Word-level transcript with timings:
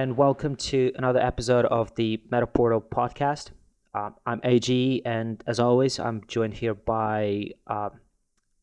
and 0.00 0.16
welcome 0.16 0.56
to 0.56 0.90
another 0.96 1.20
episode 1.20 1.66
of 1.66 1.94
the 1.94 2.18
Metaportal 2.32 2.82
podcast. 2.82 3.50
Um, 3.92 4.14
I'm 4.24 4.40
AG, 4.44 5.02
and 5.04 5.44
as 5.46 5.60
always, 5.60 6.00
I'm 6.00 6.22
joined 6.26 6.54
here 6.54 6.72
by 6.72 7.50
uh, 7.66 7.90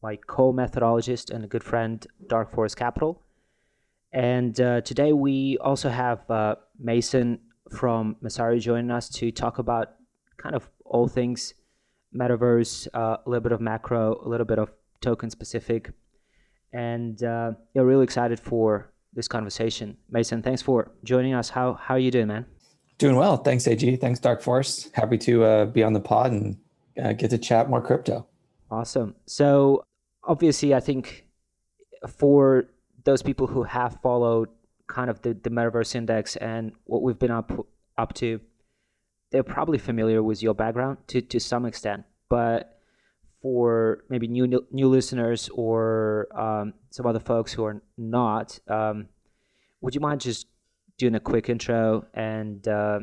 my 0.02 0.16
co 0.16 0.52
methodologist 0.52 1.30
and 1.30 1.44
a 1.44 1.48
good 1.48 1.64
friend, 1.64 2.04
Dark 2.28 2.52
Forest 2.52 2.78
Capital. 2.78 3.22
And 4.12 4.60
uh, 4.60 4.82
today 4.82 5.14
we 5.14 5.60
also 5.60 5.90
have 5.90 6.28
uh, 6.32 6.56
Mason 6.80 7.38
from 7.70 8.16
Messari 8.24 8.60
joining 8.60 8.90
us 8.90 9.08
to 9.10 9.32
talk 9.32 9.60
about 9.60 9.94
kind 10.38 10.56
of 10.56 10.68
all 10.86 11.08
things 11.08 11.54
metaverse, 12.16 12.88
uh, 12.96 13.18
a 13.24 13.30
little 13.30 13.44
bit 13.44 13.52
of 13.52 13.62
macro, 13.62 14.20
a 14.26 14.28
little 14.28 14.48
bit 14.48 14.58
of 14.58 14.72
token 15.02 15.30
specific. 15.30 15.92
And 16.74 17.22
uh, 17.22 17.52
yeah, 17.76 17.84
really 17.84 18.06
excited 18.06 18.40
for 18.40 18.92
this 19.18 19.28
conversation. 19.28 19.98
Mason, 20.10 20.42
thanks 20.44 20.62
for 20.62 20.92
joining 21.04 21.34
us. 21.34 21.50
How, 21.50 21.74
how 21.74 21.96
are 21.96 22.00
you 22.00 22.12
doing, 22.12 22.28
man? 22.28 22.46
Doing 23.00 23.16
well. 23.16 23.38
Thanks, 23.38 23.68
AG. 23.68 23.96
Thanks, 23.98 24.20
Dark 24.20 24.42
Force. 24.42 24.90
Happy 24.94 25.18
to 25.18 25.44
uh, 25.44 25.66
be 25.66 25.84
on 25.84 25.94
the 25.94 26.00
pod 26.00 26.32
and 26.32 26.58
uh, 27.04 27.14
get 27.14 27.32
to 27.32 27.38
chat 27.38 27.70
more 27.70 27.82
crypto. 27.82 28.28
Awesome. 28.70 29.16
So, 29.26 29.84
obviously, 30.24 30.74
I 30.74 30.80
think 30.80 31.26
for 32.08 32.70
those 33.06 33.24
people 33.24 33.48
who 33.48 33.64
have 33.64 33.98
followed 34.02 34.50
kind 34.86 35.10
of 35.10 35.22
the, 35.24 35.34
the 35.34 35.50
metaverse 35.50 35.96
index 35.96 36.36
and 36.36 36.72
what 36.86 37.02
we've 37.02 37.20
been 37.20 37.32
up 37.32 37.52
up 37.98 38.14
to, 38.14 38.40
they're 39.32 39.44
probably 39.44 39.80
familiar 39.80 40.22
with 40.22 40.44
your 40.44 40.54
background 40.54 41.00
to, 41.08 41.22
to 41.22 41.40
some 41.40 41.66
extent. 41.66 42.04
But 42.30 42.77
for 43.48 44.04
maybe 44.10 44.28
new 44.28 44.46
new 44.72 44.90
listeners 44.90 45.50
or 45.54 46.28
um, 46.38 46.74
some 46.90 47.06
other 47.06 47.22
folks 47.22 47.54
who 47.54 47.64
are 47.64 47.82
not, 47.98 48.60
um, 48.68 49.08
would 49.80 49.96
you 49.96 50.02
mind 50.02 50.20
just 50.20 50.48
doing 50.98 51.16
a 51.16 51.20
quick 51.22 51.48
intro 51.48 52.06
and 52.14 52.68
uh, 52.68 53.00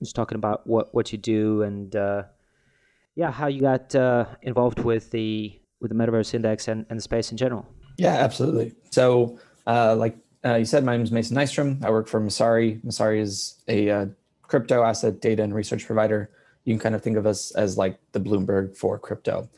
just 0.00 0.14
talking 0.14 0.36
about 0.36 0.64
what, 0.68 0.94
what 0.94 1.10
you 1.10 1.18
do 1.18 1.62
and 1.62 1.96
uh, 1.96 2.22
yeah, 3.16 3.32
how 3.32 3.48
you 3.48 3.60
got 3.60 3.92
uh, 3.96 4.26
involved 4.42 4.78
with 4.84 5.10
the 5.10 5.60
with 5.80 5.90
the 5.90 5.96
Metaverse 5.96 6.32
Index 6.32 6.68
and, 6.68 6.86
and 6.90 6.96
the 6.96 7.02
space 7.02 7.32
in 7.32 7.36
general. 7.36 7.66
Yeah, 7.96 8.14
absolutely. 8.14 8.74
So, 8.92 9.40
uh, 9.66 9.96
like 9.96 10.16
uh, 10.44 10.54
you 10.54 10.64
said, 10.64 10.84
my 10.84 10.92
name 10.92 11.02
is 11.02 11.10
Mason 11.10 11.36
Nystrom. 11.36 11.84
I 11.84 11.90
work 11.90 12.06
for 12.06 12.20
Messari. 12.20 12.80
Messari 12.84 13.20
is 13.20 13.60
a 13.66 13.90
uh, 13.90 14.06
crypto 14.42 14.84
asset 14.84 15.20
data 15.20 15.42
and 15.42 15.52
research 15.52 15.86
provider. 15.86 16.30
You 16.64 16.74
can 16.74 16.80
kind 16.80 16.94
of 16.94 17.02
think 17.02 17.16
of 17.16 17.26
us 17.26 17.50
as 17.56 17.76
like 17.76 17.98
the 18.12 18.20
Bloomberg 18.20 18.76
for 18.76 18.96
crypto. 18.96 19.50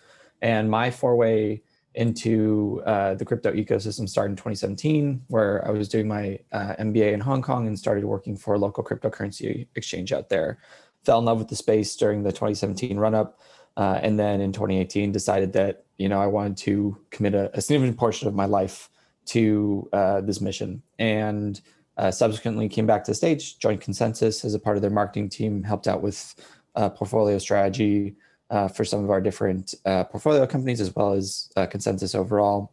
And 0.43 0.71
my 0.71 0.91
foray 0.91 1.61
into 1.95 2.83
uh, 2.87 3.15
the 3.15 3.25
crypto 3.25 3.53
ecosystem 3.53 4.09
started 4.09 4.33
in 4.33 4.37
2017, 4.37 5.23
where 5.29 5.67
I 5.67 5.71
was 5.71 5.89
doing 5.89 6.07
my 6.07 6.39
uh, 6.53 6.75
MBA 6.79 7.13
in 7.13 7.21
Hong 7.21 7.43
Kong 7.43 7.67
and 7.67 7.79
started 7.79 8.05
working 8.05 8.37
for 8.37 8.55
a 8.55 8.59
local 8.59 8.85
cryptocurrency 8.85 9.67
exchange 9.75 10.13
out 10.13 10.29
there. 10.29 10.59
Fell 11.05 11.19
in 11.19 11.25
love 11.25 11.39
with 11.39 11.49
the 11.49 11.57
space 11.57 11.97
during 11.97 12.23
the 12.23 12.31
2017 12.31 12.99
run 12.99 13.15
up. 13.15 13.41
Uh, 13.77 13.99
and 14.03 14.19
then 14.19 14.41
in 14.41 14.53
2018, 14.53 15.13
decided 15.13 15.53
that 15.53 15.85
you 15.97 16.09
know 16.09 16.21
I 16.21 16.27
wanted 16.27 16.57
to 16.59 16.97
commit 17.11 17.35
a, 17.35 17.57
a 17.57 17.61
significant 17.61 17.99
portion 17.99 18.29
of 18.29 18.35
my 18.35 18.47
life 18.47 18.91
to 19.27 19.89
uh, 19.93 20.21
this 20.21 20.41
mission. 20.41 20.83
And 20.99 21.61
uh, 21.97 22.11
subsequently 22.11 22.69
came 22.69 22.87
back 22.87 23.05
to 23.05 23.11
the 23.11 23.15
stage, 23.15 23.59
joined 23.59 23.81
ConsenSys 23.81 24.45
as 24.45 24.55
a 24.55 24.59
part 24.59 24.77
of 24.77 24.83
their 24.83 24.91
marketing 24.91 25.29
team, 25.29 25.63
helped 25.63 25.87
out 25.87 26.03
with 26.03 26.35
uh, 26.75 26.89
portfolio 26.91 27.39
strategy, 27.39 28.17
uh, 28.51 28.69
for 28.69 28.85
some 28.85 29.05
of 29.05 29.11
our 29.11 29.21
different 29.21 29.75
uh, 29.87 30.05
portfolio 30.05 30.47
companies 30.47 30.81
as 30.81 30.95
well 30.95 31.13
as 31.13 31.51
uh, 31.57 31.67
ConsenSys 31.67 32.15
overall. 32.15 32.73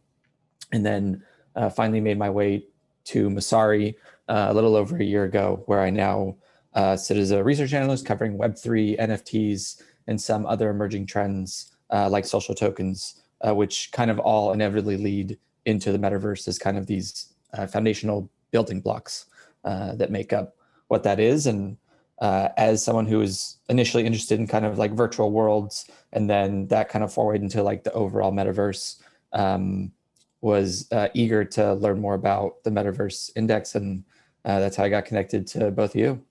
And 0.72 0.84
then 0.84 1.22
uh, 1.54 1.70
finally 1.70 2.00
made 2.00 2.18
my 2.18 2.28
way 2.28 2.64
to 3.04 3.30
Messari 3.30 3.94
uh, 4.28 4.48
a 4.50 4.54
little 4.54 4.76
over 4.76 4.96
a 4.96 5.04
year 5.04 5.24
ago, 5.24 5.62
where 5.66 5.80
I 5.80 5.90
now 5.90 6.36
uh, 6.74 6.96
sit 6.96 7.16
as 7.16 7.30
a 7.30 7.42
research 7.42 7.72
analyst 7.72 8.04
covering 8.04 8.36
Web3, 8.36 8.98
NFTs, 8.98 9.82
and 10.06 10.20
some 10.20 10.44
other 10.46 10.70
emerging 10.70 11.06
trends 11.06 11.74
like 11.90 12.26
social 12.26 12.54
tokens, 12.54 13.22
which 13.44 13.90
kind 13.92 14.10
of 14.10 14.18
all 14.18 14.52
inevitably 14.52 14.96
lead 14.96 15.38
into 15.64 15.92
the 15.92 15.98
metaverse 15.98 16.48
as 16.48 16.58
kind 16.58 16.76
of 16.76 16.86
these 16.86 17.32
foundational 17.68 18.28
building 18.50 18.80
blocks 18.80 19.26
that 19.64 20.10
make 20.10 20.32
up 20.32 20.56
what 20.88 21.02
that 21.02 21.20
is. 21.20 21.46
And 21.46 21.76
uh, 22.20 22.48
as 22.56 22.84
someone 22.84 23.06
who 23.06 23.18
was 23.18 23.58
initially 23.68 24.04
interested 24.04 24.38
in 24.38 24.46
kind 24.46 24.64
of 24.64 24.78
like 24.78 24.92
virtual 24.92 25.30
worlds 25.30 25.88
and 26.12 26.28
then 26.28 26.66
that 26.68 26.88
kind 26.88 27.04
of 27.04 27.12
forward 27.12 27.40
into 27.40 27.62
like 27.62 27.84
the 27.84 27.92
overall 27.92 28.32
metaverse 28.32 29.00
um, 29.32 29.92
was 30.40 30.90
uh, 30.92 31.08
eager 31.14 31.44
to 31.44 31.74
learn 31.74 32.00
more 32.00 32.14
about 32.14 32.62
the 32.64 32.70
metaverse 32.70 33.30
index 33.36 33.74
and 33.74 34.04
uh, 34.44 34.58
that's 34.60 34.76
how 34.76 34.84
i 34.84 34.88
got 34.88 35.04
connected 35.04 35.46
to 35.46 35.70
both 35.70 35.90
of 35.90 36.00
you. 36.00 36.22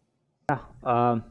Yeah 0.49 0.59
um, 0.83 1.23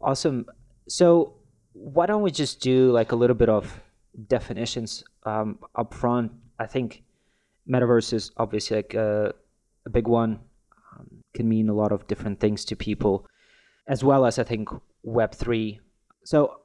awesome. 0.00 0.46
So 0.88 1.34
why 1.72 2.06
don't 2.06 2.22
we 2.22 2.30
just 2.30 2.60
do 2.60 2.92
like 2.92 3.12
a 3.12 3.16
little 3.16 3.36
bit 3.36 3.48
of 3.48 3.80
definitions 4.28 5.04
um, 5.24 5.58
up 5.74 5.94
front 5.94 6.30
i 6.58 6.66
think 6.66 7.02
metaverse 7.68 8.12
is 8.12 8.30
obviously 8.36 8.76
like 8.76 8.94
a, 8.94 9.32
a 9.86 9.90
big 9.90 10.06
one 10.06 10.38
um, 10.92 11.08
can 11.34 11.48
mean 11.48 11.68
a 11.68 11.74
lot 11.74 11.92
of 11.92 12.06
different 12.06 12.38
things 12.40 12.64
to 12.64 12.76
people 12.76 13.26
as 13.88 14.04
well 14.04 14.26
as 14.26 14.38
I 14.38 14.44
think 14.44 14.68
Web 15.02 15.34
three. 15.34 15.80
So 16.24 16.56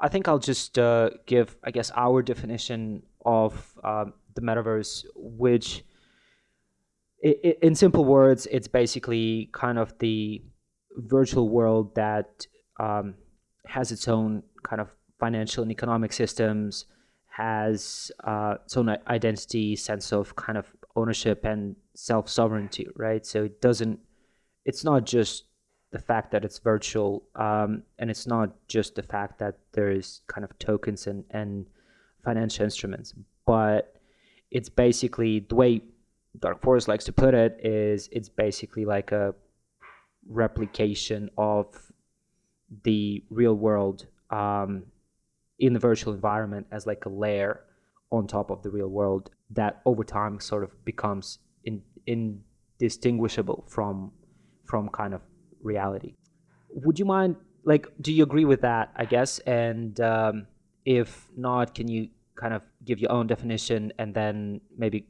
I 0.00 0.08
think 0.08 0.28
I'll 0.28 0.38
just 0.38 0.78
uh, 0.78 1.10
give, 1.26 1.56
I 1.64 1.70
guess, 1.70 1.90
our 1.94 2.22
definition 2.22 3.02
of 3.24 3.78
uh, 3.84 4.06
the 4.34 4.40
metaverse, 4.40 5.04
which, 5.14 5.84
in 7.22 7.74
simple 7.74 8.04
words, 8.04 8.46
it's 8.50 8.68
basically 8.68 9.50
kind 9.52 9.78
of 9.78 9.96
the 9.98 10.42
virtual 10.96 11.48
world 11.48 11.94
that 11.94 12.46
um, 12.80 13.14
has 13.66 13.92
its 13.92 14.08
own 14.08 14.42
kind 14.62 14.80
of 14.80 14.88
financial 15.20 15.62
and 15.62 15.70
economic 15.70 16.12
systems, 16.12 16.86
has 17.28 18.10
uh, 18.24 18.56
its 18.64 18.76
own 18.76 18.88
identity, 19.08 19.76
sense 19.76 20.12
of 20.12 20.34
kind 20.36 20.58
of 20.58 20.66
ownership 20.96 21.44
and 21.44 21.76
self 21.94 22.28
sovereignty, 22.28 22.86
right? 22.96 23.24
So 23.24 23.44
it 23.44 23.60
doesn't, 23.60 24.00
it's 24.64 24.84
not 24.84 25.04
just 25.04 25.44
the 25.94 26.00
fact 26.00 26.32
that 26.32 26.44
it's 26.44 26.58
virtual, 26.58 27.22
um, 27.36 27.84
and 28.00 28.10
it's 28.10 28.26
not 28.26 28.50
just 28.66 28.96
the 28.96 29.02
fact 29.04 29.38
that 29.38 29.58
there's 29.74 30.22
kind 30.26 30.44
of 30.44 30.58
tokens 30.58 31.06
and, 31.06 31.22
and 31.30 31.66
financial 32.24 32.64
instruments, 32.64 33.14
but 33.46 33.94
it's 34.50 34.68
basically 34.68 35.46
the 35.48 35.54
way 35.54 35.80
Dark 36.40 36.60
Forest 36.62 36.88
likes 36.88 37.04
to 37.04 37.12
put 37.12 37.32
it 37.32 37.60
is 37.62 38.08
it's 38.10 38.28
basically 38.28 38.84
like 38.84 39.12
a 39.12 39.36
replication 40.28 41.30
of 41.38 41.66
the 42.82 43.22
real 43.30 43.54
world 43.54 44.06
um, 44.30 44.82
in 45.60 45.74
the 45.74 45.78
virtual 45.78 46.12
environment 46.12 46.66
as 46.72 46.88
like 46.88 47.04
a 47.04 47.08
layer 47.08 47.60
on 48.10 48.26
top 48.26 48.50
of 48.50 48.64
the 48.64 48.70
real 48.70 48.88
world 48.88 49.30
that 49.50 49.80
over 49.86 50.02
time 50.02 50.40
sort 50.40 50.64
of 50.64 50.84
becomes 50.84 51.38
in, 51.62 51.82
indistinguishable 52.08 53.64
from 53.68 54.10
from 54.64 54.88
kind 54.88 55.14
of 55.14 55.20
reality. 55.64 56.14
Would 56.70 56.98
you 56.98 57.04
mind, 57.04 57.36
like, 57.64 57.86
do 58.00 58.12
you 58.12 58.22
agree 58.22 58.44
with 58.44 58.60
that? 58.62 58.92
I 58.96 59.04
guess, 59.04 59.38
and 59.40 59.98
um, 60.00 60.46
if 60.84 61.28
not, 61.36 61.74
can 61.74 61.88
you 61.88 62.08
kind 62.36 62.54
of 62.54 62.62
give 62.84 62.98
your 62.98 63.12
own 63.12 63.26
definition 63.26 63.92
and 63.98 64.14
then 64.14 64.60
maybe 64.76 65.06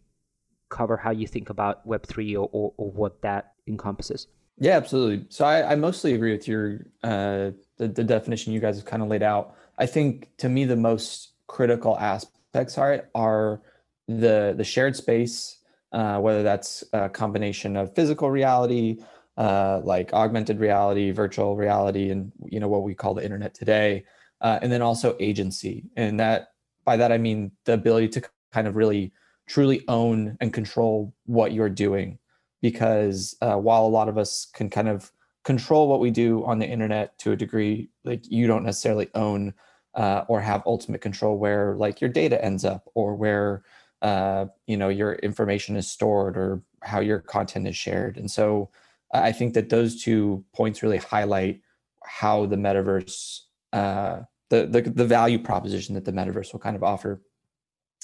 cover 0.69 0.97
how 0.97 1.11
you 1.11 1.27
think 1.27 1.51
about 1.51 1.87
Web 1.87 2.07
three 2.07 2.37
or, 2.37 2.49
or, 2.53 2.73
or 2.77 2.91
what 2.91 3.23
that 3.23 3.53
encompasses? 3.67 4.29
Yeah, 4.59 4.77
absolutely. 4.77 5.27
So 5.31 5.45
I, 5.45 5.73
I 5.73 5.75
mostly 5.75 6.15
agree 6.15 6.33
with 6.33 6.47
your 6.47 6.87
uh, 7.03 7.51
the, 7.77 7.89
the 7.89 8.05
definition 8.05 8.53
you 8.53 8.61
guys 8.61 8.77
have 8.77 8.85
kind 8.85 9.03
of 9.03 9.09
laid 9.09 9.23
out. 9.23 9.57
I 9.79 9.87
think 9.87 10.29
to 10.39 10.49
me 10.49 10.65
the 10.65 10.77
most 10.77 11.33
critical 11.49 11.99
aspects 11.99 12.79
are 12.79 13.09
are 13.15 13.63
the 14.07 14.55
the 14.57 14.65
shared 14.65 14.95
space, 14.95 15.59
uh, 15.93 16.19
whether 16.21 16.43
that's 16.43 16.85
a 16.93 17.09
combination 17.09 17.77
of 17.77 17.95
physical 17.95 18.31
reality, 18.31 19.03
uh, 19.37 19.81
like 19.85 20.13
augmented 20.13 20.61
reality, 20.61 21.11
virtual 21.11 21.57
reality, 21.57 22.11
and 22.11 22.33
you 22.47 22.61
know 22.61 22.69
what 22.69 22.83
we 22.83 22.95
call 22.95 23.15
the 23.15 23.25
internet 23.25 23.55
today, 23.55 24.05
uh, 24.41 24.59
and 24.63 24.71
then 24.71 24.83
also 24.83 25.17
agency. 25.21 25.85
And 25.97 26.21
that 26.21 26.49
by 26.85 26.97
that 26.97 27.13
I 27.13 27.19
mean 27.19 27.53
the 27.65 27.75
ability 27.75 28.09
to 28.11 28.23
kind 28.53 28.67
of 28.67 28.77
really 28.77 29.13
truly 29.49 29.85
own 29.89 30.37
and 30.41 30.53
control 30.53 31.15
what 31.27 31.53
you're 31.53 31.69
doing. 31.69 32.19
Because 32.63 33.37
uh, 33.43 33.57
while 33.57 33.85
a 33.85 33.89
lot 33.89 34.09
of 34.09 34.17
us 34.17 34.47
can 34.55 34.71
kind 34.71 34.89
of 34.89 35.13
control 35.45 35.89
what 35.89 36.01
we 36.01 36.11
do 36.11 36.45
on 36.47 36.59
the 36.59 36.67
internet 36.67 37.19
to 37.19 37.33
a 37.33 37.37
degree, 37.37 37.91
like 38.05 38.23
you 38.31 38.47
don't 38.47 38.65
necessarily 38.65 39.11
own 39.15 39.53
uh, 39.95 40.25
or 40.29 40.41
have 40.41 40.63
ultimate 40.67 41.01
control 41.01 41.39
where 41.39 41.75
like 41.77 42.01
your 42.01 42.11
data 42.11 42.43
ends 42.43 42.65
up 42.65 42.89
or 42.95 43.15
where 43.15 43.63
uh, 44.03 44.47
you 44.67 44.77
know 44.77 44.89
your 44.89 45.15
information 45.15 45.77
is 45.77 45.91
stored 45.91 46.37
or 46.37 46.63
how 46.83 47.01
your 47.01 47.21
content 47.21 47.67
is 47.67 47.77
shared. 47.77 48.17
And 48.17 48.31
so 48.31 48.71
I 49.15 49.33
think 49.33 49.55
that 49.55 49.69
those 49.69 50.03
two 50.03 50.45
points 50.55 50.83
really 50.83 50.99
highlight 50.99 51.61
how 52.05 52.47
the 52.47 52.57
metaverse, 52.57 53.41
uh, 53.73 54.21
the, 54.51 54.67
the 54.67 54.83
the 54.83 55.07
value 55.07 55.39
proposition 55.39 55.95
that 55.95 56.05
the 56.05 56.13
metaverse 56.13 56.53
will 56.53 56.61
kind 56.61 56.77
of 56.77 56.83
offer. 56.83 57.23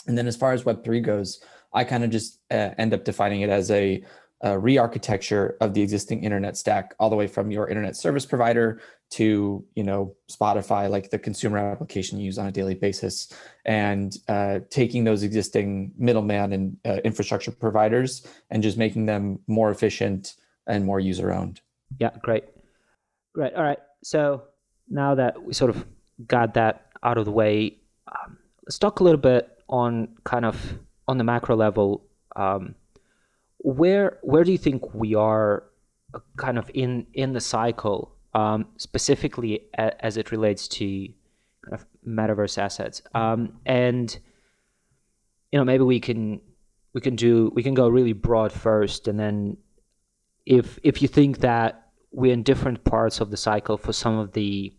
And 0.07 0.17
then 0.17 0.27
as 0.27 0.37
far 0.37 0.53
as 0.53 0.65
Web 0.65 0.85
three 0.85 1.01
goes, 1.01 1.43
I 1.73 1.85
kind 1.85 2.05
of 2.05 2.11
just 2.11 2.39
uh, 2.51 2.71
end 2.79 2.95
up 2.95 3.05
defining 3.05 3.43
it 3.43 3.51
as 3.51 3.71
a 3.71 4.03
uh, 4.43 4.57
re-architecture 4.59 5.57
of 5.61 5.75
the 5.75 5.83
existing 5.83 6.25
internet 6.25 6.57
stack 6.57 6.95
all 6.99 7.11
the 7.11 7.17
way 7.17 7.27
from 7.27 7.51
your 7.51 7.69
internet 7.69 7.95
service 7.95 8.25
provider 8.25 8.81
to 9.11 9.63
you 9.75 9.83
know 9.83 10.15
spotify 10.31 10.89
like 10.89 11.11
the 11.11 11.19
consumer 11.19 11.59
application 11.59 12.19
you 12.19 12.25
use 12.25 12.39
on 12.39 12.47
a 12.47 12.53
daily 12.53 12.75
basis 12.75 13.33
and 13.67 14.17
uh, 14.29 14.61
taking 14.71 15.05
those 15.05 15.23
existing 15.23 15.93
middleman 15.99 16.53
and 16.55 16.77
uh, 16.87 17.01
infrastructure 17.05 17.51
providers 17.51 18.27
and 18.51 18.63
just 18.63 18.79
making 18.79 19.05
them 19.05 19.39
more 19.47 19.71
efficient 19.71 20.37
and 20.71 20.85
more 20.85 21.01
user 21.01 21.33
owned. 21.33 21.61
Yeah 21.99 22.11
great. 22.23 22.45
Great. 23.35 23.55
All 23.55 23.63
right. 23.63 23.79
So 24.03 24.45
now 24.89 25.15
that 25.15 25.43
we 25.43 25.53
sort 25.53 25.71
of 25.71 25.87
got 26.27 26.55
that 26.55 26.87
out 27.03 27.17
of 27.19 27.25
the 27.25 27.31
way 27.31 27.77
um, 28.11 28.39
let's 28.67 28.79
talk 28.79 29.01
a 29.01 29.05
little 29.05 29.21
bit 29.21 29.49
on 29.69 30.09
kind 30.25 30.45
of 30.45 30.79
on 31.09 31.19
the 31.19 31.25
macro 31.25 31.57
level. 31.57 32.05
Um, 32.37 32.75
where 33.59 34.19
where 34.23 34.45
do 34.45 34.53
you 34.53 34.59
think 34.59 34.95
we 34.95 35.15
are 35.15 35.65
uh, 36.15 36.21
kind 36.37 36.59
of 36.59 36.71
in 36.75 37.07
in 37.15 37.33
the 37.33 37.41
cycle 37.41 38.15
um, 38.35 38.67
specifically 38.77 39.67
a, 39.77 40.05
as 40.05 40.17
it 40.17 40.31
relates 40.31 40.69
to 40.69 41.09
kind 41.65 41.75
of 41.75 41.87
metaverse 42.07 42.59
assets? 42.59 43.03
Um, 43.15 43.61
and 43.67 44.17
you 45.53 45.59
know 45.59 45.65
maybe 45.65 45.85
we 45.85 46.01
can 46.01 46.41
we 46.95 47.01
can 47.01 47.17
do 47.17 47.51
we 47.55 47.63
can 47.63 47.75
go 47.75 47.89
really 47.89 48.13
broad 48.13 48.53
first 48.53 49.09
and 49.09 49.19
then 49.19 49.57
if 50.47 50.79
if 50.83 51.03
you 51.03 51.09
think 51.09 51.39
that 51.39 51.89
we're 52.13 52.33
in 52.33 52.43
different 52.43 52.83
parts 52.85 53.21
of 53.21 53.31
the 53.31 53.37
cycle 53.37 53.77
for 53.77 53.93
some 53.93 54.19
of 54.19 54.33
the 54.33 54.73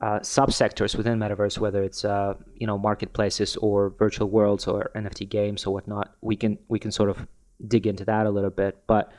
uh, 0.00 0.20
subsectors 0.20 0.96
within 0.96 1.18
metaverse, 1.18 1.58
whether 1.58 1.82
it's 1.82 2.04
uh, 2.04 2.34
you 2.56 2.66
know 2.66 2.78
marketplaces 2.78 3.56
or 3.56 3.90
virtual 3.90 4.28
worlds 4.28 4.66
or 4.66 4.90
NFT 4.94 5.28
games 5.28 5.66
or 5.66 5.72
whatnot, 5.72 6.14
we 6.20 6.36
can 6.36 6.58
we 6.68 6.78
can 6.78 6.90
sort 6.90 7.10
of 7.10 7.26
dig 7.66 7.86
into 7.86 8.04
that 8.04 8.26
a 8.26 8.30
little 8.30 8.50
bit. 8.50 8.82
But 8.86 9.12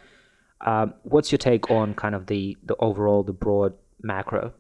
um, 0.62 0.94
what's 1.04 1.32
your 1.32 1.40
take 1.40 1.72
on 1.72 1.94
kind 1.94 2.16
of 2.16 2.28
the 2.28 2.58
the 2.64 2.76
overall, 2.78 3.24
the 3.24 3.34
broad 3.34 3.74
macro? 4.02 4.54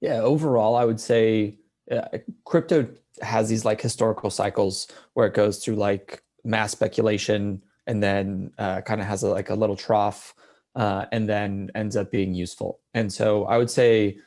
Yeah, 0.00 0.20
overall, 0.20 0.76
I 0.76 0.84
would 0.84 1.00
say 1.00 1.58
uh, 1.90 2.18
crypto 2.44 2.88
has 3.22 3.48
these 3.48 3.64
like 3.64 3.80
historical 3.80 4.30
cycles 4.30 4.88
where 5.14 5.26
it 5.26 5.34
goes 5.34 5.64
through 5.64 5.76
like 5.76 6.22
mass 6.44 6.72
speculation 6.72 7.62
and 7.86 8.02
then 8.02 8.52
uh, 8.58 8.80
kind 8.82 9.00
of 9.00 9.06
has 9.06 9.22
a, 9.22 9.28
like 9.28 9.50
a 9.50 9.54
little 9.54 9.76
trough 9.76 10.34
uh, 10.74 11.06
and 11.12 11.28
then 11.28 11.70
ends 11.74 11.96
up 11.96 12.10
being 12.10 12.34
useful. 12.34 12.80
And 12.94 13.12
so 13.12 13.44
I 13.44 13.58
would 13.58 13.70
say 13.70 14.18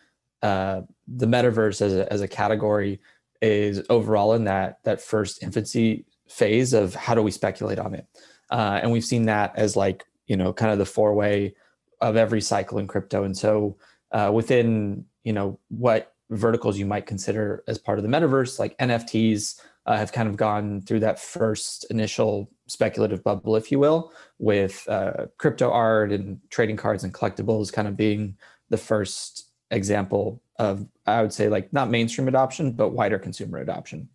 uh, 0.42 0.82
the 1.08 1.26
metaverse 1.26 1.82
as 1.82 1.94
a, 1.94 2.12
as 2.12 2.22
a 2.22 2.28
category 2.28 3.02
is 3.42 3.82
overall 3.90 4.34
in 4.34 4.46
that 4.46 4.80
that 4.84 5.02
first 5.02 5.44
infancy 5.44 6.06
phase 6.28 6.74
of 6.74 6.94
how 6.96 7.16
do 7.16 7.22
we 7.22 7.32
speculate 7.32 7.80
on 7.80 7.94
it 7.94 8.06
uh, 8.50 8.80
and 8.82 8.92
we've 8.92 9.06
seen 9.06 9.26
that 9.26 9.54
as 9.56 9.76
like 9.76 10.06
you 10.28 10.36
know 10.36 10.54
kind 10.54 10.72
of 10.72 10.78
the 10.78 10.86
four 10.86 11.14
way 11.14 11.54
of 12.02 12.16
every 12.16 12.42
cycle 12.42 12.78
in 12.78 12.88
crypto 12.88 13.24
and 13.24 13.38
so 13.38 13.78
uh, 14.12 14.30
within 14.34 15.06
you 15.24 15.34
know 15.34 15.60
what 15.70 16.14
verticals 16.30 16.78
you 16.78 16.86
might 16.86 17.06
consider 17.06 17.64
as 17.68 17.78
part 17.78 17.98
of 17.98 18.04
the 18.04 18.10
metaverse 18.10 18.60
like 18.60 18.78
nfts 18.78 19.60
uh, 19.90 19.98
have 19.98 20.12
kind 20.12 20.30
of 20.30 20.38
gone 20.38 20.82
through 20.82 21.00
that 21.00 21.20
first 21.20 21.86
initial 21.90 22.50
speculative 22.68 23.24
bubble 23.24 23.56
if 23.56 23.72
you 23.72 23.80
will 23.80 24.14
with 24.38 24.88
uh, 24.88 25.26
crypto 25.40 25.72
art 25.72 26.12
and 26.12 26.40
trading 26.52 26.78
cards 26.78 27.04
and 27.04 27.14
collectibles 27.14 27.74
kind 27.74 27.88
of 27.88 27.98
being 27.98 28.38
the 28.70 28.78
first 28.78 29.52
example 29.72 30.42
of 30.60 30.86
i 31.08 31.22
would 31.22 31.34
say 31.34 31.50
like 31.50 31.74
not 31.74 31.90
mainstream 31.90 32.28
adoption 32.28 32.72
but 32.72 32.90
wider 32.90 33.20
consumer 33.20 33.58
adoption. 33.58 34.08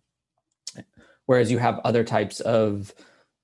Whereas 1.25 1.51
you 1.51 1.57
have 1.57 1.79
other 1.83 2.03
types 2.03 2.39
of 2.41 2.93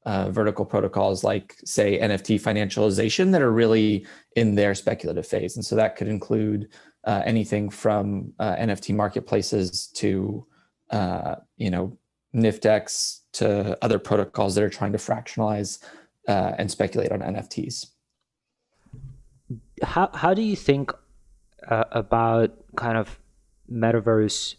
uh, 0.05 0.31
vertical 0.31 0.65
protocols 0.65 1.23
like 1.23 1.55
say 1.65 1.99
nft 1.99 2.41
financialization 2.41 3.31
that 3.31 3.41
are 3.41 3.51
really 3.51 4.05
in 4.35 4.55
their 4.55 4.73
speculative 4.73 5.27
phase. 5.27 5.55
And 5.55 5.65
so 5.65 5.75
that 5.75 5.95
could 5.95 6.07
include 6.07 6.69
uh, 7.03 7.21
anything 7.25 7.69
from 7.69 8.33
uh, 8.39 8.55
nft 8.55 8.95
marketplaces 8.95 9.87
to 9.95 10.45
uh, 10.91 11.35
you 11.57 11.69
know 11.69 11.97
niftex 12.35 13.19
to 13.33 13.77
other 13.83 13.99
protocols 13.99 14.55
that 14.55 14.63
are 14.63 14.69
trying 14.69 14.91
to 14.91 14.97
fractionalize 14.97 15.79
uh, 16.27 16.53
and 16.57 16.71
speculate 16.71 17.11
on 17.11 17.19
nfts 17.19 17.87
how, 19.83 20.09
how 20.13 20.33
do 20.33 20.41
you 20.41 20.55
think 20.55 20.91
uh, 21.67 21.83
about 21.91 22.51
kind 22.75 22.97
of 22.97 23.19
metaverse 23.71 24.55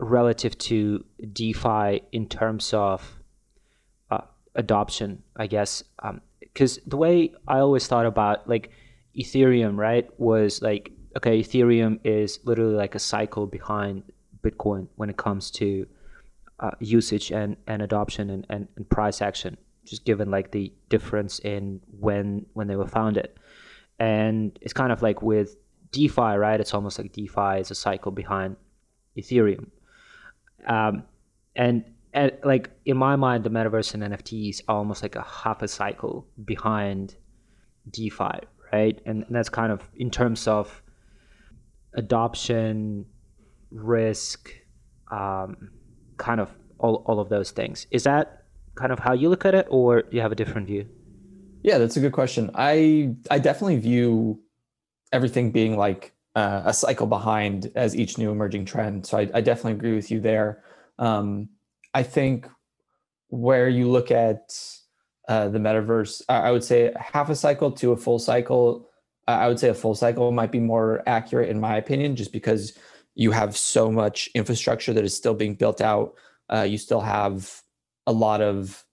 relative 0.00 0.56
to 0.58 1.04
defi 1.32 2.02
in 2.12 2.28
terms 2.28 2.72
of 2.74 3.20
adoption, 4.54 5.22
I 5.36 5.46
guess. 5.46 5.82
Because 6.40 6.78
um, 6.78 6.84
the 6.86 6.96
way 6.96 7.32
I 7.46 7.58
always 7.58 7.86
thought 7.86 8.06
about 8.06 8.48
like 8.48 8.70
Ethereum, 9.16 9.76
right, 9.76 10.08
was 10.18 10.62
like 10.62 10.92
okay, 11.16 11.40
Ethereum 11.40 11.98
is 12.04 12.38
literally 12.44 12.74
like 12.74 12.94
a 12.94 13.00
cycle 13.00 13.46
behind 13.46 14.04
Bitcoin 14.42 14.86
when 14.96 15.10
it 15.10 15.16
comes 15.16 15.50
to 15.52 15.86
uh, 16.60 16.70
usage 16.78 17.32
and, 17.32 17.56
and 17.66 17.82
adoption 17.82 18.30
and, 18.30 18.46
and, 18.50 18.68
and 18.76 18.88
price 18.88 19.20
action, 19.20 19.56
just 19.84 20.04
given 20.04 20.30
like 20.30 20.52
the 20.52 20.72
difference 20.88 21.38
in 21.40 21.80
when 21.98 22.46
when 22.52 22.68
they 22.68 22.76
were 22.76 22.86
founded. 22.86 23.30
And 23.98 24.58
it's 24.60 24.72
kind 24.72 24.92
of 24.92 25.02
like 25.02 25.22
with 25.22 25.56
DeFi, 25.92 26.36
right? 26.36 26.60
It's 26.60 26.74
almost 26.74 26.98
like 26.98 27.12
DeFi 27.12 27.60
is 27.60 27.70
a 27.70 27.74
cycle 27.74 28.12
behind 28.12 28.56
Ethereum. 29.16 29.68
Um, 30.66 31.04
and 31.56 31.84
and 32.12 32.32
like 32.44 32.70
in 32.84 32.96
my 32.96 33.16
mind, 33.16 33.44
the 33.44 33.50
metaverse 33.50 33.94
and 33.94 34.02
NFTs 34.02 34.62
are 34.68 34.76
almost 34.76 35.02
like 35.02 35.16
a 35.16 35.22
half 35.22 35.62
a 35.62 35.68
cycle 35.68 36.26
behind 36.44 37.16
DeFi, 37.90 38.40
right? 38.72 39.00
And, 39.06 39.24
and 39.24 39.34
that's 39.34 39.48
kind 39.48 39.72
of 39.72 39.88
in 39.96 40.10
terms 40.10 40.46
of 40.46 40.82
adoption, 41.94 43.06
risk, 43.70 44.52
um, 45.10 45.70
kind 46.20 46.40
of 46.40 46.48
all, 46.78 47.02
all 47.06 47.18
of 47.18 47.28
those 47.28 47.50
things. 47.50 47.86
Is 47.90 48.04
that 48.04 48.44
kind 48.76 48.92
of 48.92 49.00
how 49.00 49.12
you 49.12 49.28
look 49.28 49.44
at 49.44 49.54
it, 49.54 49.66
or 49.70 50.04
you 50.12 50.20
have 50.20 50.30
a 50.30 50.36
different 50.36 50.68
view? 50.68 50.86
Yeah, 51.62 51.78
that's 51.78 51.96
a 51.96 52.00
good 52.00 52.12
question. 52.12 52.50
I 52.54 53.16
I 53.30 53.38
definitely 53.38 53.78
view 53.78 54.40
everything 55.12 55.50
being 55.50 55.76
like 55.76 56.12
uh, 56.36 56.62
a 56.64 56.72
cycle 56.72 57.06
behind 57.06 57.72
as 57.74 57.96
each 57.96 58.16
new 58.16 58.30
emerging 58.30 58.64
trend. 58.64 59.06
So 59.06 59.18
I, 59.18 59.28
I 59.34 59.40
definitely 59.40 59.72
agree 59.72 59.96
with 59.96 60.10
you 60.10 60.20
there. 60.20 60.62
Um, 60.98 61.48
I 61.92 62.02
think 62.04 62.48
where 63.28 63.68
you 63.68 63.90
look 63.90 64.10
at 64.10 64.54
uh, 65.28 65.48
the 65.48 65.58
metaverse, 65.58 66.22
I 66.28 66.50
would 66.50 66.64
say 66.64 66.92
half 66.96 67.28
a 67.30 67.34
cycle 67.34 67.72
to 67.72 67.92
a 67.92 67.96
full 67.96 68.18
cycle. 68.18 68.88
I 69.26 69.48
would 69.48 69.60
say 69.60 69.68
a 69.68 69.74
full 69.74 69.94
cycle 69.94 70.32
might 70.32 70.50
be 70.50 70.60
more 70.60 71.02
accurate 71.06 71.50
in 71.50 71.60
my 71.60 71.76
opinion, 71.76 72.16
just 72.16 72.32
because 72.32 72.78
you 73.14 73.30
have 73.30 73.56
so 73.56 73.90
much 73.90 74.28
infrastructure 74.34 74.92
that 74.92 75.04
is 75.04 75.16
still 75.16 75.34
being 75.34 75.54
built 75.54 75.80
out. 75.80 76.14
Uh, 76.52 76.62
you 76.62 76.78
still 76.78 77.00
have 77.00 77.62
a 78.06 78.12
lot 78.12 78.40
of 78.40 78.84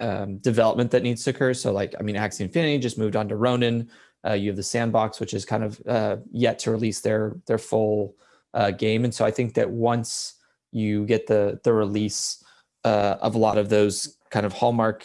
um, 0.00 0.38
development 0.38 0.90
that 0.90 1.02
needs 1.02 1.24
to 1.24 1.30
occur. 1.30 1.54
So, 1.54 1.72
like, 1.72 1.94
I 1.98 2.02
mean, 2.02 2.16
Axie 2.16 2.40
Infinity 2.40 2.78
just 2.78 2.98
moved 2.98 3.16
on 3.16 3.28
to 3.28 3.36
Ronin. 3.36 3.88
Uh, 4.26 4.32
you 4.32 4.50
have 4.50 4.56
the 4.56 4.62
Sandbox, 4.62 5.20
which 5.20 5.34
is 5.34 5.44
kind 5.44 5.64
of 5.64 5.80
uh, 5.86 6.16
yet 6.32 6.58
to 6.60 6.70
release 6.70 7.00
their 7.00 7.36
their 7.46 7.58
full 7.58 8.16
uh, 8.54 8.70
game, 8.72 9.04
and 9.04 9.14
so 9.14 9.24
I 9.24 9.30
think 9.30 9.54
that 9.54 9.70
once 9.70 10.34
you 10.72 11.06
get 11.06 11.26
the 11.26 11.60
the 11.62 11.72
release 11.72 12.42
uh, 12.84 13.16
of 13.20 13.34
a 13.34 13.38
lot 13.38 13.58
of 13.58 13.68
those 13.68 14.16
kind 14.30 14.44
of 14.44 14.52
hallmark 14.52 15.04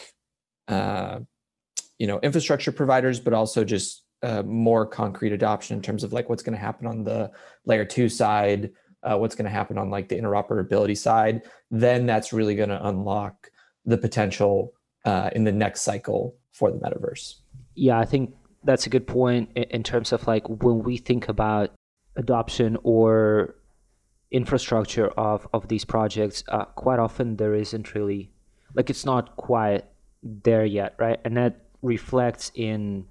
uh, 0.68 1.20
you 1.98 2.06
know 2.06 2.18
infrastructure 2.20 2.72
providers 2.72 3.20
but 3.20 3.32
also 3.32 3.64
just 3.64 4.01
more 4.46 4.86
concrete 4.86 5.32
adoption 5.32 5.76
in 5.76 5.82
terms 5.82 6.04
of 6.04 6.12
like 6.12 6.28
what's 6.28 6.42
going 6.42 6.56
to 6.56 6.60
happen 6.60 6.86
on 6.86 7.04
the 7.04 7.30
layer 7.64 7.84
two 7.84 8.08
side 8.08 8.70
uh, 9.02 9.16
what's 9.16 9.34
going 9.34 9.44
to 9.44 9.50
happen 9.50 9.78
on 9.78 9.90
like 9.90 10.08
the 10.08 10.16
interoperability 10.16 10.96
side 10.96 11.42
then 11.70 12.06
that's 12.06 12.32
really 12.32 12.54
going 12.54 12.68
to 12.68 12.86
unlock 12.88 13.50
the 13.84 13.98
potential 13.98 14.72
uh, 15.04 15.30
in 15.34 15.44
the 15.44 15.50
next 15.50 15.82
cycle 15.82 16.36
for 16.52 16.70
the 16.70 16.78
metaverse. 16.78 17.36
Yeah 17.74 17.98
i 17.98 18.04
think 18.04 18.34
that's 18.64 18.86
a 18.86 18.90
good 18.90 19.06
point 19.06 19.50
in 19.56 19.82
terms 19.82 20.12
of 20.12 20.26
like 20.26 20.48
when 20.48 20.82
we 20.82 20.96
think 20.96 21.28
about 21.28 21.72
adoption 22.16 22.76
or 22.84 23.56
infrastructure 24.30 25.08
of 25.08 25.46
of 25.52 25.68
these 25.68 25.84
projects 25.84 26.44
uh, 26.48 26.64
quite 26.64 26.98
often 26.98 27.36
there 27.36 27.54
isn't 27.54 27.94
really 27.94 28.30
like 28.74 28.88
it's 28.88 29.04
not 29.04 29.36
quite 29.36 29.84
there 30.22 30.64
yet 30.64 30.94
right? 30.98 31.20
And 31.24 31.36
that 31.36 31.66
reflects 31.82 32.52
in 32.54 33.06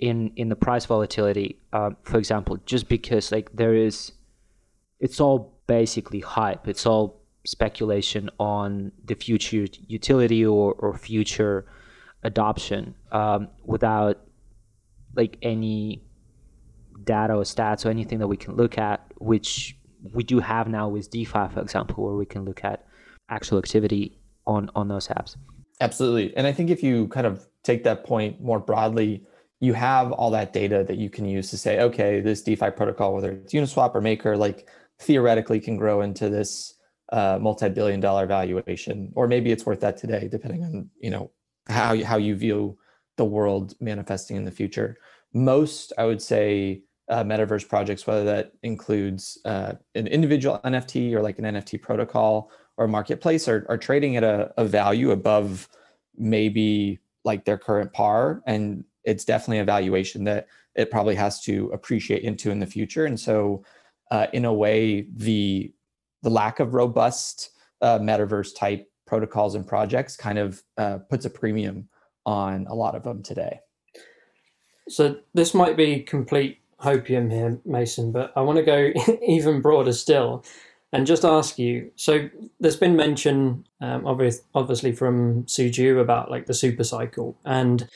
in 0.00 0.32
in 0.36 0.48
the 0.48 0.56
price 0.56 0.86
volatility 0.86 1.58
uh, 1.72 1.90
for 2.02 2.18
example 2.18 2.58
just 2.66 2.88
because 2.88 3.30
like 3.30 3.48
there 3.54 3.74
is 3.74 4.12
it's 4.98 5.20
all 5.20 5.54
basically 5.66 6.20
hype 6.20 6.66
it's 6.66 6.84
all 6.86 7.20
speculation 7.46 8.28
on 8.38 8.92
the 9.04 9.14
future 9.14 9.66
utility 9.86 10.44
or, 10.44 10.74
or 10.74 10.96
future 10.96 11.64
adoption 12.22 12.94
um, 13.12 13.48
without 13.64 14.20
like 15.14 15.38
any 15.42 16.02
data 17.04 17.34
or 17.34 17.42
stats 17.42 17.86
or 17.86 17.90
anything 17.90 18.18
that 18.18 18.28
we 18.28 18.36
can 18.36 18.56
look 18.56 18.76
at 18.76 19.00
which 19.18 19.76
we 20.12 20.22
do 20.22 20.40
have 20.40 20.68
now 20.68 20.88
with 20.88 21.10
DeFi, 21.10 21.48
for 21.52 21.60
example, 21.60 22.04
where 22.04 22.14
we 22.14 22.26
can 22.26 22.44
look 22.44 22.64
at 22.64 22.86
actual 23.28 23.58
activity 23.58 24.18
on 24.46 24.70
on 24.74 24.88
those 24.88 25.08
apps. 25.08 25.36
Absolutely. 25.80 26.36
And 26.36 26.46
I 26.46 26.52
think 26.52 26.70
if 26.70 26.82
you 26.82 27.08
kind 27.08 27.26
of 27.26 27.46
take 27.62 27.84
that 27.84 28.04
point 28.04 28.40
more 28.40 28.58
broadly, 28.58 29.24
you 29.60 29.74
have 29.74 30.10
all 30.12 30.30
that 30.30 30.52
data 30.52 30.84
that 30.88 30.96
you 30.96 31.10
can 31.10 31.26
use 31.26 31.50
to 31.50 31.58
say, 31.58 31.80
okay, 31.80 32.20
this 32.20 32.42
DeFi 32.42 32.70
protocol, 32.70 33.14
whether 33.14 33.32
it's 33.32 33.52
Uniswap 33.52 33.94
or 33.94 34.00
Maker, 34.00 34.36
like 34.36 34.68
theoretically 34.98 35.60
can 35.60 35.76
grow 35.76 36.00
into 36.00 36.30
this 36.30 36.74
uh, 37.12 37.38
multi-billion 37.40 38.00
dollar 38.00 38.26
valuation, 38.26 39.12
or 39.14 39.28
maybe 39.28 39.52
it's 39.52 39.66
worth 39.66 39.80
that 39.80 39.96
today, 39.96 40.28
depending 40.30 40.64
on 40.64 40.88
you 41.00 41.10
know 41.10 41.30
how 41.68 41.92
you, 41.92 42.04
how 42.04 42.16
you 42.16 42.34
view 42.34 42.78
the 43.16 43.24
world 43.24 43.74
manifesting 43.80 44.36
in 44.36 44.44
the 44.44 44.50
future. 44.50 44.96
Most, 45.34 45.92
I 45.98 46.04
would 46.04 46.22
say, 46.22 46.82
uh, 47.10 47.24
metaverse 47.24 47.68
projects, 47.68 48.06
whether 48.06 48.24
that 48.24 48.52
includes 48.62 49.38
uh, 49.44 49.74
an 49.94 50.06
individual 50.06 50.60
NFT 50.64 51.12
or 51.12 51.20
like 51.20 51.38
an 51.38 51.44
NFT 51.44 51.82
protocol 51.82 52.50
or 52.76 52.86
marketplace, 52.86 53.48
are, 53.48 53.66
are 53.68 53.76
trading 53.76 54.16
at 54.16 54.24
a, 54.24 54.52
a 54.56 54.64
value 54.64 55.10
above 55.10 55.68
maybe 56.16 56.98
like 57.24 57.44
their 57.44 57.58
current 57.58 57.92
par, 57.92 58.42
and 58.46 58.84
it's 59.04 59.24
definitely 59.24 59.58
a 59.58 59.64
valuation 59.64 60.24
that 60.24 60.46
it 60.74 60.90
probably 60.90 61.14
has 61.14 61.40
to 61.42 61.70
appreciate 61.72 62.22
into 62.22 62.50
in 62.50 62.58
the 62.58 62.66
future. 62.66 63.04
And 63.04 63.18
so, 63.18 63.64
uh, 64.10 64.26
in 64.32 64.44
a 64.44 64.52
way, 64.52 65.06
the 65.14 65.72
the 66.22 66.30
lack 66.30 66.60
of 66.60 66.74
robust 66.74 67.50
uh, 67.80 67.98
metaverse 67.98 68.54
type 68.56 68.90
protocols 69.06 69.54
and 69.54 69.66
projects 69.66 70.16
kind 70.16 70.38
of 70.38 70.62
uh, 70.76 70.98
puts 71.08 71.24
a 71.24 71.30
premium 71.30 71.88
on 72.26 72.66
a 72.68 72.74
lot 72.74 72.94
of 72.94 73.02
them 73.02 73.22
today. 73.22 73.60
So 74.88 75.16
this 75.34 75.54
might 75.54 75.76
be 75.76 76.00
complete 76.00 76.58
hopium 76.80 77.30
here, 77.30 77.60
Mason, 77.64 78.12
but 78.12 78.32
I 78.36 78.40
want 78.42 78.58
to 78.58 78.64
go 78.64 78.92
even 79.26 79.60
broader 79.60 79.92
still 79.92 80.44
and 80.92 81.06
just 81.06 81.24
ask 81.24 81.58
you. 81.58 81.90
So 81.96 82.28
there's 82.58 82.76
been 82.76 82.96
mention, 82.96 83.66
um, 83.80 84.06
obviously, 84.06 84.44
obviously 84.54 84.92
from 84.92 85.46
Su 85.46 85.68
Zhu 85.70 86.00
about 86.00 86.30
like 86.30 86.46
the 86.46 86.54
super 86.54 86.84
cycle, 86.84 87.38
and 87.44 87.88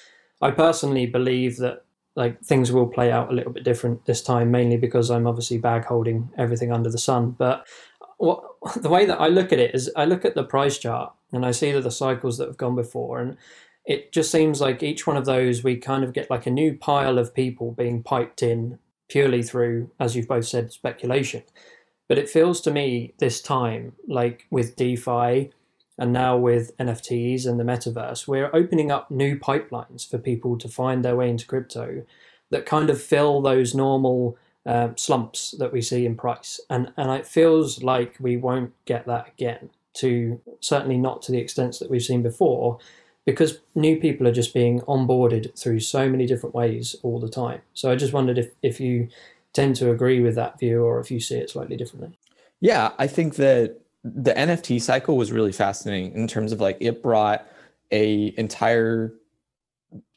I 0.44 0.50
personally 0.50 1.06
believe 1.06 1.56
that 1.56 1.86
like 2.16 2.38
things 2.42 2.70
will 2.70 2.86
play 2.86 3.10
out 3.10 3.32
a 3.32 3.34
little 3.34 3.50
bit 3.50 3.64
different 3.64 4.04
this 4.04 4.20
time, 4.20 4.50
mainly 4.50 4.76
because 4.76 5.10
I'm 5.10 5.26
obviously 5.26 5.56
bag 5.56 5.86
holding 5.86 6.28
everything 6.36 6.70
under 6.70 6.90
the 6.90 6.98
sun. 6.98 7.30
But 7.30 7.66
what 8.18 8.44
the 8.76 8.90
way 8.90 9.06
that 9.06 9.18
I 9.18 9.28
look 9.28 9.54
at 9.54 9.58
it 9.58 9.74
is, 9.74 9.90
I 9.96 10.04
look 10.04 10.22
at 10.26 10.34
the 10.34 10.44
price 10.44 10.76
chart 10.76 11.14
and 11.32 11.46
I 11.46 11.50
see 11.50 11.72
that 11.72 11.80
the 11.80 11.90
cycles 11.90 12.36
that 12.36 12.46
have 12.46 12.58
gone 12.58 12.76
before, 12.76 13.20
and 13.20 13.38
it 13.86 14.12
just 14.12 14.30
seems 14.30 14.60
like 14.60 14.82
each 14.82 15.06
one 15.06 15.16
of 15.16 15.24
those 15.24 15.64
we 15.64 15.76
kind 15.76 16.04
of 16.04 16.12
get 16.12 16.30
like 16.30 16.46
a 16.46 16.50
new 16.50 16.76
pile 16.76 17.18
of 17.18 17.34
people 17.34 17.72
being 17.72 18.02
piped 18.02 18.42
in 18.42 18.78
purely 19.08 19.42
through, 19.42 19.90
as 19.98 20.14
you've 20.14 20.28
both 20.28 20.46
said, 20.46 20.72
speculation. 20.72 21.42
But 22.06 22.18
it 22.18 22.28
feels 22.28 22.60
to 22.62 22.70
me 22.70 23.14
this 23.16 23.40
time, 23.40 23.94
like 24.06 24.46
with 24.50 24.76
DeFi 24.76 25.52
and 25.98 26.12
now 26.12 26.36
with 26.36 26.76
NFTs 26.78 27.46
and 27.46 27.58
the 27.58 27.64
metaverse, 27.64 28.26
we're 28.26 28.50
opening 28.52 28.90
up 28.90 29.10
new 29.10 29.38
pipelines 29.38 30.08
for 30.08 30.18
people 30.18 30.58
to 30.58 30.68
find 30.68 31.04
their 31.04 31.16
way 31.16 31.30
into 31.30 31.46
crypto 31.46 32.04
that 32.50 32.66
kind 32.66 32.90
of 32.90 33.00
fill 33.00 33.40
those 33.40 33.74
normal 33.74 34.36
um, 34.66 34.96
slumps 34.96 35.52
that 35.58 35.72
we 35.72 35.80
see 35.80 36.04
in 36.06 36.16
price. 36.16 36.60
And, 36.68 36.92
and 36.96 37.10
it 37.10 37.26
feels 37.26 37.82
like 37.82 38.16
we 38.18 38.36
won't 38.36 38.72
get 38.86 39.06
that 39.06 39.28
again, 39.28 39.70
to 39.94 40.40
certainly 40.60 40.98
not 40.98 41.22
to 41.22 41.32
the 41.32 41.38
extent 41.38 41.78
that 41.78 41.90
we've 41.90 42.02
seen 42.02 42.22
before 42.22 42.78
because 43.24 43.60
new 43.74 43.98
people 43.98 44.26
are 44.28 44.32
just 44.32 44.52
being 44.52 44.80
onboarded 44.82 45.58
through 45.58 45.80
so 45.80 46.08
many 46.08 46.26
different 46.26 46.54
ways 46.54 46.96
all 47.02 47.18
the 47.18 47.28
time. 47.28 47.60
So 47.72 47.90
I 47.90 47.96
just 47.96 48.12
wondered 48.12 48.36
if, 48.38 48.50
if 48.62 48.80
you 48.80 49.08
tend 49.52 49.76
to 49.76 49.90
agree 49.90 50.20
with 50.20 50.34
that 50.34 50.58
view 50.58 50.82
or 50.82 51.00
if 51.00 51.10
you 51.10 51.20
see 51.20 51.36
it 51.36 51.50
slightly 51.50 51.76
differently. 51.76 52.18
Yeah, 52.60 52.92
I 52.98 53.06
think 53.06 53.36
that 53.36 53.80
the 54.04 54.34
NFT 54.34 54.80
cycle 54.82 55.16
was 55.16 55.32
really 55.32 55.52
fascinating 55.52 56.12
in 56.12 56.28
terms 56.28 56.52
of 56.52 56.60
like 56.60 56.76
it 56.80 57.02
brought 57.02 57.46
a 57.90 58.34
entire 58.38 59.14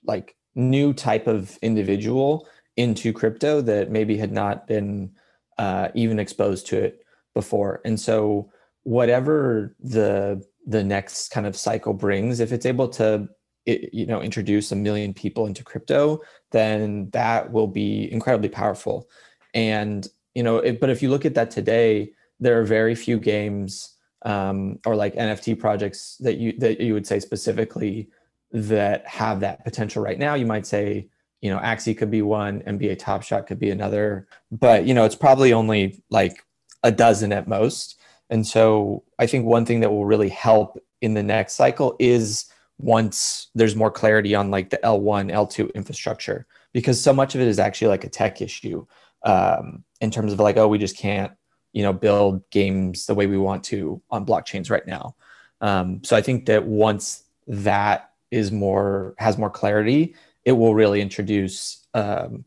like 0.05 0.35
new 0.55 0.93
type 0.93 1.27
of 1.27 1.57
individual 1.61 2.47
into 2.75 3.13
crypto 3.13 3.61
that 3.61 3.89
maybe 3.89 4.17
had 4.17 4.31
not 4.31 4.67
been 4.67 5.11
uh, 5.57 5.87
even 5.95 6.19
exposed 6.19 6.67
to 6.67 6.77
it 6.77 7.05
before. 7.33 7.81
And 7.85 7.99
so 7.99 8.51
whatever 8.83 9.75
the 9.79 10.43
the 10.65 10.83
next 10.83 11.29
kind 11.29 11.45
of 11.45 11.55
cycle 11.55 11.93
brings 11.93 12.39
if 12.39 12.53
it's 12.53 12.65
able 12.65 12.87
to 12.87 13.27
you 13.65 14.05
know 14.05 14.21
introduce 14.21 14.71
a 14.71 14.75
million 14.77 15.13
people 15.13 15.45
into 15.45 15.61
crypto 15.61 16.21
then 16.51 17.09
that 17.09 17.51
will 17.51 17.67
be 17.67 18.09
incredibly 18.11 18.47
powerful 18.47 19.09
and 19.53 20.07
you 20.35 20.43
know 20.43 20.57
it, 20.59 20.79
but 20.79 20.89
if 20.89 21.01
you 21.01 21.09
look 21.09 21.25
at 21.25 21.35
that 21.35 21.51
today 21.51 22.09
there 22.39 22.59
are 22.59 22.63
very 22.63 22.95
few 22.95 23.19
games 23.19 23.95
um, 24.23 24.79
or 24.85 24.95
like 24.95 25.15
nft 25.15 25.59
projects 25.59 26.17
that 26.19 26.37
you 26.37 26.53
that 26.57 26.79
you 26.79 26.93
would 26.93 27.07
say 27.07 27.19
specifically 27.19 28.09
that 28.51 29.05
have 29.07 29.41
that 29.41 29.63
potential 29.63 30.01
right 30.01 30.19
now. 30.19 30.33
You 30.33 30.45
might 30.45 30.65
say 30.65 31.09
you 31.41 31.51
know 31.51 31.59
axie 31.59 31.97
could 31.97 32.09
be 32.09 32.21
one 32.21 32.61
nba 32.61 32.97
top 32.97 33.21
shot 33.21 33.45
could 33.45 33.59
be 33.59 33.69
another 33.69 34.27
but 34.51 34.85
you 34.87 34.93
know 34.93 35.05
it's 35.05 35.15
probably 35.15 35.53
only 35.53 36.01
like 36.09 36.43
a 36.83 36.91
dozen 36.91 37.31
at 37.31 37.47
most. 37.47 37.99
And 38.29 38.45
so 38.45 39.03
I 39.19 39.27
think 39.27 39.45
one 39.45 39.65
thing 39.65 39.79
that 39.81 39.91
will 39.91 40.05
really 40.05 40.29
help 40.29 40.79
in 41.01 41.13
the 41.13 41.23
next 41.23 41.53
cycle 41.53 41.95
is 41.99 42.45
once 42.79 43.49
there's 43.55 43.75
more 43.75 43.91
clarity 43.91 44.35
on 44.35 44.51
like 44.51 44.69
the 44.69 44.79
L1, 44.83 45.31
L2 45.31 45.73
infrastructure, 45.73 46.45
because 46.73 47.01
so 47.01 47.13
much 47.13 47.35
of 47.35 47.41
it 47.41 47.47
is 47.47 47.59
actually 47.59 47.87
like 47.87 48.03
a 48.03 48.09
tech 48.09 48.41
issue 48.41 48.85
um, 49.23 49.83
in 50.01 50.11
terms 50.11 50.33
of 50.33 50.39
like, 50.39 50.57
oh, 50.57 50.67
we 50.67 50.77
just 50.77 50.97
can't, 50.97 51.31
you 51.77 51.83
know, 51.83 51.93
build 51.93 52.41
games 52.49 53.05
the 53.05 53.13
way 53.13 53.27
we 53.27 53.37
want 53.37 53.63
to 53.63 54.01
on 54.09 54.25
blockchains 54.25 54.71
right 54.71 54.87
now. 54.87 55.15
Um, 55.61 56.03
so 56.03 56.17
I 56.17 56.23
think 56.23 56.47
that 56.47 56.65
once 56.65 57.23
that 57.45 58.09
is 58.31 58.51
more 58.51 59.13
has 59.19 59.37
more 59.37 59.51
clarity, 59.51 60.15
it 60.43 60.53
will 60.53 60.73
really 60.73 61.01
introduce 61.01 61.85
um, 61.93 62.45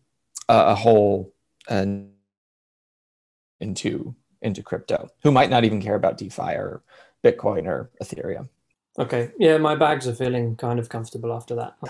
a, 0.49 0.73
a 0.73 0.75
whole 0.75 1.33
uh, 1.69 1.87
into 3.61 4.17
into 4.43 4.63
crypto 4.65 5.09
who 5.23 5.31
might 5.31 5.49
not 5.49 5.63
even 5.63 5.81
care 5.81 5.95
about 5.95 6.19
DeFi 6.19 6.57
or 6.59 6.83
Bitcoin 7.23 7.67
or 7.67 7.89
Ethereum. 8.03 8.49
Okay. 8.99 9.31
Yeah, 9.39 9.59
my 9.59 9.77
bags 9.77 10.09
are 10.09 10.15
feeling 10.15 10.57
kind 10.57 10.79
of 10.79 10.89
comfortable 10.89 11.33
after 11.33 11.55
that. 11.55 11.77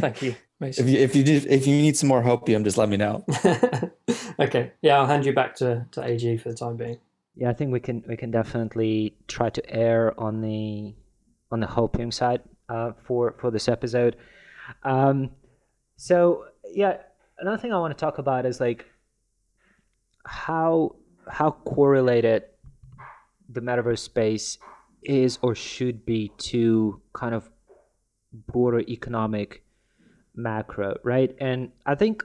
Thank 0.00 0.22
you. 0.22 0.34
if 0.60 0.88
you 0.88 0.98
if 0.98 1.14
you 1.14 1.22
if 1.26 1.66
you 1.66 1.76
need 1.76 1.96
some 1.96 2.08
more 2.08 2.22
hopium, 2.22 2.64
just 2.64 2.78
let 2.78 2.88
me 2.88 2.96
know. 2.96 3.24
okay. 4.40 4.72
Yeah, 4.82 4.98
I'll 4.98 5.06
hand 5.06 5.26
you 5.26 5.32
back 5.32 5.54
to, 5.56 5.86
to 5.92 6.02
AG 6.04 6.38
for 6.38 6.48
the 6.48 6.56
time 6.56 6.76
being. 6.76 6.98
Yeah, 7.36 7.50
I 7.50 7.52
think 7.52 7.72
we 7.72 7.80
can 7.80 8.02
we 8.08 8.16
can 8.16 8.30
definitely 8.30 9.14
try 9.28 9.50
to 9.50 9.70
err 9.70 10.18
on 10.18 10.40
the 10.40 10.94
on 11.52 11.60
the 11.60 11.66
hopium 11.66 12.12
side 12.12 12.40
uh, 12.68 12.92
for 13.04 13.34
for 13.38 13.50
this 13.50 13.68
episode. 13.68 14.16
Um, 14.82 15.30
so 15.96 16.46
yeah, 16.72 16.96
another 17.38 17.58
thing 17.58 17.72
I 17.72 17.78
want 17.78 17.96
to 17.96 18.00
talk 18.00 18.18
about 18.18 18.46
is 18.46 18.58
like 18.58 18.86
how 20.24 20.96
how 21.28 21.50
correlated 21.50 22.44
the 23.48 23.60
metaverse 23.60 24.00
space 24.00 24.58
is 25.02 25.38
or 25.42 25.54
should 25.54 26.04
be 26.04 26.32
to 26.38 27.00
kind 27.12 27.34
of 27.34 27.50
broader 28.32 28.80
economic 28.80 29.62
macro, 30.34 30.96
right? 31.02 31.34
And 31.40 31.72
I 31.86 31.94
think 31.94 32.22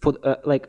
for 0.00 0.14
uh, 0.22 0.36
like 0.44 0.68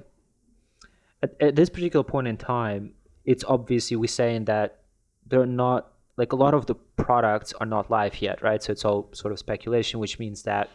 at, 1.21 1.35
at, 1.41 1.55
this 1.55 1.69
particular 1.69 2.03
point 2.03 2.27
in 2.27 2.37
time, 2.37 2.93
it's 3.25 3.43
obviously 3.47 3.97
we're 3.97 4.07
saying 4.07 4.45
that 4.45 4.79
they're 5.27 5.45
not 5.45 5.91
like 6.17 6.33
a 6.33 6.35
lot 6.35 6.53
of 6.53 6.65
the 6.65 6.75
products 6.75 7.53
are 7.59 7.65
not 7.65 7.89
live 7.89 8.21
yet, 8.21 8.41
right? 8.41 8.61
So 8.61 8.71
it's 8.71 8.85
all 8.85 9.09
sort 9.13 9.31
of 9.31 9.39
speculation, 9.39 9.99
which 9.99 10.19
means 10.19 10.43
that 10.43 10.69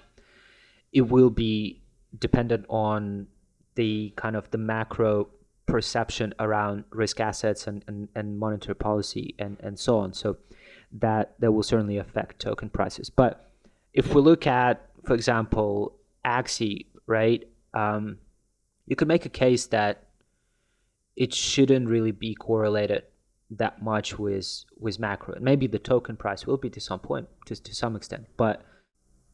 it 0.93 1.03
will 1.03 1.31
be 1.31 1.83
dependent 2.19 2.65
on 2.69 3.27
the 3.75 4.13
kind 4.17 4.37
of 4.37 4.51
the 4.51 4.59
macro 4.59 5.29
perception 5.67 6.35
around 6.39 6.85
risk 6.91 7.21
assets 7.21 7.67
and, 7.67 7.85
and, 7.87 8.09
and 8.15 8.39
monetary 8.39 8.75
policy 8.75 9.35
and, 9.39 9.57
and 9.61 9.79
so 9.79 9.99
on. 9.99 10.13
So 10.13 10.37
that 10.93 11.35
that 11.41 11.53
will 11.53 11.63
certainly 11.63 11.99
affect 11.99 12.41
token 12.41 12.71
prices. 12.71 13.11
But 13.11 13.51
if 13.93 14.15
we 14.15 14.21
look 14.21 14.47
at, 14.47 14.89
for 15.05 15.15
example, 15.15 15.97
Axie, 16.25 16.87
right? 17.07 17.47
Um, 17.73 18.19
you 18.87 18.97
could 18.97 19.09
make 19.09 19.27
a 19.27 19.31
case 19.31 19.67
that 19.67 20.09
it 21.17 21.33
shouldn't 21.33 21.89
really 21.89 22.13
be 22.13 22.35
correlated 22.35 23.05
that 23.51 23.83
much 23.83 24.19
with 24.19 24.65
with 24.79 24.99
macro. 24.99 25.35
And 25.35 25.45
maybe 25.45 25.67
the 25.67 25.79
token 25.79 26.17
price 26.17 26.47
will 26.47 26.57
be 26.57 26.71
to 26.71 26.81
some 26.81 27.01
point, 27.01 27.29
just 27.47 27.65
to 27.67 27.75
some 27.75 27.97
extent, 27.97 28.27
but 28.37 28.63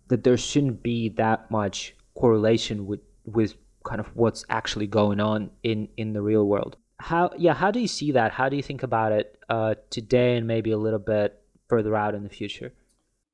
that 0.09 0.25
there 0.25 0.37
shouldn't 0.37 0.83
be 0.83 1.09
that 1.11 1.51
much 1.51 1.95
correlation 2.15 2.87
with 2.87 3.01
with 3.25 3.55
kind 3.85 4.01
of 4.01 4.15
what's 4.15 4.45
actually 4.49 4.87
going 4.87 5.21
on 5.21 5.51
in 5.63 5.89
in 5.97 6.13
the 6.13 6.23
real 6.23 6.47
world. 6.47 6.77
How 6.99 7.31
yeah 7.37 7.55
how 7.55 7.71
do 7.71 7.81
you 7.81 7.89
see 7.89 8.13
that? 8.13 8.33
How 8.33 8.49
do 8.49 8.57
you 8.57 8.63
think 8.63 8.83
about 8.83 9.13
it 9.13 9.39
uh, 9.49 9.75
today 9.91 10.37
and 10.37 10.47
maybe 10.47 10.71
a 10.71 10.79
little 10.79 10.99
bit 10.99 11.41
further 11.69 11.97
out 11.97 12.15
in 12.15 12.23
the 12.23 12.29
future? 12.29 12.73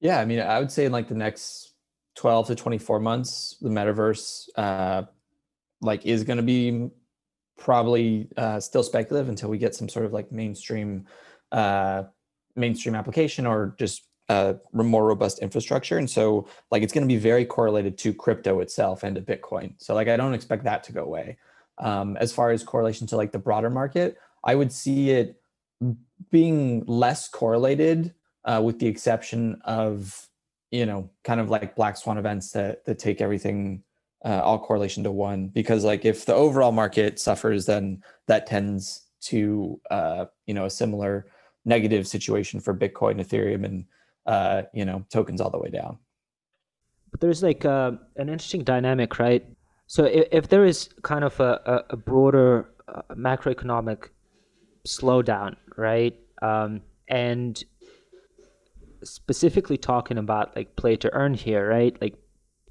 Yeah 0.00 0.20
i 0.20 0.24
mean 0.24 0.40
i 0.40 0.58
would 0.58 0.70
say 0.70 0.84
in 0.84 0.92
like 0.92 1.08
the 1.08 1.14
next 1.14 1.72
12 2.16 2.48
to 2.48 2.54
24 2.54 3.00
months 3.00 3.56
the 3.60 3.68
metaverse 3.68 4.48
uh, 4.56 5.02
like 5.80 6.04
is 6.06 6.24
going 6.24 6.38
to 6.38 6.42
be 6.42 6.90
probably 7.58 8.28
uh, 8.36 8.60
still 8.60 8.82
speculative 8.82 9.28
until 9.28 9.48
we 9.48 9.58
get 9.58 9.74
some 9.74 9.88
sort 9.88 10.04
of 10.04 10.12
like 10.12 10.30
mainstream 10.32 11.06
uh, 11.52 12.02
mainstream 12.54 12.94
application 12.94 13.46
or 13.46 13.74
just 13.78 14.02
more 14.72 15.06
robust 15.06 15.38
infrastructure. 15.40 15.98
And 15.98 16.10
so 16.10 16.48
like 16.70 16.82
it's 16.82 16.92
going 16.92 17.06
to 17.06 17.12
be 17.12 17.18
very 17.18 17.44
correlated 17.44 17.96
to 17.98 18.12
crypto 18.12 18.60
itself 18.60 19.02
and 19.02 19.14
to 19.16 19.22
bitcoin. 19.22 19.74
So 19.78 19.94
like 19.94 20.08
i 20.08 20.16
don't 20.16 20.34
expect 20.34 20.64
that 20.64 20.84
to 20.84 20.92
go 20.92 21.04
away. 21.04 21.38
Um, 21.78 22.16
as 22.16 22.32
far 22.32 22.50
as 22.50 22.64
correlation 22.64 23.06
to 23.08 23.16
like 23.16 23.32
the 23.32 23.38
broader 23.38 23.68
market 23.68 24.16
i 24.42 24.54
would 24.54 24.72
see 24.72 25.10
it 25.10 25.38
being 26.30 26.84
less 26.86 27.28
correlated 27.28 28.14
uh, 28.44 28.62
with 28.64 28.78
the 28.78 28.86
exception 28.86 29.60
of 29.64 30.28
you 30.70 30.86
know 30.86 31.10
kind 31.24 31.40
of 31.40 31.50
like 31.50 31.76
black 31.76 31.96
swan 31.96 32.18
events 32.18 32.52
that 32.52 32.84
that 32.86 32.98
take 32.98 33.20
everything 33.20 33.82
uh, 34.24 34.40
all 34.42 34.58
correlation 34.58 35.04
to 35.04 35.10
one. 35.12 35.48
Because 35.48 35.84
like 35.84 36.04
if 36.04 36.24
the 36.24 36.34
overall 36.34 36.72
market 36.72 37.20
suffers 37.20 37.66
then 37.66 38.02
that 38.26 38.46
tends 38.46 39.02
to 39.22 39.80
uh, 39.90 40.26
you 40.46 40.54
know 40.54 40.64
a 40.64 40.70
similar 40.70 41.26
negative 41.64 42.06
situation 42.06 42.60
for 42.60 42.72
bitcoin 42.72 43.20
ethereum 43.20 43.64
and 43.64 43.84
uh, 44.26 44.62
you 44.72 44.84
know 44.84 45.04
tokens 45.10 45.40
all 45.40 45.50
the 45.50 45.58
way 45.58 45.70
down. 45.70 45.98
But 47.10 47.20
there's 47.20 47.42
like 47.42 47.64
uh, 47.64 47.92
an 48.16 48.28
interesting 48.28 48.64
dynamic 48.64 49.18
right? 49.18 49.46
So 49.86 50.04
if, 50.04 50.26
if 50.32 50.48
there 50.48 50.64
is 50.64 50.90
kind 51.02 51.24
of 51.24 51.38
a, 51.40 51.84
a 51.90 51.96
broader 51.96 52.68
uh, 52.88 53.02
macroeconomic 53.14 54.08
slowdown 54.86 55.56
right? 55.76 56.18
Um, 56.42 56.82
and 57.08 57.62
specifically 59.04 59.76
talking 59.76 60.18
about 60.18 60.56
like 60.56 60.74
play 60.76 60.96
to 60.96 61.12
earn 61.12 61.34
here 61.34 61.68
right? 61.68 61.96
Like 62.00 62.14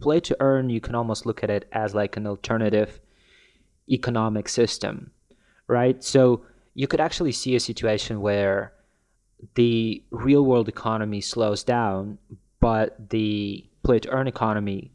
play 0.01 0.19
to 0.19 0.35
earn 0.41 0.69
you 0.69 0.81
can 0.81 0.95
almost 0.95 1.25
look 1.25 1.43
at 1.43 1.49
it 1.49 1.67
as 1.71 1.95
like 1.95 2.17
an 2.17 2.27
alternative 2.27 2.99
economic 3.89 4.49
system 4.49 5.11
right? 5.67 6.03
So 6.03 6.43
you 6.73 6.87
could 6.87 6.99
actually 6.99 7.31
see 7.31 7.55
a 7.55 7.59
situation 7.59 8.21
where 8.21 8.73
the 9.55 10.03
real 10.11 10.43
world 10.43 10.67
economy 10.67 11.21
slows 11.21 11.63
down, 11.63 12.17
but 12.59 13.09
the 13.09 13.65
play 13.83 13.99
to 13.99 14.09
earn 14.09 14.27
economy 14.27 14.91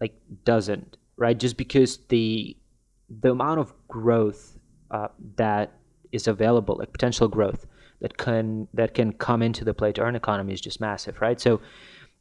like 0.00 0.14
doesn't, 0.44 0.96
right? 1.16 1.38
Just 1.38 1.56
because 1.56 1.98
the 2.08 2.56
the 3.22 3.32
amount 3.32 3.60
of 3.60 3.72
growth 3.88 4.58
uh, 4.90 5.08
that 5.36 5.72
is 6.12 6.28
available, 6.28 6.76
like 6.76 6.92
potential 6.92 7.28
growth 7.28 7.66
that 8.00 8.16
can 8.16 8.68
that 8.74 8.94
can 8.94 9.12
come 9.12 9.42
into 9.42 9.64
the 9.64 9.74
play 9.74 9.92
to 9.92 10.00
earn 10.00 10.16
economy 10.16 10.52
is 10.52 10.60
just 10.60 10.80
massive, 10.80 11.20
right? 11.20 11.40
So 11.40 11.60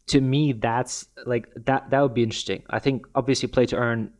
to 0.07 0.21
me, 0.21 0.53
that's 0.53 1.07
like 1.25 1.47
that 1.55 1.89
that 1.89 2.01
would 2.01 2.13
be 2.13 2.23
interesting. 2.23 2.63
I 2.69 2.79
think 2.79 3.05
obviously 3.15 3.47
play 3.47 3.65
to 3.67 3.75
earn 3.77 4.11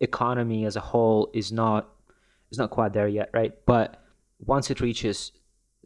economy 0.00 0.64
as 0.64 0.76
a 0.76 0.80
whole 0.80 1.30
is 1.34 1.50
not 1.50 1.88
is 2.50 2.58
not 2.58 2.70
quite 2.70 2.92
there 2.92 3.08
yet, 3.08 3.30
right? 3.32 3.52
But 3.66 4.02
once 4.40 4.70
it 4.70 4.80
reaches 4.80 5.32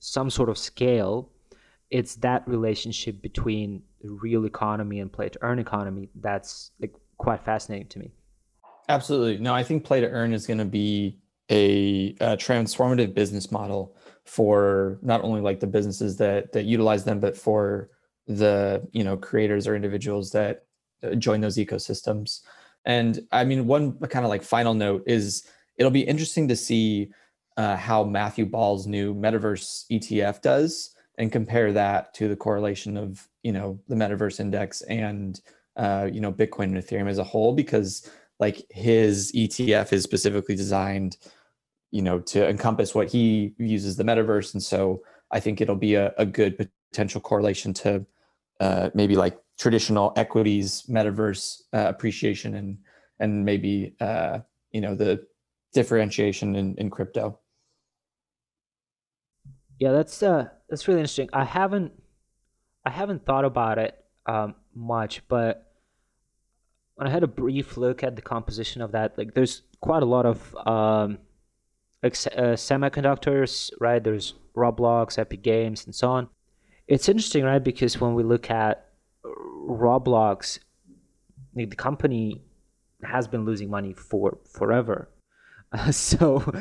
some 0.04 0.28
sort 0.30 0.48
of 0.48 0.58
scale, 0.58 1.30
it's 1.88 2.16
that 2.16 2.46
relationship 2.48 3.22
between 3.22 3.82
the 4.00 4.10
real 4.10 4.46
economy 4.46 4.98
and 4.98 5.12
play 5.12 5.28
to 5.28 5.38
earn 5.42 5.60
economy 5.60 6.08
that's 6.16 6.72
like 6.80 6.92
quite 7.18 7.44
fascinating 7.44 7.86
to 7.86 8.00
me. 8.00 8.10
Absolutely. 8.88 9.38
No, 9.38 9.54
I 9.54 9.62
think 9.62 9.84
play 9.84 10.00
to 10.00 10.08
earn 10.08 10.32
is 10.32 10.44
going 10.44 10.58
to 10.58 10.64
be 10.64 11.18
a, 11.50 12.16
a, 12.20 12.36
transformative 12.36 13.14
business 13.14 13.52
model 13.52 13.94
for 14.24 14.98
not 15.02 15.22
only 15.22 15.40
like 15.40 15.60
the 15.60 15.68
businesses 15.68 16.16
that 16.16 16.52
that 16.52 16.64
utilize 16.64 17.04
them, 17.04 17.20
but 17.20 17.36
for 17.36 17.90
the 18.26 18.86
you 18.90 19.04
know 19.04 19.16
creators 19.16 19.68
or 19.68 19.76
individuals 19.76 20.32
that 20.32 20.64
uh, 21.04 21.14
join 21.14 21.40
those 21.40 21.58
ecosystems. 21.58 22.40
And 22.84 23.20
I 23.30 23.44
mean, 23.44 23.68
one 23.68 23.98
kind 23.98 24.24
of 24.24 24.30
like 24.30 24.42
final 24.42 24.74
note 24.74 25.04
is 25.06 25.44
it'll 25.76 25.92
be 25.92 26.00
interesting 26.00 26.48
to 26.48 26.56
see 26.56 27.10
uh, 27.56 27.76
how 27.76 28.04
Matthew 28.04 28.46
Ball's 28.46 28.86
new 28.86 29.14
metaverse 29.14 29.84
ETF 29.90 30.40
does 30.42 30.94
and 31.18 31.30
compare 31.30 31.72
that 31.72 32.14
to 32.14 32.28
the 32.28 32.36
correlation 32.36 32.96
of 32.96 33.28
you 33.42 33.52
know 33.52 33.78
the 33.88 33.94
metaverse 33.94 34.40
index 34.40 34.82
and 34.82 35.40
uh, 35.76 36.08
you 36.12 36.20
know 36.20 36.32
Bitcoin 36.32 36.64
and 36.64 36.76
Ethereum 36.76 37.08
as 37.08 37.18
a 37.18 37.24
whole 37.24 37.54
because 37.54 38.10
like 38.40 38.64
his 38.70 39.32
ETF 39.32 39.92
is 39.92 40.02
specifically 40.02 40.54
designed 40.56 41.16
you 41.90 42.02
know 42.02 42.18
to 42.18 42.48
encompass 42.48 42.94
what 42.94 43.10
he 43.10 43.54
uses 43.58 43.96
the 43.96 44.04
metaverse. 44.04 44.54
And 44.54 44.62
so 44.62 45.02
I 45.30 45.40
think 45.40 45.60
it'll 45.60 45.76
be 45.76 45.94
a, 45.94 46.12
a 46.18 46.26
good 46.26 46.68
potential 46.90 47.20
correlation 47.20 47.72
to 47.74 48.04
uh, 48.60 48.90
maybe 48.94 49.16
like 49.16 49.38
traditional 49.58 50.12
equities 50.16 50.84
metaverse 50.88 51.62
uh, 51.72 51.88
appreciation 51.88 52.54
and 52.54 52.78
and 53.20 53.44
maybe 53.44 53.94
uh, 54.00 54.38
you 54.72 54.80
know 54.80 54.94
the 54.94 55.24
differentiation 55.74 56.54
in, 56.56 56.74
in 56.76 56.90
crypto 56.90 57.38
yeah, 59.82 59.90
that's 59.90 60.22
uh 60.22 60.46
that's 60.68 60.86
really 60.86 61.00
interesting. 61.00 61.28
I 61.32 61.44
haven't 61.44 61.92
I 62.86 62.90
haven't 62.90 63.26
thought 63.26 63.44
about 63.44 63.78
it 63.78 63.98
um, 64.26 64.54
much, 64.72 65.26
but 65.26 65.72
when 66.94 67.08
I 67.08 67.10
had 67.10 67.24
a 67.24 67.26
brief 67.26 67.76
look 67.76 68.04
at 68.04 68.14
the 68.14 68.22
composition 68.22 68.80
of 68.80 68.92
that, 68.92 69.18
like 69.18 69.34
there's 69.34 69.62
quite 69.80 70.04
a 70.04 70.06
lot 70.06 70.24
of 70.24 70.54
um, 70.68 71.18
uh, 72.04 72.10
semiconductors, 72.10 73.72
right? 73.80 74.04
There's 74.04 74.34
Roblox, 74.56 75.18
Epic 75.18 75.42
Games, 75.42 75.84
and 75.84 75.92
so 75.92 76.10
on. 76.10 76.28
It's 76.86 77.08
interesting, 77.08 77.42
right? 77.42 77.62
Because 77.62 78.00
when 78.00 78.14
we 78.14 78.22
look 78.22 78.52
at 78.52 78.86
Roblox, 79.24 80.60
like 81.56 81.70
the 81.70 81.76
company 81.88 82.40
has 83.02 83.26
been 83.26 83.44
losing 83.44 83.68
money 83.68 83.94
for 83.94 84.38
forever. 84.48 85.08
Uh, 85.72 85.90
so 86.12 86.54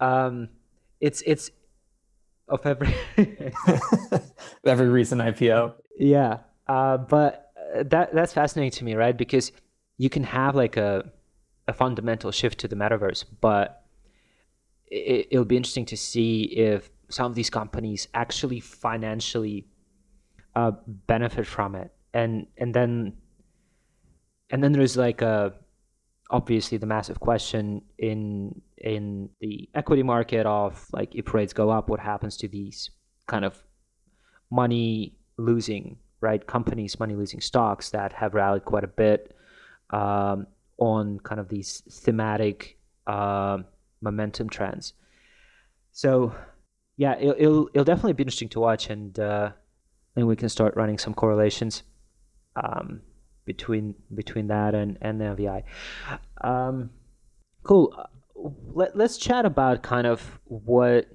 um, 0.00 0.48
it's 1.00 1.22
it's 1.26 1.50
of 2.52 2.66
every 2.66 2.94
every 4.66 4.88
recent 4.88 5.20
IPO. 5.20 5.72
Yeah, 5.98 6.38
uh, 6.68 6.98
but 6.98 7.50
uh, 7.74 7.82
that 7.84 8.14
that's 8.14 8.32
fascinating 8.32 8.70
to 8.78 8.84
me, 8.84 8.94
right? 8.94 9.16
Because 9.16 9.50
you 9.96 10.10
can 10.10 10.22
have 10.24 10.54
like 10.54 10.76
a 10.76 11.10
a 11.66 11.72
fundamental 11.72 12.30
shift 12.30 12.58
to 12.60 12.68
the 12.68 12.76
metaverse, 12.76 13.24
but 13.40 13.84
it, 14.86 15.28
it'll 15.30 15.44
be 15.44 15.56
interesting 15.56 15.86
to 15.86 15.96
see 15.96 16.42
if 16.42 16.90
some 17.08 17.26
of 17.26 17.34
these 17.34 17.50
companies 17.50 18.08
actually 18.14 18.60
financially 18.60 19.66
uh, 20.54 20.72
benefit 20.86 21.46
from 21.46 21.74
it, 21.74 21.90
and 22.12 22.46
and 22.58 22.74
then 22.74 23.14
and 24.50 24.62
then 24.62 24.72
there's 24.72 24.96
like 24.96 25.22
a 25.22 25.54
obviously 26.32 26.78
the 26.78 26.86
massive 26.86 27.20
question 27.20 27.82
in 27.98 28.60
in 28.78 29.28
the 29.40 29.68
equity 29.74 30.02
market 30.02 30.46
of 30.46 30.86
like 30.92 31.14
if 31.14 31.32
rates 31.34 31.52
go 31.52 31.70
up 31.70 31.88
what 31.88 32.00
happens 32.00 32.36
to 32.38 32.48
these 32.48 32.90
kind 33.26 33.44
of 33.44 33.62
money 34.50 35.14
losing 35.36 35.98
right 36.20 36.46
companies 36.46 36.98
money 36.98 37.14
losing 37.14 37.40
stocks 37.40 37.90
that 37.90 38.12
have 38.14 38.32
rallied 38.34 38.64
quite 38.64 38.82
a 38.82 38.88
bit 38.88 39.36
um, 39.90 40.46
on 40.78 41.20
kind 41.20 41.38
of 41.38 41.48
these 41.48 41.82
thematic 41.90 42.78
uh, 43.06 43.58
momentum 44.00 44.48
trends. 44.48 44.94
So 45.92 46.34
yeah 46.96 47.16
it'll, 47.18 47.34
it'll, 47.38 47.68
it'll 47.74 47.84
definitely 47.84 48.14
be 48.14 48.22
interesting 48.22 48.48
to 48.50 48.60
watch 48.60 48.88
and 48.88 49.18
uh, 49.20 49.50
then 50.14 50.26
we 50.26 50.36
can 50.36 50.48
start 50.48 50.76
running 50.76 50.96
some 50.96 51.12
correlations. 51.12 51.82
Um, 52.56 53.02
between 53.44 53.94
between 54.14 54.48
that 54.48 54.74
and 54.74 54.98
and 55.00 55.20
the 55.20 55.24
MVI. 55.24 55.62
Um, 56.42 56.90
cool. 57.62 57.94
Let 58.74 58.96
let's 58.96 59.16
chat 59.16 59.44
about 59.44 59.82
kind 59.82 60.06
of 60.06 60.40
what. 60.44 61.08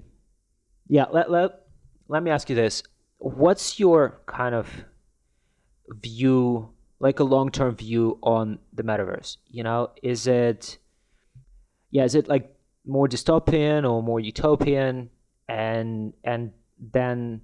Yeah. 0.88 1.06
Let 1.12 1.30
let 1.32 1.68
let 2.08 2.24
me 2.24 2.32
ask 2.32 2.50
you 2.50 2.56
this. 2.56 2.84
What's 3.20 3.80
your 3.80 4.22
kind 4.28 4.54
of 4.56 4.70
view, 5.90 6.70
like 7.00 7.20
a 7.20 7.24
long 7.24 7.52
term 7.52 7.76
view 7.76 8.20
on 8.22 8.60
the 8.74 8.84
metaverse? 8.84 9.38
You 9.48 9.64
know, 9.64 9.92
is 10.04 10.28
it, 10.28 10.78
yeah, 11.92 12.04
is 12.04 12.16
it 12.16 12.28
like 12.28 12.56
more 12.86 13.08
dystopian 13.08 13.90
or 13.90 14.04
more 14.04 14.20
utopian? 14.20 15.10
And 15.50 16.14
and 16.24 16.52
then, 16.80 17.42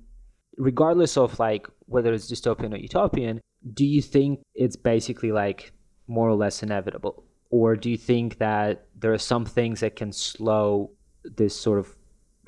regardless 0.58 1.18
of 1.18 1.40
like 1.40 1.68
whether 1.86 2.14
it's 2.14 2.32
dystopian 2.32 2.74
or 2.74 2.78
utopian, 2.78 3.42
do 3.74 3.86
you 3.86 4.02
think 4.02 4.42
it's 4.56 4.76
basically 4.76 5.32
like 5.32 5.72
more 6.08 6.28
or 6.28 6.36
less 6.36 6.64
inevitable? 6.64 7.24
Or 7.50 7.76
do 7.76 7.90
you 7.90 7.98
think 7.98 8.40
that 8.40 8.86
there 9.00 9.14
are 9.14 9.20
some 9.20 9.46
things 9.46 9.80
that 9.82 9.96
can 9.96 10.12
slow 10.12 10.92
this 11.24 11.56
sort 11.56 11.80
of 11.80 11.96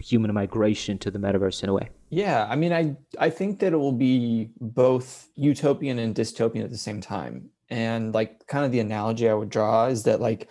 human 0.01 0.33
migration 0.33 0.97
to 0.99 1.11
the 1.11 1.19
metaverse 1.19 1.63
in 1.63 1.69
a 1.69 1.73
way? 1.73 1.89
Yeah, 2.09 2.47
I 2.49 2.55
mean, 2.55 2.73
I 2.73 2.95
I 3.19 3.29
think 3.29 3.59
that 3.59 3.73
it 3.73 3.77
will 3.77 3.91
be 3.91 4.49
both 4.59 5.29
utopian 5.35 5.99
and 5.99 6.15
dystopian 6.15 6.63
at 6.63 6.71
the 6.71 6.77
same 6.77 7.01
time. 7.01 7.49
And 7.69 8.13
like, 8.13 8.45
kind 8.47 8.65
of 8.65 8.71
the 8.71 8.79
analogy 8.79 9.29
I 9.29 9.33
would 9.33 9.49
draw 9.49 9.87
is 9.87 10.03
that 10.03 10.21
like 10.21 10.49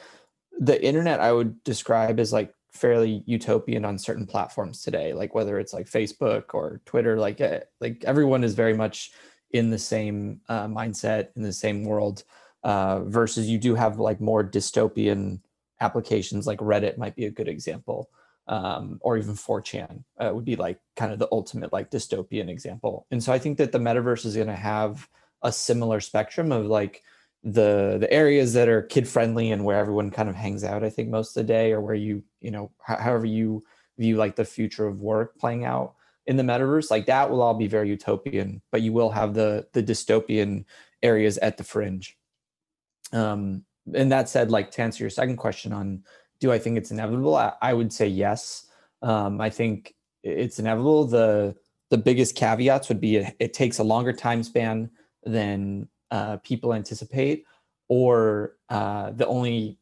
the 0.58 0.82
internet 0.84 1.20
I 1.20 1.32
would 1.32 1.62
describe 1.64 2.18
as 2.18 2.32
like 2.32 2.52
fairly 2.72 3.22
utopian 3.26 3.84
on 3.84 3.98
certain 3.98 4.26
platforms 4.26 4.82
today, 4.82 5.12
like 5.12 5.34
whether 5.34 5.58
it's 5.58 5.72
like 5.72 5.86
Facebook 5.86 6.54
or 6.54 6.80
Twitter. 6.84 7.18
Like, 7.18 7.40
eh, 7.40 7.60
like 7.80 8.04
everyone 8.04 8.42
is 8.44 8.54
very 8.54 8.74
much 8.74 9.12
in 9.54 9.70
the 9.70 9.78
same 9.78 10.40
uh, 10.48 10.66
mindset 10.66 11.28
in 11.36 11.42
the 11.42 11.52
same 11.52 11.84
world 11.84 12.24
uh, 12.64 13.00
versus 13.04 13.48
you 13.48 13.56
do 13.56 13.74
have 13.74 13.98
like 13.98 14.20
more 14.20 14.42
dystopian 14.44 15.40
applications 15.80 16.46
like 16.46 16.58
reddit 16.58 16.98
might 16.98 17.14
be 17.14 17.26
a 17.26 17.30
good 17.30 17.48
example 17.48 18.10
um, 18.48 18.98
or 19.00 19.16
even 19.16 19.34
4chan 19.34 20.02
uh, 20.18 20.30
would 20.34 20.44
be 20.44 20.56
like 20.56 20.78
kind 20.96 21.12
of 21.12 21.18
the 21.20 21.28
ultimate 21.30 21.72
like 21.72 21.90
dystopian 21.90 22.48
example. 22.48 23.06
And 23.10 23.22
so 23.22 23.32
I 23.32 23.38
think 23.38 23.56
that 23.58 23.72
the 23.72 23.78
metaverse 23.78 24.26
is 24.26 24.34
going 24.34 24.48
to 24.48 24.56
have 24.56 25.08
a 25.42 25.52
similar 25.52 26.00
spectrum 26.00 26.52
of 26.52 26.66
like 26.66 27.02
the 27.44 27.98
the 28.00 28.10
areas 28.10 28.54
that 28.54 28.68
are 28.68 28.82
kid 28.82 29.06
friendly 29.06 29.52
and 29.52 29.64
where 29.64 29.78
everyone 29.78 30.10
kind 30.10 30.28
of 30.28 30.34
hangs 30.34 30.64
out. 30.64 30.82
I 30.82 30.90
think 30.90 31.10
most 31.10 31.36
of 31.36 31.46
the 31.46 31.52
day, 31.52 31.72
or 31.72 31.80
where 31.80 31.94
you 31.94 32.22
you 32.40 32.50
know 32.50 32.70
however 32.80 33.26
you 33.26 33.62
view 33.98 34.16
like 34.16 34.36
the 34.36 34.44
future 34.44 34.86
of 34.86 35.00
work 35.00 35.38
playing 35.38 35.64
out 35.64 35.94
in 36.26 36.36
the 36.36 36.42
metaverse, 36.42 36.90
like 36.90 37.06
that 37.06 37.30
will 37.30 37.42
all 37.42 37.54
be 37.54 37.66
very 37.66 37.88
utopian. 37.88 38.62
But 38.72 38.82
you 38.82 38.92
will 38.92 39.10
have 39.10 39.34
the 39.34 39.66
the 39.72 39.82
dystopian 39.82 40.64
areas 41.02 41.38
at 41.38 41.56
the 41.56 41.64
fringe. 41.64 42.16
Um, 43.12 43.64
and 43.94 44.10
that 44.10 44.28
said, 44.28 44.50
like 44.50 44.70
to 44.72 44.82
answer 44.82 45.04
your 45.04 45.10
second 45.10 45.36
question 45.36 45.72
on 45.72 46.02
do 46.40 46.52
I 46.52 46.58
think 46.58 46.76
it's 46.76 46.90
inevitable? 46.90 47.36
I, 47.36 47.52
I 47.62 47.72
would 47.74 47.92
say 47.92 48.06
yes. 48.06 48.66
Um, 49.02 49.40
I 49.40 49.50
think 49.50 49.94
it's 50.22 50.58
inevitable. 50.58 51.04
The 51.06 51.54
the 51.90 51.98
biggest 51.98 52.34
caveats 52.34 52.88
would 52.88 53.00
be 53.00 53.16
it, 53.16 53.36
it 53.38 53.54
takes 53.54 53.78
a 53.78 53.84
longer 53.84 54.12
time 54.12 54.42
span 54.42 54.90
than 55.24 55.88
uh, 56.10 56.38
people 56.38 56.74
anticipate, 56.74 57.44
or 57.88 58.56
uh, 58.68 59.10
the 59.12 59.26
only 59.26 59.78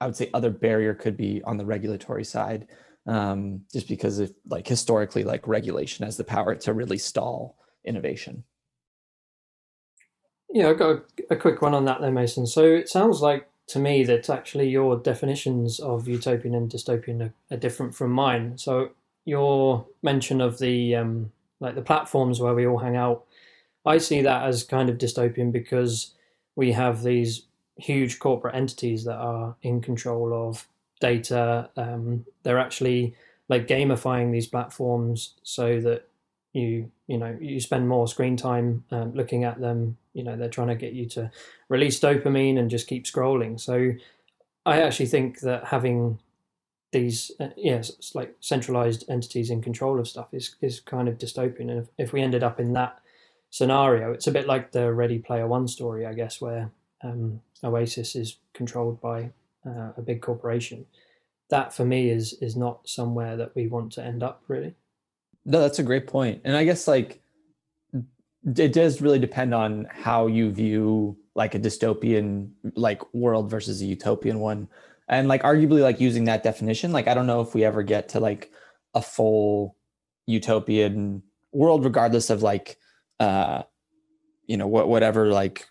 I 0.00 0.06
would 0.06 0.16
say 0.16 0.30
other 0.34 0.50
barrier 0.50 0.94
could 0.94 1.16
be 1.16 1.42
on 1.42 1.56
the 1.56 1.64
regulatory 1.64 2.24
side, 2.24 2.68
um, 3.08 3.62
just 3.72 3.88
because 3.88 4.18
of 4.18 4.32
like 4.46 4.68
historically, 4.68 5.24
like 5.24 5.48
regulation 5.48 6.04
has 6.04 6.16
the 6.16 6.24
power 6.24 6.54
to 6.54 6.72
really 6.72 6.98
stall 6.98 7.56
innovation. 7.84 8.44
Yeah, 10.50 10.70
I've 10.70 10.78
got 10.78 10.90
a, 10.90 11.02
a 11.30 11.36
quick 11.36 11.62
one 11.62 11.74
on 11.74 11.86
that 11.86 12.00
there, 12.00 12.12
Mason. 12.12 12.46
So 12.46 12.64
it 12.64 12.88
sounds 12.88 13.20
like 13.20 13.48
to 13.68 13.78
me 13.78 14.04
that 14.04 14.30
actually 14.30 14.68
your 14.68 14.96
definitions 14.96 15.80
of 15.80 16.06
utopian 16.06 16.54
and 16.54 16.70
dystopian 16.70 17.22
are, 17.22 17.34
are 17.50 17.58
different 17.58 17.94
from 17.94 18.12
mine. 18.12 18.58
So 18.58 18.90
your 19.24 19.86
mention 20.02 20.40
of 20.40 20.58
the 20.58 20.94
um, 20.94 21.32
like 21.60 21.74
the 21.74 21.82
platforms 21.82 22.40
where 22.40 22.54
we 22.54 22.66
all 22.66 22.78
hang 22.78 22.96
out, 22.96 23.24
I 23.86 23.98
see 23.98 24.20
that 24.20 24.44
as 24.44 24.64
kind 24.64 24.90
of 24.90 24.98
dystopian 24.98 25.50
because 25.50 26.14
we 26.56 26.72
have 26.72 27.02
these 27.02 27.46
huge 27.76 28.18
corporate 28.18 28.54
entities 28.54 29.04
that 29.04 29.16
are 29.16 29.56
in 29.62 29.80
control 29.80 30.48
of 30.48 30.66
data. 31.00 31.70
Um, 31.76 32.24
they're 32.42 32.58
actually 32.58 33.14
like 33.48 33.66
gamifying 33.66 34.32
these 34.32 34.46
platforms 34.46 35.34
so 35.42 35.80
that 35.80 36.08
you 36.52 36.90
you 37.06 37.18
know 37.18 37.36
you 37.40 37.60
spend 37.60 37.88
more 37.88 38.08
screen 38.08 38.36
time 38.36 38.84
um, 38.90 39.12
looking 39.14 39.44
at 39.44 39.60
them 39.60 39.96
you 40.12 40.22
know 40.22 40.36
they're 40.36 40.48
trying 40.48 40.68
to 40.68 40.74
get 40.74 40.92
you 40.92 41.06
to 41.06 41.30
release 41.68 42.00
dopamine 42.00 42.58
and 42.58 42.70
just 42.70 42.86
keep 42.86 43.04
scrolling 43.04 43.60
so 43.60 43.92
i 44.64 44.80
actually 44.80 45.06
think 45.06 45.40
that 45.40 45.64
having 45.64 46.18
these 46.92 47.30
uh, 47.38 47.48
yes 47.56 48.12
like 48.14 48.34
centralized 48.40 49.04
entities 49.10 49.50
in 49.50 49.60
control 49.60 50.00
of 50.00 50.08
stuff 50.08 50.28
is 50.32 50.56
is 50.60 50.80
kind 50.80 51.08
of 51.08 51.18
dystopian 51.18 51.70
and 51.70 51.80
if, 51.80 51.88
if 51.98 52.12
we 52.12 52.22
ended 52.22 52.42
up 52.42 52.58
in 52.58 52.72
that 52.72 52.98
scenario 53.50 54.12
it's 54.12 54.26
a 54.26 54.32
bit 54.32 54.46
like 54.46 54.72
the 54.72 54.92
ready 54.92 55.18
player 55.18 55.46
one 55.46 55.68
story 55.68 56.06
i 56.06 56.14
guess 56.14 56.40
where 56.40 56.70
um, 57.02 57.40
oasis 57.62 58.16
is 58.16 58.36
controlled 58.54 59.00
by 59.00 59.30
uh, 59.66 59.92
a 59.96 60.02
big 60.02 60.20
corporation 60.20 60.86
that 61.50 61.72
for 61.72 61.84
me 61.84 62.10
is 62.10 62.34
is 62.40 62.56
not 62.56 62.88
somewhere 62.88 63.36
that 63.36 63.54
we 63.54 63.66
want 63.66 63.92
to 63.92 64.04
end 64.04 64.22
up 64.22 64.42
really 64.48 64.74
no 65.44 65.60
that's 65.60 65.78
a 65.78 65.82
great 65.82 66.06
point. 66.06 66.40
and 66.44 66.56
i 66.56 66.64
guess 66.64 66.86
like 66.86 67.22
it 68.56 68.72
does 68.72 69.00
really 69.00 69.18
depend 69.18 69.52
on 69.52 69.86
how 69.90 70.26
you 70.26 70.50
view 70.50 71.16
like 71.34 71.54
a 71.54 71.58
dystopian 71.58 72.50
like 72.74 73.02
world 73.14 73.50
versus 73.50 73.82
a 73.82 73.84
utopian 73.84 74.40
one 74.40 74.68
and 75.08 75.28
like 75.28 75.42
arguably 75.42 75.80
like 75.80 76.00
using 76.00 76.24
that 76.24 76.42
definition 76.42 76.92
like 76.92 77.08
i 77.08 77.14
don't 77.14 77.26
know 77.26 77.40
if 77.40 77.54
we 77.54 77.64
ever 77.64 77.82
get 77.82 78.08
to 78.08 78.20
like 78.20 78.50
a 78.94 79.02
full 79.02 79.76
utopian 80.26 81.22
world 81.52 81.84
regardless 81.84 82.30
of 82.30 82.42
like 82.42 82.76
uh 83.20 83.62
you 84.46 84.56
know 84.56 84.66
what 84.66 84.88
whatever 84.88 85.28
like 85.28 85.66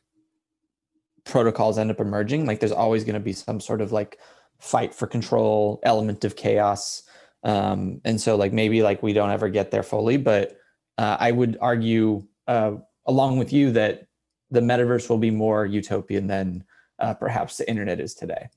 protocols 1.27 1.77
end 1.77 1.91
up 1.91 1.99
emerging 1.99 2.45
like 2.45 2.59
there's 2.59 2.71
always 2.71 3.03
going 3.03 3.13
to 3.13 3.19
be 3.19 3.33
some 3.33 3.59
sort 3.59 3.81
of 3.81 3.91
like 3.91 4.19
fight 4.59 4.93
for 4.93 5.07
control 5.07 5.79
element 5.83 6.23
of 6.25 6.35
chaos 6.35 7.03
um 7.43 8.01
and 8.05 8.19
so 8.19 8.35
like 8.35 8.53
maybe 8.53 8.81
like 8.81 9.03
we 9.03 9.13
don't 9.13 9.29
ever 9.29 9.49
get 9.49 9.71
there 9.71 9.83
fully 9.83 10.17
but 10.17 10.57
uh, 10.97 11.17
i 11.19 11.31
would 11.31 11.57
argue 11.61 12.23
uh, 12.47 12.73
along 13.05 13.37
with 13.37 13.51
you 13.53 13.71
that 13.71 14.07
the 14.51 14.61
metaverse 14.61 15.09
will 15.09 15.17
be 15.17 15.31
more 15.31 15.65
utopian 15.65 16.27
than 16.27 16.63
uh, 16.99 17.13
perhaps 17.13 17.57
the 17.57 17.69
internet 17.69 17.99
is 17.99 18.13
today. 18.13 18.49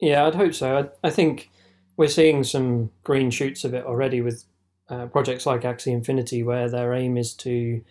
Yeah, 0.00 0.26
I'd 0.26 0.34
hope 0.34 0.54
so. 0.54 0.78
I, 0.78 1.08
I, 1.08 1.10
think 1.10 1.50
we're 1.96 2.08
seeing 2.08 2.44
some 2.44 2.90
green 3.02 3.30
shoots 3.30 3.64
of 3.64 3.72
it 3.72 3.84
already 3.84 4.20
with 4.20 4.44
uh, 4.88 5.06
projects 5.06 5.46
like 5.46 5.62
Axie 5.62 5.92
Infinity, 5.92 6.42
where 6.42 6.68
their 6.68 6.92
aim 6.92 7.16
is 7.16 7.34
to 7.34 7.82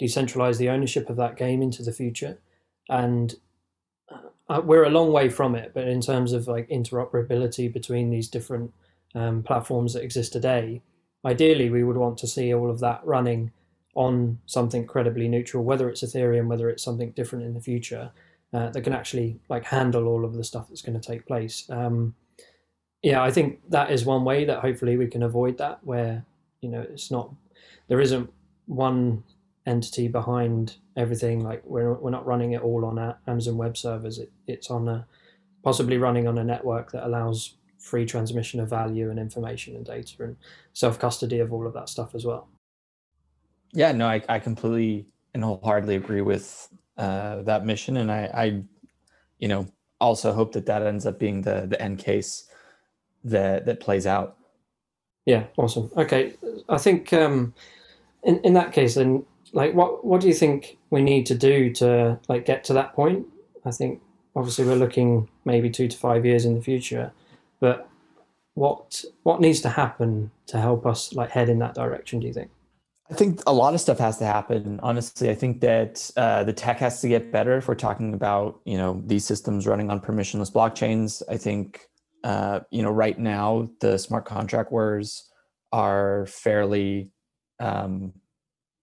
decentralize 0.00 0.58
the 0.58 0.70
ownership 0.70 1.10
of 1.10 1.16
that 1.16 1.36
game 1.36 1.60
into 1.60 1.82
the 1.82 1.92
future. 1.92 2.38
And 2.90 3.34
uh, 4.48 4.60
we're 4.62 4.84
a 4.84 4.90
long 4.90 5.12
way 5.12 5.30
from 5.30 5.54
it, 5.54 5.72
but 5.72 5.88
in 5.88 6.00
terms 6.00 6.32
of 6.32 6.48
like 6.48 6.68
interoperability 6.68 7.72
between 7.72 8.10
these 8.10 8.28
different 8.28 8.74
um, 9.14 9.42
platforms 9.42 9.94
that 9.94 10.02
exist 10.02 10.32
today, 10.32 10.82
ideally 11.24 11.70
we 11.70 11.84
would 11.84 11.96
want 11.96 12.18
to 12.18 12.26
see 12.26 12.52
all 12.52 12.68
of 12.68 12.80
that 12.80 13.00
running 13.04 13.52
on 13.94 14.38
something 14.46 14.86
credibly 14.86 15.28
neutral, 15.28 15.64
whether 15.64 15.88
it's 15.88 16.02
Ethereum, 16.02 16.48
whether 16.48 16.68
it's 16.68 16.82
something 16.82 17.12
different 17.12 17.44
in 17.44 17.54
the 17.54 17.60
future, 17.60 18.10
uh, 18.52 18.70
that 18.70 18.82
can 18.82 18.92
actually 18.92 19.38
like 19.48 19.64
handle 19.64 20.08
all 20.08 20.24
of 20.24 20.34
the 20.34 20.44
stuff 20.44 20.68
that's 20.68 20.82
going 20.82 21.00
to 21.00 21.06
take 21.06 21.26
place. 21.26 21.66
Um, 21.70 22.14
yeah, 23.02 23.22
I 23.22 23.30
think 23.30 23.60
that 23.70 23.90
is 23.90 24.04
one 24.04 24.24
way 24.24 24.44
that 24.44 24.60
hopefully 24.60 24.96
we 24.96 25.06
can 25.06 25.22
avoid 25.22 25.58
that, 25.58 25.78
where 25.82 26.24
you 26.60 26.68
know 26.68 26.80
it's 26.80 27.10
not 27.10 27.30
there 27.88 28.00
isn't 28.00 28.30
one 28.66 29.22
entity 29.70 30.08
behind 30.08 30.76
everything. 30.96 31.40
Like 31.40 31.62
we're 31.64 31.94
we're 31.94 32.10
not 32.10 32.26
running 32.26 32.52
it 32.52 32.62
all 32.62 32.84
on 32.84 33.14
Amazon 33.26 33.56
Web 33.56 33.76
Servers. 33.76 34.18
It, 34.18 34.30
it's 34.46 34.70
on 34.70 34.88
a 34.88 35.06
possibly 35.62 35.98
running 35.98 36.26
on 36.26 36.38
a 36.38 36.44
network 36.44 36.92
that 36.92 37.06
allows 37.06 37.54
free 37.78 38.04
transmission 38.04 38.60
of 38.60 38.68
value 38.68 39.10
and 39.10 39.18
information 39.18 39.74
and 39.76 39.84
data 39.84 40.22
and 40.22 40.36
self 40.72 40.98
custody 40.98 41.38
of 41.40 41.52
all 41.52 41.66
of 41.66 41.72
that 41.74 41.88
stuff 41.88 42.14
as 42.14 42.24
well. 42.24 42.48
Yeah, 43.72 43.92
no, 43.92 44.06
I, 44.06 44.22
I 44.28 44.38
completely 44.38 45.06
and 45.32 45.44
wholeheartedly 45.44 45.96
agree 45.96 46.22
with 46.22 46.68
uh, 46.96 47.42
that 47.42 47.64
mission, 47.64 47.96
and 47.96 48.10
I, 48.10 48.30
I, 48.34 48.62
you 49.38 49.48
know, 49.48 49.66
also 50.00 50.32
hope 50.32 50.52
that 50.52 50.66
that 50.66 50.82
ends 50.82 51.06
up 51.06 51.18
being 51.18 51.42
the 51.42 51.66
the 51.68 51.80
end 51.80 51.98
case 51.98 52.48
that 53.24 53.66
that 53.66 53.80
plays 53.80 54.06
out. 54.06 54.36
Yeah, 55.26 55.44
awesome. 55.56 55.90
Okay, 55.96 56.34
I 56.68 56.78
think 56.78 57.12
um, 57.12 57.54
in 58.24 58.40
in 58.40 58.54
that 58.54 58.72
case, 58.72 58.96
then, 58.96 59.24
like, 59.52 59.74
what 59.74 60.04
what 60.04 60.20
do 60.20 60.28
you 60.28 60.34
think 60.34 60.78
we 60.90 61.02
need 61.02 61.26
to 61.26 61.34
do 61.34 61.72
to 61.74 62.18
like 62.28 62.44
get 62.44 62.64
to 62.64 62.72
that 62.74 62.94
point? 62.94 63.26
I 63.64 63.70
think 63.70 64.00
obviously 64.34 64.64
we're 64.64 64.76
looking 64.76 65.28
maybe 65.44 65.70
two 65.70 65.88
to 65.88 65.96
five 65.96 66.24
years 66.24 66.44
in 66.44 66.54
the 66.54 66.62
future, 66.62 67.12
but 67.60 67.88
what 68.54 69.04
what 69.22 69.40
needs 69.40 69.60
to 69.62 69.70
happen 69.70 70.30
to 70.46 70.60
help 70.60 70.86
us 70.86 71.12
like 71.12 71.30
head 71.30 71.48
in 71.48 71.58
that 71.60 71.74
direction? 71.74 72.20
Do 72.20 72.26
you 72.26 72.32
think? 72.32 72.50
I 73.10 73.14
think 73.14 73.42
a 73.46 73.52
lot 73.52 73.74
of 73.74 73.80
stuff 73.80 73.98
has 73.98 74.18
to 74.18 74.24
happen. 74.24 74.78
Honestly, 74.84 75.30
I 75.30 75.34
think 75.34 75.60
that 75.62 76.10
uh, 76.16 76.44
the 76.44 76.52
tech 76.52 76.78
has 76.78 77.00
to 77.00 77.08
get 77.08 77.32
better. 77.32 77.56
If 77.56 77.66
we're 77.66 77.74
talking 77.74 78.14
about 78.14 78.60
you 78.64 78.76
know 78.76 79.02
these 79.04 79.24
systems 79.24 79.66
running 79.66 79.90
on 79.90 80.00
permissionless 80.00 80.52
blockchains, 80.52 81.22
I 81.28 81.36
think 81.36 81.80
uh, 82.22 82.60
you 82.70 82.82
know 82.82 82.90
right 82.90 83.18
now 83.18 83.68
the 83.80 83.98
smart 83.98 84.26
contract 84.26 84.70
wars 84.70 85.28
are 85.72 86.26
fairly, 86.26 87.12
um, 87.58 88.12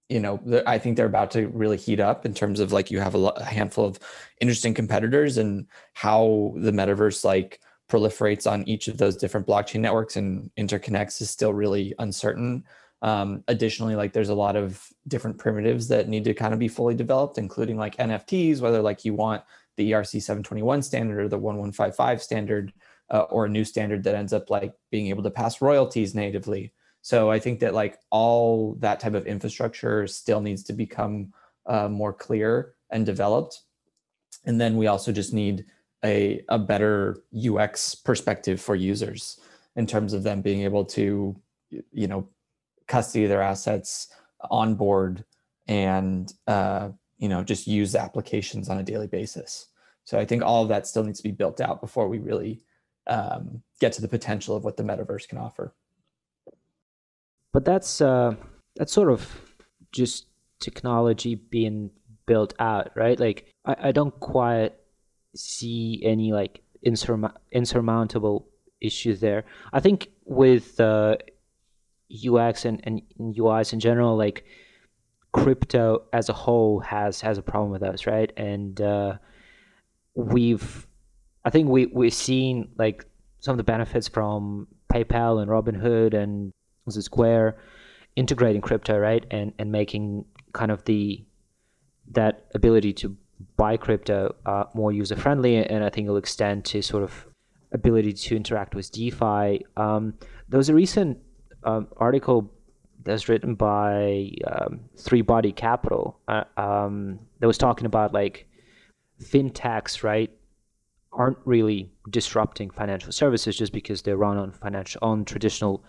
you 0.10 0.20
know, 0.22 0.40
I 0.66 0.78
think 0.78 0.96
they're 0.96 1.06
about 1.06 1.32
to 1.32 1.48
really 1.50 1.78
heat 1.78 2.00
up 2.00 2.26
in 2.26 2.34
terms 2.34 2.60
of 2.60 2.72
like 2.72 2.90
you 2.90 3.00
have 3.00 3.16
a, 3.16 3.44
handful 3.44 3.86
of 3.86 4.00
interesting 4.40 4.74
competitors 4.74 5.38
and 5.38 5.68
how 5.94 6.54
the 6.58 6.72
metaverse 6.72 7.26
like 7.26 7.60
proliferates 7.90 8.50
on 8.50 8.68
each 8.68 8.88
of 8.88 8.98
those 8.98 9.18
different 9.18 9.48
blockchain 9.48 9.82
networks 9.82 10.16
and 10.16 10.50
interconnects 10.58 11.22
is 11.22 11.30
still 11.30 11.54
really 11.54 11.94
uncertain. 12.00 12.64
Um, 13.02 13.44
additionally, 13.48 13.96
like 13.96 14.14
there's 14.14 14.30
a 14.30 14.36
lot 14.36 14.56
of 14.56 14.88
different 15.08 15.38
primitives 15.38 15.88
that 15.90 16.08
need 16.08 16.24
to 16.24 16.34
kind 16.34 16.54
of 16.54 16.60
be 16.60 16.68
fully 16.68 16.96
developed, 16.96 17.38
including 17.38 17.78
like 17.78 17.98
NFTs, 17.98 18.62
whether 18.62 18.82
like 18.82 19.06
you 19.06 19.14
want 19.14 19.44
the 19.76 19.92
ERC 19.92 20.22
721 20.22 20.82
standard 20.82 21.20
or 21.20 21.28
the 21.28 21.38
1155 21.38 22.24
standard, 22.24 22.74
uh, 23.12 23.22
or 23.30 23.46
a 23.46 23.50
new 23.50 23.64
standard 23.64 24.04
that 24.04 24.16
ends 24.16 24.34
up 24.34 24.50
like 24.50 24.74
being 24.90 25.08
able 25.08 25.24
to 25.24 25.32
pass 25.32 25.62
royalties 25.62 26.16
natively. 26.16 26.74
So 27.08 27.32
I 27.32 27.40
think 27.40 27.62
that 27.62 27.74
like 27.74 28.00
all 28.10 28.76
that 28.80 29.00
type 29.00 29.14
of 29.14 29.28
infrastructure 29.28 30.08
still 30.08 30.42
needs 30.42 30.62
to 30.64 30.74
become 30.74 31.32
uh, 31.66 31.88
more 31.88 32.12
clear 32.12 32.74
and 32.90 33.06
developed. 33.06 33.62
And 34.44 34.60
then 34.60 34.76
we 34.76 34.88
also 34.88 35.14
just 35.14 35.34
need 35.34 35.64
a, 36.04 36.44
a 36.50 36.60
better 36.60 37.24
UX 37.34 37.96
perspective 37.96 38.60
for 38.60 38.76
users 38.76 39.40
in 39.78 39.88
terms 39.88 40.12
of 40.12 40.24
them 40.24 40.42
being 40.42 40.64
able 40.64 40.84
to, 40.84 41.34
you 41.70 42.08
know, 42.10 42.28
custody 42.90 43.26
their 43.26 43.42
assets 43.42 44.10
on 44.52 44.76
board 44.76 45.24
and 45.66 46.34
uh, 46.48 46.90
you 47.20 47.30
know 47.30 47.42
just 47.42 47.68
use 47.68 47.96
applications 47.96 48.68
on 48.68 48.78
a 48.78 48.84
daily 48.84 49.08
basis 49.08 49.68
so 50.06 50.18
i 50.18 50.24
think 50.24 50.42
all 50.42 50.64
of 50.64 50.70
that 50.70 50.88
still 50.88 51.04
needs 51.04 51.20
to 51.20 51.28
be 51.28 51.36
built 51.36 51.60
out 51.60 51.82
before 51.82 52.08
we 52.08 52.20
really 52.20 52.62
um, 53.08 53.64
get 53.80 53.92
to 53.94 54.02
the 54.02 54.08
potential 54.08 54.56
of 54.56 54.64
what 54.64 54.78
the 54.78 54.84
metaverse 54.84 55.28
can 55.28 55.38
offer. 55.38 55.74
But 57.58 57.66
that's 57.66 58.02
uh, 58.02 58.36
that's 58.76 58.94
sort 58.94 59.10
of 59.10 59.28
just 59.92 60.28
technology 60.60 61.34
being 61.34 61.90
built 62.28 62.54
out, 62.60 62.92
right? 62.96 63.20
Like 63.20 63.52
I, 63.66 63.76
I 63.86 63.92
don't 63.92 64.14
quite 64.20 64.74
see 65.36 66.00
any 66.06 66.34
like 66.34 66.62
insurma- 66.86 67.34
insurmountable 67.52 68.48
issues 68.80 69.22
there. 69.22 69.46
I 69.74 69.80
think 69.80 70.10
with 70.24 70.80
uh, 70.80 71.16
UX 72.14 72.64
and, 72.64 72.80
and 72.86 73.02
UIs 73.18 73.74
in 73.74 73.80
general, 73.80 74.16
like 74.16 74.46
crypto 75.32 76.04
as 76.14 76.30
a 76.30 76.34
whole 76.34 76.82
has 76.82 77.22
has 77.22 77.40
a 77.40 77.42
problem 77.42 77.72
with 77.72 77.82
us, 77.82 78.06
right? 78.06 78.32
And 78.38 78.80
uh, 78.80 79.14
we've, 80.14 80.86
I 81.44 81.50
think 81.50 81.70
we 81.70 81.88
we've 81.88 82.14
seen 82.14 82.70
like 82.78 83.04
some 83.40 83.54
of 83.54 83.58
the 83.58 83.64
benefits 83.64 84.08
from 84.08 84.68
PayPal 84.94 85.42
and 85.42 85.50
Robinhood 85.50 86.14
and 86.14 86.54
Square 86.96 87.58
integrating 88.16 88.62
crypto, 88.62 88.98
right? 88.98 89.26
And 89.32 89.54
and 89.60 89.72
making 89.72 90.26
kind 90.54 90.72
of 90.72 90.84
the 90.86 91.24
that 92.12 92.46
ability 92.56 92.94
to 92.94 93.16
buy 93.56 93.78
crypto 93.78 94.36
uh, 94.46 94.66
more 94.74 94.92
user 94.92 95.16
friendly, 95.16 95.58
and 95.58 95.84
I 95.84 95.90
think 95.90 96.06
it'll 96.06 96.18
extend 96.18 96.66
to 96.66 96.82
sort 96.82 97.04
of 97.04 97.28
ability 97.72 98.14
to 98.14 98.36
interact 98.36 98.76
with 98.76 98.92
DeFi. 98.92 99.66
Um, 99.76 100.14
there 100.50 100.58
was 100.58 100.70
a 100.70 100.74
recent 100.74 101.18
um, 101.64 101.88
article 101.98 102.52
that's 103.04 103.30
written 103.30 103.56
by 103.56 104.32
um, 104.48 104.82
Three 104.98 105.22
Body 105.22 105.52
Capital 105.52 106.20
uh, 106.28 106.44
um, 106.58 107.20
that 107.40 107.48
was 107.48 107.58
talking 107.58 107.86
about 107.86 108.14
like 108.14 108.48
fintechs, 109.22 110.04
right? 110.04 110.32
Aren't 111.14 111.38
really 111.46 111.92
disrupting 112.10 112.70
financial 112.70 113.12
services 113.12 113.58
just 113.58 113.74
because 113.74 114.02
they 114.02 114.14
run 114.14 114.38
on 114.38 114.52
financial 114.52 115.00
on 115.02 115.26
traditional 115.26 115.84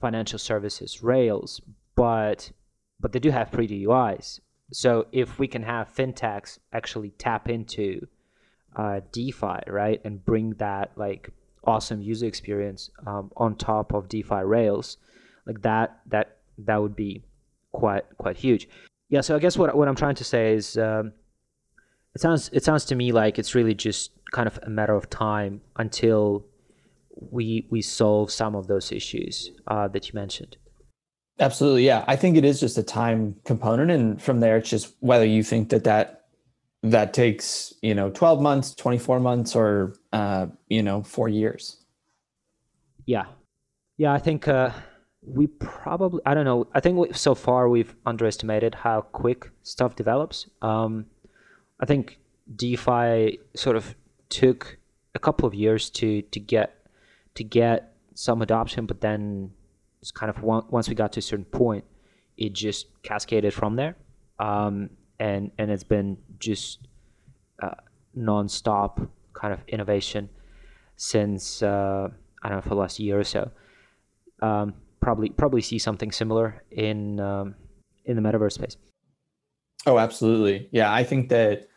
financial 0.00 0.38
services 0.38 1.02
rails, 1.02 1.60
but 1.94 2.50
but 2.98 3.12
they 3.12 3.18
do 3.18 3.30
have 3.30 3.50
pretty 3.50 3.84
UIs. 3.86 4.40
So 4.72 5.06
if 5.10 5.38
we 5.38 5.48
can 5.48 5.62
have 5.62 5.92
fintechs 5.94 6.58
actually 6.72 7.10
tap 7.10 7.48
into 7.48 8.06
uh, 8.76 9.00
DeFi, 9.12 9.60
right, 9.66 10.00
and 10.04 10.24
bring 10.24 10.54
that 10.58 10.92
like 10.96 11.30
awesome 11.64 12.00
user 12.00 12.26
experience 12.26 12.90
um, 13.06 13.30
on 13.36 13.56
top 13.56 13.92
of 13.92 14.08
DeFi 14.08 14.42
rails, 14.44 14.96
like 15.46 15.62
that 15.62 16.00
that 16.06 16.38
that 16.58 16.80
would 16.80 16.96
be 16.96 17.24
quite 17.72 18.04
quite 18.18 18.36
huge. 18.36 18.68
Yeah. 19.08 19.22
So 19.22 19.34
I 19.34 19.38
guess 19.38 19.56
what 19.58 19.74
what 19.76 19.88
I'm 19.88 19.96
trying 19.96 20.14
to 20.16 20.24
say 20.24 20.54
is, 20.54 20.78
um, 20.78 21.12
it 22.14 22.20
sounds 22.20 22.50
it 22.52 22.64
sounds 22.64 22.84
to 22.86 22.94
me 22.94 23.12
like 23.12 23.38
it's 23.38 23.54
really 23.54 23.74
just 23.74 24.12
kind 24.30 24.46
of 24.46 24.58
a 24.62 24.70
matter 24.70 24.94
of 24.94 25.10
time 25.10 25.60
until 25.76 26.44
we 27.16 27.66
we 27.70 27.82
solve 27.82 28.30
some 28.30 28.54
of 28.54 28.66
those 28.66 28.92
issues 28.92 29.50
uh, 29.66 29.88
that 29.88 30.08
you 30.08 30.14
mentioned. 30.14 30.56
Absolutely, 31.38 31.86
yeah. 31.86 32.04
I 32.06 32.16
think 32.16 32.36
it 32.36 32.44
is 32.44 32.60
just 32.60 32.76
a 32.76 32.82
time 32.82 33.36
component, 33.44 33.90
and 33.90 34.20
from 34.20 34.40
there, 34.40 34.58
it's 34.58 34.68
just 34.68 34.94
whether 35.00 35.24
you 35.24 35.42
think 35.42 35.70
that 35.70 35.84
that 35.84 36.20
that 36.82 37.12
takes 37.12 37.74
you 37.82 37.94
know 37.94 38.10
12 38.10 38.40
months 38.40 38.74
24 38.74 39.20
months 39.20 39.54
or 39.54 39.94
uh, 40.12 40.46
you 40.68 40.82
know 40.82 41.02
four 41.02 41.28
years 41.28 41.76
yeah 43.06 43.26
yeah 43.98 44.12
i 44.12 44.18
think 44.18 44.48
uh, 44.48 44.70
we 45.22 45.46
probably 45.46 46.20
i 46.24 46.32
don't 46.32 46.44
know 46.44 46.66
i 46.74 46.80
think 46.80 46.96
we, 46.96 47.12
so 47.12 47.34
far 47.34 47.68
we've 47.68 47.94
underestimated 48.06 48.74
how 48.74 49.00
quick 49.00 49.50
stuff 49.62 49.94
develops 49.94 50.48
um, 50.62 51.04
i 51.80 51.86
think 51.86 52.18
defi 52.56 53.38
sort 53.54 53.76
of 53.76 53.94
took 54.28 54.78
a 55.14 55.18
couple 55.18 55.46
of 55.46 55.54
years 55.54 55.90
to 55.90 56.22
to 56.22 56.40
get 56.40 56.79
to 57.40 57.44
get 57.44 57.94
some 58.14 58.42
adoption 58.42 58.86
but 58.86 59.00
then 59.00 59.50
it's 60.02 60.10
kind 60.10 60.30
of 60.30 60.42
once 60.42 60.88
we 60.88 60.94
got 60.94 61.10
to 61.12 61.20
a 61.20 61.22
certain 61.22 61.44
point 61.44 61.84
it 62.36 62.52
just 62.52 62.86
cascaded 63.02 63.52
from 63.52 63.76
there 63.76 63.96
um, 64.38 64.90
and 65.18 65.50
and 65.58 65.70
it's 65.70 65.84
been 65.84 66.16
just 66.38 66.88
uh, 67.62 67.80
non-stop 68.14 69.00
kind 69.32 69.52
of 69.52 69.60
innovation 69.68 70.28
since 70.96 71.62
uh, 71.62 72.08
I 72.42 72.48
don't 72.48 72.58
know 72.58 72.62
for 72.62 72.70
the 72.70 72.74
last 72.74 72.98
year 72.98 73.18
or 73.18 73.24
so. 73.24 73.50
Um, 74.42 74.74
probably 75.00 75.30
probably 75.30 75.62
see 75.62 75.78
something 75.78 76.12
similar 76.12 76.62
in 76.70 77.20
um, 77.20 77.54
in 78.04 78.16
the 78.16 78.22
metaverse 78.22 78.52
space. 78.52 78.76
Oh, 79.86 79.98
absolutely. 79.98 80.68
Yeah, 80.72 80.92
I 80.92 81.04
think 81.04 81.30
that 81.30 81.68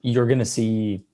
you're 0.00 0.26
going 0.26 0.38
to 0.38 0.44
see 0.44 1.04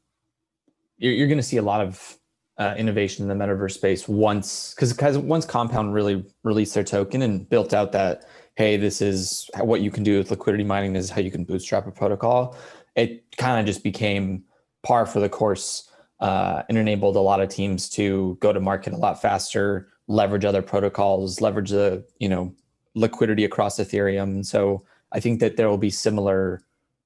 you're 0.99 1.29
going 1.29 1.39
to 1.39 1.45
see 1.45 1.57
a 1.57 1.63
lot 1.63 1.81
of 1.81 2.19
uh, 2.59 2.75
innovation 2.79 3.29
in 3.29 3.39
the 3.39 3.45
metaverse 3.45 3.73
space 3.73 4.09
once 4.09 4.75
because 4.75 5.19
once 5.19 5.45
Compound 5.45 5.93
really 5.93 6.25
released 6.43 6.75
their 6.75 6.85
token 6.85 7.23
and 7.23 7.49
built 7.49 7.75
out 7.75 7.93
that 7.93 8.25
hey, 8.57 8.79
this 8.79 9.03
is 9.03 9.49
what 9.61 9.83
you 9.83 9.91
can 9.91 10.03
do 10.03 10.19
with 10.19 10.31
liquidity 10.31 10.65
mining. 10.65 10.95
This 10.95 11.05
is 11.05 11.11
how 11.11 11.21
you 11.21 11.31
can 11.31 11.45
bootstrap 11.45 11.87
a 11.87 11.91
protocol. 11.91 12.57
It 12.95 13.37
kind 13.37 13.61
of 13.61 13.67
just 13.67 13.85
became 13.85 14.45
par 14.83 15.05
for 15.05 15.21
the 15.21 15.29
course 15.29 15.91
uh, 16.21 16.63
and 16.69 16.79
enabled 16.79 17.17
a 17.17 17.21
lot 17.21 17.41
of 17.41 17.51
teams 17.51 17.89
to 17.91 18.39
go 18.41 18.53
to 18.53 18.61
market 18.61 18.95
a 18.95 18.97
lot 18.97 19.21
faster, 19.21 19.89
leverage 20.09 20.45
other 20.45 20.63
protocols, 20.63 21.41
leverage 21.41 21.71
the 21.71 22.05
you 22.19 22.29
know 22.29 22.55
liquidity 22.95 23.45
across 23.45 23.79
Ethereum. 23.79 24.45
So 24.45 24.85
I 25.13 25.21
think 25.21 25.41
that 25.41 25.57
there 25.57 25.69
will 25.69 25.79
be 25.79 25.91
similar 25.91 26.63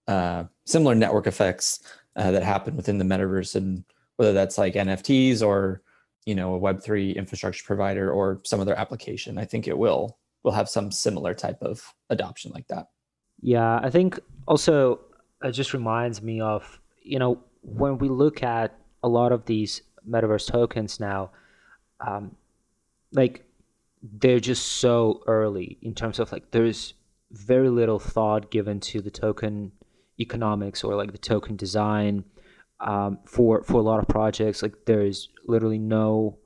uh, 0.07 0.45
similar 0.65 0.95
network 0.95 1.27
effects 1.27 1.81
uh, 2.15 2.31
that 2.31 2.45
happen 2.45 2.77
within 2.77 2.99
the 2.99 3.05
metaverse, 3.05 3.57
and 3.57 3.85
whether 4.21 4.35
that's 4.35 4.59
like 4.59 4.75
NFTs 4.75 5.41
or 5.41 5.81
you 6.27 6.35
know 6.35 6.53
a 6.53 6.59
Web 6.59 6.83
three 6.83 7.13
infrastructure 7.13 7.65
provider 7.65 8.13
or 8.13 8.43
some 8.45 8.61
other 8.61 8.79
application, 8.79 9.39
I 9.39 9.47
think 9.47 9.67
it 9.67 9.79
will 9.79 10.19
will 10.43 10.53
have 10.53 10.69
some 10.69 10.93
similar 10.93 11.33
type 11.33 11.63
of 11.63 11.95
adoption 12.11 12.53
like 12.53 12.69
that. 12.69 12.91
Yeah, 13.41 13.81
I 13.83 13.89
think 13.89 14.21
also 14.47 15.01
it 15.43 15.53
just 15.53 15.73
reminds 15.73 16.21
me 16.21 16.39
of 16.43 16.79
you 17.01 17.19
know 17.19 17.43
when 17.63 17.97
we 17.97 18.11
look 18.11 18.43
at 18.43 18.75
a 19.03 19.09
lot 19.09 19.33
of 19.33 19.47
these 19.47 19.81
metaverse 20.07 20.53
tokens 20.53 21.01
now, 21.01 21.31
um, 22.07 22.37
like 23.13 23.43
they're 24.03 24.39
just 24.39 24.67
so 24.83 25.23
early 25.27 25.79
in 25.81 25.95
terms 25.95 26.19
of 26.19 26.31
like 26.31 26.51
there's 26.51 26.93
very 27.31 27.71
little 27.71 27.99
thought 27.99 28.51
given 28.51 28.81
to 28.81 29.01
the 29.01 29.11
token 29.11 29.73
economics 30.19 30.85
or 30.85 30.95
like 30.95 31.13
the 31.13 31.17
token 31.33 31.57
design 31.57 32.23
um, 32.81 33.19
for 33.25 33.63
for 33.63 33.81
a 33.81 33.83
lot 33.83 34.01
of 34.01 34.09
projects. 34.09 34.63
Like 34.63 34.75
there's 34.87 35.29
literally 35.47 35.79
no 35.79 36.39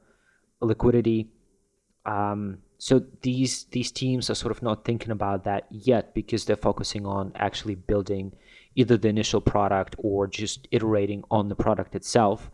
liquidity. 0.61 1.29
Um, 2.07 2.59
so 2.79 3.03
these 3.23 3.65
these 3.71 3.91
teams 3.91 4.31
are 4.31 4.35
sort 4.35 4.51
of 4.51 4.63
not 4.63 4.85
thinking 4.85 5.11
about 5.11 5.45
that 5.45 5.67
yet 5.71 6.15
because 6.15 6.45
they're 6.45 6.57
focusing 6.57 7.07
on 7.07 7.33
actually 7.37 7.75
building 7.75 8.33
either 8.75 8.97
the 8.97 9.09
initial 9.09 9.41
product 9.41 9.95
or 9.99 10.27
just 10.27 10.69
iterating 10.71 11.23
on 11.31 11.49
the 11.49 11.55
product 11.55 11.95
itself. 11.95 12.51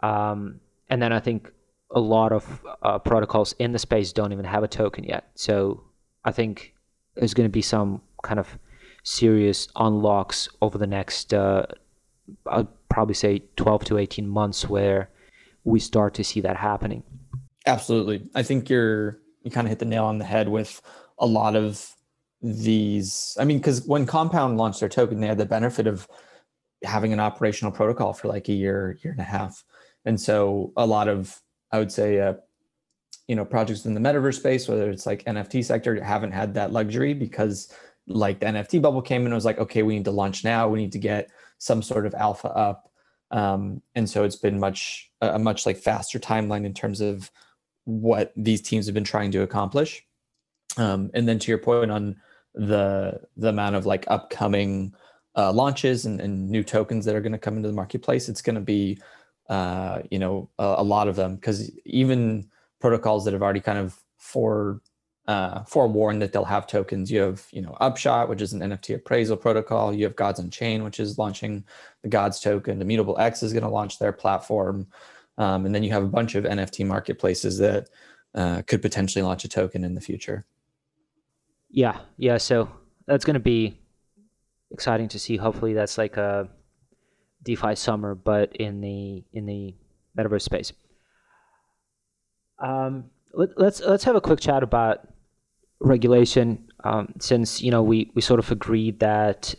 Um, 0.00 0.60
and 0.88 1.00
then 1.02 1.12
I 1.12 1.20
think 1.20 1.52
a 1.90 2.00
lot 2.00 2.32
of 2.32 2.64
uh, 2.82 2.98
protocols 2.98 3.54
in 3.58 3.72
the 3.72 3.78
space 3.78 4.12
don't 4.12 4.32
even 4.32 4.44
have 4.44 4.62
a 4.62 4.68
token 4.68 5.04
yet. 5.04 5.30
So 5.34 5.84
I 6.24 6.32
think 6.32 6.74
there's 7.14 7.34
going 7.34 7.48
to 7.48 7.52
be 7.52 7.62
some 7.62 8.00
kind 8.22 8.40
of 8.40 8.58
serious 9.02 9.68
unlocks 9.76 10.48
over 10.60 10.78
the 10.78 10.86
next, 10.86 11.32
uh, 11.32 11.66
I'd 12.46 12.66
probably 12.94 13.14
say 13.14 13.42
12 13.56 13.84
to 13.86 13.98
18 13.98 14.28
months 14.28 14.68
where 14.68 15.10
we 15.64 15.80
start 15.80 16.14
to 16.14 16.22
see 16.22 16.40
that 16.40 16.56
happening. 16.56 17.02
Absolutely. 17.66 18.28
I 18.36 18.44
think 18.44 18.70
you're 18.70 19.18
you 19.42 19.50
kind 19.50 19.66
of 19.66 19.70
hit 19.70 19.80
the 19.80 19.84
nail 19.84 20.04
on 20.04 20.18
the 20.18 20.24
head 20.24 20.48
with 20.48 20.80
a 21.18 21.26
lot 21.26 21.56
of 21.56 21.90
these. 22.40 23.36
I 23.38 23.44
mean, 23.44 23.58
because 23.58 23.84
when 23.84 24.06
Compound 24.06 24.58
launched 24.58 24.78
their 24.78 24.88
token, 24.88 25.20
they 25.20 25.26
had 25.26 25.38
the 25.38 25.44
benefit 25.44 25.88
of 25.88 26.06
having 26.84 27.12
an 27.12 27.18
operational 27.18 27.72
protocol 27.72 28.12
for 28.12 28.28
like 28.28 28.48
a 28.48 28.52
year, 28.52 28.96
year 29.02 29.12
and 29.12 29.20
a 29.20 29.24
half, 29.24 29.64
and 30.04 30.18
so 30.18 30.72
a 30.76 30.86
lot 30.86 31.08
of 31.08 31.40
I 31.72 31.80
would 31.80 31.90
say, 31.90 32.20
uh, 32.20 32.34
you 33.26 33.34
know, 33.34 33.44
projects 33.44 33.86
in 33.86 33.94
the 33.94 34.00
metaverse 34.00 34.38
space, 34.38 34.68
whether 34.68 34.88
it's 34.88 35.06
like 35.06 35.24
NFT 35.24 35.64
sector, 35.64 36.00
haven't 36.02 36.30
had 36.30 36.54
that 36.54 36.72
luxury 36.72 37.12
because 37.12 37.74
like 38.06 38.38
the 38.38 38.46
NFT 38.46 38.80
bubble 38.80 39.02
came 39.02 39.24
and 39.24 39.32
it 39.32 39.34
was 39.34 39.44
like, 39.44 39.58
okay, 39.58 39.82
we 39.82 39.96
need 39.96 40.04
to 40.04 40.12
launch 40.12 40.44
now. 40.44 40.68
We 40.68 40.78
need 40.78 40.92
to 40.92 40.98
get 40.98 41.30
some 41.58 41.82
sort 41.82 42.06
of 42.06 42.14
alpha 42.14 42.48
up. 42.48 42.90
Um, 43.30 43.82
and 43.94 44.08
so 44.08 44.24
it's 44.24 44.36
been 44.36 44.60
much 44.60 45.10
a 45.20 45.38
much 45.38 45.66
like 45.66 45.76
faster 45.76 46.18
timeline 46.18 46.64
in 46.64 46.74
terms 46.74 47.00
of 47.00 47.30
what 47.84 48.32
these 48.36 48.62
teams 48.62 48.86
have 48.86 48.94
been 48.94 49.04
trying 49.04 49.30
to 49.32 49.42
accomplish. 49.42 50.04
Um, 50.76 51.10
and 51.14 51.28
then 51.28 51.38
to 51.40 51.50
your 51.50 51.58
point 51.58 51.90
on 51.90 52.16
the 52.54 53.20
the 53.36 53.48
amount 53.48 53.76
of 53.76 53.86
like 53.86 54.04
upcoming 54.08 54.94
uh, 55.36 55.52
launches 55.52 56.06
and, 56.06 56.20
and, 56.20 56.48
new 56.48 56.62
tokens 56.62 57.04
that 57.04 57.16
are 57.16 57.20
going 57.20 57.32
to 57.32 57.38
come 57.38 57.56
into 57.56 57.68
the 57.68 57.74
marketplace, 57.74 58.28
it's 58.28 58.42
going 58.42 58.54
to 58.54 58.60
be 58.60 58.98
uh, 59.48 60.00
you 60.10 60.18
know 60.18 60.48
a, 60.58 60.76
a, 60.78 60.82
lot 60.82 61.08
of 61.08 61.16
them 61.16 61.34
because 61.34 61.70
even 61.84 62.48
protocols 62.80 63.24
that 63.24 63.32
have 63.32 63.42
already 63.42 63.60
kind 63.60 63.78
of 63.78 63.98
for 64.16 64.80
uh, 65.26 65.64
forewarned 65.64 66.20
that 66.20 66.32
they'll 66.32 66.44
have 66.44 66.66
tokens. 66.66 67.10
You 67.10 67.20
have 67.20 67.46
you 67.50 67.62
know 67.62 67.76
Upshot, 67.80 68.28
which 68.28 68.42
is 68.42 68.52
an 68.52 68.60
NFT 68.60 68.96
appraisal 68.96 69.36
protocol. 69.36 69.94
You 69.94 70.04
have 70.04 70.16
Gods 70.16 70.38
Unchained, 70.38 70.84
which 70.84 71.00
is 71.00 71.18
launching 71.18 71.64
the 72.02 72.08
Gods 72.08 72.40
token. 72.40 72.82
Immutable 72.82 73.18
X 73.18 73.42
is 73.42 73.52
going 73.52 73.62
to 73.62 73.68
launch 73.68 73.98
their 73.98 74.12
platform. 74.12 74.86
Um, 75.36 75.66
and 75.66 75.74
then 75.74 75.82
you 75.82 75.90
have 75.90 76.04
a 76.04 76.08
bunch 76.08 76.34
of 76.34 76.44
NFT 76.44 76.86
marketplaces 76.86 77.58
that 77.58 77.88
uh, 78.34 78.62
could 78.62 78.82
potentially 78.82 79.22
launch 79.22 79.44
a 79.44 79.48
token 79.48 79.82
in 79.82 79.94
the 79.94 80.00
future. 80.00 80.44
Yeah, 81.70 81.98
yeah. 82.18 82.36
So 82.36 82.68
that's 83.06 83.24
going 83.24 83.34
to 83.34 83.40
be 83.40 83.80
exciting 84.70 85.08
to 85.08 85.18
see. 85.18 85.36
Hopefully, 85.36 85.72
that's 85.72 85.98
like 85.98 86.16
a 86.16 86.48
DeFi 87.42 87.74
summer, 87.74 88.14
but 88.14 88.54
in 88.56 88.80
the 88.80 89.24
in 89.32 89.46
the 89.46 89.74
metaverse 90.16 90.42
space. 90.42 90.72
Um, 92.58 93.10
let, 93.32 93.50
let's, 93.58 93.80
let's 93.80 94.04
have 94.04 94.16
a 94.16 94.20
quick 94.20 94.40
chat 94.40 94.62
about 94.62 95.08
regulation. 95.80 96.70
Um, 96.82 97.14
since 97.18 97.62
you 97.62 97.70
know 97.70 97.82
we 97.82 98.10
we 98.14 98.22
sort 98.22 98.40
of 98.40 98.50
agreed 98.50 99.00
that 99.00 99.54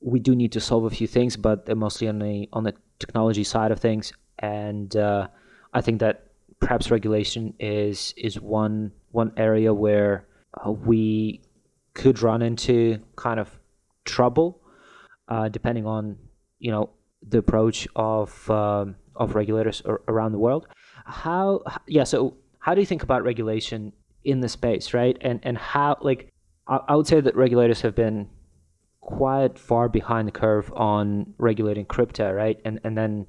we 0.00 0.18
do 0.18 0.34
need 0.34 0.52
to 0.52 0.60
solve 0.60 0.84
a 0.84 0.90
few 0.90 1.06
things, 1.06 1.36
but 1.36 1.66
they're 1.66 1.76
mostly 1.76 2.08
on 2.08 2.18
the 2.18 2.48
on 2.52 2.64
the 2.64 2.74
technology 2.98 3.44
side 3.44 3.70
of 3.70 3.78
things, 3.78 4.12
and 4.38 4.96
uh, 4.96 5.28
I 5.74 5.80
think 5.80 6.00
that 6.00 6.26
perhaps 6.60 6.90
regulation 6.90 7.54
is 7.58 8.14
is 8.16 8.40
one 8.40 8.92
one 9.10 9.32
area 9.36 9.72
where 9.74 10.26
uh, 10.64 10.70
we 10.70 11.42
could 11.94 12.22
run 12.22 12.42
into 12.42 12.98
kind 13.16 13.40
of 13.40 13.58
trouble, 14.04 14.60
uh, 15.28 15.48
depending 15.48 15.86
on 15.86 16.16
you 16.58 16.70
know 16.70 16.90
the 17.28 17.38
approach 17.38 17.86
of 17.96 18.50
um, 18.50 18.96
of 19.16 19.34
regulators 19.34 19.82
around 20.08 20.32
the 20.32 20.38
world. 20.38 20.66
How 21.04 21.62
yeah, 21.86 22.04
so 22.04 22.36
how 22.58 22.74
do 22.74 22.80
you 22.80 22.86
think 22.86 23.02
about 23.02 23.24
regulation 23.24 23.92
in 24.24 24.40
the 24.40 24.48
space, 24.48 24.94
right? 24.94 25.16
And 25.20 25.40
and 25.42 25.56
how 25.56 25.96
like 26.00 26.30
I, 26.66 26.80
I 26.88 26.96
would 26.96 27.06
say 27.06 27.20
that 27.20 27.36
regulators 27.36 27.80
have 27.82 27.94
been 27.94 28.28
quite 29.00 29.58
far 29.58 29.88
behind 29.88 30.28
the 30.28 30.32
curve 30.32 30.72
on 30.74 31.34
regulating 31.38 31.84
crypto, 31.84 32.32
right? 32.32 32.60
And 32.64 32.80
and 32.84 32.96
then 32.96 33.26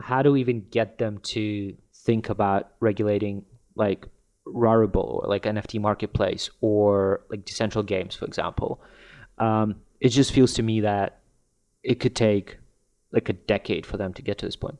how 0.00 0.22
do 0.22 0.32
we 0.32 0.40
even 0.40 0.66
get 0.70 0.98
them 0.98 1.18
to 1.18 1.74
think 1.94 2.28
about 2.28 2.72
regulating 2.80 3.44
like 3.76 4.06
Rarible 4.46 5.22
or 5.22 5.28
like 5.28 5.44
NFT 5.44 5.80
marketplace 5.80 6.50
or 6.60 7.22
like 7.30 7.44
decentral 7.44 7.84
games, 7.84 8.14
for 8.14 8.24
example? 8.24 8.80
Um, 9.38 9.76
it 10.00 10.08
just 10.08 10.32
feels 10.32 10.54
to 10.54 10.62
me 10.62 10.80
that 10.80 11.20
it 11.82 12.00
could 12.00 12.16
take 12.16 12.58
like 13.12 13.28
a 13.28 13.32
decade 13.32 13.86
for 13.86 13.96
them 13.96 14.12
to 14.14 14.22
get 14.22 14.38
to 14.38 14.46
this 14.46 14.56
point. 14.56 14.78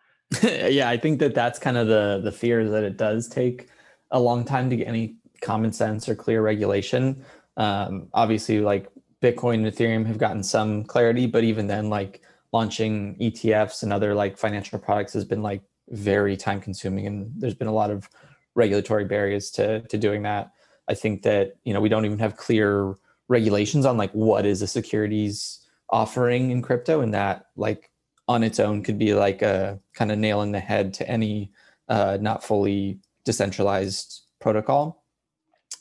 yeah, 0.42 0.88
I 0.88 0.98
think 0.98 1.20
that 1.20 1.34
that's 1.34 1.58
kind 1.58 1.78
of 1.78 1.86
the 1.88 2.20
the 2.22 2.32
fear 2.32 2.68
that 2.68 2.84
it 2.84 2.96
does 2.96 3.28
take 3.28 3.68
a 4.10 4.20
long 4.20 4.44
time 4.44 4.70
to 4.70 4.76
get 4.76 4.88
any 4.88 5.16
common 5.40 5.72
sense 5.72 6.08
or 6.08 6.14
clear 6.14 6.42
regulation. 6.42 7.24
Um, 7.56 8.08
obviously, 8.14 8.60
like 8.60 8.88
Bitcoin 9.22 9.66
and 9.66 9.66
Ethereum 9.66 10.06
have 10.06 10.18
gotten 10.18 10.42
some 10.42 10.84
clarity, 10.84 11.26
but 11.26 11.44
even 11.44 11.66
then, 11.66 11.90
like 11.90 12.22
launching 12.52 13.16
ETFs 13.18 13.82
and 13.82 13.92
other 13.92 14.14
like 14.14 14.38
financial 14.38 14.78
products 14.78 15.12
has 15.12 15.24
been 15.24 15.42
like 15.42 15.62
very 15.88 16.36
time 16.36 16.60
consuming, 16.60 17.06
and 17.06 17.32
there's 17.36 17.54
been 17.54 17.68
a 17.68 17.72
lot 17.72 17.90
of 17.90 18.08
regulatory 18.54 19.04
barriers 19.04 19.50
to 19.52 19.80
to 19.82 19.98
doing 19.98 20.22
that. 20.22 20.52
I 20.88 20.94
think 20.94 21.22
that 21.22 21.56
you 21.64 21.74
know 21.74 21.80
we 21.80 21.88
don't 21.88 22.04
even 22.04 22.18
have 22.18 22.36
clear 22.36 22.94
regulations 23.28 23.84
on 23.84 23.96
like 23.96 24.12
what 24.12 24.46
is 24.46 24.62
a 24.62 24.66
securities 24.66 25.66
offering 25.90 26.50
in 26.50 26.62
crypto, 26.62 27.00
and 27.00 27.12
that 27.14 27.46
like 27.56 27.90
on 28.28 28.42
its 28.42 28.60
own 28.60 28.82
could 28.82 28.98
be 28.98 29.14
like 29.14 29.42
a 29.42 29.80
kind 29.94 30.12
of 30.12 30.18
nail 30.18 30.42
in 30.42 30.52
the 30.52 30.60
head 30.60 30.94
to 30.94 31.08
any 31.08 31.50
uh, 31.88 32.18
not 32.20 32.44
fully 32.44 33.00
decentralized 33.28 34.22
protocol. 34.40 35.04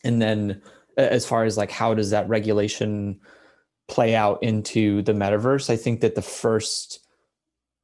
And 0.04 0.22
then 0.22 0.62
as 0.98 1.26
far 1.26 1.46
as 1.46 1.56
like 1.56 1.72
how 1.72 1.94
does 1.94 2.10
that 2.10 2.28
regulation 2.28 3.22
play 3.88 4.16
out 4.16 4.44
into 4.44 5.02
the 5.04 5.14
metaverse, 5.14 5.70
I 5.70 5.78
think 5.78 6.02
that 6.02 6.16
the 6.16 6.22
first 6.22 7.00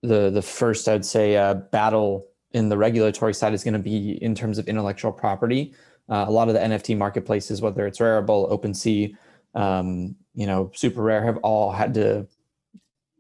the 0.02 0.30
the 0.30 0.42
first 0.42 0.90
I'd 0.90 1.06
say 1.06 1.38
uh, 1.38 1.54
battle 1.54 2.28
in 2.52 2.68
the 2.68 2.78
regulatory 2.78 3.34
side 3.34 3.54
is 3.54 3.64
going 3.64 3.74
to 3.74 3.80
be 3.80 4.22
in 4.22 4.36
terms 4.36 4.58
of 4.58 4.68
intellectual 4.68 5.14
property. 5.14 5.74
Uh, 6.10 6.26
a 6.28 6.32
lot 6.32 6.50
of 6.50 6.56
the 6.56 6.60
NFT 6.60 6.98
marketplaces, 6.98 7.62
whether 7.62 7.88
it's 7.88 8.00
Rarible, 8.00 8.52
OpenSea, 8.52 9.16
um, 9.56 10.14
you 10.36 10.46
know, 10.46 10.70
Super 10.76 11.02
Rare, 11.02 11.24
have 11.24 11.38
all 11.38 11.72
had 11.72 11.94
to 11.94 12.28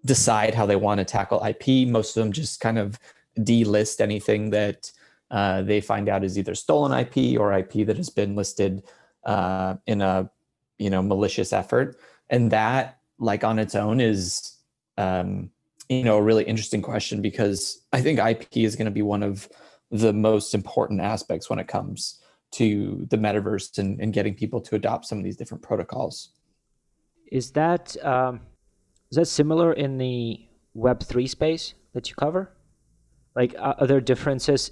decide 0.03 0.53
how 0.53 0.65
they 0.65 0.75
want 0.75 0.99
to 0.99 1.05
tackle 1.05 1.41
IP. 1.45 1.87
Most 1.87 2.17
of 2.17 2.21
them 2.21 2.33
just 2.33 2.59
kind 2.59 2.77
of 2.77 2.99
delist 3.39 4.01
anything 4.01 4.49
that 4.49 4.91
uh, 5.33 5.63
they 5.63 5.81
find 5.81 6.07
out 6.07 6.23
is 6.23 6.37
either 6.37 6.53
stolen 6.53 6.91
IP 6.97 7.39
or 7.39 7.51
IP 7.51 7.87
that 7.87 7.97
has 7.97 8.11
been 8.11 8.35
listed 8.35 8.83
uh, 9.25 9.73
in 9.87 9.99
a 9.99 10.29
you 10.77 10.91
know 10.91 11.01
malicious 11.01 11.51
effort, 11.51 11.97
and 12.29 12.51
that 12.51 12.99
like 13.17 13.43
on 13.43 13.57
its 13.57 13.73
own 13.73 13.99
is 13.99 14.57
um, 14.97 15.49
you 15.89 16.03
know 16.03 16.17
a 16.17 16.21
really 16.21 16.43
interesting 16.43 16.83
question 16.83 17.19
because 17.19 17.81
I 17.91 17.99
think 17.99 18.19
IP 18.19 18.57
is 18.57 18.75
going 18.75 18.85
to 18.85 18.91
be 18.91 19.01
one 19.01 19.23
of 19.23 19.49
the 19.89 20.13
most 20.13 20.53
important 20.53 21.01
aspects 21.01 21.49
when 21.49 21.57
it 21.57 21.67
comes 21.67 22.21
to 22.51 23.07
the 23.09 23.17
metaverse 23.17 23.79
and, 23.79 23.99
and 23.99 24.13
getting 24.13 24.35
people 24.35 24.61
to 24.61 24.75
adopt 24.75 25.05
some 25.05 25.17
of 25.17 25.23
these 25.23 25.35
different 25.35 25.63
protocols. 25.63 26.29
Is 27.31 27.49
that 27.51 27.97
um, 28.05 28.41
is 29.09 29.17
that 29.17 29.25
similar 29.25 29.73
in 29.73 29.97
the 29.97 30.45
Web 30.75 31.01
three 31.01 31.25
space 31.25 31.73
that 31.93 32.07
you 32.07 32.15
cover? 32.15 32.51
Like, 33.35 33.55
are 33.57 33.87
there 33.87 33.99
differences 33.99 34.69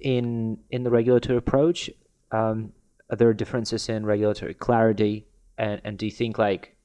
in 0.00 0.58
in 0.70 0.82
the 0.82 0.90
regulatory 0.90 1.38
approach? 1.38 1.90
Um, 2.30 2.72
are 3.10 3.16
there 3.16 3.32
differences 3.34 3.88
in 3.88 4.06
regulatory 4.06 4.54
clarity? 4.54 5.26
And 5.58 5.80
and 5.84 5.98
do 5.98 6.06
you 6.06 6.12
think 6.12 6.38
like 6.38 6.76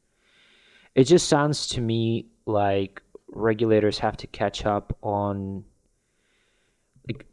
it 0.96 1.06
just 1.06 1.28
sounds 1.28 1.68
to 1.70 1.82
me 1.82 2.28
like 2.46 3.02
regulators 3.28 4.00
have 4.00 4.18
to 4.18 4.28
catch 4.28 4.66
up 4.66 4.98
on 5.02 5.66
like 7.08 7.26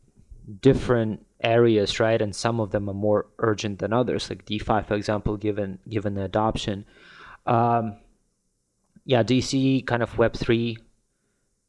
different 0.60 1.24
areas, 1.42 2.00
right? 2.00 2.20
And 2.20 2.34
some 2.34 2.60
of 2.60 2.70
them 2.70 2.88
are 2.88 2.94
more 2.94 3.26
urgent 3.38 3.78
than 3.78 3.92
others, 3.92 4.28
like 4.28 4.44
DeFi, 4.44 4.82
for 4.82 4.94
example, 4.94 5.36
given 5.36 5.78
given 5.88 6.14
the 6.14 6.24
adoption. 6.24 6.84
Um, 7.46 7.98
yeah, 9.04 9.22
do 9.22 9.34
you 9.34 9.42
see 9.42 9.82
kind 9.82 10.02
of 10.02 10.18
Web 10.18 10.34
three 10.34 10.78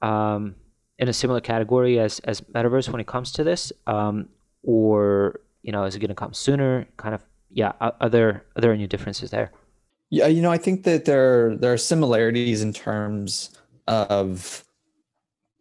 um, 0.01 0.55
in 1.03 1.09
a 1.09 1.13
similar 1.13 1.41
category 1.41 1.99
as 1.99 2.19
as 2.19 2.39
metaverse 2.55 2.89
when 2.89 3.01
it 3.01 3.07
comes 3.07 3.31
to 3.33 3.43
this, 3.43 3.73
um, 3.87 4.29
or 4.63 5.41
you 5.61 5.71
know, 5.71 5.83
is 5.83 5.95
it 5.95 5.99
going 5.99 6.07
to 6.07 6.15
come 6.15 6.33
sooner? 6.33 6.87
Kind 6.95 7.13
of, 7.13 7.21
yeah. 7.51 7.73
Are, 7.81 8.09
there 8.09 8.45
are 8.55 8.61
there 8.61 8.71
any 8.71 8.87
differences 8.87 9.29
there? 9.29 9.51
Yeah, 10.09 10.27
you 10.27 10.41
know, 10.41 10.51
I 10.51 10.57
think 10.57 10.83
that 10.83 11.03
there 11.03 11.57
there 11.57 11.73
are 11.73 11.77
similarities 11.77 12.61
in 12.61 12.71
terms 12.71 13.51
of 13.87 14.63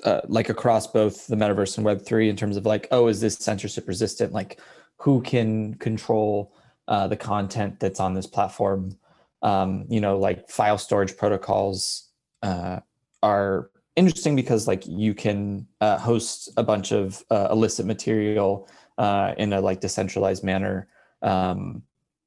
uh, 0.05 0.21
like 0.29 0.49
across 0.49 0.87
both 0.87 1.27
the 1.27 1.37
metaverse 1.37 1.77
and 1.77 1.85
Web 1.85 2.03
three 2.07 2.29
in 2.31 2.37
terms 2.37 2.57
of 2.57 2.65
like, 2.65 2.87
oh, 2.93 3.09
is 3.09 3.21
this 3.21 3.37
censorship 3.37 3.89
resistant? 3.89 4.33
Like, 4.33 4.61
who 4.99 5.23
can 5.23 5.75
control 5.75 6.55
uh, 6.87 7.09
the 7.09 7.17
content 7.17 7.81
that's 7.81 7.99
on 7.99 8.15
this 8.15 8.29
platform? 8.29 8.97
Um, 9.43 9.87
you 9.89 10.01
know, 10.01 10.19
like 10.19 10.49
file 10.49 10.79
storage 10.79 11.17
protocols 11.17 12.11
uh, 12.45 12.79
are 13.25 13.72
interesting 13.97 14.37
because 14.37 14.67
like 14.67 14.87
you 14.87 15.15
can 15.15 15.67
uh, 15.81 15.99
host 15.99 16.51
a 16.57 16.63
bunch 16.63 16.93
of 16.93 17.25
uh, 17.31 17.49
illicit 17.51 17.87
material 17.87 18.69
uh, 18.99 19.35
in 19.39 19.53
a 19.53 19.61
like 19.61 19.81
decentralized 19.81 20.45
manner 20.45 20.89
um, 21.23 21.83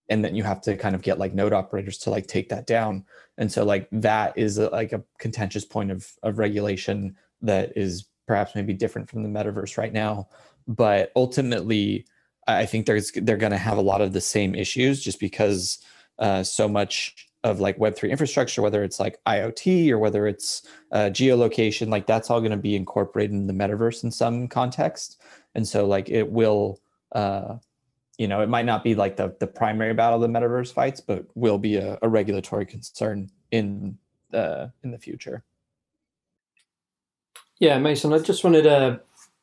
and 0.09 0.23
then 0.23 0.35
you 0.35 0.43
have 0.43 0.61
to 0.61 0.77
kind 0.77 0.95
of 0.95 1.01
get 1.01 1.17
like 1.17 1.33
node 1.33 1.53
operators 1.53 1.97
to 1.97 2.11
like 2.11 2.27
take 2.27 2.49
that 2.49 2.67
down. 2.67 3.03
And 3.39 3.51
so 3.51 3.65
like 3.65 3.87
that 3.91 4.37
is 4.37 4.59
a, 4.59 4.69
like 4.69 4.93
a 4.93 5.03
contentious 5.17 5.65
point 5.65 5.91
of 5.91 6.11
of 6.21 6.37
regulation 6.37 7.15
that 7.41 7.75
is 7.75 8.05
perhaps 8.27 8.55
maybe 8.55 8.73
different 8.73 9.09
from 9.09 9.23
the 9.23 9.29
metaverse 9.29 9.77
right 9.77 9.93
now. 9.93 10.27
But 10.67 11.11
ultimately 11.15 12.05
i 12.47 12.65
think 12.65 12.85
there's 12.85 13.11
they're 13.11 13.37
going 13.37 13.51
to 13.51 13.57
have 13.57 13.77
a 13.77 13.81
lot 13.81 14.01
of 14.01 14.13
the 14.13 14.21
same 14.21 14.55
issues 14.55 15.01
just 15.01 15.19
because 15.19 15.79
uh, 16.19 16.43
so 16.43 16.67
much 16.67 17.27
of 17.45 17.59
like 17.59 17.77
web3 17.77 18.09
infrastructure 18.09 18.63
whether 18.63 18.83
it's 18.83 18.99
like 18.99 19.23
iot 19.27 19.91
or 19.91 19.99
whether 19.99 20.25
it's 20.25 20.63
uh, 20.91 21.09
geolocation 21.11 21.89
like 21.89 22.07
that's 22.07 22.31
all 22.31 22.39
going 22.39 22.51
to 22.51 22.57
be 22.57 22.75
incorporated 22.75 23.31
in 23.31 23.45
the 23.45 23.53
metaverse 23.53 24.03
in 24.03 24.09
some 24.11 24.47
context. 24.47 25.21
And 25.53 25.65
so 25.65 25.85
like 25.85 26.09
it 26.09 26.29
will 26.29 26.81
uh, 27.11 27.57
you 28.17 28.27
know 28.27 28.41
it 28.41 28.49
might 28.49 28.65
not 28.65 28.83
be 28.83 28.95
like 28.95 29.15
the 29.15 29.35
the 29.39 29.45
primary 29.45 29.93
battle 29.93 30.19
the 30.19 30.27
metaverse 30.27 30.73
fights 30.73 30.99
but 30.99 31.25
will 31.35 31.59
be 31.59 31.75
a, 31.75 31.99
a 32.01 32.09
regulatory 32.09 32.65
concern 32.65 33.29
in 33.51 33.97
the 34.31 34.71
in 34.83 34.89
the 34.89 34.97
future. 34.97 35.43
Yeah 37.59 37.77
mason 37.77 38.11
i 38.11 38.17
just 38.17 38.43
wanted 38.43 38.63
to 38.63 38.99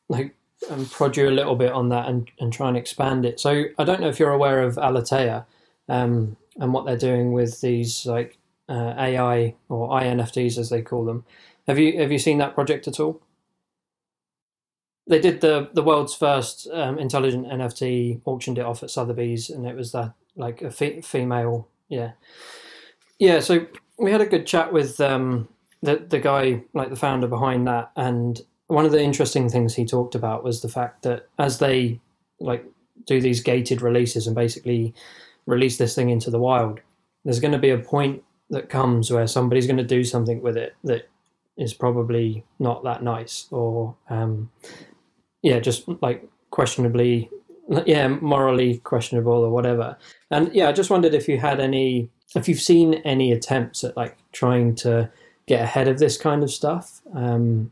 like 0.09 0.35
um, 0.69 0.85
prod 0.87 1.15
you 1.15 1.29
a 1.29 1.31
little 1.31 1.55
bit 1.55 1.71
on 1.71 1.89
that 1.89 2.07
and, 2.07 2.29
and 2.39 2.51
try 2.51 2.67
and 2.67 2.75
expand 2.75 3.25
it. 3.25 3.39
So 3.39 3.63
i 3.77 3.83
don't 3.85 4.01
know 4.01 4.09
if 4.09 4.19
you're 4.19 4.31
aware 4.31 4.61
of 4.61 4.77
Alethea 4.77 5.45
um, 5.87 6.35
and 6.59 6.73
what 6.73 6.85
they're 6.85 6.97
doing 6.97 7.33
with 7.33 7.61
these 7.61 8.05
like 8.05 8.37
uh, 8.69 8.93
AI 8.97 9.55
or 9.69 9.89
INFTs 9.89 10.57
as 10.57 10.69
they 10.69 10.81
call 10.81 11.05
them. 11.05 11.25
Have 11.67 11.79
you 11.79 11.99
have 11.99 12.11
you 12.11 12.19
seen 12.19 12.37
that 12.39 12.55
project 12.55 12.87
at 12.87 12.99
all? 12.99 13.21
They 15.07 15.19
did 15.19 15.41
the 15.41 15.69
the 15.73 15.83
world's 15.83 16.13
first 16.13 16.67
um, 16.71 16.97
intelligent 16.97 17.47
NFT, 17.47 18.21
auctioned 18.25 18.57
it 18.57 18.65
off 18.65 18.83
at 18.83 18.89
Sotheby's, 18.89 19.49
and 19.49 19.65
it 19.65 19.75
was 19.75 19.91
that 19.91 20.13
like 20.35 20.61
a 20.61 20.71
fe- 20.71 21.01
female, 21.01 21.67
yeah, 21.89 22.11
yeah. 23.19 23.39
So 23.39 23.67
we 23.97 24.11
had 24.11 24.21
a 24.21 24.25
good 24.25 24.47
chat 24.47 24.71
with 24.71 24.99
um, 24.99 25.47
the 25.81 25.97
the 25.97 26.19
guy, 26.19 26.63
like 26.73 26.89
the 26.89 26.95
founder 26.95 27.27
behind 27.27 27.67
that, 27.67 27.91
and 27.95 28.41
one 28.67 28.85
of 28.85 28.91
the 28.91 29.01
interesting 29.01 29.49
things 29.49 29.75
he 29.75 29.85
talked 29.85 30.15
about 30.15 30.43
was 30.43 30.61
the 30.61 30.69
fact 30.69 31.03
that 31.03 31.27
as 31.37 31.59
they 31.59 31.99
like 32.39 32.65
do 33.05 33.19
these 33.21 33.41
gated 33.41 33.81
releases 33.81 34.27
and 34.27 34.35
basically 34.35 34.93
release 35.45 35.77
this 35.77 35.95
thing 35.95 36.09
into 36.09 36.29
the 36.29 36.39
wild, 36.39 36.79
there's 37.23 37.39
going 37.39 37.53
to 37.53 37.59
be 37.59 37.69
a 37.69 37.77
point 37.77 38.23
that 38.49 38.69
comes 38.69 39.11
where 39.11 39.27
somebody's 39.27 39.67
going 39.67 39.77
to 39.77 39.83
do 39.83 40.03
something 40.03 40.41
with 40.41 40.57
it 40.57 40.75
that 40.83 41.09
is 41.57 41.73
probably 41.73 42.43
not 42.59 42.83
that 42.83 43.03
nice 43.03 43.47
or 43.51 43.95
um, 44.09 44.49
yeah 45.41 45.59
just 45.59 45.87
like 46.01 46.27
questionably 46.49 47.29
yeah 47.85 48.07
morally 48.07 48.77
questionable 48.79 49.33
or 49.33 49.49
whatever. 49.49 49.97
And 50.31 50.53
yeah 50.53 50.69
i 50.69 50.71
just 50.71 50.89
wondered 50.89 51.13
if 51.13 51.27
you 51.27 51.39
had 51.39 51.59
any 51.59 52.09
if 52.35 52.47
you've 52.47 52.59
seen 52.61 52.95
any 53.05 53.31
attempts 53.31 53.83
at 53.83 53.95
like 53.95 54.17
trying 54.31 54.75
to 54.75 55.11
get 55.47 55.61
ahead 55.61 55.87
of 55.87 55.99
this 55.99 56.17
kind 56.17 56.43
of 56.43 56.51
stuff. 56.51 57.01
Um, 57.13 57.71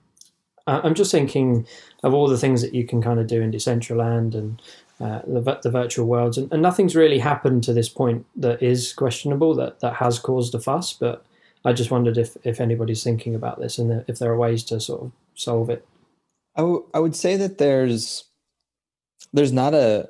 i'm 0.68 0.94
just 0.94 1.12
thinking 1.12 1.66
of 2.04 2.14
all 2.14 2.28
the 2.28 2.38
things 2.38 2.62
that 2.62 2.74
you 2.74 2.86
can 2.86 3.02
kind 3.02 3.20
of 3.20 3.26
do 3.26 3.42
in 3.42 3.52
decentraland 3.52 4.36
and 4.36 4.62
uh, 5.02 5.22
the, 5.26 5.60
the 5.64 5.72
virtual 5.72 6.06
worlds 6.06 6.38
and, 6.38 6.52
and 6.54 6.62
nothing's 6.62 6.96
really 6.96 7.20
happened 7.20 7.64
to 7.64 7.74
this 7.74 7.90
point 7.90 8.26
that 8.36 8.62
is 8.62 8.94
questionable 8.94 9.56
that 9.56 9.80
that 9.80 9.96
has 9.96 10.20
caused 10.20 10.54
a 10.54 10.60
fuss 10.60 10.94
but 10.94 11.26
I 11.64 11.74
just 11.74 11.92
wondered 11.92 12.18
if 12.18 12.36
if 12.44 12.60
anybody's 12.60 13.04
thinking 13.04 13.36
about 13.36 13.60
this 13.60 13.78
and 13.78 14.04
if 14.08 14.20
there 14.20 14.32
are 14.32 14.38
ways 14.38 14.64
to 14.66 14.80
sort 14.80 15.04
of 15.04 15.12
solve 15.36 15.70
it. 15.70 15.86
I, 16.56 16.62
w- 16.62 16.86
I 16.94 17.00
would 17.00 17.16
say 17.16 17.38
that 17.38 17.58
there's 17.58 18.26
there's 19.34 19.54
not 19.54 19.74
a 19.74 20.10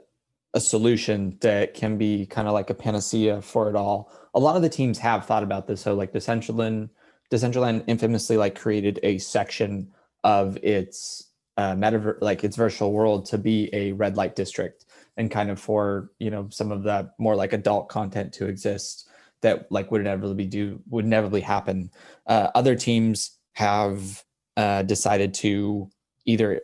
a 0.53 0.59
solution 0.59 1.37
that 1.41 1.73
can 1.73 1.97
be 1.97 2.25
kind 2.25 2.47
of 2.47 2.53
like 2.53 2.69
a 2.69 2.73
panacea 2.73 3.41
for 3.41 3.69
it 3.69 3.75
all. 3.75 4.11
A 4.33 4.39
lot 4.39 4.55
of 4.55 4.61
the 4.61 4.69
teams 4.69 4.99
have 4.99 5.25
thought 5.25 5.43
about 5.43 5.67
this. 5.67 5.81
So 5.81 5.93
like 5.93 6.11
Decentraland, 6.11 6.89
Decentraland 7.31 7.85
infamously 7.87 8.35
like 8.35 8.59
created 8.59 8.99
a 9.03 9.17
section 9.17 9.91
of 10.25 10.57
its 10.57 11.30
uh, 11.61 12.13
like 12.21 12.43
its 12.43 12.55
virtual 12.55 12.91
world 12.91 13.25
to 13.25 13.37
be 13.37 13.69
a 13.73 13.91
red 13.93 14.17
light 14.17 14.35
district 14.35 14.85
and 15.17 15.29
kind 15.29 15.49
of 15.49 15.59
for 15.59 16.11
you 16.19 16.29
know 16.29 16.47
some 16.49 16.71
of 16.71 16.83
that 16.83 17.11
more 17.19 17.35
like 17.35 17.53
adult 17.53 17.89
content 17.89 18.33
to 18.33 18.47
exist 18.47 19.07
that 19.41 19.71
like 19.71 19.91
would 19.91 20.01
inevitably 20.01 20.45
do 20.45 20.81
would 20.89 21.05
inevitably 21.05 21.41
happen. 21.41 21.91
Uh, 22.27 22.49
other 22.55 22.75
teams 22.75 23.37
have 23.53 24.23
uh, 24.57 24.81
decided 24.83 25.33
to 25.33 25.89
either 26.25 26.61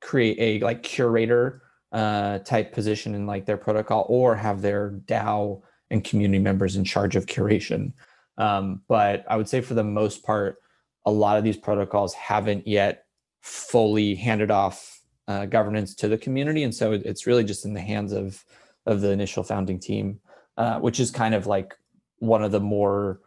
create 0.00 0.36
a 0.38 0.64
like 0.64 0.82
curator 0.82 1.62
uh, 1.92 2.38
type 2.40 2.72
position 2.72 3.14
in 3.14 3.26
like 3.26 3.46
their 3.46 3.56
protocol 3.56 4.06
or 4.08 4.34
have 4.34 4.62
their 4.62 4.92
DAO 5.06 5.62
and 5.90 6.04
community 6.04 6.42
members 6.42 6.76
in 6.76 6.84
charge 6.84 7.16
of 7.16 7.26
curation. 7.26 7.92
Um, 8.38 8.82
but 8.88 9.24
I 9.28 9.36
would 9.36 9.48
say 9.48 9.60
for 9.60 9.74
the 9.74 9.84
most 9.84 10.24
part, 10.24 10.56
a 11.04 11.10
lot 11.10 11.36
of 11.36 11.44
these 11.44 11.56
protocols 11.56 12.14
haven't 12.14 12.66
yet 12.66 13.01
fully 13.42 14.14
handed 14.14 14.50
off 14.50 15.00
uh, 15.28 15.46
governance 15.46 15.94
to 15.96 16.08
the 16.08 16.18
community, 16.18 16.62
and 16.62 16.74
so 16.74 16.92
it's 16.92 17.26
really 17.26 17.44
just 17.44 17.64
in 17.64 17.74
the 17.74 17.80
hands 17.80 18.12
of 18.12 18.44
of 18.86 19.00
the 19.00 19.10
initial 19.10 19.44
founding 19.44 19.78
team. 19.78 20.18
Uh, 20.58 20.78
which 20.80 21.00
is 21.00 21.10
kind 21.10 21.34
of 21.34 21.46
like 21.46 21.74
one 22.18 22.44
of 22.44 22.52
the 22.52 22.60
more, 22.60 23.20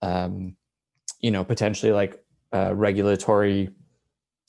um, 0.00 0.56
you 1.20 1.30
know, 1.30 1.44
potentially 1.44 1.92
like 1.92 2.24
uh, 2.54 2.74
regulatory 2.74 3.68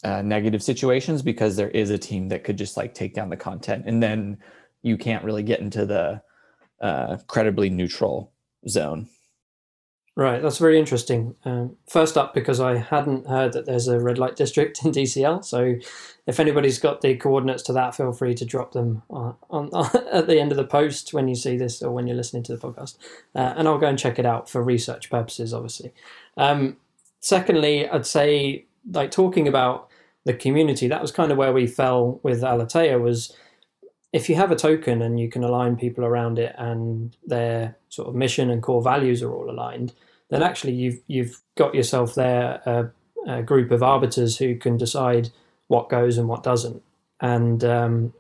uh, 0.06 0.22
negative 0.22 0.64
situations 0.64 1.22
because 1.22 1.58
there 1.58 1.70
is 1.72 1.90
a 1.90 1.98
team 1.98 2.30
that 2.30 2.46
could 2.46 2.58
just 2.58 2.78
like 2.78 2.94
take 2.94 3.14
down 3.14 3.30
the 3.30 3.36
content 3.36 3.84
and 3.86 4.02
then 4.02 4.38
you 4.82 4.98
can't 4.98 5.26
really 5.26 5.44
get 5.44 5.60
into 5.60 5.86
the 5.86 6.22
uh, 6.80 7.18
credibly 7.28 7.70
neutral 7.70 8.32
zone. 8.70 9.10
Right, 10.22 10.40
that's 10.40 10.60
very 10.60 10.78
interesting. 10.78 11.34
Um, 11.46 11.78
first 11.90 12.16
up, 12.16 12.36
because 12.36 12.60
I 12.60 12.78
hadn't 12.78 13.26
heard 13.26 13.54
that 13.54 13.66
there's 13.66 13.88
a 13.88 14.00
red 14.00 14.20
light 14.20 14.36
district 14.36 14.86
in 14.86 14.92
DCL. 14.92 15.44
So, 15.44 15.78
if 16.28 16.40
anybody's 16.40 16.78
got 16.78 17.02
the 17.02 17.16
coordinates 17.16 17.64
to 17.64 17.74
that, 17.74 17.96
feel 17.96 18.14
free 18.14 18.36
to 18.36 18.46
drop 18.46 18.74
them 18.74 19.02
on, 19.10 19.36
on, 19.50 19.70
on 19.74 19.90
at 20.14 20.28
the 20.28 20.40
end 20.40 20.52
of 20.52 20.58
the 20.58 20.64
post 20.64 21.12
when 21.12 21.28
you 21.28 21.34
see 21.34 21.58
this 21.58 21.82
or 21.82 21.90
when 21.90 22.06
you're 22.06 22.16
listening 22.16 22.44
to 22.44 22.56
the 22.56 22.62
podcast, 22.62 23.00
uh, 23.34 23.56
and 23.58 23.68
I'll 23.68 23.80
go 23.80 23.88
and 23.88 23.98
check 23.98 24.20
it 24.20 24.26
out 24.28 24.48
for 24.48 24.62
research 24.62 25.10
purposes, 25.10 25.56
obviously. 25.56 25.92
Um, 26.38 26.78
secondly, 27.20 27.90
I'd 27.90 28.06
say 28.06 28.66
like 28.92 29.10
talking 29.10 29.48
about 29.48 29.90
the 30.26 30.36
community, 30.36 30.88
that 30.88 31.02
was 31.02 31.12
kind 31.12 31.32
of 31.32 31.40
where 31.40 31.52
we 31.52 31.66
fell 31.66 32.20
with 32.22 32.44
Alethea 32.44 33.00
was 33.00 33.36
if 34.14 34.30
you 34.30 34.36
have 34.36 34.52
a 34.52 34.56
token 34.56 35.02
and 35.02 35.20
you 35.20 35.30
can 35.30 35.44
align 35.44 35.78
people 35.78 36.06
around 36.06 36.38
it 36.38 36.54
and 36.60 37.18
their 37.26 37.76
sort 37.90 38.08
of 38.08 38.14
mission 38.14 38.52
and 38.52 38.62
core 38.62 38.84
values 38.84 39.24
are 39.24 39.34
all 39.34 39.50
aligned, 39.50 39.94
then 40.32 40.42
actually 40.42 40.74
you've 40.74 41.00
you've 41.08 41.40
got 41.56 41.76
yourself 41.76 42.16
there 42.16 42.62
a, 42.66 42.90
a 43.28 43.44
group 43.44 43.70
of 43.70 43.84
arbiters 43.84 44.38
who 44.38 44.56
can 44.56 44.78
decide 44.78 45.30
what 45.68 45.90
goes 45.90 46.18
and 46.18 46.28
what 46.28 46.42
doesn't, 46.42 46.82
and 47.20 47.64
um, 47.64 48.14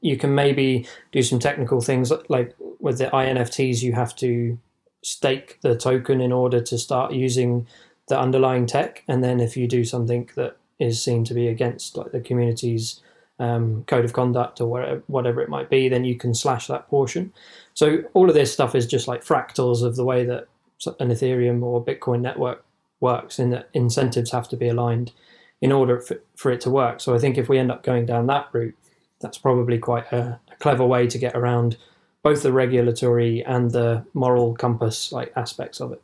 you 0.00 0.18
can 0.18 0.34
maybe 0.34 0.86
do 1.12 1.22
some 1.22 1.38
technical 1.38 1.80
things 1.80 2.12
like 2.28 2.54
with 2.80 2.98
the 2.98 3.06
INFTs. 3.06 3.82
You 3.82 3.94
have 3.94 4.14
to 4.16 4.58
stake 5.02 5.58
the 5.62 5.76
token 5.76 6.20
in 6.20 6.32
order 6.32 6.60
to 6.60 6.76
start 6.76 7.12
using 7.12 7.66
the 8.08 8.18
underlying 8.18 8.66
tech, 8.66 9.04
and 9.08 9.24
then 9.24 9.40
if 9.40 9.56
you 9.56 9.66
do 9.66 9.84
something 9.84 10.28
that 10.34 10.56
is 10.78 11.02
seen 11.02 11.24
to 11.24 11.34
be 11.34 11.46
against 11.46 11.96
like 11.96 12.10
the 12.10 12.20
community's 12.20 13.00
um, 13.38 13.84
code 13.86 14.04
of 14.04 14.12
conduct 14.12 14.60
or 14.60 14.66
whatever, 14.66 15.02
whatever 15.06 15.40
it 15.40 15.48
might 15.48 15.70
be, 15.70 15.88
then 15.88 16.04
you 16.04 16.16
can 16.16 16.34
slash 16.34 16.66
that 16.66 16.88
portion. 16.88 17.32
So 17.74 18.02
all 18.14 18.28
of 18.28 18.34
this 18.34 18.52
stuff 18.52 18.74
is 18.74 18.86
just 18.86 19.08
like 19.08 19.24
fractals 19.24 19.82
of 19.82 19.96
the 19.96 20.04
way 20.04 20.24
that 20.24 20.48
an 20.86 21.08
Ethereum 21.08 21.62
or 21.62 21.84
Bitcoin 21.84 22.20
network 22.20 22.64
works, 23.00 23.38
in 23.38 23.50
that 23.50 23.68
incentives 23.72 24.30
have 24.30 24.48
to 24.48 24.56
be 24.56 24.68
aligned 24.68 25.12
in 25.60 25.72
order 25.72 26.00
for, 26.00 26.20
for 26.36 26.50
it 26.50 26.60
to 26.62 26.70
work. 26.70 27.00
So 27.00 27.14
I 27.14 27.18
think 27.18 27.38
if 27.38 27.48
we 27.48 27.58
end 27.58 27.70
up 27.70 27.82
going 27.82 28.06
down 28.06 28.26
that 28.26 28.48
route, 28.52 28.76
that's 29.20 29.38
probably 29.38 29.78
quite 29.78 30.10
a, 30.12 30.40
a 30.50 30.56
clever 30.56 30.84
way 30.84 31.06
to 31.06 31.18
get 31.18 31.36
around 31.36 31.76
both 32.22 32.42
the 32.42 32.52
regulatory 32.52 33.44
and 33.44 33.70
the 33.70 34.04
moral 34.14 34.54
compass 34.54 35.12
like 35.12 35.32
aspects 35.36 35.80
of 35.80 35.92
it. 35.92 36.02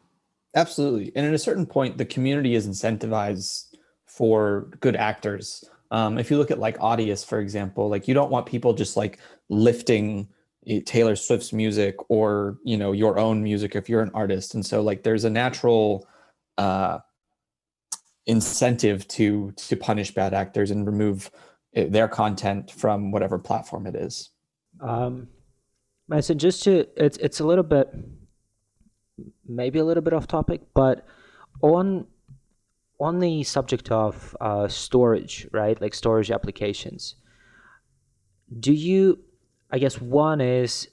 Absolutely. 0.54 1.12
And 1.14 1.26
at 1.26 1.34
a 1.34 1.38
certain 1.38 1.66
point, 1.66 1.98
the 1.98 2.04
community 2.04 2.54
is 2.54 2.66
incentivized 2.66 3.74
for 4.06 4.68
good 4.80 4.96
actors 4.96 5.64
um, 5.90 6.18
if 6.18 6.30
you 6.30 6.38
look 6.38 6.50
at 6.50 6.58
like 6.58 6.78
Audius, 6.78 7.24
for 7.24 7.40
example, 7.40 7.88
like 7.88 8.08
you 8.08 8.14
don't 8.14 8.30
want 8.30 8.46
people 8.46 8.74
just 8.74 8.96
like 8.96 9.18
lifting 9.48 10.28
Taylor 10.84 11.16
Swift's 11.16 11.52
music 11.52 11.96
or 12.08 12.58
you 12.64 12.76
know 12.76 12.92
your 12.92 13.18
own 13.18 13.42
music 13.42 13.74
if 13.74 13.88
you're 13.88 14.02
an 14.02 14.10
artist, 14.14 14.54
and 14.54 14.64
so 14.64 14.82
like 14.82 15.02
there's 15.02 15.24
a 15.24 15.30
natural 15.30 16.06
uh, 16.58 16.98
incentive 18.26 19.06
to 19.08 19.52
to 19.52 19.76
punish 19.76 20.12
bad 20.12 20.34
actors 20.34 20.70
and 20.70 20.86
remove 20.86 21.30
eh, 21.74 21.86
their 21.88 22.08
content 22.08 22.70
from 22.70 23.10
whatever 23.10 23.38
platform 23.38 23.86
it 23.86 23.94
is. 23.94 24.30
Um, 24.80 25.28
so 26.20 26.34
just 26.34 26.62
to 26.64 26.86
it's 26.96 27.16
it's 27.18 27.40
a 27.40 27.46
little 27.46 27.64
bit 27.64 27.88
maybe 29.46 29.78
a 29.78 29.84
little 29.84 30.02
bit 30.02 30.12
off 30.12 30.26
topic, 30.26 30.60
but 30.74 31.06
on 31.62 32.06
on 33.00 33.20
the 33.20 33.42
subject 33.44 33.90
of 33.90 34.36
uh, 34.40 34.68
storage, 34.68 35.46
right? 35.52 35.80
Like 35.80 35.94
storage 35.94 36.30
applications, 36.30 37.14
do 38.58 38.72
you, 38.72 39.20
I 39.70 39.78
guess 39.78 40.00
one 40.00 40.40
is, 40.40 40.88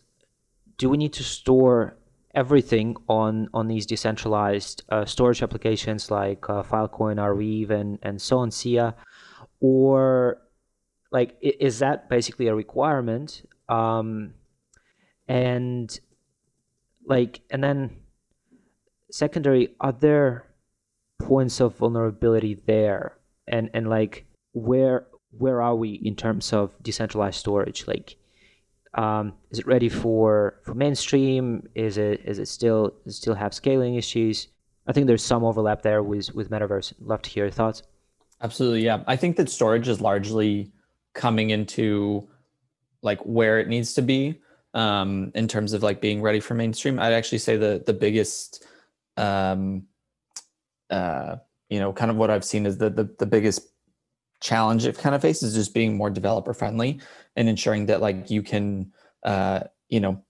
do 0.78 0.90
we 0.90 0.98
need 0.98 1.14
to 1.14 1.24
store 1.24 1.98
everything 2.34 2.98
on 3.08 3.48
on 3.54 3.68
these 3.68 3.86
decentralized 3.86 4.84
uh, 4.90 5.06
storage 5.06 5.42
applications 5.42 6.12
like 6.12 6.50
uh, 6.50 6.62
Filecoin, 6.64 7.18
Arweave, 7.18 7.70
and 7.70 7.98
and 8.04 8.22
so 8.22 8.40
on, 8.40 8.52
Sia, 8.52 8.96
or 9.62 10.42
like 11.12 11.38
is 11.42 11.80
that 11.80 12.10
basically 12.10 12.48
a 12.48 12.56
requirement? 12.56 13.48
Um, 13.70 14.34
and 15.28 15.98
like 17.08 17.42
and 17.50 17.64
then 17.64 17.98
secondary, 19.12 19.76
are 19.80 19.94
there 19.94 20.46
points 21.20 21.62
of 21.62 21.78
vulnerability 21.78 22.56
there? 22.66 23.18
And 23.48 23.70
and 23.74 23.90
like 23.90 24.26
where 24.52 25.08
where 25.38 25.62
are 25.62 25.76
we 25.76 25.94
in 26.04 26.16
terms 26.16 26.52
of 26.52 26.72
decentralized 26.84 27.40
storage? 27.40 27.88
Like 27.88 28.18
um, 28.96 29.34
is 29.52 29.60
it 29.60 29.68
ready 29.68 29.90
for 29.90 30.60
for 30.64 30.74
mainstream? 30.74 31.68
Is 31.76 31.98
it 31.98 32.22
is 32.26 32.40
it 32.40 32.48
still 32.48 32.94
still 33.08 33.36
have 33.36 33.54
scaling 33.54 33.96
issues? 33.96 34.48
I 34.88 34.94
think 34.94 35.08
there's 35.08 35.24
some 35.24 35.44
overlap 35.44 35.82
there 35.82 36.02
with 36.02 36.34
with 36.34 36.50
metaverse. 36.50 36.94
Love 37.00 37.22
to 37.24 37.30
hear 37.30 37.46
your 37.46 37.52
thoughts. 37.52 37.84
Absolutely 38.42 38.84
yeah. 38.84 39.04
I 39.08 39.16
think 39.16 39.38
that 39.38 39.50
storage 39.50 39.88
is 39.88 40.02
largely 40.02 40.72
coming 41.14 41.50
into 41.50 42.28
like 43.02 43.20
where 43.22 43.60
it 43.60 43.68
needs 43.68 43.94
to 43.94 44.02
be 44.02 44.42
um, 44.74 45.32
in 45.36 45.48
terms 45.48 45.74
of 45.74 45.84
like 45.84 46.02
being 46.02 46.22
ready 46.22 46.40
for 46.40 46.54
mainstream. 46.54 47.00
I'd 47.00 47.14
actually 47.14 47.40
say 47.40 47.58
the 47.58 47.84
the 47.86 47.94
biggest 47.94 48.66
um, 49.18 49.84
uh, 50.90 51.38
you 51.70 51.80
know, 51.80 51.92
kind 51.94 52.12
of 52.12 52.18
what 52.18 52.30
I've 52.30 52.46
seen 52.46 52.66
is 52.66 52.78
the, 52.78 52.90
the 52.90 53.10
the 53.20 53.26
biggest 53.26 53.70
challenge 54.46 54.86
it 54.86 54.98
kind 54.98 55.16
of 55.16 55.22
faces 55.22 55.50
is 55.50 55.56
just 55.56 55.74
being 55.74 55.98
more 55.98 56.12
developer 56.12 56.54
friendly 56.54 57.00
and 57.36 57.50
ensuring 57.50 57.88
that 57.88 58.00
like 58.00 58.30
you 58.30 58.44
can 58.44 58.92
uh, 59.24 59.62
you 59.90 60.00
know 60.00 60.24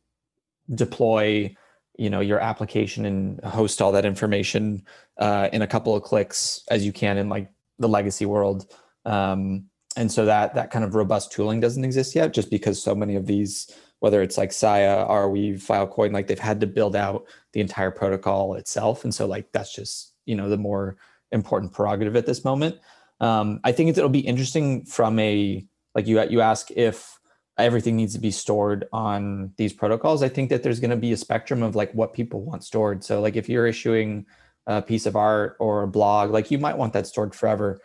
deploy 0.74 1.53
you 1.97 2.09
know 2.09 2.22
your 2.22 2.39
application 2.39 3.05
and 3.05 3.43
host 3.43 3.82
all 3.82 3.91
that 3.91 4.05
information 4.05 4.84
uh, 5.20 5.49
in 5.51 5.61
a 5.61 5.68
couple 5.68 5.95
of 5.95 6.03
clicks 6.03 6.63
as 6.70 6.86
you 6.86 6.93
can 6.93 7.18
in 7.18 7.30
like 7.30 7.51
the 7.80 7.89
legacy 7.89 8.26
world. 8.26 8.72
Um, 9.05 9.66
and 9.97 10.11
so 10.11 10.26
that 10.26 10.55
that 10.55 10.72
kind 10.72 10.84
of 10.86 10.95
robust 10.95 11.32
tooling 11.32 11.59
doesn't 11.59 11.86
exist 11.86 12.16
yet, 12.16 12.34
just 12.34 12.49
because 12.49 12.82
so 12.82 12.95
many 12.95 13.16
of 13.16 13.26
these, 13.26 13.70
whether 13.99 14.22
it's 14.22 14.38
like 14.38 14.51
Sia, 14.51 15.05
Arweave, 15.07 15.61
Filecoin, 15.61 16.13
like 16.13 16.28
they've 16.28 16.39
had 16.39 16.59
to 16.61 16.68
build 16.68 16.95
out 16.95 17.26
the 17.53 17.61
entire 17.61 17.91
protocol 17.91 18.55
itself, 18.55 19.03
and 19.03 19.13
so 19.13 19.26
like 19.26 19.51
that's 19.51 19.74
just 19.74 20.13
you 20.26 20.36
know 20.36 20.49
the 20.49 20.57
more 20.57 20.97
important 21.32 21.72
prerogative 21.72 22.16
at 22.16 22.26
this 22.26 22.43
moment. 22.43 22.78
Um, 23.20 23.59
I 23.63 23.72
think 23.72 23.89
it'll 23.89 24.09
be 24.09 24.20
interesting 24.20 24.86
from 24.86 25.20
a 25.20 25.66
like 25.93 26.07
you 26.07 26.22
you 26.30 26.41
ask 26.41 26.70
if 26.72 27.18
everything 27.57 27.95
needs 27.95 28.13
to 28.13 28.20
be 28.20 28.32
stored 28.32 28.86
on 28.91 29.53
these 29.57 29.74
protocols. 29.74 30.22
I 30.22 30.30
think 30.30 30.49
that 30.49 30.63
there's 30.63 30.80
going 30.80 30.91
to 30.91 30.97
be 30.97 31.13
a 31.13 31.18
spectrum 31.18 31.63
of 31.63 31.76
like 31.76 31.91
what 31.93 32.13
people 32.13 32.41
want 32.41 32.63
stored. 32.63 33.03
So 33.03 33.22
like 33.22 33.36
if 33.36 33.47
you're 33.47 33.68
issuing 33.68 34.26
a 34.68 34.82
piece 34.82 35.05
of 35.05 35.16
art 35.16 35.55
or 35.59 35.84
a 35.84 35.88
blog, 35.88 36.32
like 36.32 36.51
you 36.51 36.57
might 36.57 36.78
want 36.78 36.93
that 36.93 37.07
stored 37.07 37.34
forever. 37.34 37.80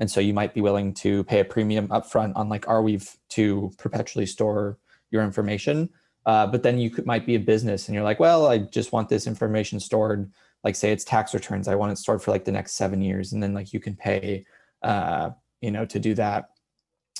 And 0.00 0.10
so 0.10 0.20
you 0.20 0.34
might 0.34 0.54
be 0.54 0.60
willing 0.60 0.92
to 0.94 1.24
pay 1.24 1.40
a 1.40 1.44
premium 1.44 1.88
upfront 1.88 2.32
on 2.36 2.48
like 2.48 2.66
Arweave 2.66 3.16
to 3.30 3.70
perpetually 3.78 4.26
store 4.26 4.78
your 5.10 5.22
information. 5.22 5.88
Uh, 6.26 6.46
but 6.46 6.64
then 6.64 6.78
you 6.78 6.90
could, 6.90 7.06
might 7.06 7.24
be 7.24 7.36
a 7.36 7.40
business 7.40 7.86
and 7.86 7.94
you're 7.94 8.04
like, 8.04 8.18
well, 8.18 8.46
I 8.46 8.58
just 8.58 8.92
want 8.92 9.08
this 9.08 9.28
information 9.28 9.78
stored. 9.78 10.30
Like 10.64 10.74
say 10.74 10.90
it's 10.90 11.04
tax 11.04 11.32
returns. 11.32 11.68
I 11.68 11.76
want 11.76 11.92
it 11.92 11.98
stored 11.98 12.20
for 12.20 12.32
like 12.32 12.44
the 12.44 12.52
next 12.52 12.72
seven 12.72 13.00
years. 13.00 13.32
And 13.32 13.40
then 13.40 13.54
like 13.54 13.72
you 13.72 13.78
can 13.78 13.94
pay, 13.94 14.44
uh, 14.86 15.30
you 15.60 15.70
know, 15.70 15.84
to 15.84 15.98
do 15.98 16.14
that 16.14 16.50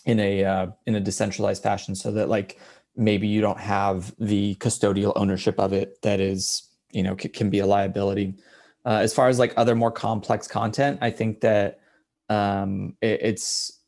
in 0.04 0.20
a 0.20 0.44
uh, 0.44 0.66
in 0.86 0.94
a 0.94 1.00
decentralized 1.00 1.62
fashion 1.62 1.94
so 1.94 2.12
that 2.12 2.28
like 2.28 2.60
maybe 2.94 3.26
you 3.26 3.40
don't 3.40 3.58
have 3.58 4.14
the 4.18 4.54
custodial 4.56 5.12
ownership 5.16 5.58
of 5.58 5.72
it 5.72 6.00
that 6.02 6.20
is 6.20 6.70
you 6.92 7.02
know 7.02 7.16
c- 7.20 7.28
can 7.28 7.50
be 7.50 7.58
a 7.58 7.66
liability. 7.66 8.34
Uh, 8.86 9.00
as 9.02 9.12
far 9.12 9.28
as 9.28 9.40
like 9.40 9.52
other 9.56 9.74
more 9.74 9.90
complex 9.90 10.46
content 10.46 10.96
i 11.02 11.10
think 11.10 11.40
that 11.40 11.80
um, 12.28 12.96
it, 13.00 13.18
it's 13.20 13.80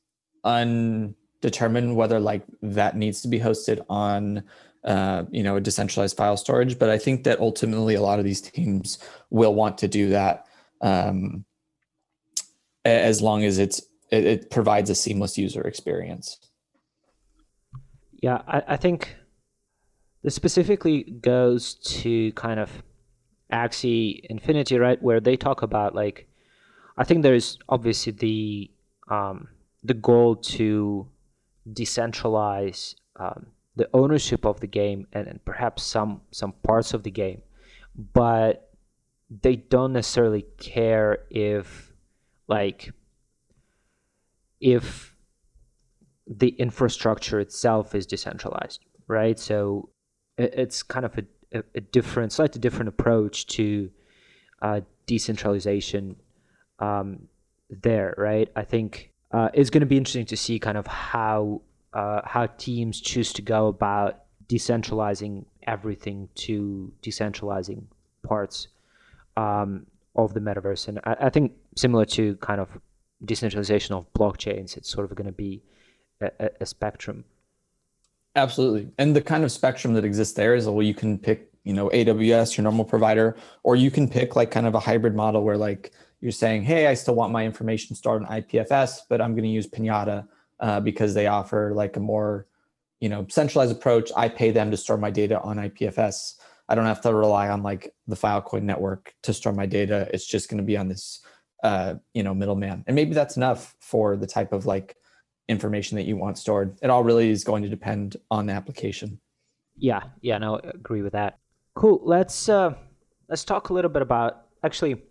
undetermined 0.42 1.94
whether 1.94 2.18
like 2.18 2.42
that 2.62 2.96
needs 2.96 3.22
to 3.22 3.28
be 3.28 3.38
hosted 3.38 3.80
on 3.88 4.42
uh, 4.82 5.22
you 5.30 5.44
know 5.44 5.54
a 5.54 5.60
decentralized 5.60 6.16
file 6.16 6.36
storage 6.36 6.80
but 6.80 6.90
i 6.90 6.98
think 6.98 7.22
that 7.22 7.38
ultimately 7.38 7.94
a 7.94 8.02
lot 8.02 8.18
of 8.18 8.24
these 8.24 8.40
teams 8.40 8.98
will 9.30 9.54
want 9.54 9.78
to 9.78 9.86
do 9.86 10.08
that 10.08 10.46
um, 10.80 11.44
as 12.84 13.20
long 13.20 13.44
as 13.44 13.58
it's 13.58 13.80
it, 14.10 14.24
it 14.24 14.50
provides 14.50 14.90
a 14.90 14.94
seamless 14.94 15.36
user 15.36 15.62
experience. 15.62 16.38
Yeah, 18.22 18.42
I, 18.48 18.62
I 18.68 18.76
think 18.76 19.16
this 20.22 20.34
specifically 20.34 21.04
goes 21.04 21.74
to 21.74 22.32
kind 22.32 22.58
of 22.58 22.82
Axie 23.52 24.20
Infinity, 24.24 24.78
right? 24.78 25.00
Where 25.02 25.20
they 25.20 25.36
talk 25.36 25.62
about 25.62 25.94
like, 25.94 26.28
I 26.96 27.04
think 27.04 27.22
there's 27.22 27.58
obviously 27.68 28.12
the 28.12 28.70
um, 29.10 29.48
the 29.82 29.94
goal 29.94 30.36
to 30.36 31.08
decentralize 31.72 32.94
um, 33.16 33.46
the 33.76 33.88
ownership 33.94 34.44
of 34.44 34.60
the 34.60 34.66
game 34.66 35.06
and, 35.12 35.28
and 35.28 35.44
perhaps 35.44 35.82
some 35.82 36.22
some 36.30 36.52
parts 36.62 36.94
of 36.94 37.04
the 37.04 37.10
game, 37.10 37.42
but 38.12 38.70
they 39.30 39.56
don't 39.56 39.92
necessarily 39.92 40.44
care 40.58 41.18
if 41.30 41.87
like 42.48 42.90
if 44.60 45.14
the 46.26 46.48
infrastructure 46.48 47.40
itself 47.40 47.94
is 47.94 48.06
decentralized, 48.06 48.80
right? 49.06 49.38
So 49.38 49.90
it's 50.36 50.82
kind 50.82 51.06
of 51.06 51.18
a, 51.52 51.62
a 51.74 51.80
different, 51.80 52.32
slightly 52.32 52.60
different 52.60 52.88
approach 52.88 53.46
to 53.46 53.90
uh, 54.60 54.80
decentralization 55.06 56.16
um, 56.78 57.28
there, 57.70 58.14
right? 58.18 58.50
I 58.54 58.64
think 58.64 59.12
uh, 59.32 59.48
it's 59.54 59.70
going 59.70 59.80
to 59.80 59.86
be 59.86 59.96
interesting 59.96 60.26
to 60.26 60.36
see 60.36 60.58
kind 60.58 60.78
of 60.78 60.86
how 60.86 61.62
uh, 61.92 62.20
how 62.24 62.46
teams 62.46 63.00
choose 63.00 63.32
to 63.32 63.42
go 63.42 63.66
about 63.66 64.24
decentralizing 64.46 65.44
everything 65.66 66.28
to 66.34 66.92
decentralizing 67.02 67.84
parts 68.22 68.68
um, 69.36 69.86
of 70.14 70.34
the 70.34 70.40
metaverse, 70.40 70.88
and 70.88 71.00
I, 71.04 71.16
I 71.22 71.30
think 71.30 71.52
similar 71.78 72.04
to 72.04 72.36
kind 72.36 72.60
of 72.60 72.68
decentralization 73.24 73.94
of 73.94 74.12
blockchains, 74.12 74.76
it's 74.76 74.90
sort 74.90 75.10
of 75.10 75.16
going 75.16 75.26
to 75.26 75.32
be 75.32 75.62
a, 76.20 76.50
a, 76.60 76.66
spectrum. 76.66 77.24
Absolutely, 78.36 78.90
and 78.98 79.14
the 79.14 79.20
kind 79.20 79.44
of 79.44 79.52
spectrum 79.52 79.94
that 79.94 80.04
exists 80.04 80.34
there 80.34 80.54
is 80.54 80.66
well, 80.66 80.82
you 80.82 80.94
can 80.94 81.18
pick 81.18 81.50
you 81.64 81.72
know 81.72 81.88
AWS, 81.90 82.56
your 82.56 82.62
normal 82.62 82.84
provider, 82.84 83.36
or 83.62 83.76
you 83.76 83.90
can 83.90 84.08
pick 84.08 84.36
like 84.36 84.50
kind 84.50 84.66
of 84.66 84.74
a 84.74 84.80
hybrid 84.80 85.14
model 85.14 85.42
where 85.42 85.56
like 85.56 85.92
you're 86.20 86.32
saying, 86.32 86.64
hey, 86.64 86.86
I 86.88 86.94
still 86.94 87.14
want 87.14 87.32
my 87.32 87.44
information 87.44 87.94
stored 87.94 88.24
on 88.24 88.42
IPFS, 88.42 89.00
but 89.08 89.20
I'm 89.20 89.32
going 89.32 89.44
to 89.44 89.50
use 89.50 89.68
Pinata 89.68 90.26
uh, 90.60 90.80
because 90.80 91.14
they 91.14 91.28
offer 91.28 91.72
like 91.74 91.96
a 91.96 92.00
more 92.00 92.46
you 93.00 93.08
know 93.08 93.26
centralized 93.28 93.72
approach. 93.72 94.10
I 94.16 94.28
pay 94.28 94.50
them 94.50 94.70
to 94.70 94.76
store 94.76 94.98
my 94.98 95.10
data 95.10 95.40
on 95.40 95.56
IPFS. 95.56 96.34
I 96.68 96.74
don't 96.74 96.84
have 96.84 97.00
to 97.02 97.14
rely 97.14 97.48
on 97.48 97.62
like 97.62 97.94
the 98.06 98.16
Filecoin 98.16 98.62
network 98.62 99.14
to 99.22 99.32
store 99.32 99.52
my 99.52 99.66
data. 99.66 100.08
It's 100.12 100.26
just 100.26 100.50
going 100.50 100.58
to 100.58 100.64
be 100.64 100.76
on 100.76 100.88
this 100.88 101.20
uh, 101.62 101.94
you 102.14 102.22
know 102.22 102.34
middleman. 102.34 102.84
And 102.86 102.94
maybe 102.94 103.14
that's 103.14 103.36
enough 103.36 103.74
for 103.80 104.16
the 104.16 104.26
type 104.26 104.52
of 104.52 104.66
like 104.66 104.96
information 105.48 105.96
that 105.96 106.04
you 106.04 106.16
want 106.16 106.38
stored. 106.38 106.78
It 106.82 106.90
all 106.90 107.02
really 107.02 107.30
is 107.30 107.44
going 107.44 107.62
to 107.62 107.68
depend 107.68 108.16
on 108.30 108.46
the 108.46 108.52
application. 108.52 109.20
Yeah. 109.76 110.02
Yeah 110.20 110.38
no 110.38 110.56
I 110.56 110.70
agree 110.70 111.02
with 111.02 111.12
that. 111.12 111.38
Cool. 111.74 112.00
Let's 112.04 112.48
uh 112.48 112.74
let's 113.28 113.44
talk 113.44 113.70
a 113.70 113.72
little 113.72 113.90
bit 113.90 114.02
about 114.02 114.46
actually 114.64 115.02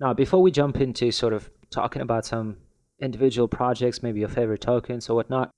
now 0.00 0.14
before 0.14 0.42
we 0.42 0.50
jump 0.50 0.80
into 0.80 1.10
sort 1.10 1.32
of 1.32 1.50
talking 1.70 2.02
about 2.02 2.24
some 2.24 2.56
individual 3.00 3.48
projects 3.48 4.02
maybe 4.02 4.20
your 4.20 4.28
favorite 4.28 4.60
tokens 4.60 5.10
or 5.10 5.16
whatnot 5.16 5.50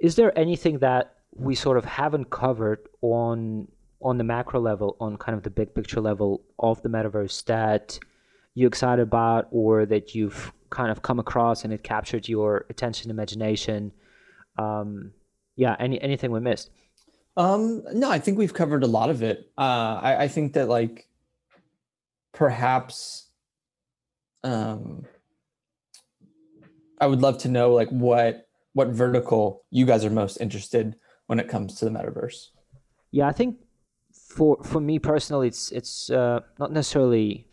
is 0.00 0.14
there 0.14 0.36
anything 0.38 0.78
that 0.78 1.16
we 1.34 1.54
sort 1.54 1.76
of 1.76 1.84
haven't 1.84 2.30
covered 2.30 2.88
on 3.02 3.66
on 4.00 4.16
the 4.18 4.24
macro 4.24 4.60
level 4.60 4.96
on 5.00 5.16
kind 5.16 5.36
of 5.36 5.42
the 5.42 5.50
big 5.50 5.74
picture 5.74 6.00
level 6.00 6.42
of 6.58 6.80
the 6.82 6.88
metaverse 6.88 7.44
that 7.44 7.98
you 8.56 8.66
excited 8.66 9.02
about 9.02 9.46
or 9.50 9.84
that 9.84 10.14
you've 10.14 10.50
kind 10.70 10.90
of 10.90 11.02
come 11.02 11.20
across 11.20 11.62
and 11.62 11.72
it 11.72 11.84
captured 11.84 12.26
your 12.26 12.64
attention 12.70 13.10
imagination 13.10 13.92
um, 14.58 15.12
yeah 15.56 15.76
any 15.78 16.00
anything 16.00 16.32
we 16.32 16.40
missed? 16.40 16.70
Um, 17.36 17.84
no 17.92 18.10
i 18.10 18.18
think 18.18 18.38
we've 18.38 18.54
covered 18.54 18.82
a 18.82 18.86
lot 18.86 19.10
of 19.10 19.22
it. 19.22 19.52
Uh, 19.58 20.00
I, 20.02 20.16
I, 20.22 20.28
think 20.28 20.54
that 20.54 20.68
like 20.68 21.06
perhaps 22.32 23.28
um, 24.42 25.04
i 26.98 27.06
would 27.06 27.20
love 27.20 27.36
to 27.38 27.48
know 27.48 27.74
like 27.74 27.90
what 27.90 28.48
what 28.72 28.88
vertical 28.88 29.64
you 29.70 29.84
guys 29.84 30.02
are 30.02 30.10
most 30.10 30.38
interested 30.38 30.96
when 31.26 31.38
it 31.38 31.48
comes 31.48 31.74
to 31.74 31.84
the 31.84 31.90
metaverse. 31.90 32.46
Yeah 33.10 33.28
i 33.28 33.32
think 33.32 33.58
for 34.14 34.56
for 34.64 34.80
me 34.80 34.98
personally 34.98 35.48
it's 35.48 35.70
it's 35.72 36.08
uh, 36.08 36.40
not 36.58 36.72
necessarily 36.72 37.45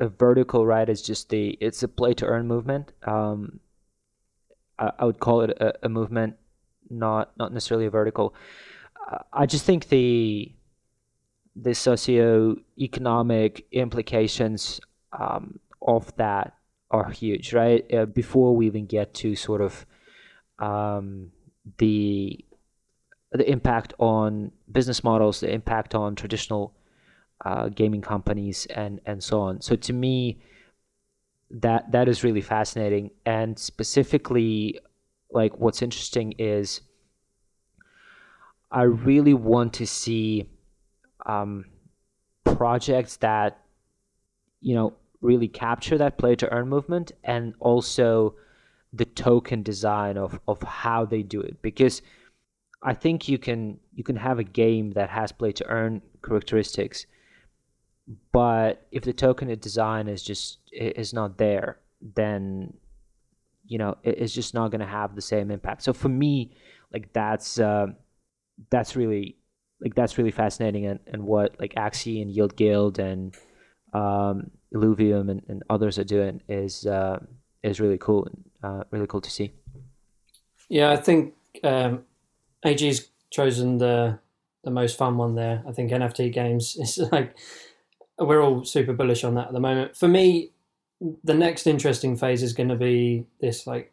a 0.00 0.08
vertical 0.08 0.66
right 0.66 0.88
is 0.88 1.02
just 1.02 1.28
the 1.28 1.58
it's 1.60 1.82
a 1.82 1.88
play 1.88 2.14
to 2.14 2.26
earn 2.26 2.48
movement. 2.48 2.92
Um, 3.06 3.60
I, 4.78 4.92
I, 4.98 5.04
would 5.04 5.20
call 5.20 5.42
it 5.42 5.50
a, 5.50 5.74
a, 5.84 5.88
movement 5.88 6.36
not 6.88 7.32
not 7.38 7.52
necessarily 7.52 7.86
a 7.86 7.90
vertical. 7.90 8.34
I 9.32 9.46
just 9.46 9.64
think 9.64 9.88
the 9.88 10.52
the 11.54 11.74
socio-economic 11.74 13.66
implications 13.72 14.80
um, 15.12 15.58
of 15.82 16.14
that 16.16 16.54
are 16.90 17.10
huge 17.10 17.52
right? 17.52 17.84
Uh, 17.92 18.06
before 18.06 18.56
we 18.56 18.66
even 18.66 18.86
get 18.86 19.12
to 19.14 19.36
sort 19.36 19.60
of 19.60 19.84
um, 20.58 21.30
the 21.78 22.44
the 23.32 23.48
impact 23.50 23.92
on 23.98 24.50
business 24.70 25.04
models 25.04 25.40
the 25.40 25.52
impact 25.52 25.94
on 25.94 26.14
traditional 26.14 26.74
uh, 27.44 27.68
gaming 27.68 28.02
companies 28.02 28.66
and 28.66 29.00
and 29.06 29.22
so 29.22 29.40
on. 29.40 29.60
So 29.60 29.76
to 29.76 29.92
me, 29.92 30.40
that 31.50 31.90
that 31.92 32.08
is 32.08 32.22
really 32.22 32.40
fascinating. 32.40 33.10
And 33.24 33.58
specifically, 33.58 34.78
like 35.30 35.58
what's 35.58 35.82
interesting 35.82 36.32
is, 36.38 36.80
I 38.70 38.82
really 38.82 39.34
want 39.34 39.72
to 39.74 39.86
see 39.86 40.48
um, 41.26 41.64
projects 42.44 43.16
that 43.18 43.58
you 44.60 44.74
know 44.74 44.94
really 45.20 45.48
capture 45.48 45.98
that 45.98 46.18
play 46.18 46.34
to 46.34 46.50
earn 46.52 46.68
movement 46.68 47.12
and 47.24 47.54
also 47.60 48.34
the 48.92 49.04
token 49.04 49.62
design 49.62 50.16
of 50.16 50.40
of 50.48 50.62
how 50.62 51.04
they 51.04 51.22
do 51.22 51.40
it 51.40 51.60
because 51.62 52.02
I 52.82 52.94
think 52.94 53.28
you 53.28 53.38
can 53.38 53.78
you 53.94 54.02
can 54.02 54.16
have 54.16 54.38
a 54.38 54.44
game 54.44 54.92
that 54.92 55.10
has 55.10 55.32
play 55.32 55.52
to 55.52 55.66
earn 55.66 56.02
characteristics 56.24 57.06
but 58.32 58.86
if 58.90 59.04
the 59.04 59.12
token 59.12 59.56
design 59.58 60.08
is 60.08 60.22
just 60.22 60.58
is 60.72 61.12
not 61.12 61.38
there 61.38 61.78
then 62.00 62.72
you 63.66 63.78
know 63.78 63.96
it's 64.02 64.32
just 64.34 64.54
not 64.54 64.70
going 64.70 64.80
to 64.80 64.86
have 64.86 65.14
the 65.14 65.22
same 65.22 65.50
impact 65.50 65.82
so 65.82 65.92
for 65.92 66.08
me 66.08 66.52
like 66.92 67.12
that's 67.12 67.58
uh, 67.60 67.86
that's 68.70 68.96
really 68.96 69.36
like 69.80 69.94
that's 69.94 70.18
really 70.18 70.30
fascinating 70.30 70.86
and, 70.86 71.00
and 71.06 71.22
what 71.22 71.56
like 71.58 71.74
Axie 71.74 72.20
and 72.20 72.30
Yield 72.30 72.56
Guild 72.56 72.98
and 72.98 73.34
um, 73.92 74.50
Illuvium 74.74 75.30
and, 75.30 75.42
and 75.48 75.62
others 75.70 75.98
are 75.98 76.04
doing 76.04 76.42
is 76.48 76.86
uh, 76.86 77.18
is 77.62 77.80
really 77.80 77.98
cool. 77.98 78.28
Uh, 78.62 78.84
really 78.90 79.06
cool 79.06 79.20
to 79.20 79.30
see. 79.30 79.52
Yeah, 80.68 80.90
I 80.90 80.96
think 80.96 81.34
um, 81.64 82.04
AG's 82.64 83.08
chosen 83.30 83.78
the 83.78 84.18
the 84.62 84.70
most 84.70 84.98
fun 84.98 85.16
one 85.16 85.34
there. 85.34 85.62
I 85.66 85.72
think 85.72 85.90
NFT 85.90 86.32
games 86.32 86.76
is 86.80 86.98
like 87.10 87.36
we're 88.20 88.42
all 88.42 88.64
super 88.64 88.92
bullish 88.92 89.24
on 89.24 89.34
that 89.34 89.48
at 89.48 89.52
the 89.52 89.60
moment. 89.60 89.96
For 89.96 90.08
me, 90.08 90.50
the 91.24 91.34
next 91.34 91.66
interesting 91.66 92.16
phase 92.16 92.42
is 92.42 92.52
going 92.52 92.68
to 92.68 92.76
be 92.76 93.26
this 93.40 93.66
like 93.66 93.92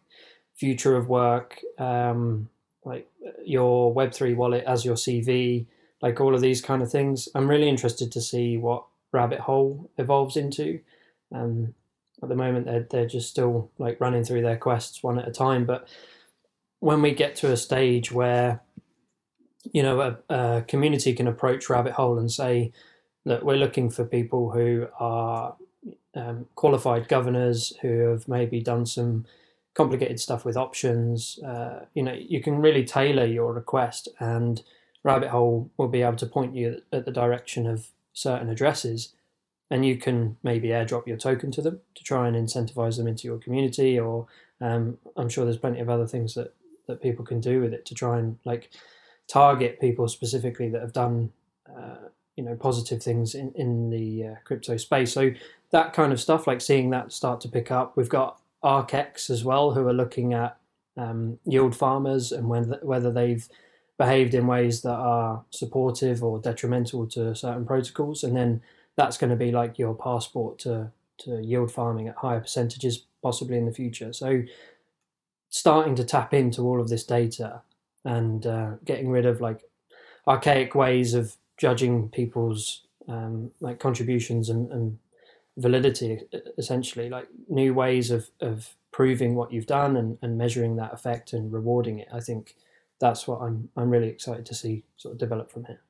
future 0.56 0.96
of 0.98 1.08
work, 1.08 1.60
um, 1.78 2.50
like 2.84 3.08
your 3.46 3.94
Web 3.94 4.14
three 4.14 4.34
wallet 4.34 4.64
as 4.66 4.84
your 4.86 4.96
CV, 4.96 5.66
like 6.02 6.20
all 6.20 6.36
of 6.36 6.42
these 6.42 6.62
kind 6.62 6.82
of 6.82 6.92
things. 6.92 7.30
I'm 7.36 7.50
really 7.50 7.70
interested 7.70 8.12
to 8.12 8.22
see 8.22 8.58
what 8.58 8.86
Rabbit 9.12 9.40
Hole 9.40 9.90
evolves 9.98 10.36
into. 10.38 10.80
Um, 11.34 11.74
at 12.22 12.30
the 12.30 12.36
moment, 12.36 12.66
they're 12.66 12.88
they're 12.90 13.08
just 13.08 13.30
still 13.30 13.72
like 13.78 14.02
running 14.02 14.24
through 14.24 14.42
their 14.42 14.58
quests 14.58 15.04
one 15.04 15.20
at 15.20 15.28
a 15.28 15.32
time. 15.32 15.66
But 15.66 15.88
when 16.80 17.02
we 17.02 17.14
get 17.14 17.36
to 17.38 17.52
a 17.52 17.58
stage 17.58 18.12
where 18.12 18.62
you 19.72 19.84
know 19.84 20.02
a, 20.02 20.34
a 20.34 20.62
community 20.68 21.14
can 21.14 21.28
approach 21.28 21.70
Rabbit 21.70 21.94
Hole 21.94 22.18
and 22.18 22.32
say 22.32 22.74
that 23.28 23.44
we're 23.44 23.58
looking 23.58 23.90
for 23.90 24.06
people 24.06 24.52
who 24.52 24.88
are 25.00 25.56
um, 26.16 26.48
qualified 26.56 27.08
governors 27.08 27.74
who 27.82 28.10
have 28.10 28.28
maybe 28.28 28.60
done 28.60 28.86
some 28.86 29.26
complicated 29.74 30.20
stuff 30.20 30.44
with 30.46 30.58
options. 30.58 31.38
Uh, 31.40 31.86
you 31.94 32.02
know, 32.02 32.14
you 32.14 32.42
can 32.42 32.58
really 32.58 32.84
tailor 32.84 33.26
your 33.26 33.54
request, 33.54 34.08
and 34.20 34.64
Rabbit 35.04 35.30
Hole 35.30 35.70
will 35.78 35.88
be 35.88 36.02
able 36.02 36.18
to 36.18 36.26
point 36.26 36.56
you 36.56 36.82
at 36.92 37.06
the 37.06 37.12
direction 37.12 37.68
of 37.68 37.90
certain 38.14 38.50
addresses, 38.50 39.14
and 39.70 39.86
you 39.86 39.98
can 39.98 40.38
maybe 40.42 40.70
airdrop 40.70 41.06
your 41.06 41.18
token 41.18 41.52
to 41.52 41.62
them 41.62 41.80
to 41.96 42.04
try 42.04 42.28
and 42.28 42.36
incentivize 42.36 42.98
them 42.98 43.08
into 43.08 43.28
your 43.28 43.38
community. 43.38 44.00
Or 44.00 44.28
um, 44.60 44.98
I'm 45.16 45.30
sure 45.30 45.46
there's 45.46 45.58
plenty 45.58 45.80
of 45.80 45.90
other 45.90 46.08
things 46.08 46.34
that 46.34 46.54
that 46.88 47.02
people 47.02 47.26
can 47.26 47.42
do 47.42 47.60
with 47.60 47.74
it 47.74 47.86
to 47.86 47.94
try 47.94 48.18
and 48.18 48.40
like 48.46 48.70
target 49.28 49.82
people 49.82 50.08
specifically 50.08 50.70
that 50.70 50.82
have 50.82 50.94
done. 50.94 51.32
Uh, 51.70 52.08
you 52.38 52.44
know 52.44 52.56
positive 52.56 53.04
things 53.04 53.36
in 53.36 53.52
in 53.56 53.90
the 53.90 54.28
uh, 54.28 54.36
crypto 54.46 54.78
space. 54.78 55.12
So 55.12 55.32
that 55.72 55.92
kind 55.92 56.14
of 56.14 56.22
stuff, 56.22 56.48
like 56.48 56.62
seeing 56.62 56.92
that 56.92 57.12
start 57.12 57.42
to 57.42 57.50
pick 57.50 57.72
up. 57.72 57.98
We've 57.98 58.08
got 58.08 58.40
ArcX 58.64 59.30
as 59.30 59.44
well, 59.44 59.72
who 59.72 59.86
are 59.88 59.94
looking 59.94 60.34
at 60.34 60.58
um, 60.96 61.40
yield 61.46 61.76
farmers 61.76 62.32
and 62.32 62.48
when, 62.48 62.76
whether 62.82 63.12
they've 63.12 63.46
behaved 63.98 64.34
in 64.34 64.48
ways 64.48 64.84
that 64.84 64.96
are 64.96 65.44
supportive 65.50 66.24
or 66.24 66.40
detrimental 66.40 67.08
to 67.08 67.36
certain 67.36 67.66
protocols, 67.66 68.24
and 68.24 68.36
then 68.36 68.62
that's 68.96 69.18
going 69.18 69.30
to 69.30 69.36
be 69.36 69.52
like 69.52 69.78
your 69.78 69.94
passport 69.94 70.60
to 70.60 70.92
to 71.18 71.42
yield 71.42 71.72
farming 71.72 72.08
at 72.08 72.16
higher 72.16 72.40
percentages 72.40 73.06
possibly 73.24 73.58
in 73.58 73.66
the 73.66 73.74
future. 73.74 74.14
So 74.14 74.44
starting 75.50 75.96
to 75.96 76.04
tap 76.04 76.34
into 76.34 76.62
all 76.62 76.80
of 76.80 76.90
this 76.90 77.04
data 77.04 77.62
and 78.06 78.46
uh, 78.46 78.72
getting 78.86 79.10
rid 79.10 79.26
of 79.26 79.42
like 79.42 79.62
archaic 80.28 80.76
ways 80.76 81.14
of 81.16 81.36
judging 81.58 82.10
people's 82.10 82.84
um, 83.08 83.51
like 83.60 83.80
contributions 83.80 84.49
and, 84.49 84.72
and 84.72 84.97
validity 85.58 86.22
essentially 86.58 87.10
like 87.10 87.28
new 87.49 87.74
ways 87.74 88.12
of, 88.12 88.30
of 88.41 88.76
proving 88.91 89.36
what 89.36 89.51
you've 89.51 89.66
done 89.66 89.95
and, 89.95 90.18
and 90.22 90.38
measuring 90.38 90.76
that 90.76 90.93
effect 90.93 91.34
and 91.34 91.51
rewarding 91.51 91.99
it. 91.99 92.08
I 92.14 92.20
think 92.20 92.55
that's 92.99 93.28
what 93.28 93.41
i'm 93.41 93.70
i'm 93.78 93.89
really 93.89 94.08
excited 94.08 94.45
to 94.45 94.55
see 94.55 94.84
sort 94.97 95.14
of 95.14 95.20
develop 95.20 95.51
from 95.51 95.66
here. 95.66 95.82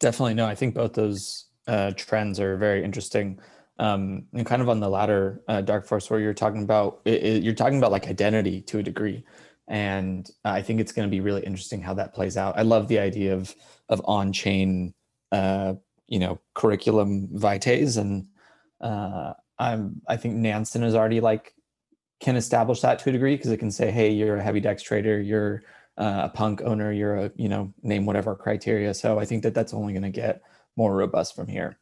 Definitely. 0.00 0.34
No 0.34 0.46
i 0.46 0.54
think 0.54 0.74
both 0.74 0.94
those 0.94 1.46
uh, 1.66 1.92
trends 1.96 2.40
are 2.40 2.56
very 2.56 2.82
interesting. 2.82 3.38
Um, 3.78 4.24
and 4.32 4.44
kind 4.46 4.62
of 4.62 4.68
on 4.68 4.80
the 4.80 4.88
latter 4.88 5.42
uh, 5.46 5.60
dark 5.60 5.86
force 5.86 6.10
where 6.10 6.18
you're 6.18 6.34
talking 6.34 6.62
about 6.62 7.00
it, 7.04 7.22
it, 7.22 7.42
you're 7.44 7.54
talking 7.54 7.78
about 7.78 7.92
like 7.92 8.08
identity 8.08 8.62
to 8.62 8.78
a 8.78 8.82
degree. 8.82 9.24
And 9.68 10.28
i 10.44 10.62
think 10.62 10.80
it's 10.80 10.92
going 10.92 11.06
to 11.06 11.10
be 11.10 11.20
really 11.20 11.42
interesting 11.42 11.82
how 11.82 11.94
that 11.94 12.14
plays 12.14 12.36
out. 12.36 12.58
I 12.58 12.62
love 12.62 12.88
the 12.88 12.98
idea 12.98 13.34
of 13.34 13.54
of 13.88 14.00
on-chain 14.04 14.94
uh, 15.32 15.74
you 16.06 16.18
know 16.18 16.40
curriculum 16.54 17.28
vitae 17.32 17.96
and 17.96 18.26
uh, 18.80 19.32
I'm 19.58 20.00
I 20.06 20.16
think 20.16 20.36
Nansen 20.36 20.82
is 20.82 20.94
already 20.94 21.20
like 21.20 21.54
can 22.20 22.36
establish 22.36 22.80
that 22.80 22.98
to 23.00 23.10
a 23.10 23.12
degree 23.12 23.36
because 23.36 23.50
it 23.50 23.58
can 23.58 23.70
say, 23.70 23.90
hey, 23.90 24.10
you're 24.10 24.36
a 24.36 24.42
heavy 24.42 24.60
dex 24.60 24.82
trader, 24.82 25.20
you're 25.20 25.62
uh, 25.96 26.22
a 26.24 26.28
punk 26.28 26.62
owner, 26.62 26.92
you're 26.92 27.16
a 27.16 27.32
you 27.36 27.48
know 27.48 27.72
name 27.82 28.06
whatever 28.06 28.34
criteria. 28.34 28.94
So 28.94 29.18
I 29.18 29.24
think 29.24 29.42
that 29.42 29.54
that's 29.54 29.74
only 29.74 29.92
going 29.92 30.02
to 30.02 30.10
get 30.10 30.42
more 30.76 30.94
robust 30.94 31.34
from 31.34 31.48
here. 31.48 31.78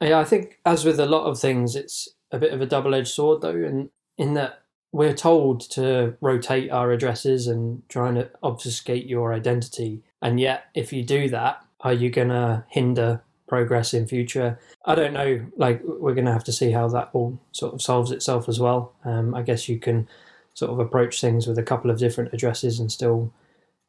Yeah, 0.00 0.18
I 0.18 0.24
think 0.24 0.58
as 0.64 0.84
with 0.84 0.98
a 0.98 1.06
lot 1.06 1.24
of 1.24 1.38
things, 1.38 1.76
it's 1.76 2.08
a 2.32 2.38
bit 2.38 2.52
of 2.52 2.60
a 2.60 2.66
double-edged 2.66 3.08
sword 3.08 3.42
though, 3.42 3.50
and 3.50 3.90
in, 4.16 4.28
in 4.28 4.34
that 4.34 4.62
we're 4.92 5.14
told 5.14 5.60
to 5.70 6.16
rotate 6.20 6.70
our 6.70 6.90
addresses 6.90 7.46
and 7.46 7.82
try 7.88 8.08
and 8.08 8.28
obfuscate 8.42 9.06
your 9.06 9.32
identity, 9.32 10.02
and 10.22 10.40
yet 10.40 10.64
if 10.74 10.92
you 10.92 11.02
do 11.02 11.28
that, 11.30 11.64
are 11.80 11.92
you 11.92 12.10
going 12.10 12.28
to 12.28 12.64
hinder 12.68 13.22
progress 13.50 13.92
in 13.92 14.06
future. 14.06 14.58
I 14.86 14.94
don't 14.94 15.12
know. 15.12 15.44
Like 15.56 15.82
we're 15.84 16.14
going 16.14 16.24
to 16.24 16.32
have 16.32 16.44
to 16.44 16.52
see 16.52 16.70
how 16.70 16.88
that 16.88 17.10
all 17.12 17.38
sort 17.50 17.74
of 17.74 17.82
solves 17.82 18.12
itself 18.12 18.48
as 18.48 18.60
well. 18.60 18.94
Um, 19.04 19.34
I 19.34 19.42
guess 19.42 19.68
you 19.68 19.78
can 19.78 20.08
sort 20.54 20.70
of 20.70 20.78
approach 20.78 21.20
things 21.20 21.46
with 21.48 21.58
a 21.58 21.62
couple 21.62 21.90
of 21.90 21.98
different 21.98 22.32
addresses 22.32 22.78
and 22.78 22.90
still 22.90 23.32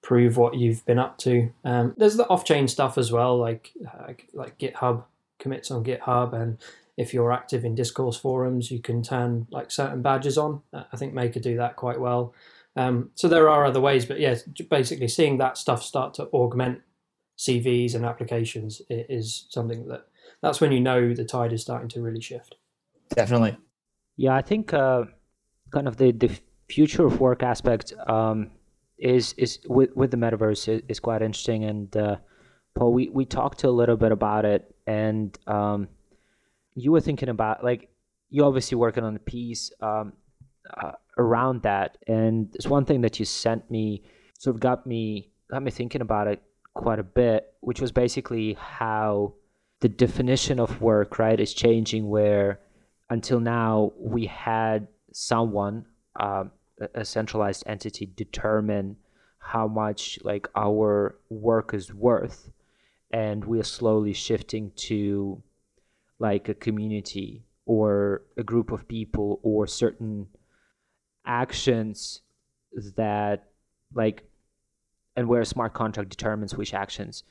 prove 0.01 0.35
what 0.35 0.55
you've 0.55 0.83
been 0.85 0.97
up 0.97 1.19
to. 1.19 1.51
Um, 1.63 1.93
there's 1.95 2.17
the 2.17 2.27
off-chain 2.27 2.67
stuff 2.67 2.97
as 2.97 3.11
well, 3.11 3.37
like 3.37 3.71
uh, 3.87 4.13
like 4.33 4.57
GitHub 4.57 5.03
commits 5.37 5.69
on 5.69 5.83
GitHub, 5.83 6.33
and 6.33 6.57
if 6.97 7.13
you're 7.13 7.31
active 7.31 7.63
in 7.63 7.75
discourse 7.75 8.17
forums, 8.17 8.71
you 8.71 8.79
can 8.79 9.03
turn 9.03 9.45
like 9.51 9.69
certain 9.69 10.01
badges 10.01 10.39
on. 10.39 10.63
I 10.73 10.97
think 10.97 11.13
Maker 11.13 11.39
do 11.39 11.55
that 11.57 11.75
quite 11.75 11.99
well. 11.99 12.33
Um, 12.75 13.11
so 13.15 13.27
there 13.27 13.49
are 13.49 13.65
other 13.65 13.81
ways, 13.81 14.05
but 14.05 14.19
yeah, 14.19 14.35
basically 14.69 15.07
seeing 15.07 15.37
that 15.37 15.57
stuff 15.57 15.83
start 15.83 16.13
to 16.15 16.27
augment 16.27 16.81
CVs 17.37 17.95
and 17.95 18.05
applications 18.05 18.81
is 18.89 19.47
something 19.49 19.87
that 19.87 20.05
that's 20.41 20.61
when 20.61 20.71
you 20.71 20.79
know 20.79 21.13
the 21.13 21.25
tide 21.25 21.53
is 21.53 21.61
starting 21.61 21.89
to 21.89 22.01
really 22.01 22.21
shift. 22.21 22.55
Definitely. 23.15 23.57
Yeah, 24.15 24.35
I 24.35 24.41
think 24.41 24.73
uh, 24.73 25.03
kind 25.71 25.87
of 25.87 25.97
the, 25.97 26.11
the 26.11 26.31
future 26.69 27.05
of 27.05 27.19
work 27.19 27.43
aspect 27.43 27.93
um, 28.07 28.51
is 28.97 29.33
is 29.37 29.59
with, 29.67 29.95
with 29.95 30.11
the 30.11 30.17
metaverse 30.17 30.67
is, 30.67 30.81
is 30.87 30.99
quite 30.99 31.21
interesting. 31.21 31.65
And 31.65 31.95
uh, 31.97 32.17
Paul, 32.75 32.93
we, 32.93 33.09
we 33.09 33.25
talked 33.25 33.63
a 33.63 33.71
little 33.71 33.97
bit 33.97 34.11
about 34.11 34.45
it, 34.45 34.73
and 34.87 35.37
um, 35.47 35.87
you 36.75 36.91
were 36.91 37.01
thinking 37.01 37.29
about 37.29 37.63
like 37.63 37.89
you 38.29 38.45
obviously 38.45 38.77
working 38.77 39.03
on 39.03 39.13
the 39.13 39.19
piece 39.19 39.71
um, 39.81 40.13
uh, 40.81 40.93
around 41.21 41.63
that, 41.63 41.97
and 42.07 42.49
it's 42.55 42.67
one 42.67 42.85
thing 42.85 43.01
that 43.01 43.19
you 43.19 43.25
sent 43.25 43.69
me 43.69 44.03
sort 44.39 44.55
of 44.55 44.59
got 44.59 44.85
me 44.85 45.31
got 45.49 45.63
me 45.63 45.71
thinking 45.71 46.01
about 46.01 46.27
it 46.27 46.41
quite 46.73 46.99
a 46.99 47.03
bit, 47.03 47.53
which 47.61 47.81
was 47.81 47.91
basically 47.91 48.53
how 48.53 49.33
the 49.81 49.89
definition 49.89 50.59
of 50.59 50.81
work, 50.81 51.19
right, 51.19 51.39
is 51.39 51.53
changing. 51.53 52.09
Where 52.09 52.59
until 53.09 53.39
now 53.39 53.93
we 53.97 54.25
had 54.25 54.87
someone, 55.13 55.85
um, 56.19 56.51
a 56.95 57.05
centralized 57.05 57.63
entity, 57.67 58.05
determine 58.05 58.97
how 59.39 59.67
much 59.67 60.19
like 60.23 60.47
our 60.55 61.15
work 61.29 61.73
is 61.73 61.93
worth, 61.93 62.49
and 63.11 63.45
we 63.45 63.59
are 63.59 63.63
slowly 63.63 64.13
shifting 64.13 64.71
to 64.75 65.41
like 66.19 66.49
a 66.49 66.53
community 66.53 67.43
or 67.65 68.21
a 68.37 68.43
group 68.43 68.71
of 68.71 68.87
people 68.87 69.39
or 69.43 69.67
certain 69.67 70.27
actions 71.25 72.21
that 72.95 73.49
like 73.93 74.23
and 75.15 75.27
where 75.27 75.41
a 75.41 75.45
smart 75.45 75.73
contract 75.73 76.09
determines 76.09 76.55
which 76.55 76.73
actions 76.73 77.23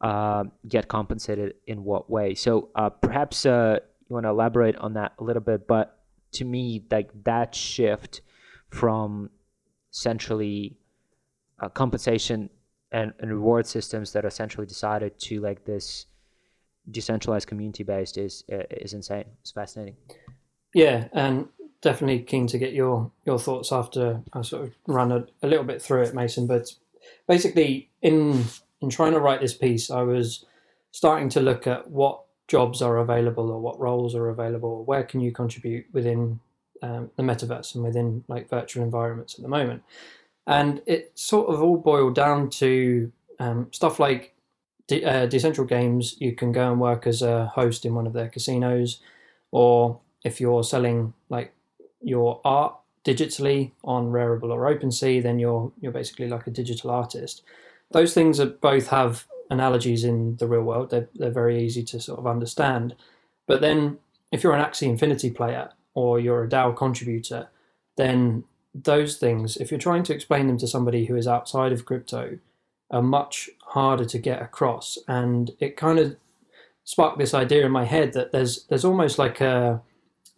uh, 0.00 0.44
get 0.68 0.88
compensated 0.88 1.54
in 1.66 1.84
what 1.84 2.10
way. 2.10 2.34
So 2.34 2.70
uh, 2.74 2.90
perhaps 2.90 3.46
uh, 3.46 3.78
you 4.08 4.14
want 4.14 4.24
to 4.24 4.30
elaborate 4.30 4.76
on 4.76 4.94
that 4.94 5.12
a 5.18 5.24
little 5.24 5.42
bit. 5.42 5.68
But 5.68 5.98
to 6.32 6.44
me, 6.44 6.84
like 6.90 7.10
that 7.24 7.54
shift 7.54 8.22
from 8.70 9.30
centrally 9.90 10.76
uh, 11.60 11.68
compensation 11.68 12.50
and, 12.92 13.12
and 13.20 13.30
reward 13.30 13.66
systems 13.66 14.12
that 14.12 14.24
are 14.24 14.30
centrally 14.30 14.66
decided 14.66 15.18
to 15.20 15.40
like 15.40 15.64
this 15.64 16.06
decentralized 16.90 17.46
community 17.46 17.84
based 17.84 18.18
is 18.18 18.44
uh, 18.52 18.62
is 18.70 18.94
insane. 18.94 19.24
It's 19.42 19.52
fascinating. 19.52 19.96
Yeah, 20.74 21.08
and 21.12 21.48
definitely 21.82 22.20
keen 22.20 22.46
to 22.48 22.58
get 22.58 22.72
your 22.72 23.10
your 23.24 23.38
thoughts 23.38 23.72
after 23.72 24.22
I 24.32 24.42
sort 24.42 24.64
of 24.64 24.74
run 24.86 25.12
a, 25.12 25.26
a 25.42 25.48
little 25.48 25.64
bit 25.64 25.80
through 25.82 26.02
it, 26.02 26.14
Mason. 26.14 26.46
But 26.46 26.74
basically 27.26 27.88
in 28.02 28.44
in 28.80 28.90
trying 28.90 29.12
to 29.12 29.20
write 29.20 29.40
this 29.40 29.54
piece, 29.54 29.90
I 29.90 30.02
was 30.02 30.44
starting 30.90 31.28
to 31.30 31.40
look 31.40 31.66
at 31.66 31.90
what 31.90 32.22
jobs 32.48 32.82
are 32.82 32.98
available 32.98 33.50
or 33.50 33.60
what 33.60 33.78
roles 33.78 34.14
are 34.14 34.28
available. 34.28 34.84
Where 34.84 35.04
can 35.04 35.20
you 35.20 35.32
contribute 35.32 35.86
within 35.92 36.40
um, 36.82 37.10
the 37.16 37.22
metaverse 37.22 37.74
and 37.74 37.84
within 37.84 38.24
like 38.28 38.48
virtual 38.48 38.82
environments 38.82 39.34
at 39.34 39.42
the 39.42 39.48
moment? 39.48 39.82
And 40.46 40.82
it 40.86 41.12
sort 41.14 41.48
of 41.48 41.62
all 41.62 41.76
boiled 41.76 42.14
down 42.14 42.50
to 42.50 43.12
um, 43.38 43.68
stuff 43.72 44.00
like 44.00 44.34
de- 44.88 45.04
uh, 45.04 45.28
Decentral 45.28 45.68
Games. 45.68 46.16
You 46.18 46.34
can 46.34 46.50
go 46.50 46.72
and 46.72 46.80
work 46.80 47.06
as 47.06 47.22
a 47.22 47.46
host 47.46 47.86
in 47.86 47.94
one 47.94 48.06
of 48.06 48.12
their 48.12 48.28
casinos, 48.28 49.00
or 49.52 50.00
if 50.24 50.40
you're 50.40 50.64
selling 50.64 51.14
like 51.28 51.52
your 52.00 52.40
art 52.44 52.74
digitally 53.04 53.72
on 53.84 54.10
Rarible 54.10 54.50
or 54.50 54.74
OpenSea, 54.74 55.22
then 55.22 55.38
you're 55.38 55.72
you're 55.80 55.92
basically 55.92 56.28
like 56.28 56.46
a 56.46 56.50
digital 56.50 56.90
artist. 56.90 57.42
Those 57.92 58.14
things 58.14 58.38
are 58.38 58.46
both 58.46 58.88
have 58.88 59.26
analogies 59.50 60.04
in 60.04 60.36
the 60.36 60.46
real 60.46 60.62
world. 60.62 60.90
They're 60.90 61.08
they're 61.14 61.30
very 61.30 61.62
easy 61.62 61.82
to 61.84 62.00
sort 62.00 62.18
of 62.18 62.26
understand. 62.26 62.94
But 63.46 63.60
then 63.60 63.98
if 64.32 64.42
you're 64.42 64.54
an 64.54 64.64
Axie 64.64 64.88
Infinity 64.88 65.30
player 65.30 65.70
or 65.94 66.20
you're 66.20 66.44
a 66.44 66.48
DAO 66.48 66.76
contributor, 66.76 67.48
then 67.96 68.44
those 68.74 69.16
things, 69.16 69.56
if 69.56 69.70
you're 69.70 69.80
trying 69.80 70.04
to 70.04 70.14
explain 70.14 70.46
them 70.46 70.58
to 70.58 70.66
somebody 70.66 71.06
who 71.06 71.16
is 71.16 71.26
outside 71.26 71.72
of 71.72 71.84
crypto, 71.84 72.38
are 72.90 73.02
much 73.02 73.50
harder 73.66 74.04
to 74.04 74.18
get 74.18 74.40
across. 74.40 74.98
And 75.08 75.50
it 75.58 75.76
kind 75.76 75.98
of 75.98 76.16
sparked 76.84 77.18
this 77.18 77.34
idea 77.34 77.66
in 77.66 77.72
my 77.72 77.84
head 77.84 78.12
that 78.12 78.32
there's 78.32 78.64
there's 78.64 78.84
almost 78.84 79.18
like 79.18 79.40
a 79.40 79.82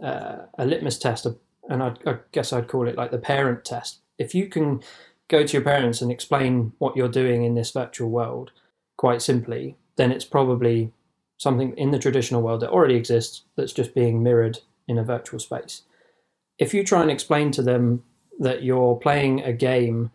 a 0.00 0.66
litmus 0.66 0.98
test, 0.98 1.26
and 1.68 1.82
I, 1.82 1.94
I 2.06 2.16
guess 2.32 2.52
I'd 2.52 2.68
call 2.68 2.88
it 2.88 2.96
like 2.96 3.10
the 3.10 3.18
parent 3.18 3.64
test. 3.64 4.00
If 4.18 4.34
you 4.34 4.48
can 4.48 4.82
go 5.28 5.44
to 5.44 5.52
your 5.52 5.62
parents 5.62 6.02
and 6.02 6.10
explain 6.10 6.72
what 6.78 6.96
you're 6.96 7.08
doing 7.08 7.44
in 7.44 7.54
this 7.54 7.70
virtual 7.70 8.10
world 8.10 8.52
quite 8.96 9.22
simply, 9.22 9.76
then 9.96 10.12
it's 10.12 10.24
probably 10.24 10.92
something 11.38 11.76
in 11.76 11.90
the 11.90 11.98
traditional 11.98 12.42
world 12.42 12.60
that 12.60 12.70
already 12.70 12.94
exists 12.94 13.42
that's 13.56 13.72
just 13.72 13.94
being 13.94 14.22
mirrored 14.22 14.60
in 14.86 14.98
a 14.98 15.04
virtual 15.04 15.40
space. 15.40 15.82
If 16.58 16.72
you 16.74 16.84
try 16.84 17.02
and 17.02 17.10
explain 17.10 17.50
to 17.52 17.62
them 17.62 18.04
that 18.38 18.62
you're 18.62 18.96
playing 18.96 19.42
a 19.42 19.52
game 19.52 20.10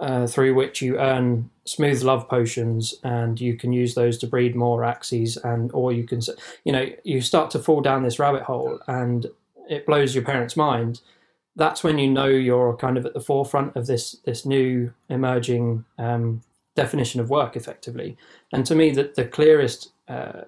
uh, 0.00 0.26
through 0.26 0.54
which 0.54 0.82
you 0.82 0.98
earn 0.98 1.48
smooth 1.64 2.02
love 2.02 2.28
potions 2.28 2.94
and 3.04 3.40
you 3.40 3.56
can 3.56 3.72
use 3.72 3.94
those 3.94 4.18
to 4.18 4.26
breed 4.26 4.56
more 4.56 4.84
axes 4.84 5.36
and 5.36 5.70
or 5.72 5.92
you 5.92 6.04
can 6.04 6.20
you 6.64 6.72
know 6.72 6.86
you 7.04 7.20
start 7.20 7.50
to 7.50 7.58
fall 7.60 7.80
down 7.80 8.02
this 8.02 8.18
rabbit 8.18 8.42
hole 8.42 8.80
and 8.88 9.26
it 9.68 9.86
blows 9.86 10.14
your 10.14 10.24
parents 10.24 10.56
mind 10.56 11.00
that's 11.54 11.84
when 11.84 11.98
you 11.98 12.10
know 12.10 12.26
you're 12.26 12.74
kind 12.76 12.96
of 12.96 13.04
at 13.04 13.12
the 13.12 13.20
forefront 13.20 13.76
of 13.76 13.86
this 13.86 14.16
this 14.24 14.46
new 14.46 14.92
emerging 15.08 15.84
um, 15.98 16.42
definition 16.74 17.20
of 17.20 17.30
work 17.30 17.56
effectively 17.56 18.16
and 18.52 18.64
to 18.66 18.74
me 18.74 18.90
that 18.90 19.14
the 19.14 19.24
clearest 19.24 19.92
uh, 20.08 20.42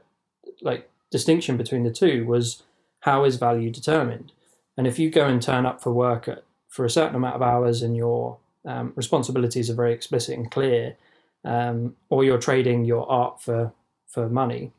like 0.62 0.91
distinction 1.11 1.57
between 1.57 1.85
the 1.85 1.91
two 1.91 2.25
was 2.27 2.62
how 3.01 3.25
is 3.25 3.37
value 3.37 3.71
determined 3.71 4.33
and 4.77 4.87
if 4.87 4.99
you 4.99 5.11
go 5.11 5.27
and 5.27 5.41
turn 5.41 5.67
up 5.67 5.83
for 5.83 5.93
work 5.93 6.29
at, 6.29 6.45
for 6.69 6.85
a 6.85 6.91
certain 6.91 7.15
amount 7.15 7.37
of 7.37 7.43
hours 7.43 7.83
and 7.83 7.97
your 7.97 8.39
um, 8.65 8.93
responsibilities 8.97 9.71
are 9.71 9.75
very 9.75 9.93
explicit 9.93 10.37
and 10.37 10.51
clear, 10.51 10.97
um, 11.45 11.97
or 12.09 12.25
you're 12.25 12.39
trading 12.39 12.85
your 12.85 13.11
art 13.11 13.41
for 13.41 13.73
for 14.09 14.29
money, 14.29 14.73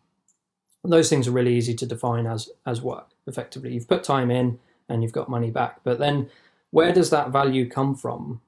those 0.83 1.09
things 1.09 1.27
are 1.27 1.31
really 1.31 1.55
easy 1.55 1.73
to 1.75 1.85
define 1.85 2.25
as 2.25 2.49
as 2.65 2.81
work. 2.81 3.09
Effectively, 3.27 3.73
you've 3.73 3.87
put 3.87 4.03
time 4.03 4.29
in 4.31 4.59
and 4.89 5.01
you've 5.01 5.11
got 5.11 5.29
money 5.29 5.51
back. 5.51 5.79
But 5.83 5.99
then, 5.99 6.29
where 6.71 6.93
does 6.93 7.09
that 7.09 7.31
value 7.31 7.69
come 7.69 7.95
from? 7.95 8.41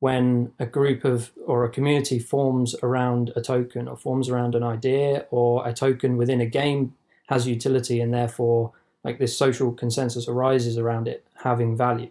When 0.00 0.52
a 0.58 0.66
group 0.66 1.04
of 1.04 1.30
or 1.46 1.64
a 1.64 1.70
community 1.70 2.18
forms 2.18 2.74
around 2.82 3.32
a 3.36 3.40
token 3.40 3.86
or 3.86 3.96
forms 3.96 4.28
around 4.28 4.54
an 4.54 4.62
idea 4.64 5.26
or 5.30 5.66
a 5.66 5.72
token 5.72 6.16
within 6.16 6.40
a 6.40 6.46
game 6.46 6.94
has 7.28 7.46
utility 7.46 8.00
and 8.00 8.12
therefore 8.12 8.72
like 9.04 9.18
this 9.18 9.36
social 9.36 9.72
consensus 9.72 10.28
arises 10.28 10.76
around 10.76 11.08
it 11.08 11.24
having 11.42 11.76
value. 11.76 12.10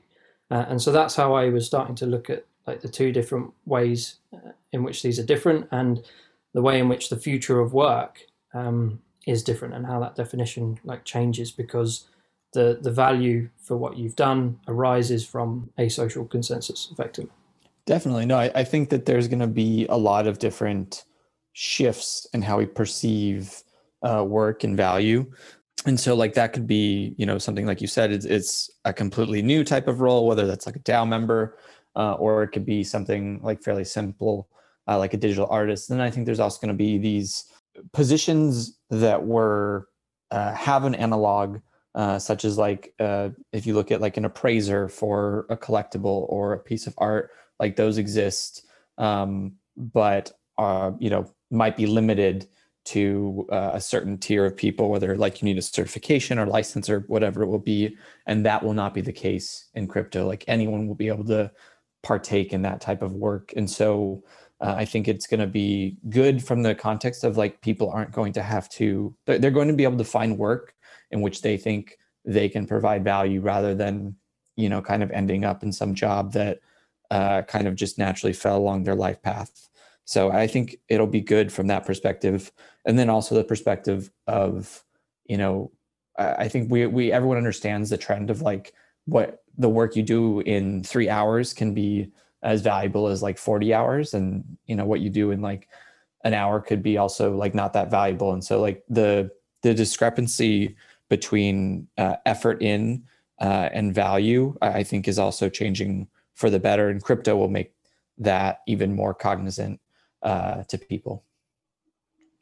Uh, 0.49 0.65
and 0.67 0.81
so 0.81 0.91
that's 0.91 1.15
how 1.15 1.33
I 1.33 1.49
was 1.49 1.65
starting 1.65 1.95
to 1.95 2.05
look 2.05 2.29
at 2.29 2.45
like 2.67 2.81
the 2.81 2.89
two 2.89 3.11
different 3.11 3.51
ways 3.65 4.15
uh, 4.33 4.51
in 4.71 4.83
which 4.83 5.01
these 5.01 5.19
are 5.19 5.25
different 5.25 5.67
and 5.71 6.03
the 6.53 6.61
way 6.61 6.79
in 6.79 6.89
which 6.89 7.09
the 7.09 7.17
future 7.17 7.59
of 7.59 7.73
work 7.73 8.21
um, 8.53 9.01
is 9.27 9.43
different 9.43 9.73
and 9.73 9.85
how 9.85 9.99
that 9.99 10.15
definition 10.15 10.79
like 10.83 11.05
changes 11.05 11.51
because 11.51 12.07
the 12.53 12.79
the 12.81 12.91
value 12.91 13.49
for 13.57 13.77
what 13.77 13.97
you've 13.97 14.15
done 14.15 14.59
arises 14.67 15.25
from 15.25 15.69
a 15.77 15.89
social 15.89 16.25
consensus 16.25 16.89
effectively. 16.91 17.31
Definitely. 17.85 18.25
No 18.25 18.37
i, 18.37 18.51
I 18.55 18.63
think 18.63 18.89
that 18.89 19.05
there's 19.05 19.27
going 19.27 19.39
to 19.39 19.47
be 19.47 19.85
a 19.89 19.97
lot 19.97 20.27
of 20.27 20.39
different 20.39 21.05
shifts 21.53 22.27
in 22.33 22.41
how 22.41 22.57
we 22.57 22.65
perceive 22.65 23.63
uh, 24.03 24.23
work 24.23 24.63
and 24.63 24.75
value. 24.75 25.29
And 25.85 25.99
so 25.99 26.15
like 26.15 26.33
that 26.35 26.53
could 26.53 26.67
be 26.67 27.15
you 27.17 27.25
know 27.25 27.37
something 27.37 27.65
like 27.65 27.81
you 27.81 27.87
said 27.87 28.11
it's, 28.11 28.25
it's 28.25 28.69
a 28.85 28.93
completely 28.93 29.41
new 29.41 29.63
type 29.63 29.87
of 29.87 30.01
role 30.01 30.27
whether 30.27 30.45
that's 30.45 30.65
like 30.65 30.75
a 30.75 30.79
dao 30.79 31.07
member 31.07 31.57
uh, 31.95 32.13
or 32.13 32.43
it 32.43 32.49
could 32.49 32.65
be 32.65 32.83
something 32.83 33.39
like 33.43 33.61
fairly 33.61 33.83
simple, 33.83 34.47
uh, 34.87 34.97
like 34.97 35.13
a 35.13 35.17
digital 35.17 35.47
artist. 35.49 35.89
Then 35.89 36.01
I 36.01 36.09
think 36.09 36.25
there's 36.25 36.39
also 36.39 36.59
going 36.59 36.73
to 36.73 36.77
be 36.77 36.97
these 36.97 37.45
positions 37.93 38.77
that 38.89 39.25
were 39.25 39.87
uh, 40.31 40.53
have 40.53 40.85
an 40.85 40.95
analog, 40.95 41.59
uh, 41.95 42.17
such 42.19 42.45
as 42.45 42.57
like 42.57 42.93
uh, 42.99 43.29
if 43.51 43.65
you 43.65 43.73
look 43.73 43.91
at 43.91 44.01
like 44.01 44.17
an 44.17 44.25
appraiser 44.25 44.87
for 44.87 45.45
a 45.49 45.57
collectible 45.57 46.25
or 46.29 46.53
a 46.53 46.59
piece 46.59 46.87
of 46.87 46.93
art, 46.97 47.31
like 47.59 47.75
those 47.75 47.97
exist, 47.97 48.65
um, 48.97 49.53
but 49.75 50.31
uh, 50.57 50.91
you 50.99 51.09
know 51.09 51.31
might 51.49 51.75
be 51.75 51.85
limited 51.85 52.47
to 52.83 53.47
uh, 53.51 53.71
a 53.73 53.81
certain 53.81 54.17
tier 54.17 54.45
of 54.45 54.57
people, 54.57 54.89
whether 54.89 55.15
like 55.15 55.41
you 55.41 55.45
need 55.45 55.57
a 55.57 55.61
certification 55.61 56.39
or 56.39 56.45
license 56.45 56.89
or 56.89 57.01
whatever 57.01 57.43
it 57.43 57.47
will 57.47 57.59
be. 57.59 57.95
And 58.25 58.45
that 58.45 58.63
will 58.63 58.73
not 58.73 58.93
be 58.93 59.01
the 59.01 59.13
case 59.13 59.67
in 59.75 59.87
crypto. 59.87 60.25
Like 60.25 60.43
anyone 60.47 60.87
will 60.87 60.95
be 60.95 61.07
able 61.07 61.25
to 61.25 61.51
partake 62.01 62.53
in 62.53 62.63
that 62.63 62.81
type 62.81 63.01
of 63.01 63.13
work. 63.13 63.53
And 63.55 63.69
so 63.69 64.23
uh, 64.61 64.75
I 64.77 64.85
think 64.85 65.07
it's 65.07 65.25
going 65.25 65.39
to 65.39 65.47
be 65.47 65.97
good 66.09 66.43
from 66.43 66.61
the 66.61 66.75
context 66.75 67.23
of 67.23 67.35
like 67.35 67.61
people 67.61 67.89
aren't 67.89 68.11
going 68.11 68.31
to 68.33 68.43
have 68.43 68.69
to, 68.69 69.15
they're 69.25 69.49
going 69.49 69.67
to 69.67 69.73
be 69.73 69.83
able 69.83 69.97
to 69.97 70.03
find 70.03 70.37
work 70.37 70.75
in 71.09 71.21
which 71.21 71.41
they 71.41 71.57
think 71.57 71.97
they 72.23 72.47
can 72.47 72.67
provide 72.67 73.03
value 73.03 73.41
rather 73.41 73.73
than, 73.73 74.15
you 74.55 74.69
know, 74.69 74.81
kind 74.81 75.01
of 75.01 75.09
ending 75.11 75.43
up 75.43 75.63
in 75.63 75.71
some 75.71 75.95
job 75.95 76.33
that 76.33 76.59
uh, 77.09 77.41
kind 77.41 77.67
of 77.67 77.75
just 77.75 77.97
naturally 77.97 78.33
fell 78.33 78.57
along 78.57 78.83
their 78.83 78.95
life 78.95 79.21
path. 79.23 79.69
So 80.05 80.31
I 80.31 80.45
think 80.45 80.77
it'll 80.89 81.07
be 81.07 81.21
good 81.21 81.51
from 81.51 81.67
that 81.67 81.85
perspective. 81.85 82.51
And 82.85 82.99
then 82.99 83.09
also 83.09 83.33
the 83.33 83.43
perspective 83.43 84.11
of, 84.27 84.83
you 85.25 85.37
know, 85.37 85.71
I 86.17 86.47
think 86.49 86.69
we, 86.69 86.85
we, 86.85 87.11
everyone 87.11 87.37
understands 87.37 87.89
the 87.89 87.97
trend 87.97 88.29
of 88.29 88.41
like 88.41 88.73
what 89.05 89.43
the 89.57 89.69
work 89.69 89.95
you 89.95 90.03
do 90.03 90.41
in 90.41 90.83
three 90.83 91.09
hours 91.09 91.53
can 91.53 91.73
be 91.73 92.11
as 92.43 92.61
valuable 92.61 93.07
as 93.07 93.21
like 93.21 93.37
40 93.37 93.73
hours. 93.73 94.13
And 94.13 94.57
you 94.65 94.75
know 94.75 94.85
what 94.85 95.01
you 95.01 95.09
do 95.09 95.31
in 95.31 95.41
like 95.41 95.67
an 96.23 96.33
hour 96.33 96.59
could 96.59 96.83
be 96.83 96.97
also 96.97 97.35
like 97.35 97.55
not 97.55 97.73
that 97.73 97.91
valuable. 97.91 98.33
And 98.33 98.43
so 98.43 98.59
like 98.61 98.83
the 98.89 99.31
the 99.61 99.73
discrepancy 99.73 100.75
between 101.09 101.87
uh, 101.97 102.15
effort 102.25 102.61
in 102.61 103.03
uh, 103.39 103.69
and 103.73 103.93
value 103.93 104.55
i 104.61 104.83
think 104.83 105.07
is 105.07 105.17
also 105.17 105.49
changing 105.49 106.07
for 106.35 106.49
the 106.49 106.59
better. 106.59 106.89
And 106.89 107.03
crypto 107.03 107.35
will 107.35 107.49
make 107.49 107.73
that 108.17 108.61
even 108.67 108.95
more 108.95 109.13
cognizant 109.13 109.79
uh, 110.21 110.63
to 110.63 110.77
people. 110.77 111.23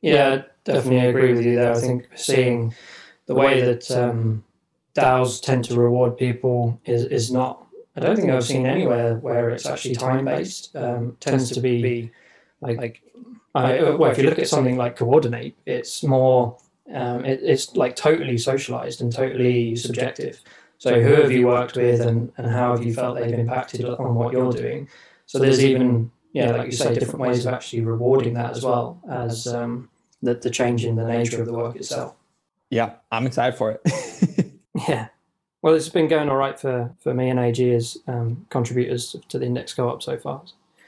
Yeah 0.01 0.43
definitely 0.73 1.09
agree 1.09 1.33
with 1.33 1.45
you 1.45 1.55
there. 1.55 1.73
I 1.73 1.79
think 1.79 2.09
seeing 2.15 2.73
the 3.25 3.35
way 3.35 3.61
that 3.61 3.89
um, 3.91 4.43
DAOs 4.95 5.41
tend 5.41 5.65
to 5.65 5.79
reward 5.79 6.17
people 6.17 6.79
is, 6.85 7.05
is 7.05 7.31
not. 7.31 7.65
I 7.95 8.01
don't 8.01 8.15
think 8.15 8.29
I've 8.31 8.45
seen 8.45 8.65
anywhere 8.65 9.15
where 9.15 9.49
it's 9.49 9.65
actually 9.65 9.95
time 9.95 10.25
based. 10.25 10.75
Um, 10.75 11.17
tends 11.19 11.51
to 11.51 11.61
be 11.61 12.11
like, 12.61 12.77
like 12.77 13.01
I, 13.55 13.81
well, 13.81 14.11
if 14.11 14.17
you 14.17 14.29
look 14.29 14.39
at 14.39 14.47
something 14.47 14.77
like 14.77 14.97
Coordinape, 14.97 15.55
it's 15.65 16.03
more. 16.03 16.57
Um, 16.93 17.23
it, 17.23 17.41
it's 17.43 17.75
like 17.75 17.95
totally 17.95 18.37
socialized 18.37 19.01
and 19.01 19.13
totally 19.13 19.75
subjective. 19.75 20.41
So 20.79 21.01
who 21.01 21.13
have 21.21 21.31
you 21.31 21.45
worked 21.45 21.75
with 21.75 22.01
and, 22.01 22.31
and 22.37 22.47
how 22.47 22.71
have 22.75 22.83
you 22.83 22.93
felt 22.93 23.19
they've 23.19 23.37
impacted 23.37 23.85
on 23.85 24.15
what 24.15 24.33
you're 24.33 24.51
doing? 24.51 24.87
So 25.25 25.37
there's 25.37 25.63
even 25.63 26.09
yeah, 26.31 26.51
like 26.51 26.67
you 26.67 26.71
say, 26.71 26.93
different 26.93 27.19
ways 27.19 27.45
of 27.45 27.53
actually 27.53 27.81
rewarding 27.81 28.33
that 28.35 28.51
as 28.51 28.63
well 28.63 29.01
as 29.09 29.47
um, 29.47 29.89
the, 30.21 30.35
the 30.35 30.49
change 30.49 30.85
in 30.85 30.95
the 30.95 31.05
nature 31.05 31.41
of 31.41 31.47
the 31.47 31.53
work 31.53 31.75
itself. 31.75 32.15
Yeah, 32.69 32.93
I'm 33.11 33.25
excited 33.27 33.57
for 33.57 33.71
it. 33.71 34.45
Yeah. 34.87 35.07
Well, 35.61 35.75
it's 35.75 35.89
been 35.89 36.07
going 36.07 36.29
all 36.29 36.37
right 36.37 36.57
for, 36.59 36.93
for 36.99 37.13
me 37.13 37.29
and 37.29 37.39
AG 37.39 37.73
as 37.73 37.97
um, 38.07 38.45
contributors 38.49 39.15
to 39.27 39.37
the 39.37 39.45
index 39.45 39.73
co-op 39.73 40.01
so 40.01 40.17
far. 40.17 40.41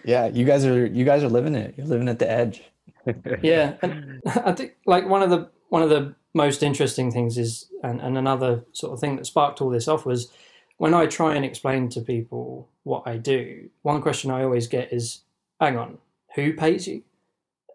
Yeah, 0.04 0.28
you 0.28 0.46
guys 0.46 0.66
are 0.66 0.86
you 0.86 1.06
guys 1.06 1.24
are 1.24 1.30
living 1.30 1.56
it. 1.56 1.76
You're 1.78 1.88
living 1.88 2.10
at 2.10 2.20
the 2.20 2.30
edge. 2.30 2.64
yeah, 3.42 3.76
and 3.82 4.22
I 4.46 4.54
think 4.54 4.76
like 4.86 5.08
one 5.08 5.22
of 5.22 5.30
the 5.30 5.50
one 5.70 5.84
of 5.84 5.90
the 5.90 6.16
most 6.34 6.64
interesting 6.64 7.12
things 7.12 7.38
is, 7.38 7.68
and, 7.84 8.00
and 8.02 8.18
another 8.18 8.64
sort 8.72 8.94
of 8.94 9.00
thing 9.00 9.18
that 9.18 9.26
sparked 9.26 9.62
all 9.62 9.70
this 9.70 9.88
off 9.88 10.06
was 10.06 10.32
when 10.78 10.94
I 10.94 11.06
try 11.06 11.36
and 11.36 11.46
explain 11.46 11.90
to 11.90 12.02
people 12.02 12.70
what 12.84 13.04
I 13.06 13.18
do. 13.18 13.70
One 13.82 14.02
question 14.02 14.32
I 14.32 14.44
always 14.44 14.68
get 14.68 14.92
is, 14.92 15.22
"Hang 15.60 15.78
on, 15.78 16.00
who 16.36 16.54
pays 16.54 16.88
you?" 16.88 17.04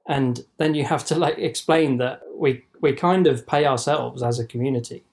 And 0.09 0.44
then 0.59 0.74
you 0.74 0.84
have 0.84 1.05
to 1.07 1.14
like 1.16 1.38
explain 1.38 1.99
that 1.99 2.22
we 2.34 2.64
we 2.80 2.92
kind 2.92 3.26
of 3.26 3.47
pay 3.47 3.66
ourselves 3.66 4.22
as 4.22 4.38
a 4.38 4.47
community. 4.47 5.05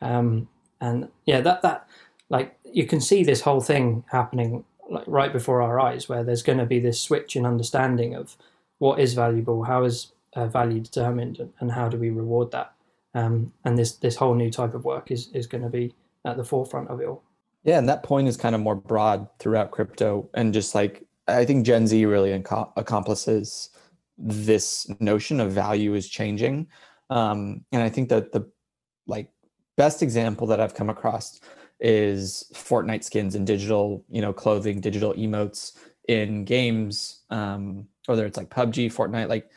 Um, 0.00 0.48
and 0.82 1.08
yeah, 1.24 1.40
that 1.40 1.62
that 1.62 1.86
like 2.28 2.58
you 2.64 2.86
can 2.86 3.00
see 3.00 3.22
this 3.22 3.40
whole 3.40 3.60
thing 3.60 4.04
happening 4.10 4.64
like 4.90 5.04
right 5.06 5.32
before 5.32 5.62
our 5.62 5.80
eyes, 5.80 6.08
where 6.08 6.24
there's 6.24 6.42
going 6.42 6.58
to 6.58 6.66
be 6.66 6.80
this 6.80 7.00
switch 7.00 7.36
in 7.36 7.46
understanding 7.46 8.14
of 8.14 8.36
what 8.78 8.98
is 8.98 9.14
valuable, 9.14 9.62
how 9.62 9.84
is 9.84 10.12
uh, 10.34 10.48
value 10.48 10.80
determined, 10.80 11.48
and, 11.60 11.70
how 11.70 11.88
do 11.88 11.96
we 11.96 12.10
reward 12.10 12.50
that. 12.50 12.72
Um, 13.14 13.52
and 13.64 13.78
this 13.78 13.92
this 13.92 14.16
whole 14.16 14.34
new 14.34 14.50
type 14.50 14.74
of 14.74 14.84
work 14.84 15.10
is 15.10 15.28
is 15.32 15.46
going 15.46 15.62
to 15.62 15.70
be 15.70 15.94
at 16.24 16.36
the 16.36 16.44
forefront 16.44 16.88
of 16.88 17.00
it 17.00 17.06
all. 17.06 17.22
Yeah, 17.62 17.78
and 17.78 17.88
that 17.88 18.02
point 18.02 18.26
is 18.26 18.36
kind 18.36 18.54
of 18.54 18.60
more 18.60 18.74
broad 18.74 19.28
throughout 19.38 19.70
crypto, 19.70 20.28
and 20.34 20.52
just 20.52 20.74
like 20.74 21.06
I 21.28 21.44
think 21.44 21.64
Gen 21.64 21.86
Z 21.86 22.04
really 22.04 22.32
accomplishes 22.32 23.70
this 24.18 24.90
notion 24.98 25.40
of 25.40 25.52
value 25.52 25.94
is 25.94 26.08
changing, 26.08 26.66
um, 27.08 27.64
and 27.70 27.82
I 27.82 27.88
think 27.88 28.08
that 28.08 28.32
the 28.32 28.50
like 29.06 29.31
best 29.76 30.02
example 30.02 30.46
that 30.48 30.60
I've 30.60 30.74
come 30.74 30.90
across 30.90 31.40
is 31.80 32.50
Fortnite 32.54 33.04
skins 33.04 33.34
and 33.34 33.46
digital, 33.46 34.04
you 34.08 34.20
know, 34.20 34.32
clothing, 34.32 34.80
digital 34.80 35.14
emotes 35.14 35.76
in 36.08 36.44
games, 36.44 37.22
um, 37.30 37.86
whether 38.06 38.26
it's 38.26 38.36
like 38.36 38.50
PUBG, 38.50 38.92
Fortnite, 38.92 39.28
like 39.28 39.48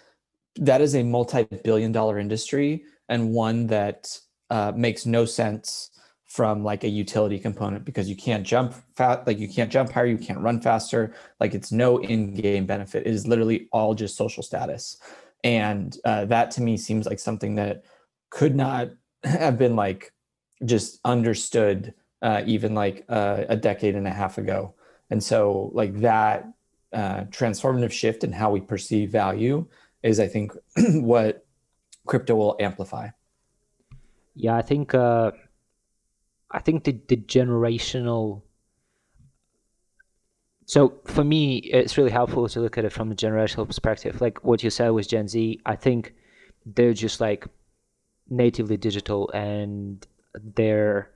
that 0.58 0.82
is 0.82 0.96
a 0.96 1.04
multi-billion 1.04 1.92
dollar 1.92 2.18
industry 2.18 2.84
and 3.10 3.32
one 3.32 3.68
that 3.68 4.18
uh, 4.50 4.72
makes 4.76 5.06
no 5.06 5.26
sense 5.26 5.92
from 6.26 6.64
like 6.64 6.84
a 6.84 6.90
utility 6.90 7.40
component 7.40 7.86
because 7.86 8.10
you 8.10 8.16
can't 8.16 8.46
jump 8.46 8.74
fast 8.96 9.26
like 9.26 9.40
you 9.40 9.48
can't 9.48 9.72
jump 9.72 9.92
higher 9.92 10.06
you 10.06 10.18
can't 10.18 10.40
run 10.40 10.60
faster 10.60 11.14
like 11.40 11.54
it's 11.54 11.72
no 11.72 11.98
in-game 12.00 12.66
benefit. 12.66 13.06
It 13.08 13.14
is 13.14 13.28
literally 13.28 13.70
all 13.72 13.94
just 13.94 14.18
social 14.18 14.44
status. 14.44 14.98
And 15.44 15.96
uh, 16.04 16.26
that 16.26 16.52
to 16.52 16.62
me 16.62 16.76
seems 16.78 17.06
like 17.06 17.20
something 17.20 17.56
that 17.56 17.84
could 18.32 18.56
not 18.56 18.90
have 19.26 19.58
been 19.58 19.76
like 19.76 20.14
just 20.64 21.00
understood 21.04 21.94
uh, 22.22 22.42
even 22.46 22.74
like 22.74 23.06
uh, 23.10 23.44
a 23.50 23.56
decade 23.56 23.96
and 23.96 24.08
a 24.08 24.12
half 24.12 24.38
ago. 24.38 24.74
And 25.10 25.24
so 25.24 25.70
like 25.74 26.00
that 26.00 26.48
uh, 26.96 27.26
transformative 27.26 27.92
shift 27.92 28.24
in 28.24 28.32
how 28.32 28.50
we 28.50 28.62
perceive 28.62 29.12
value 29.12 29.68
is 30.02 30.18
i 30.18 30.28
think 30.28 30.54
what 30.94 31.46
crypto 32.06 32.36
will 32.36 32.56
amplify. 32.60 33.10
Yeah 34.34 34.56
i 34.56 34.62
think 34.62 34.94
uh, 34.94 35.32
i 36.52 36.60
think 36.60 36.86
the, 36.86 36.98
the 37.10 37.18
generational 37.18 38.44
so 40.66 40.94
for 41.06 41.26
me 41.26 41.58
it's 41.58 41.98
really 41.98 42.12
helpful 42.12 42.48
to 42.48 42.62
look 42.62 42.78
at 42.78 42.86
it 42.86 42.94
from 42.94 43.12
a 43.12 43.16
generational 43.16 43.68
perspective. 43.68 44.22
Like 44.22 44.44
what 44.44 44.64
you 44.64 44.70
said 44.70 44.90
with 44.90 45.10
gen 45.10 45.28
z 45.28 45.60
i 45.66 45.76
think 45.76 46.14
they're 46.66 46.94
just 46.94 47.20
like 47.20 47.46
natively 48.30 48.78
digital 48.78 49.30
and 49.32 50.06
they're 50.56 51.10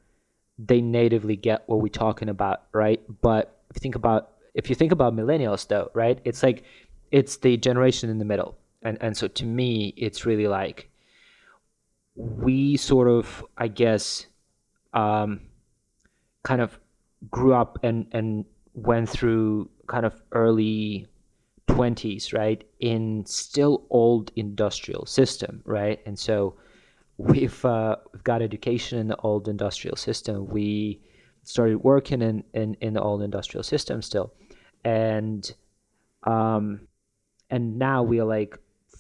they 0.58 0.82
natively 0.82 1.36
get 1.36 1.64
what 1.68 1.82
we're 1.82 1.88
talking 1.88 2.30
about 2.30 2.64
right? 2.74 3.02
But 3.22 3.58
if 3.70 3.78
you 3.78 3.80
think 3.80 3.96
about 3.96 4.32
if 4.54 4.70
you 4.70 4.76
think 4.76 4.92
about 4.92 5.16
millennials 5.16 5.68
though 5.68 5.92
right? 5.94 6.20
It's 6.24 6.44
like 6.44 6.64
it's 7.12 7.38
the 7.38 7.58
generation 7.58 8.10
in 8.10 8.20
the 8.20 8.26
middle. 8.26 8.58
And 8.82 8.98
and 9.02 9.16
so 9.16 9.28
to 9.28 9.46
me 9.46 9.94
it's 9.98 10.26
really 10.26 10.48
like 10.48 10.90
we 12.16 12.76
sort 12.76 13.08
of 13.08 13.46
i 13.58 13.66
guess 13.66 14.26
um 14.94 15.40
kind 16.44 16.60
of 16.60 16.78
grew 17.32 17.54
up 17.54 17.80
and 17.82 18.08
and 18.12 18.44
went 18.74 19.10
through 19.10 19.70
kind 19.88 20.06
of 20.06 20.22
early 20.32 21.08
20s 21.68 22.34
right? 22.34 22.64
In 22.80 23.26
still 23.26 23.86
old 23.90 24.32
industrial 24.36 25.06
system 25.06 25.62
right? 25.66 26.00
And 26.06 26.18
so 26.18 26.56
we've 27.20 27.64
uh, 27.66 27.96
we've 28.14 28.24
got 28.24 28.42
education 28.42 28.98
in 28.98 29.08
the 29.08 29.18
old 29.18 29.48
industrial 29.48 29.96
system 29.96 30.48
we 30.48 31.00
started 31.44 31.78
working 31.78 32.22
in 32.22 32.44
in, 32.54 32.76
in 32.82 32.94
the 32.94 33.02
old 33.02 33.22
industrial 33.22 33.64
system 33.64 34.02
still 34.02 34.34
and 34.84 35.54
um 36.24 36.82
and 37.50 37.78
now 37.78 38.04
we 38.04 38.20
are 38.20 38.26
like 38.26 38.58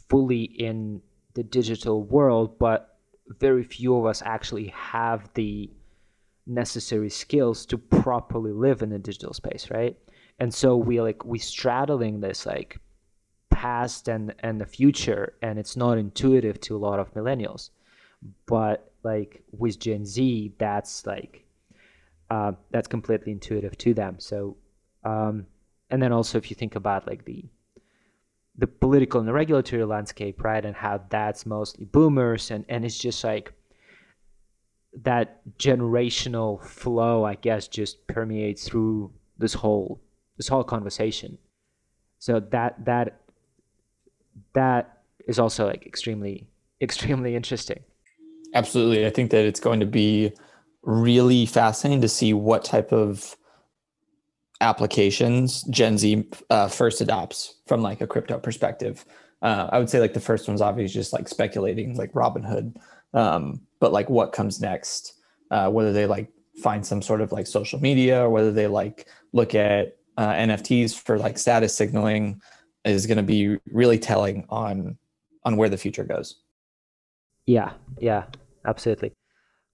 fully 0.09 0.43
in 0.43 1.01
the 1.35 1.43
digital 1.43 2.03
world, 2.03 2.57
but 2.59 2.97
very 3.39 3.63
few 3.63 3.95
of 3.95 4.05
us 4.05 4.21
actually 4.25 4.67
have 4.67 5.29
the 5.35 5.69
necessary 6.47 7.09
skills 7.09 7.65
to 7.67 7.77
properly 7.77 8.51
live 8.51 8.81
in 8.81 8.89
the 8.89 8.97
digital 8.97 9.33
space, 9.33 9.69
right? 9.69 9.95
And 10.39 10.53
so 10.53 10.75
we 10.75 10.99
like 10.99 11.23
we 11.25 11.37
straddling 11.37 12.21
this 12.21 12.45
like 12.45 12.79
past 13.51 14.07
and 14.07 14.33
and 14.39 14.59
the 14.59 14.65
future, 14.65 15.33
and 15.41 15.59
it's 15.59 15.75
not 15.75 15.97
intuitive 15.97 16.59
to 16.61 16.75
a 16.75 16.79
lot 16.79 16.99
of 16.99 17.13
millennials. 17.13 17.69
But 18.45 18.91
like 19.03 19.43
with 19.51 19.79
Gen 19.79 20.05
Z, 20.05 20.53
that's 20.57 21.05
like 21.05 21.45
uh, 22.29 22.53
that's 22.71 22.87
completely 22.87 23.31
intuitive 23.31 23.77
to 23.79 23.93
them. 23.93 24.15
So, 24.19 24.57
um, 25.03 25.47
and 25.89 26.01
then 26.01 26.11
also 26.11 26.37
if 26.37 26.49
you 26.49 26.55
think 26.55 26.75
about 26.75 27.07
like 27.07 27.25
the 27.25 27.45
the 28.57 28.67
political 28.67 29.19
and 29.19 29.27
the 29.27 29.33
regulatory 29.33 29.85
landscape, 29.85 30.43
right? 30.43 30.63
And 30.63 30.75
how 30.75 31.01
that's 31.09 31.45
mostly 31.45 31.85
boomers, 31.85 32.51
and 32.51 32.65
and 32.69 32.85
it's 32.85 32.97
just 32.97 33.23
like 33.23 33.53
that 35.03 35.41
generational 35.57 36.63
flow, 36.63 37.23
I 37.23 37.35
guess, 37.35 37.67
just 37.67 38.05
permeates 38.07 38.67
through 38.67 39.11
this 39.37 39.53
whole 39.53 40.01
this 40.37 40.47
whole 40.47 40.63
conversation. 40.63 41.37
So 42.19 42.39
that 42.39 42.85
that 42.85 43.21
that 44.53 44.99
is 45.27 45.39
also 45.39 45.67
like 45.67 45.85
extremely 45.85 46.47
extremely 46.81 47.35
interesting. 47.35 47.79
Absolutely, 48.53 49.05
I 49.05 49.09
think 49.09 49.31
that 49.31 49.45
it's 49.45 49.59
going 49.59 49.79
to 49.79 49.85
be 49.85 50.31
really 50.83 51.45
fascinating 51.45 52.01
to 52.01 52.09
see 52.09 52.33
what 52.33 52.63
type 52.63 52.91
of 52.91 53.35
applications 54.61 55.63
Gen 55.63 55.97
Z 55.97 56.25
uh, 56.49 56.67
first 56.67 57.01
adopts 57.01 57.55
from 57.67 57.81
like 57.81 58.01
a 58.01 58.07
crypto 58.07 58.39
perspective. 58.39 59.05
Uh, 59.41 59.69
I 59.71 59.79
would 59.79 59.89
say 59.89 59.99
like 59.99 60.13
the 60.13 60.19
first 60.19 60.47
one's 60.47 60.61
obviously 60.61 60.93
just 60.93 61.13
like 61.13 61.27
speculating, 61.27 61.95
like 61.95 62.11
Robinhood, 62.13 62.75
um, 63.13 63.61
but 63.79 63.93
like 63.93 64.09
what 64.09 64.33
comes 64.33 64.59
next, 64.59 65.13
uh, 65.51 65.69
whether 65.69 65.93
they 65.93 66.05
like 66.05 66.29
find 66.61 66.85
some 66.85 67.01
sort 67.01 67.21
of 67.21 67.31
like 67.31 67.47
social 67.47 67.79
media 67.79 68.21
or 68.21 68.29
whether 68.29 68.51
they 68.51 68.67
like 68.67 69.07
look 69.31 69.55
at 69.55 69.97
uh, 70.17 70.33
NFTs 70.33 70.99
for 70.99 71.17
like 71.17 71.37
status 71.37 71.73
signaling 71.73 72.41
is 72.83 73.05
going 73.05 73.17
to 73.17 73.23
be 73.23 73.57
really 73.71 73.99
telling 73.99 74.45
on 74.49 74.97
on 75.45 75.55
where 75.55 75.69
the 75.69 75.77
future 75.77 76.03
goes. 76.03 76.41
Yeah, 77.49 77.71
yeah, 77.99 78.25
absolutely. 78.67 79.11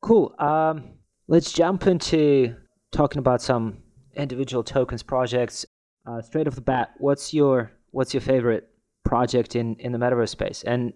Cool. 0.01 0.33
Um, 0.39 0.93
let's 1.27 1.51
jump 1.51 1.87
into 1.87 2.55
talking 2.93 3.19
about 3.19 3.41
some 3.41 3.79
individual 4.15 4.63
tokens 4.63 5.03
projects. 5.03 5.65
Uh, 6.07 6.21
straight 6.21 6.47
off 6.47 6.55
the 6.55 6.61
bat, 6.61 6.91
what's 6.99 7.33
your 7.33 7.73
what's 7.91 8.13
your 8.13 8.21
favorite 8.21 8.69
project 9.03 9.57
in 9.57 9.75
in 9.79 9.91
the 9.91 9.97
metaverse 9.97 10.29
space? 10.29 10.63
And 10.63 10.93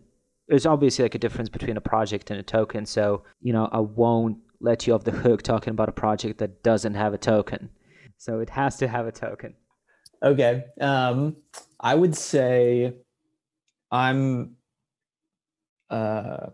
there's 0.47 0.65
obviously 0.65 1.03
like 1.03 1.15
a 1.15 1.19
difference 1.19 1.49
between 1.49 1.75
a 1.75 1.81
project 1.81 2.31
and 2.31 2.39
a 2.39 2.43
token. 2.43 2.85
So 2.85 3.23
you 3.41 3.51
know, 3.51 3.67
I 3.73 3.81
won't 3.81 4.37
let 4.61 4.87
you 4.87 4.93
off 4.93 5.03
the 5.03 5.11
hook 5.11 5.41
talking 5.41 5.71
about 5.71 5.89
a 5.89 5.97
project 6.05 6.37
that 6.39 6.63
doesn't 6.63 6.93
have 6.93 7.13
a 7.13 7.17
token. 7.17 7.71
So 8.17 8.39
it 8.39 8.49
has 8.51 8.77
to 8.77 8.87
have 8.87 9.05
a 9.05 9.11
token. 9.11 9.53
Okay. 10.23 10.63
Um, 10.79 11.35
I 11.77 11.93
would 11.93 12.15
say 12.15 12.93
I'm 13.91 14.55
uh 15.89 16.51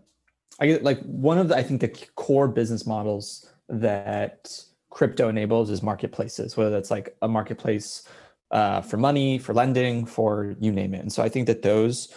I 0.58 0.66
get 0.66 0.82
like 0.82 1.00
one 1.02 1.38
of 1.38 1.48
the 1.48 1.56
I 1.56 1.62
think 1.62 1.80
the 1.80 1.88
core 2.14 2.48
business 2.48 2.86
models 2.86 3.50
that 3.68 4.58
crypto 4.90 5.28
enables 5.28 5.70
is 5.70 5.82
marketplaces, 5.82 6.56
whether 6.56 6.70
that's 6.70 6.90
like 6.90 7.16
a 7.22 7.28
marketplace 7.28 8.08
uh, 8.50 8.80
for 8.80 8.96
money, 8.96 9.38
for 9.38 9.52
lending, 9.52 10.06
for 10.06 10.54
you 10.60 10.72
name 10.72 10.94
it. 10.94 11.00
And 11.00 11.12
so 11.12 11.22
I 11.22 11.28
think 11.28 11.46
that 11.48 11.62
those 11.62 12.14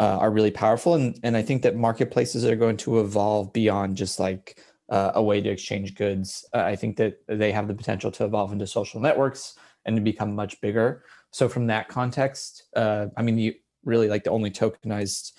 uh, 0.00 0.18
are 0.18 0.30
really 0.30 0.50
powerful. 0.50 0.94
And, 0.94 1.18
and 1.22 1.36
I 1.36 1.42
think 1.42 1.62
that 1.62 1.76
marketplaces 1.76 2.44
are 2.44 2.56
going 2.56 2.76
to 2.78 3.00
evolve 3.00 3.52
beyond 3.52 3.96
just 3.96 4.20
like 4.20 4.62
uh, 4.90 5.12
a 5.14 5.22
way 5.22 5.40
to 5.40 5.48
exchange 5.48 5.94
goods. 5.94 6.44
Uh, 6.54 6.58
I 6.58 6.76
think 6.76 6.96
that 6.96 7.20
they 7.26 7.52
have 7.52 7.68
the 7.68 7.74
potential 7.74 8.10
to 8.12 8.24
evolve 8.24 8.52
into 8.52 8.66
social 8.66 9.00
networks 9.00 9.56
and 9.84 9.96
to 9.96 10.02
become 10.02 10.34
much 10.34 10.60
bigger. 10.60 11.04
So 11.30 11.48
from 11.48 11.66
that 11.68 11.88
context, 11.88 12.64
uh, 12.76 13.06
I 13.16 13.22
mean, 13.22 13.38
you 13.38 13.54
really 13.84 14.08
like 14.08 14.24
the 14.24 14.30
only 14.30 14.50
tokenized 14.50 15.32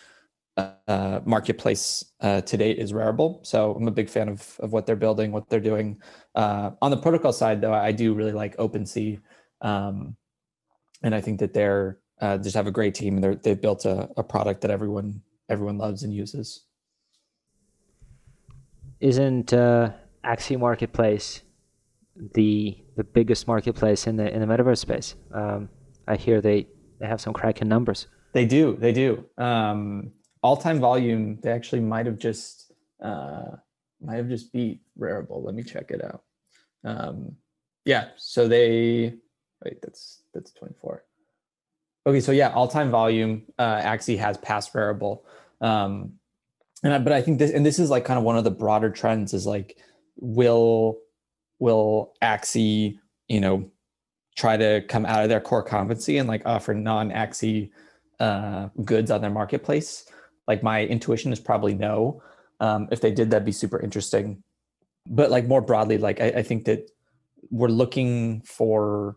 uh, 0.87 1.19
marketplace 1.25 2.05
uh, 2.21 2.41
to 2.41 2.57
date 2.57 2.77
is 2.79 2.93
Rarible. 2.93 3.45
So 3.45 3.73
I'm 3.73 3.87
a 3.87 3.91
big 3.91 4.09
fan 4.09 4.29
of, 4.29 4.59
of 4.59 4.71
what 4.73 4.85
they're 4.85 4.95
building, 5.05 5.31
what 5.31 5.49
they're 5.49 5.59
doing. 5.59 6.01
Uh, 6.35 6.71
on 6.81 6.91
the 6.91 6.97
protocol 6.97 7.33
side, 7.33 7.61
though, 7.61 7.73
I 7.73 7.91
do 7.91 8.13
really 8.13 8.31
like 8.31 8.57
OpenSea. 8.57 9.19
Um, 9.61 10.15
and 11.03 11.13
I 11.15 11.21
think 11.21 11.39
that 11.39 11.53
they're 11.53 11.99
uh, 12.21 12.37
just 12.37 12.55
have 12.55 12.67
a 12.67 12.71
great 12.71 12.95
team 12.95 13.15
and 13.15 13.23
they're, 13.23 13.35
they've 13.35 13.61
built 13.61 13.85
a, 13.85 14.09
a 14.17 14.23
product 14.23 14.61
that 14.61 14.71
everyone 14.71 15.21
everyone 15.49 15.77
loves 15.77 16.03
and 16.03 16.13
uses. 16.13 16.65
Isn't 18.99 19.53
uh, 19.53 19.91
Axie 20.23 20.59
Marketplace 20.59 21.41
the 22.33 22.77
the 22.97 23.03
biggest 23.03 23.47
marketplace 23.47 24.07
in 24.07 24.17
the 24.17 24.27
in 24.33 24.41
the 24.41 24.45
metaverse 24.45 24.79
space? 24.79 25.15
Um, 25.33 25.69
I 26.09 26.15
hear 26.17 26.41
they, 26.41 26.67
they 26.99 27.07
have 27.07 27.21
some 27.21 27.33
cracking 27.33 27.69
numbers. 27.69 28.07
They 28.33 28.45
do, 28.45 28.75
they 28.79 28.91
do. 28.91 29.25
Um, 29.37 30.11
all-time 30.41 30.79
volume 30.79 31.37
they 31.41 31.51
actually 31.51 31.81
might 31.81 32.05
have 32.05 32.17
just 32.17 32.71
uh 33.03 33.55
might 34.01 34.15
have 34.15 34.29
just 34.29 34.53
beat 34.53 34.81
Rarible. 34.97 35.43
Let 35.43 35.55
me 35.55 35.63
check 35.63 35.91
it 35.91 36.03
out. 36.03 36.23
Um 36.83 37.35
yeah, 37.85 38.09
so 38.17 38.47
they 38.47 39.15
wait, 39.63 39.81
that's 39.81 40.23
that's 40.33 40.51
24. 40.51 41.03
Okay, 42.05 42.21
so 42.21 42.31
yeah, 42.31 42.49
all-time 42.49 42.89
volume 42.89 43.43
uh 43.57 43.81
Axie 43.81 44.17
has 44.17 44.37
passed 44.37 44.73
Rarible. 44.73 45.21
Um 45.61 46.13
and 46.83 46.93
I, 46.93 46.99
but 46.99 47.11
I 47.11 47.21
think 47.21 47.39
this 47.39 47.51
and 47.51 47.65
this 47.65 47.79
is 47.79 47.89
like 47.89 48.05
kind 48.05 48.17
of 48.17 48.23
one 48.23 48.37
of 48.37 48.43
the 48.43 48.51
broader 48.51 48.89
trends 48.89 49.33
is 49.33 49.45
like 49.45 49.77
will 50.15 50.99
will 51.59 52.13
Axie, 52.21 52.97
you 53.27 53.41
know, 53.41 53.69
try 54.35 54.55
to 54.55 54.81
come 54.87 55.05
out 55.05 55.23
of 55.23 55.29
their 55.29 55.41
core 55.41 55.63
competency 55.63 56.17
and 56.17 56.27
like 56.27 56.41
offer 56.45 56.73
non-Axie 56.73 57.71
uh, 58.19 58.69
goods 58.85 59.11
on 59.11 59.21
their 59.21 59.29
marketplace? 59.29 60.05
Like 60.49 60.63
my 60.63 60.83
intuition 60.83 61.31
is 61.31 61.39
probably 61.39 61.75
no. 61.75 62.23
Um, 62.59 62.89
if 62.91 62.99
they 63.01 63.11
did, 63.11 63.29
that'd 63.29 63.45
be 63.45 63.51
super 63.51 63.79
interesting. 63.79 64.43
But 65.05 65.29
like 65.29 65.45
more 65.45 65.61
broadly, 65.61 65.99
like 65.99 66.19
I, 66.19 66.27
I 66.37 66.43
think 66.43 66.65
that 66.65 66.89
we're 67.51 67.69
looking 67.69 68.41
for 68.41 69.15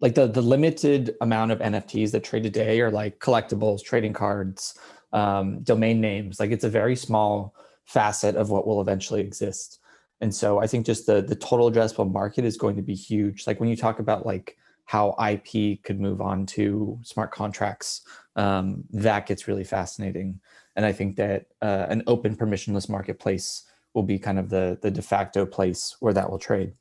like 0.00 0.14
the 0.14 0.26
the 0.26 0.42
limited 0.42 1.16
amount 1.22 1.50
of 1.50 1.60
NFTs 1.60 2.12
that 2.12 2.24
trade 2.24 2.42
today 2.42 2.80
are 2.82 2.90
like 2.90 3.18
collectibles, 3.20 3.82
trading 3.82 4.12
cards, 4.12 4.78
um, 5.14 5.62
domain 5.62 5.98
names. 6.00 6.38
Like 6.38 6.50
it's 6.50 6.64
a 6.64 6.68
very 6.68 6.94
small 6.94 7.54
facet 7.86 8.36
of 8.36 8.50
what 8.50 8.66
will 8.66 8.82
eventually 8.82 9.22
exist. 9.22 9.80
And 10.20 10.34
so 10.34 10.58
I 10.58 10.66
think 10.66 10.84
just 10.84 11.06
the 11.06 11.22
the 11.22 11.36
total 11.36 11.70
addressable 11.70 12.12
market 12.12 12.44
is 12.44 12.58
going 12.58 12.76
to 12.76 12.82
be 12.82 12.94
huge. 12.94 13.46
Like 13.46 13.60
when 13.60 13.70
you 13.70 13.76
talk 13.76 13.98
about 13.98 14.26
like 14.26 14.58
how 14.84 15.16
IP 15.24 15.82
could 15.84 16.00
move 16.00 16.20
on 16.20 16.44
to 16.44 16.98
smart 17.02 17.30
contracts, 17.30 18.02
um, 18.40 18.84
that 18.90 19.26
gets 19.26 19.46
really 19.46 19.64
fascinating. 19.64 20.40
And 20.76 20.86
I 20.86 20.92
think 20.92 21.16
that 21.16 21.46
uh, 21.60 21.86
an 21.88 22.02
open 22.06 22.36
permissionless 22.36 22.88
marketplace 22.88 23.66
will 23.92 24.02
be 24.02 24.18
kind 24.18 24.38
of 24.38 24.48
the 24.48 24.78
the 24.80 24.90
de 24.90 25.02
facto 25.02 25.44
place 25.44 25.96
where 26.00 26.14
that 26.14 26.30
will 26.30 26.38
trade. 26.38 26.72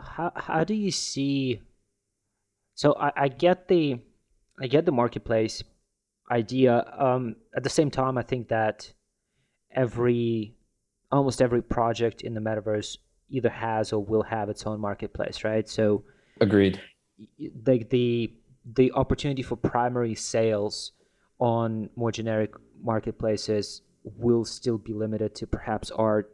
How 0.00 0.32
how 0.34 0.64
do 0.64 0.74
you 0.74 0.90
see? 0.90 1.60
So 2.74 2.96
I, 2.98 3.12
I 3.24 3.28
get 3.28 3.68
the 3.68 3.98
I 4.62 4.66
get 4.68 4.86
the 4.86 4.92
marketplace 4.92 5.62
idea. 6.30 6.72
Um, 6.98 7.36
at 7.54 7.62
the 7.62 7.70
same 7.70 7.90
time, 7.90 8.16
I 8.16 8.22
think 8.22 8.48
that 8.48 8.92
every 9.70 10.54
almost 11.12 11.42
every 11.42 11.62
project 11.62 12.22
in 12.22 12.32
the 12.34 12.40
metaverse 12.40 12.96
either 13.28 13.50
has 13.50 13.92
or 13.92 14.02
will 14.02 14.22
have 14.22 14.48
its 14.48 14.66
own 14.66 14.80
marketplace, 14.80 15.44
right? 15.44 15.68
So 15.68 16.04
agreed. 16.40 16.80
Like 17.66 17.90
the 17.90 18.30
the 18.30 18.32
opportunity 18.92 19.42
for 19.42 19.56
primary 19.56 20.14
sales 20.14 20.92
on 21.38 21.90
more 21.96 22.12
generic 22.12 22.54
marketplaces 22.82 23.82
will 24.04 24.44
still 24.44 24.78
be 24.78 24.92
limited 24.92 25.34
to 25.34 25.46
perhaps 25.46 25.90
art, 25.90 26.32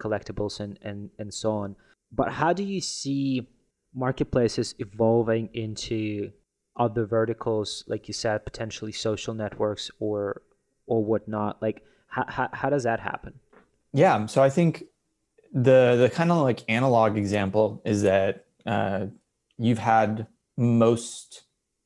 collectibles, 0.00 0.60
and 0.60 0.78
and 0.82 1.10
and 1.18 1.32
so 1.32 1.52
on. 1.52 1.76
But 2.12 2.32
how 2.32 2.52
do 2.52 2.62
you 2.62 2.80
see 2.80 3.48
marketplaces 3.94 4.74
evolving 4.78 5.48
into 5.52 6.32
other 6.76 7.04
verticals, 7.04 7.84
like 7.86 8.08
you 8.08 8.14
said, 8.14 8.44
potentially 8.44 8.92
social 8.92 9.34
networks 9.34 9.90
or 10.00 10.42
or 10.86 11.04
whatnot? 11.04 11.62
Like, 11.62 11.82
how 12.08 12.24
how, 12.28 12.48
how 12.52 12.70
does 12.70 12.84
that 12.84 13.00
happen? 13.00 13.34
Yeah, 13.92 14.26
so 14.26 14.42
I 14.42 14.50
think 14.50 14.84
the 15.52 15.96
the 15.96 16.10
kind 16.12 16.30
of 16.30 16.38
like 16.42 16.64
analog 16.68 17.16
example 17.16 17.82
is 17.84 18.02
that 18.02 18.46
uh, 18.66 19.06
you've 19.58 19.78
had 19.78 20.26
most 20.56 21.44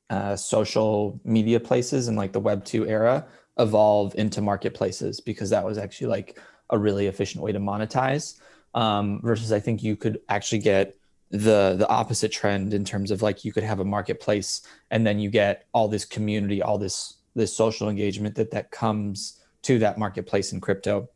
uh, 0.09 0.35
social 0.35 1.19
media 1.23 1.59
places 1.59 2.07
and 2.07 2.17
like 2.17 2.31
the 2.31 2.39
Web 2.39 2.63
two 2.63 2.87
era 2.87 3.25
evolve 3.57 4.13
into 4.15 4.41
marketplaces 4.41 5.19
because 5.21 5.49
that 5.49 5.63
was 5.63 5.77
actually 5.77 6.07
like 6.07 6.39
a 6.69 6.77
really 6.77 7.07
efficient 7.07 7.43
way 7.43 7.51
to 7.51 7.59
monetize. 7.59 8.39
Um, 8.73 9.21
versus, 9.23 9.51
I 9.51 9.59
think 9.59 9.81
you 9.83 9.95
could 9.95 10.19
actually 10.27 10.59
get 10.59 10.95
the 11.31 11.75
the 11.77 11.87
opposite 11.89 12.31
trend 12.31 12.73
in 12.73 12.85
terms 12.85 13.09
of 13.09 13.21
like 13.21 13.43
you 13.43 13.51
could 13.51 13.63
have 13.63 13.79
a 13.79 13.85
marketplace 13.85 14.61
and 14.91 15.05
then 15.07 15.19
you 15.19 15.29
get 15.29 15.65
all 15.73 15.87
this 15.87 16.05
community, 16.05 16.61
all 16.61 16.77
this 16.77 17.17
this 17.35 17.55
social 17.55 17.89
engagement 17.89 18.35
that 18.35 18.51
that 18.51 18.71
comes 18.71 19.41
to 19.63 19.79
that 19.79 19.97
marketplace 19.97 20.53
in 20.53 20.61
crypto. 20.61 21.09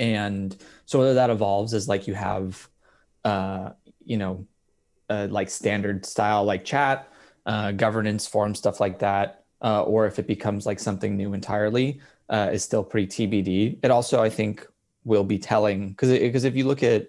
And 0.00 0.56
so 0.86 1.00
whether 1.00 1.14
that 1.14 1.30
evolves 1.30 1.74
is 1.74 1.88
like 1.88 2.06
you 2.06 2.14
have, 2.14 2.68
uh, 3.24 3.70
you 4.04 4.16
know, 4.16 4.46
uh, 5.10 5.26
like 5.30 5.50
standard 5.50 6.06
style 6.06 6.44
like 6.44 6.64
chat, 6.64 7.12
uh, 7.48 7.72
governance 7.72 8.26
form 8.26 8.54
stuff 8.54 8.78
like 8.78 8.98
that, 8.98 9.44
uh, 9.62 9.82
or 9.82 10.06
if 10.06 10.18
it 10.18 10.26
becomes 10.26 10.66
like 10.66 10.78
something 10.78 11.16
new 11.16 11.32
entirely, 11.32 12.00
uh, 12.28 12.50
is 12.52 12.62
still 12.62 12.84
pretty 12.84 13.06
TBD. 13.06 13.78
It 13.82 13.90
also, 13.90 14.22
I 14.22 14.28
think, 14.28 14.66
will 15.04 15.24
be 15.24 15.38
telling 15.38 15.88
because 15.88 16.10
because 16.10 16.44
if 16.44 16.54
you 16.54 16.64
look 16.64 16.82
at 16.82 17.08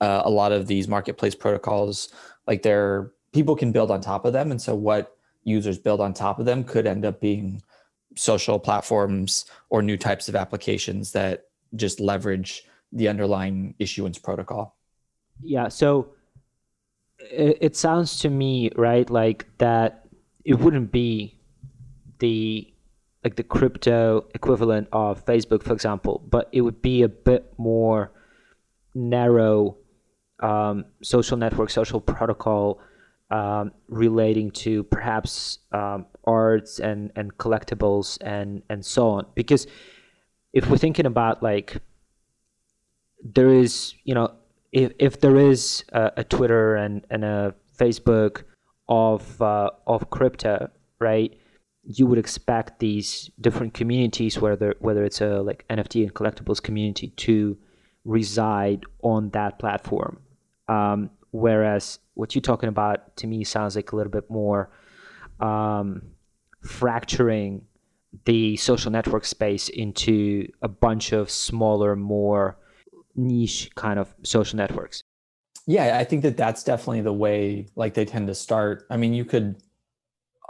uh, 0.00 0.22
a 0.24 0.30
lot 0.30 0.52
of 0.52 0.68
these 0.68 0.86
marketplace 0.86 1.34
protocols, 1.34 2.12
like 2.46 2.62
they're 2.62 3.10
people 3.32 3.56
can 3.56 3.72
build 3.72 3.90
on 3.90 4.00
top 4.00 4.24
of 4.24 4.32
them, 4.32 4.52
and 4.52 4.62
so 4.62 4.74
what 4.74 5.16
users 5.42 5.78
build 5.78 6.00
on 6.00 6.14
top 6.14 6.38
of 6.38 6.46
them 6.46 6.62
could 6.62 6.86
end 6.86 7.04
up 7.04 7.20
being 7.20 7.60
social 8.14 8.60
platforms 8.60 9.46
or 9.68 9.82
new 9.82 9.96
types 9.96 10.28
of 10.28 10.36
applications 10.36 11.10
that 11.10 11.46
just 11.74 11.98
leverage 11.98 12.64
the 12.92 13.08
underlying 13.08 13.74
issuance 13.80 14.18
protocol. 14.18 14.76
Yeah. 15.42 15.68
So 15.68 16.14
it, 17.30 17.58
it 17.60 17.76
sounds 17.76 18.18
to 18.20 18.30
me 18.30 18.70
right 18.76 19.08
like 19.08 19.46
that 19.58 20.06
it 20.44 20.58
wouldn't 20.58 20.92
be 20.92 21.38
the 22.18 22.72
like 23.24 23.36
the 23.36 23.42
crypto 23.42 24.26
equivalent 24.34 24.88
of 24.92 25.24
Facebook, 25.24 25.62
for 25.62 25.72
example, 25.72 26.22
but 26.28 26.48
it 26.52 26.62
would 26.62 26.82
be 26.82 27.02
a 27.02 27.08
bit 27.08 27.52
more 27.56 28.10
narrow 28.94 29.76
um, 30.40 30.84
social 31.02 31.36
network, 31.36 31.70
social 31.70 32.00
protocol 32.00 32.80
um, 33.30 33.70
relating 33.88 34.50
to 34.50 34.82
perhaps 34.84 35.60
um, 35.70 36.06
arts 36.24 36.80
and, 36.80 37.12
and 37.14 37.36
collectibles 37.38 38.18
and, 38.22 38.62
and 38.68 38.84
so 38.84 39.08
on. 39.08 39.26
Because 39.34 39.66
if 40.52 40.68
we're 40.68 40.78
thinking 40.78 41.06
about 41.06 41.42
like, 41.42 41.76
there 43.22 43.48
is, 43.48 43.94
you 44.02 44.14
know, 44.14 44.32
if, 44.72 44.92
if 44.98 45.20
there 45.20 45.36
is 45.36 45.84
a, 45.92 46.12
a 46.18 46.24
Twitter 46.24 46.76
and, 46.76 47.04
and 47.10 47.24
a 47.24 47.54
Facebook 47.78 48.42
of, 48.88 49.40
uh, 49.40 49.70
of 49.86 50.10
crypto, 50.10 50.70
right? 50.98 51.38
you 51.84 52.06
would 52.06 52.18
expect 52.18 52.78
these 52.78 53.30
different 53.40 53.74
communities, 53.74 54.38
whether 54.40 54.74
whether 54.78 55.04
it's 55.04 55.20
a 55.20 55.42
like 55.42 55.64
NFT 55.68 56.02
and 56.02 56.14
collectibles 56.14 56.62
community, 56.62 57.08
to 57.08 57.56
reside 58.04 58.84
on 59.02 59.30
that 59.30 59.58
platform. 59.58 60.20
Um, 60.68 61.10
whereas 61.32 61.98
what 62.14 62.34
you're 62.34 62.42
talking 62.42 62.68
about 62.68 63.16
to 63.16 63.26
me 63.26 63.42
sounds 63.44 63.74
like 63.74 63.92
a 63.92 63.96
little 63.96 64.12
bit 64.12 64.30
more 64.30 64.70
um, 65.40 66.02
fracturing 66.62 67.62
the 68.26 68.56
social 68.56 68.90
network 68.92 69.24
space 69.24 69.68
into 69.68 70.46
a 70.60 70.68
bunch 70.68 71.12
of 71.12 71.30
smaller, 71.30 71.96
more 71.96 72.58
niche 73.14 73.70
kind 73.74 73.98
of 73.98 74.14
social 74.22 74.56
networks. 74.56 75.02
Yeah, 75.66 75.98
I 75.98 76.04
think 76.04 76.22
that 76.22 76.36
that's 76.36 76.64
definitely 76.64 77.02
the 77.02 77.12
way 77.12 77.68
like 77.76 77.94
they 77.94 78.04
tend 78.04 78.26
to 78.26 78.34
start. 78.34 78.86
I 78.90 78.96
mean, 78.96 79.14
you 79.14 79.24
could 79.24 79.62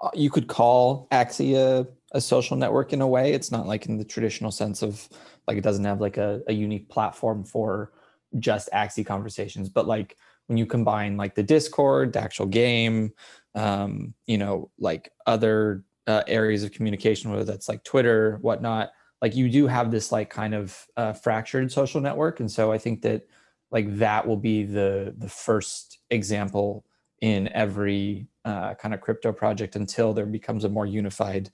uh, 0.03 0.11
you 0.15 0.31
could 0.31 0.49
call 0.49 1.07
Axie 1.13 1.55
a, 1.55 1.87
a 2.13 2.21
social 2.21 2.57
network 2.57 2.93
in 2.93 3.03
a 3.03 3.07
way. 3.07 3.33
It's 3.33 3.53
not 3.53 3.67
like 3.67 3.87
in 3.87 3.99
the 3.99 4.05
traditional 4.05 4.51
sense 4.51 4.83
of 4.83 5.09
like 5.47 5.59
it 5.59 5.65
doesn't 5.65 5.85
have 5.85 6.01
like 6.01 6.17
a, 6.17 6.41
a 6.47 6.53
unique 6.53 6.89
platform 6.89 7.45
for 7.45 7.93
just 8.39 8.71
Axie 8.73 9.05
conversations, 9.05 9.69
but 9.69 9.87
like 9.87 10.17
when 10.47 10.57
you 10.57 10.67
combine 10.67 11.17
like 11.17 11.35
the 11.35 11.43
Discord, 11.43 12.13
the 12.13 12.21
actual 12.21 12.47
game, 12.47 13.13
um, 13.55 14.15
you 14.27 14.39
know, 14.39 14.71
like 14.79 15.13
other 15.27 15.85
uh, 16.07 16.23
areas 16.27 16.65
of 16.65 16.73
communication, 16.73 17.31
whether 17.31 17.45
that's 17.45 17.69
like 17.69 17.85
Twitter, 17.85 18.39
whatnot, 18.41 18.91
like 19.23 19.37
you 19.37 19.49
do 19.49 19.69
have 19.69 19.91
this 19.93 20.11
like 20.11 20.29
kind 20.29 20.53
of 20.53 20.87
uh, 20.97 21.13
fractured 21.13 21.71
social 21.71 22.01
network, 22.01 22.41
and 22.41 22.51
so 22.51 22.73
I 22.73 22.79
think 22.79 23.03
that 23.03 23.27
like 23.71 23.97
that 23.99 24.27
will 24.27 24.37
be 24.37 24.65
the 24.65 25.15
the 25.17 25.29
first 25.29 26.01
example 26.11 26.85
in 27.21 27.49
every 27.55 28.27
uh, 28.45 28.75
kind 28.75 28.93
of 28.93 29.01
crypto 29.01 29.33
project 29.33 29.77
until 29.77 30.13
there 30.13 30.27
becomes 30.27 30.65
a 30.65 30.69
more 30.69 30.87
unified 30.87 31.51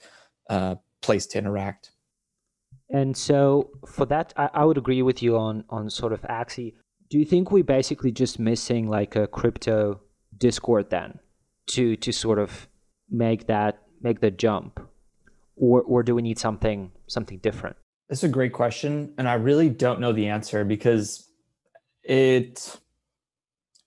uh, 0.49 0.77
place 1.03 1.27
to 1.27 1.39
interact. 1.39 1.93
And 2.91 3.15
so 3.15 3.69
for 3.87 4.07
that, 4.07 4.33
I, 4.39 4.49
I, 4.55 4.65
would 4.65 4.79
agree 4.79 5.03
with 5.03 5.23
you 5.23 5.37
on 5.37 5.65
on 5.69 5.91
sort 5.91 6.15
of 6.15 6.23
Axie. 6.23 6.73
Do 7.11 7.19
you 7.19 7.27
think 7.27 7.53
we're 7.53 7.63
basically 7.63 8.13
just 8.13 8.39
missing 8.39 8.89
like 8.89 9.15
a 9.15 9.27
crypto 9.27 10.01
Discord 10.39 10.89
then 10.89 11.19
to 11.69 11.97
to 11.97 12.13
sort 12.13 12.39
of 12.39 12.67
make 13.11 13.47
that 13.47 13.83
make 14.01 14.21
the 14.21 14.31
jump, 14.31 14.81
or 15.59 15.83
or 15.83 16.03
do 16.03 16.15
we 16.15 16.23
need 16.23 16.39
something 16.39 16.93
something 17.07 17.39
different? 17.39 17.77
That's 18.09 18.25
a 18.25 18.29
great 18.29 18.53
question, 18.53 19.15
and 19.19 19.29
I 19.29 19.35
really 19.35 19.69
don't 19.69 20.01
know 20.01 20.13
the 20.13 20.29
answer 20.29 20.65
because 20.65 21.29
it 22.03 22.79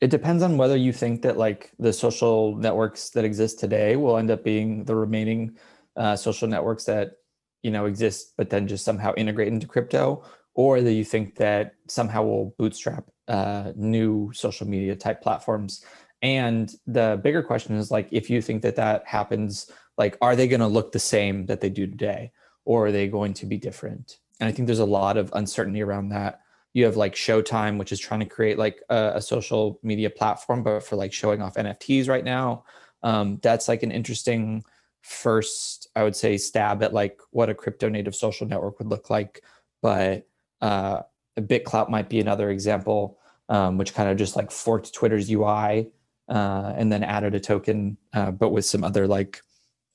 it 0.01 0.09
depends 0.09 0.41
on 0.41 0.57
whether 0.57 0.75
you 0.75 0.91
think 0.91 1.21
that 1.21 1.37
like 1.37 1.71
the 1.79 1.93
social 1.93 2.55
networks 2.55 3.11
that 3.11 3.23
exist 3.23 3.59
today 3.59 3.95
will 3.95 4.17
end 4.17 4.31
up 4.31 4.43
being 4.43 4.83
the 4.85 4.95
remaining 4.95 5.57
uh, 5.95 6.15
social 6.15 6.47
networks 6.47 6.85
that 6.85 7.13
you 7.61 7.71
know 7.71 7.85
exist 7.85 8.33
but 8.37 8.49
then 8.49 8.67
just 8.67 8.83
somehow 8.83 9.13
integrate 9.15 9.47
into 9.47 9.67
crypto 9.67 10.23
or 10.53 10.81
that 10.81 10.93
you 10.93 11.05
think 11.05 11.35
that 11.35 11.75
somehow 11.87 12.23
will 12.23 12.55
bootstrap 12.57 13.05
uh, 13.27 13.71
new 13.75 14.31
social 14.33 14.67
media 14.67 14.95
type 14.95 15.21
platforms 15.21 15.85
and 16.23 16.75
the 16.87 17.19
bigger 17.23 17.43
question 17.43 17.75
is 17.75 17.91
like 17.91 18.07
if 18.11 18.29
you 18.29 18.41
think 18.41 18.61
that 18.61 18.75
that 18.75 19.05
happens 19.05 19.71
like 20.03 20.17
are 20.21 20.35
they 20.35 20.47
going 20.47 20.65
to 20.67 20.75
look 20.77 20.91
the 20.91 20.99
same 21.15 21.45
that 21.45 21.61
they 21.61 21.69
do 21.69 21.85
today 21.87 22.31
or 22.65 22.87
are 22.87 22.91
they 22.91 23.07
going 23.07 23.33
to 23.33 23.45
be 23.45 23.57
different 23.57 24.19
and 24.39 24.49
i 24.49 24.51
think 24.51 24.65
there's 24.65 24.87
a 24.87 24.95
lot 25.01 25.15
of 25.17 25.31
uncertainty 25.33 25.81
around 25.81 26.09
that 26.09 26.41
you 26.73 26.85
have 26.85 26.95
like 26.95 27.15
Showtime, 27.15 27.77
which 27.77 27.91
is 27.91 27.99
trying 27.99 28.21
to 28.21 28.25
create 28.25 28.57
like 28.57 28.81
a, 28.89 29.13
a 29.15 29.21
social 29.21 29.79
media 29.83 30.09
platform, 30.09 30.63
but 30.63 30.83
for 30.83 30.95
like 30.95 31.11
showing 31.11 31.41
off 31.41 31.55
NFTs 31.55 32.07
right 32.07 32.23
now. 32.23 32.63
Um, 33.03 33.39
that's 33.41 33.67
like 33.67 33.83
an 33.83 33.91
interesting 33.91 34.63
first, 35.01 35.89
I 35.95 36.03
would 36.03 36.15
say, 36.15 36.37
stab 36.37 36.81
at 36.83 36.93
like 36.93 37.19
what 37.31 37.49
a 37.49 37.55
crypto 37.55 37.89
native 37.89 38.15
social 38.15 38.47
network 38.47 38.79
would 38.79 38.87
look 38.87 39.09
like. 39.09 39.43
But 39.81 40.27
uh, 40.61 41.01
BitClout 41.37 41.89
might 41.89 42.07
be 42.07 42.19
another 42.19 42.49
example, 42.49 43.17
um, 43.49 43.77
which 43.77 43.93
kind 43.93 44.09
of 44.09 44.17
just 44.17 44.35
like 44.35 44.51
forked 44.51 44.93
Twitter's 44.93 45.29
UI 45.29 45.91
uh, 46.29 46.73
and 46.77 46.91
then 46.91 47.03
added 47.03 47.35
a 47.35 47.39
token, 47.39 47.97
uh, 48.13 48.31
but 48.31 48.49
with 48.49 48.65
some 48.65 48.83
other 48.83 49.07
like 49.07 49.41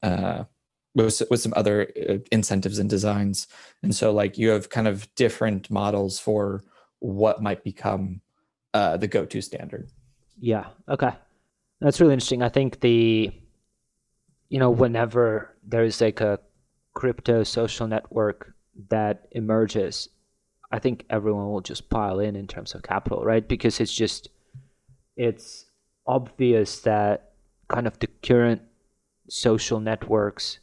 uh, 0.02 0.44
with, 0.94 1.22
with 1.30 1.40
some 1.40 1.52
other 1.56 1.92
uh, 2.08 2.18
incentives 2.32 2.78
and 2.78 2.88
designs. 2.88 3.46
And 3.82 3.94
so 3.94 4.12
like 4.12 4.38
you 4.38 4.50
have 4.50 4.70
kind 4.70 4.88
of 4.88 5.14
different 5.14 5.70
models 5.70 6.18
for 6.18 6.62
what 7.00 7.42
might 7.42 7.64
become 7.64 8.20
uh, 8.74 8.96
the 8.96 9.08
go-to 9.08 9.40
standard. 9.42 9.90
Yeah. 10.38 10.66
Okay. 10.88 11.10
That's 11.80 12.00
really 12.00 12.14
interesting. 12.14 12.42
I 12.42 12.48
think 12.48 12.80
the, 12.80 13.30
you 14.48 14.58
know, 14.58 14.70
whenever 14.70 15.54
there's 15.62 16.00
like 16.00 16.20
a 16.20 16.38
crypto 16.94 17.42
social 17.42 17.86
network 17.86 18.54
that 18.88 19.28
emerges, 19.32 20.08
I 20.72 20.78
think 20.78 21.04
everyone 21.10 21.48
will 21.48 21.60
just 21.60 21.90
pile 21.90 22.20
in 22.20 22.36
in 22.36 22.46
terms 22.46 22.74
of 22.74 22.82
capital, 22.82 23.22
right? 23.22 23.46
Because 23.46 23.80
it's 23.80 23.94
just, 23.94 24.28
it's 25.16 25.66
obvious 26.06 26.80
that 26.80 27.32
kind 27.68 27.86
of 27.86 27.98
the 27.98 28.08
current 28.22 28.62
social 29.28 29.80
networks 29.80 30.60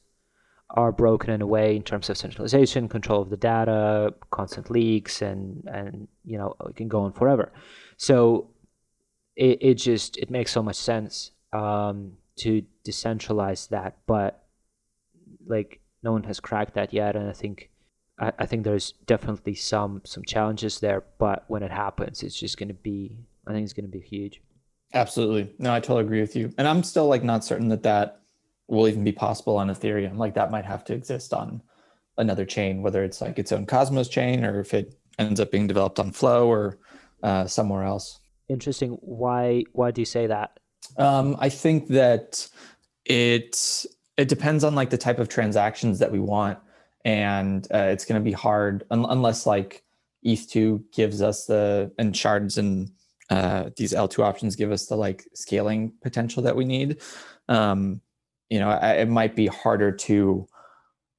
are 0.73 0.91
broken 0.91 1.29
in 1.29 1.41
a 1.41 1.47
way 1.47 1.75
in 1.75 1.83
terms 1.83 2.09
of 2.09 2.17
centralization, 2.17 2.89
control 2.89 3.21
of 3.21 3.29
the 3.29 3.37
data, 3.37 4.13
constant 4.31 4.69
leaks, 4.71 5.21
and 5.21 5.63
and 5.71 6.07
you 6.25 6.37
know 6.37 6.55
it 6.67 6.75
can 6.75 6.87
go 6.87 7.01
on 7.01 7.13
forever. 7.13 7.51
So 7.97 8.49
it, 9.35 9.59
it 9.61 9.73
just 9.75 10.17
it 10.17 10.29
makes 10.29 10.51
so 10.51 10.63
much 10.63 10.75
sense 10.75 11.31
um, 11.51 12.13
to 12.37 12.63
decentralize 12.87 13.69
that, 13.69 13.97
but 14.07 14.43
like 15.45 15.79
no 16.01 16.11
one 16.11 16.23
has 16.23 16.39
cracked 16.39 16.73
that 16.73 16.91
yet, 16.91 17.15
and 17.15 17.29
I 17.29 17.33
think 17.33 17.69
I, 18.19 18.31
I 18.39 18.45
think 18.47 18.63
there's 18.63 18.93
definitely 19.05 19.55
some 19.55 20.01
some 20.05 20.23
challenges 20.23 20.79
there. 20.79 21.03
But 21.19 21.45
when 21.47 21.61
it 21.61 21.71
happens, 21.71 22.23
it's 22.23 22.39
just 22.39 22.57
going 22.57 22.69
to 22.69 22.73
be 22.73 23.17
I 23.47 23.51
think 23.51 23.63
it's 23.63 23.73
going 23.73 23.85
to 23.85 23.91
be 23.91 23.99
huge. 23.99 24.41
Absolutely, 24.95 25.53
no, 25.59 25.71
I 25.71 25.79
totally 25.79 26.05
agree 26.05 26.21
with 26.21 26.35
you, 26.35 26.51
and 26.57 26.67
I'm 26.67 26.81
still 26.81 27.07
like 27.07 27.23
not 27.23 27.43
certain 27.43 27.67
that 27.69 27.83
that 27.83 28.22
will 28.67 28.87
even 28.87 29.03
be 29.03 29.11
possible 29.11 29.57
on 29.57 29.67
Ethereum. 29.69 30.17
Like 30.17 30.33
that 30.35 30.51
might 30.51 30.65
have 30.65 30.83
to 30.85 30.93
exist 30.93 31.33
on 31.33 31.61
another 32.17 32.45
chain, 32.45 32.81
whether 32.81 33.03
it's 33.03 33.21
like 33.21 33.39
its 33.39 33.51
own 33.51 33.65
Cosmos 33.65 34.07
chain 34.07 34.45
or 34.45 34.59
if 34.59 34.73
it 34.73 34.95
ends 35.19 35.39
up 35.39 35.51
being 35.51 35.67
developed 35.67 35.99
on 35.99 36.11
Flow 36.11 36.47
or 36.47 36.79
uh, 37.23 37.45
somewhere 37.45 37.83
else. 37.83 38.19
Interesting. 38.49 38.91
Why? 39.01 39.63
Why 39.71 39.91
do 39.91 40.01
you 40.01 40.05
say 40.05 40.27
that? 40.27 40.59
Um, 40.97 41.35
I 41.39 41.49
think 41.49 41.87
that 41.87 42.47
it 43.05 43.85
it 44.17 44.27
depends 44.27 44.63
on 44.63 44.75
like 44.75 44.89
the 44.89 44.97
type 44.97 45.19
of 45.19 45.29
transactions 45.29 45.99
that 45.99 46.11
we 46.11 46.19
want, 46.19 46.59
and 47.05 47.65
uh, 47.73 47.89
it's 47.91 48.05
going 48.05 48.21
to 48.21 48.23
be 48.23 48.33
hard 48.33 48.83
un- 48.91 49.05
unless 49.09 49.45
like 49.45 49.83
ETH2 50.25 50.83
gives 50.93 51.21
us 51.21 51.45
the 51.45 51.91
and 51.97 52.15
shards 52.15 52.57
and 52.57 52.91
uh, 53.29 53.69
these 53.77 53.93
L2 53.93 54.19
options 54.19 54.55
give 54.55 54.71
us 54.71 54.85
the 54.85 54.95
like 54.95 55.25
scaling 55.33 55.93
potential 56.01 56.43
that 56.43 56.55
we 56.55 56.65
need. 56.65 57.01
Um, 57.47 58.01
you 58.53 58.59
know 58.59 58.69
I, 58.69 58.91
it 59.03 59.09
might 59.09 59.35
be 59.35 59.47
harder 59.47 59.91
to 59.91 60.47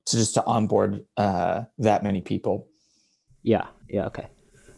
to 0.06 0.16
just 0.16 0.34
to 0.34 0.44
onboard 0.44 1.04
uh, 1.16 1.64
that 1.78 2.04
many 2.04 2.20
people. 2.20 2.68
Yeah. 3.42 3.66
Yeah. 3.88 4.06
Okay. 4.06 4.28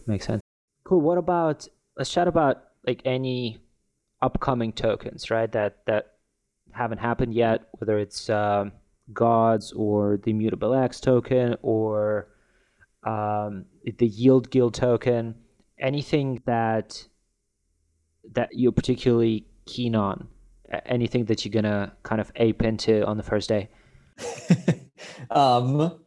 Makes 0.06 0.26
sense. 0.26 0.40
Cool. 0.84 1.02
What 1.02 1.18
about 1.18 1.68
let's 1.98 2.10
chat 2.10 2.28
about 2.28 2.64
like 2.86 3.02
any 3.04 3.58
upcoming 4.22 4.72
tokens 4.72 5.30
right 5.30 5.52
that 5.52 5.84
that 5.86 6.12
haven't 6.72 6.98
happened 6.98 7.34
yet 7.34 7.68
whether 7.72 7.98
it's 7.98 8.30
um, 8.30 8.72
gods 9.12 9.72
or 9.72 10.18
the 10.24 10.30
immutable 10.30 10.72
x 10.72 10.98
token 10.98 11.56
or 11.60 12.28
um, 13.04 13.66
the 13.98 14.06
yield 14.06 14.50
guild 14.50 14.72
token. 14.72 15.34
Anything 15.78 16.40
that 16.46 17.06
that 18.32 18.48
you're 18.52 18.72
particularly 18.72 19.46
keen 19.66 19.94
on 19.94 20.28
anything 20.84 21.26
that 21.26 21.44
you're 21.44 21.52
gonna 21.52 21.92
kind 22.02 22.20
of 22.20 22.30
ape 22.36 22.62
into 22.62 23.04
on 23.06 23.16
the 23.16 23.22
first 23.22 23.48
day? 23.48 23.68
um, 25.30 25.98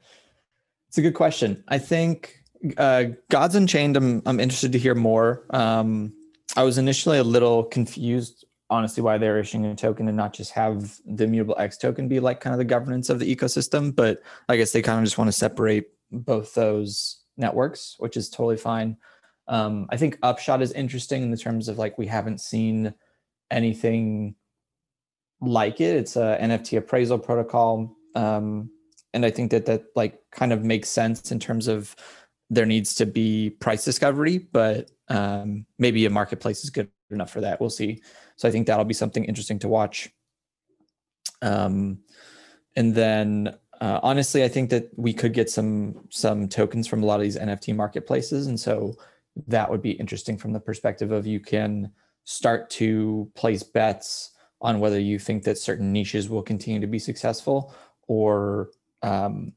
it's 0.87 0.97
a 0.97 1.01
good 1.01 1.13
question. 1.13 1.63
I 1.67 1.77
think 1.77 2.39
uh, 2.77 3.05
Gods 3.29 3.55
Unchained. 3.55 3.95
I'm 3.95 4.21
I'm 4.25 4.39
interested 4.39 4.71
to 4.73 4.79
hear 4.79 4.95
more. 4.95 5.45
Um, 5.51 6.13
I 6.55 6.63
was 6.63 6.77
initially 6.77 7.19
a 7.19 7.23
little 7.23 7.63
confused, 7.63 8.45
honestly, 8.69 9.03
why 9.03 9.17
they're 9.17 9.39
issuing 9.39 9.65
a 9.65 9.75
token 9.75 10.07
and 10.07 10.17
not 10.17 10.33
just 10.33 10.51
have 10.53 10.97
the 11.05 11.25
immutable 11.25 11.55
X 11.57 11.77
token 11.77 12.07
be 12.07 12.19
like 12.19 12.41
kind 12.41 12.53
of 12.53 12.57
the 12.57 12.65
governance 12.65 13.09
of 13.09 13.19
the 13.19 13.35
ecosystem. 13.35 13.95
But 13.95 14.21
I 14.47 14.57
guess 14.57 14.71
they 14.71 14.81
kind 14.81 14.99
of 14.99 15.05
just 15.05 15.17
want 15.17 15.27
to 15.27 15.33
separate 15.33 15.87
both 16.11 16.53
those 16.55 17.21
networks, 17.37 17.95
which 17.99 18.17
is 18.17 18.29
totally 18.29 18.57
fine. 18.57 18.97
Um, 19.47 19.87
I 19.89 19.97
think 19.97 20.17
Upshot 20.21 20.61
is 20.61 20.71
interesting 20.73 21.23
in 21.23 21.31
the 21.31 21.37
terms 21.37 21.67
of 21.67 21.77
like 21.77 21.97
we 21.97 22.07
haven't 22.07 22.41
seen 22.41 22.93
anything 23.49 24.35
like 25.41 25.81
it. 25.81 25.95
It's 25.95 26.15
a 26.15 26.37
NFT 26.41 26.77
appraisal 26.77 27.19
protocol, 27.19 27.95
um, 28.15 28.69
and 29.13 29.25
I 29.25 29.31
think 29.31 29.51
that 29.51 29.65
that 29.65 29.85
like 29.95 30.19
kind 30.31 30.53
of 30.53 30.63
makes 30.63 30.89
sense 30.89 31.31
in 31.31 31.39
terms 31.39 31.67
of 31.67 31.95
there 32.49 32.65
needs 32.65 32.95
to 32.95 33.05
be 33.05 33.51
price 33.51 33.85
discovery, 33.85 34.37
but 34.37 34.89
um, 35.09 35.65
maybe 35.77 36.05
a 36.05 36.09
marketplace 36.09 36.63
is 36.63 36.69
good 36.69 36.89
enough 37.11 37.31
for 37.31 37.41
that. 37.41 37.59
We'll 37.59 37.69
see. 37.69 38.01
So 38.35 38.47
I 38.47 38.51
think 38.51 38.67
that'll 38.67 38.85
be 38.85 38.93
something 38.93 39.25
interesting 39.25 39.59
to 39.59 39.67
watch. 39.67 40.09
Um, 41.41 41.99
and 42.75 42.93
then 42.93 43.55
uh, 43.81 43.99
honestly, 44.03 44.43
I 44.43 44.47
think 44.47 44.69
that 44.71 44.89
we 44.97 45.13
could 45.13 45.33
get 45.33 45.49
some 45.49 46.07
some 46.09 46.47
tokens 46.47 46.87
from 46.87 47.03
a 47.03 47.05
lot 47.05 47.19
of 47.19 47.23
these 47.23 47.37
NFT 47.37 47.75
marketplaces, 47.75 48.47
and 48.47 48.59
so 48.59 48.95
that 49.47 49.69
would 49.69 49.81
be 49.81 49.91
interesting 49.91 50.37
from 50.37 50.53
the 50.53 50.59
perspective 50.59 51.11
of 51.11 51.25
you 51.25 51.39
can 51.39 51.91
start 52.25 52.69
to 52.69 53.31
place 53.35 53.63
bets 53.63 54.31
on 54.61 54.79
whether 54.79 54.99
you 54.99 55.19
think 55.19 55.43
that 55.43 55.57
certain 55.57 55.91
niches 55.91 56.29
will 56.29 56.43
continue 56.43 56.79
to 56.79 56.87
be 56.87 56.99
successful 56.99 57.73
or 58.07 58.69
um, 59.01 59.53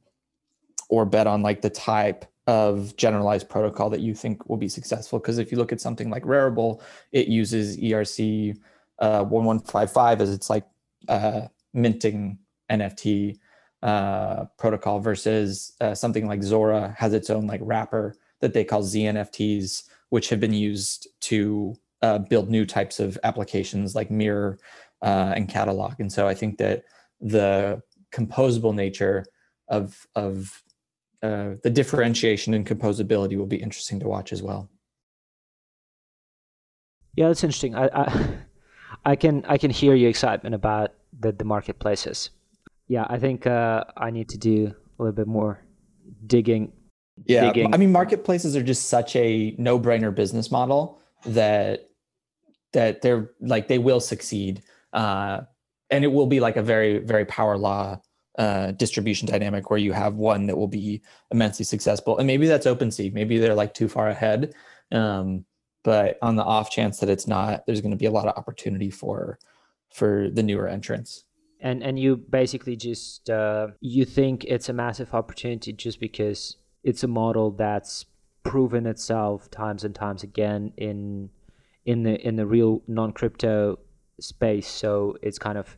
or 0.88 1.04
bet 1.04 1.26
on 1.26 1.42
like 1.42 1.62
the 1.62 1.70
type 1.70 2.24
of 2.46 2.96
generalized 2.96 3.48
protocol 3.48 3.88
that 3.90 4.00
you 4.00 4.14
think 4.14 4.48
will 4.48 4.56
be 4.56 4.68
successful. 4.68 5.18
Because 5.18 5.38
if 5.38 5.52
you 5.52 5.58
look 5.58 5.72
at 5.72 5.80
something 5.80 6.10
like 6.10 6.24
Rarible 6.24 6.80
it 7.12 7.28
uses 7.28 7.76
erc 7.78 8.56
uh, 8.98 9.24
1155 9.24 10.20
as 10.20 10.30
its 10.30 10.50
like 10.50 10.66
uh, 11.08 11.42
minting 11.72 12.38
nft 12.70 13.38
uh, 13.82 14.44
protocol 14.58 15.00
versus 15.00 15.72
uh, 15.80 15.94
something 15.94 16.28
like 16.28 16.42
zora 16.42 16.94
has 16.96 17.12
its 17.12 17.28
own 17.30 17.46
like 17.46 17.60
wrapper 17.64 18.14
that 18.40 18.52
they 18.52 18.64
call 18.64 18.82
znfts 18.82 19.84
which 20.10 20.28
have 20.28 20.38
been 20.38 20.52
used 20.52 21.08
to 21.20 21.74
uh, 22.02 22.18
build 22.18 22.48
new 22.48 22.64
types 22.64 23.00
of 23.00 23.18
applications 23.24 23.94
like 23.94 24.10
mirror 24.10 24.58
uh, 25.02 25.32
and 25.36 25.48
catalog. 25.48 25.94
And 25.98 26.12
so 26.12 26.28
I 26.28 26.34
think 26.34 26.58
that 26.58 26.84
the 27.20 27.82
composable 28.14 28.74
nature 28.74 29.24
of 29.68 30.06
of 30.14 30.62
uh, 31.22 31.54
the 31.62 31.70
differentiation 31.70 32.54
and 32.54 32.66
composability 32.66 33.36
will 33.36 33.46
be 33.46 33.56
interesting 33.56 34.00
to 34.00 34.08
watch 34.08 34.32
as 34.32 34.42
well. 34.42 34.68
Yeah, 37.14 37.28
that's 37.28 37.44
interesting. 37.44 37.74
I, 37.74 37.88
I, 37.92 38.38
I 39.12 39.16
can 39.16 39.44
I 39.48 39.58
can 39.58 39.70
hear 39.70 39.94
your 39.94 40.10
excitement 40.10 40.54
about 40.54 40.92
the 41.18 41.32
the 41.32 41.44
marketplaces. 41.44 42.30
Yeah, 42.88 43.06
I 43.08 43.18
think 43.18 43.46
uh, 43.46 43.84
I 43.96 44.10
need 44.10 44.28
to 44.30 44.38
do 44.38 44.74
a 44.98 45.02
little 45.02 45.14
bit 45.14 45.26
more 45.26 45.60
digging. 46.26 46.72
Yeah, 47.26 47.46
digging. 47.46 47.72
I 47.74 47.76
mean, 47.76 47.92
marketplaces 47.92 48.56
are 48.56 48.62
just 48.62 48.88
such 48.88 49.14
a 49.16 49.54
no 49.58 49.78
brainer 49.78 50.14
business 50.14 50.50
model 50.50 51.00
that 51.24 51.88
that 52.72 53.02
they're 53.02 53.30
like 53.40 53.68
they 53.68 53.78
will 53.78 54.00
succeed 54.00 54.62
uh, 54.92 55.40
and 55.90 56.04
it 56.04 56.08
will 56.08 56.26
be 56.26 56.40
like 56.40 56.56
a 56.56 56.62
very 56.62 56.98
very 56.98 57.24
power 57.24 57.56
law 57.56 58.00
uh, 58.38 58.72
distribution 58.72 59.28
dynamic 59.28 59.70
where 59.70 59.78
you 59.78 59.92
have 59.92 60.14
one 60.14 60.46
that 60.46 60.56
will 60.56 60.68
be 60.68 61.02
immensely 61.30 61.64
successful. 61.64 62.16
And 62.16 62.26
maybe 62.26 62.46
that's 62.46 62.66
OpenSea 62.66 63.12
maybe 63.12 63.38
they're 63.38 63.54
like 63.54 63.74
too 63.74 63.88
far 63.88 64.08
ahead. 64.08 64.54
Um, 64.90 65.44
but 65.84 66.18
on 66.22 66.36
the 66.36 66.44
off 66.44 66.70
chance 66.70 67.00
that 67.00 67.08
it's 67.08 67.26
not 67.26 67.66
there's 67.66 67.80
going 67.80 67.90
to 67.90 67.96
be 67.96 68.06
a 68.06 68.10
lot 68.10 68.28
of 68.28 68.36
opportunity 68.36 68.90
for 68.90 69.38
for 69.92 70.30
the 70.30 70.42
newer 70.42 70.68
entrants. 70.68 71.24
And 71.60 71.82
and 71.82 71.98
you 71.98 72.16
basically 72.16 72.76
just 72.76 73.30
uh, 73.30 73.68
you 73.80 74.04
think 74.04 74.44
it's 74.44 74.68
a 74.68 74.72
massive 74.72 75.14
opportunity 75.14 75.72
just 75.72 76.00
because 76.00 76.56
it's 76.82 77.04
a 77.04 77.08
model 77.08 77.50
that's 77.52 78.06
proven 78.42 78.86
itself 78.86 79.50
times 79.50 79.84
and 79.84 79.94
times 79.94 80.22
again 80.22 80.72
in 80.76 81.30
in 81.84 82.02
the 82.02 82.14
in 82.26 82.36
the 82.36 82.46
real 82.46 82.82
non 82.88 83.12
crypto 83.12 83.78
space. 84.20 84.68
So 84.68 85.16
it's 85.22 85.38
kind 85.38 85.58
of 85.58 85.76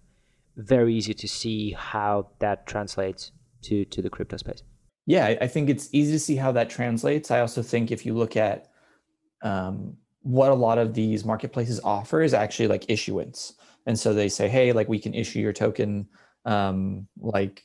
very 0.56 0.94
easy 0.94 1.14
to 1.14 1.28
see 1.28 1.72
how 1.72 2.28
that 2.38 2.66
translates 2.66 3.32
to 3.62 3.84
to 3.86 4.02
the 4.02 4.10
crypto 4.10 4.36
space. 4.36 4.62
Yeah, 5.06 5.36
I 5.40 5.46
think 5.48 5.68
it's 5.68 5.88
easy 5.92 6.12
to 6.12 6.18
see 6.18 6.36
how 6.36 6.52
that 6.52 6.70
translates. 6.70 7.30
I 7.30 7.40
also 7.40 7.62
think 7.62 7.90
if 7.90 8.06
you 8.06 8.14
look 8.14 8.36
at 8.36 8.70
um, 9.42 9.96
what 10.22 10.50
a 10.50 10.54
lot 10.54 10.78
of 10.78 10.94
these 10.94 11.24
marketplaces 11.24 11.78
offer 11.84 12.22
is 12.22 12.32
actually 12.32 12.68
like 12.68 12.86
issuance. 12.88 13.54
And 13.86 13.98
so 13.98 14.14
they 14.14 14.30
say, 14.30 14.48
hey, 14.48 14.72
like 14.72 14.88
we 14.88 14.98
can 14.98 15.12
issue 15.12 15.40
your 15.40 15.52
token. 15.52 16.08
Um, 16.46 17.06
like 17.18 17.64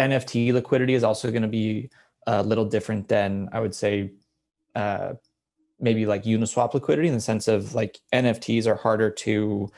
NFT 0.00 0.52
liquidity 0.52 0.94
is 0.94 1.04
also 1.04 1.30
going 1.30 1.42
to 1.42 1.48
be 1.48 1.90
a 2.26 2.42
little 2.42 2.64
different 2.64 3.06
than 3.06 3.48
I 3.52 3.60
would 3.60 3.74
say 3.74 4.10
uh, 4.74 5.12
maybe 5.78 6.06
like 6.06 6.24
Uniswap 6.24 6.74
liquidity 6.74 7.06
in 7.06 7.14
the 7.14 7.20
sense 7.20 7.46
of 7.46 7.74
like 7.74 7.98
NFTs 8.12 8.66
are 8.66 8.74
harder 8.74 9.10
to 9.10 9.70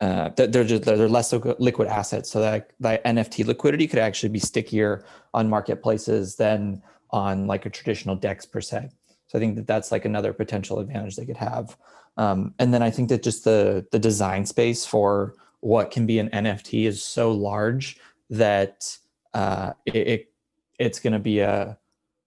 uh, 0.00 0.30
they're 0.36 0.64
just 0.64 0.84
they're 0.84 1.08
less 1.08 1.32
liquid 1.32 1.88
assets, 1.88 2.30
so 2.30 2.40
that 2.40 2.70
that 2.80 3.04
NFT 3.04 3.44
liquidity 3.44 3.86
could 3.86 3.98
actually 3.98 4.28
be 4.28 4.38
stickier 4.38 5.04
on 5.34 5.48
marketplaces 5.48 6.36
than 6.36 6.82
on 7.10 7.46
like 7.46 7.66
a 7.66 7.70
traditional 7.70 8.14
DEX 8.14 8.46
per 8.46 8.60
se. 8.60 8.90
So 9.26 9.38
I 9.38 9.40
think 9.40 9.56
that 9.56 9.66
that's 9.66 9.90
like 9.90 10.04
another 10.04 10.32
potential 10.32 10.78
advantage 10.78 11.16
they 11.16 11.26
could 11.26 11.36
have. 11.36 11.76
Um, 12.16 12.54
and 12.58 12.72
then 12.72 12.82
I 12.82 12.90
think 12.90 13.08
that 13.08 13.22
just 13.22 13.44
the 13.44 13.86
the 13.90 13.98
design 13.98 14.46
space 14.46 14.86
for 14.86 15.34
what 15.60 15.90
can 15.90 16.06
be 16.06 16.18
an 16.18 16.30
NFT 16.30 16.86
is 16.86 17.02
so 17.02 17.32
large 17.32 17.98
that 18.30 18.96
uh, 19.34 19.72
it, 19.86 19.96
it 19.96 20.32
it's 20.78 21.00
going 21.00 21.12
to 21.12 21.18
be 21.18 21.40
a 21.40 21.76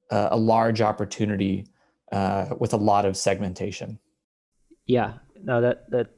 a 0.09 0.37
large 0.37 0.81
opportunity 0.81 1.65
uh, 2.11 2.47
with 2.59 2.73
a 2.73 2.77
lot 2.77 3.05
of 3.05 3.15
segmentation. 3.15 3.97
Yeah, 4.85 5.13
no, 5.41 5.61
that 5.61 5.89
that 5.91 6.09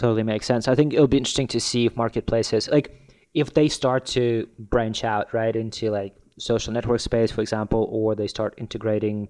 totally 0.00 0.22
makes 0.22 0.46
sense. 0.46 0.66
I 0.66 0.74
think 0.74 0.92
it'll 0.94 1.06
be 1.06 1.18
interesting 1.18 1.46
to 1.48 1.60
see 1.60 1.86
if 1.86 1.96
marketplaces 1.96 2.68
like 2.68 2.96
if 3.34 3.54
they 3.54 3.68
start 3.68 4.06
to 4.06 4.48
branch 4.58 5.04
out 5.04 5.32
right 5.32 5.54
into 5.54 5.90
like 5.90 6.14
social 6.38 6.72
network 6.72 7.00
space, 7.00 7.30
for 7.30 7.42
example, 7.42 7.88
or 7.90 8.14
they 8.14 8.26
start 8.26 8.54
integrating 8.56 9.28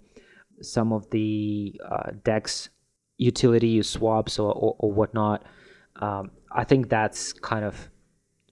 some 0.62 0.92
of 0.92 1.10
the 1.10 1.78
uh, 1.90 2.10
DEX 2.24 2.70
utility 3.18 3.82
swaps 3.82 4.38
or, 4.38 4.52
or, 4.52 4.76
or 4.78 4.92
whatnot. 4.92 5.44
Um, 5.96 6.30
I 6.52 6.64
think 6.64 6.88
that's 6.88 7.32
kind 7.32 7.64
of 7.64 7.90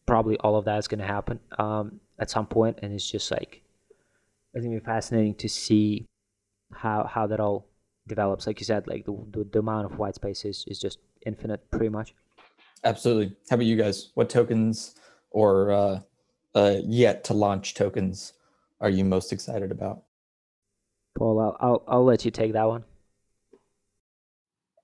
probably 0.07 0.37
all 0.39 0.57
of 0.57 0.65
that 0.67 0.79
is 0.79 0.89
going 0.89 1.01
to 1.01 1.07
happen 1.07 1.41
um, 1.59 2.01
at 2.19 2.31
some 2.31 2.47
point, 2.47 2.81
and 2.83 2.93
it's 2.93 3.11
just 3.11 3.31
like 3.31 3.63
it's 4.55 4.65
going 4.65 4.75
to 4.75 4.81
be 4.81 4.85
fascinating 4.85 5.35
to 5.37 5.49
see 5.49 6.07
how 6.73 7.09
how 7.11 7.27
that 7.29 7.41
all 7.41 7.69
develops. 8.07 8.47
Like 8.47 8.61
you 8.61 8.67
said, 8.67 8.87
like 8.87 9.07
the 9.07 9.17
the, 9.31 9.49
the 9.51 9.59
amount 9.61 9.87
of 9.87 9.99
white 9.99 10.17
space 10.17 10.45
is, 10.45 10.65
is 10.67 10.79
just 10.79 10.99
infinite, 11.29 11.71
pretty 11.71 11.89
much. 11.89 12.15
Absolutely. 12.85 13.37
How 13.49 13.55
about 13.55 13.67
you 13.67 13.77
guys? 13.77 14.11
What 14.15 14.31
tokens 14.31 14.95
or 15.31 15.71
uh, 15.71 16.01
uh, 16.55 16.77
yet 16.85 17.25
to 17.25 17.35
launch 17.35 17.75
tokens 17.75 18.33
are 18.81 18.91
you 18.91 19.05
most 19.05 19.33
excited 19.33 19.71
about? 19.71 20.03
Paul, 21.17 21.41
I'll 21.41 21.57
I'll, 21.61 21.83
I'll 21.89 22.05
let 22.05 22.25
you 22.25 22.31
take 22.31 22.53
that 22.53 22.65
one. 22.65 22.85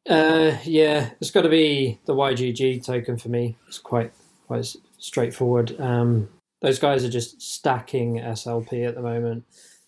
Uh, 0.08 0.58
yeah, 0.64 1.10
it's 1.20 1.30
got 1.30 1.42
to 1.42 1.48
be 1.48 1.98
the 2.04 2.14
YGG 2.14 2.84
token 2.84 3.16
for 3.16 3.28
me. 3.28 3.56
It's 3.68 3.78
quite 3.78 4.12
quite 4.46 4.74
straightforward. 4.98 5.80
Um, 5.80 6.28
those 6.60 6.78
guys 6.78 7.04
are 7.04 7.10
just 7.10 7.40
stacking 7.40 8.16
SLP 8.16 8.86
at 8.86 8.94
the 8.94 9.02
moment. 9.02 9.44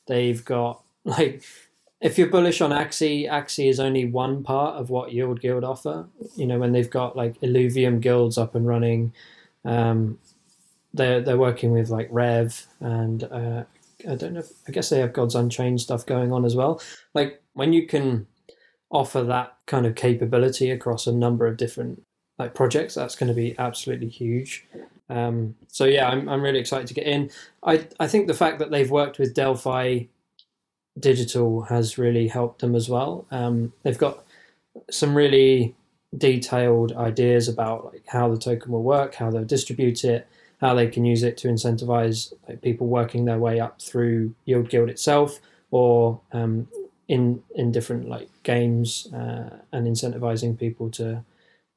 They've 0.06 0.44
got 0.44 0.82
like 1.04 1.42
if 2.01 2.18
you're 2.18 2.28
bullish 2.28 2.60
on 2.60 2.70
Axie, 2.70 3.28
Axie 3.28 3.68
is 3.68 3.81
only 3.81 4.05
one 4.05 4.43
part 4.43 4.77
of 4.77 4.90
what 4.90 5.12
Yield 5.12 5.40
Guild 5.40 5.64
offer. 5.64 6.06
You 6.36 6.47
know, 6.47 6.59
when 6.59 6.73
they've 6.73 6.90
got 6.90 7.16
like 7.16 7.40
Illuvium 7.40 8.01
guilds 8.01 8.36
up 8.36 8.55
and 8.55 8.66
running, 8.66 9.12
um, 9.64 10.18
they're 10.93 11.20
they're 11.20 11.39
working 11.39 11.73
with 11.73 11.89
like 11.89 12.09
Rev 12.10 12.66
and 12.81 13.24
uh, 13.24 13.64
I 14.09 14.14
don't 14.14 14.35
know. 14.35 14.44
I 14.68 14.73
guess 14.73 14.90
they 14.90 15.01
have 15.01 15.12
Gods 15.12 15.35
Unchained 15.35 15.81
stuff 15.81 16.05
going 16.05 16.32
on 16.32 16.44
as 16.44 16.55
well. 16.55 16.81
Like 17.14 17.43
when 17.55 17.73
you 17.73 17.86
can 17.86 18.27
offer 18.90 19.23
that 19.23 19.56
kind 19.66 19.86
of 19.86 19.94
capability 19.94 20.70
across 20.70 21.06
a 21.06 21.12
number 21.12 21.47
of 21.47 21.56
different 21.56 22.02
like 22.39 22.55
projects, 22.55 22.94
that's 22.94 23.16
going 23.16 23.28
to 23.28 23.35
be 23.35 23.55
absolutely 23.59 24.09
huge. 24.09 24.66
Um, 25.09 25.55
so 25.68 25.85
yeah, 25.85 26.09
I'm 26.09 26.28
I'm 26.28 26.43
really 26.43 26.59
excited 26.59 26.89
to 26.89 26.94
get 26.94 27.06
in. 27.06 27.31
I 27.62 27.86
I 27.98 28.06
think 28.06 28.27
the 28.27 28.35
fact 28.35 28.59
that 28.59 28.70
they've 28.70 28.90
worked 28.90 29.18
with 29.18 29.35
Delphi 29.35 30.05
Digital 30.98 31.62
has 31.62 31.98
really 31.98 32.28
helped 32.28 32.60
them 32.60 32.74
as 32.74 32.89
well. 32.89 33.27
Um, 33.31 33.73
they've 33.82 33.98
got 33.98 34.24
some 34.90 35.14
really 35.16 35.74
detailed 36.16 36.93
ideas 36.93 37.48
about 37.48 37.85
like 37.86 38.05
how 38.06 38.28
the 38.28 38.39
token 38.39 38.73
will 38.73 38.82
work, 38.82 39.14
how 39.16 39.31
they'll 39.31 39.44
distribute 39.44 40.05
it, 40.05 40.27
how 40.60 40.74
they 40.74 40.86
can 40.86 41.05
use 41.05 41.23
it 41.23 41.36
to 41.39 41.48
incentivize 41.48 42.32
like, 42.48 42.62
people 42.62 42.86
working 42.86 43.24
their 43.24 43.39
way 43.39 43.60
up 43.60 43.81
through 43.81 44.35
Yield 44.44 44.68
Guild 44.70 44.89
itself, 44.89 45.40
or 45.70 46.20
um, 46.32 46.68
in 47.09 47.43
in 47.55 47.73
different 47.73 48.09
like 48.09 48.28
games 48.43 49.09
uh, 49.12 49.59
and 49.73 49.86
incentivizing 49.86 50.59
people 50.59 50.90
to 50.90 51.23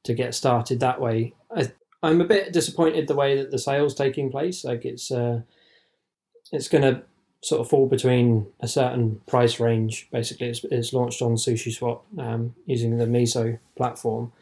to 0.04 0.14
get 0.14 0.34
started 0.34 0.80
that 0.80 1.00
way. 1.00 1.34
I, 1.54 1.70
I'm 2.02 2.20
a 2.20 2.24
bit 2.24 2.52
disappointed 2.52 3.06
the 3.06 3.14
way 3.14 3.36
that 3.36 3.50
the 3.50 3.58
sales 3.58 3.94
taking 3.94 4.30
place. 4.30 4.64
Like 4.64 4.84
it's 4.84 5.10
uh, 5.10 5.42
it's 6.52 6.68
going 6.68 6.82
to 6.82 7.02
sort 7.42 7.60
of 7.60 7.68
fall 7.68 7.86
between 7.86 8.46
a 8.60 8.68
certain 8.68 9.20
price 9.26 9.58
range. 9.60 10.08
Basically, 10.10 10.48
it's, 10.48 10.64
it's 10.64 10.92
launched 10.92 11.22
on 11.22 11.36
SushiSwap 11.36 12.00
um, 12.18 12.54
using 12.66 12.98
the 12.98 13.06
Miso 13.06 13.58
platform, 13.76 14.32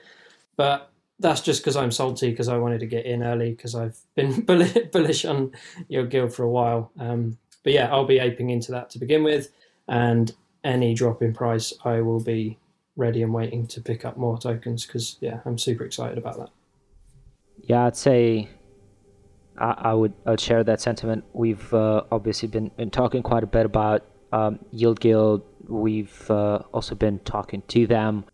but 0.56 0.90
that's 1.20 1.40
just 1.40 1.62
because 1.62 1.76
I'm 1.76 1.90
salty 1.90 2.30
because 2.30 2.48
I 2.48 2.58
wanted 2.58 2.80
to 2.80 2.86
get 2.86 3.04
in 3.04 3.22
early 3.22 3.50
because 3.50 3.74
I've 3.74 3.98
been 4.14 4.40
bullish 4.92 5.24
on 5.24 5.52
Yield 5.88 6.10
Guild 6.10 6.32
for 6.32 6.44
a 6.44 6.50
while. 6.50 6.92
Um, 6.98 7.38
but 7.64 7.72
yeah, 7.72 7.88
I'll 7.90 8.06
be 8.06 8.18
aping 8.18 8.50
into 8.50 8.72
that 8.72 8.90
to 8.90 8.98
begin 8.98 9.24
with, 9.24 9.50
and 9.88 10.32
any 10.64 10.94
drop 10.94 11.22
in 11.22 11.34
price, 11.34 11.72
I 11.84 12.00
will 12.00 12.20
be 12.20 12.58
ready 12.96 13.22
and 13.22 13.32
waiting 13.32 13.66
to 13.68 13.80
pick 13.80 14.04
up 14.04 14.16
more 14.16 14.38
tokens 14.38 14.86
because 14.86 15.16
yeah, 15.20 15.40
I'm 15.44 15.58
super 15.58 15.84
excited 15.84 16.18
about 16.18 16.38
that. 16.38 16.50
Yeah, 17.62 17.86
I'd 17.86 17.96
say 17.96 18.48
I, 19.58 19.90
I 19.90 19.94
would 19.94 20.14
I 20.26 20.30
would 20.30 20.40
share 20.40 20.64
that 20.64 20.80
sentiment. 20.80 21.24
We've 21.32 21.72
uh, 21.74 22.02
obviously 22.10 22.48
been, 22.48 22.70
been 22.76 22.90
talking 22.90 23.22
quite 23.22 23.42
a 23.42 23.46
bit 23.46 23.66
about 23.66 24.04
um, 24.32 24.58
Yield 24.70 25.00
Guild. 25.00 25.42
We've 25.68 26.30
uh, 26.30 26.60
also 26.72 26.94
been 26.94 27.18
talking 27.20 27.62
to 27.68 27.86
them 27.86 28.24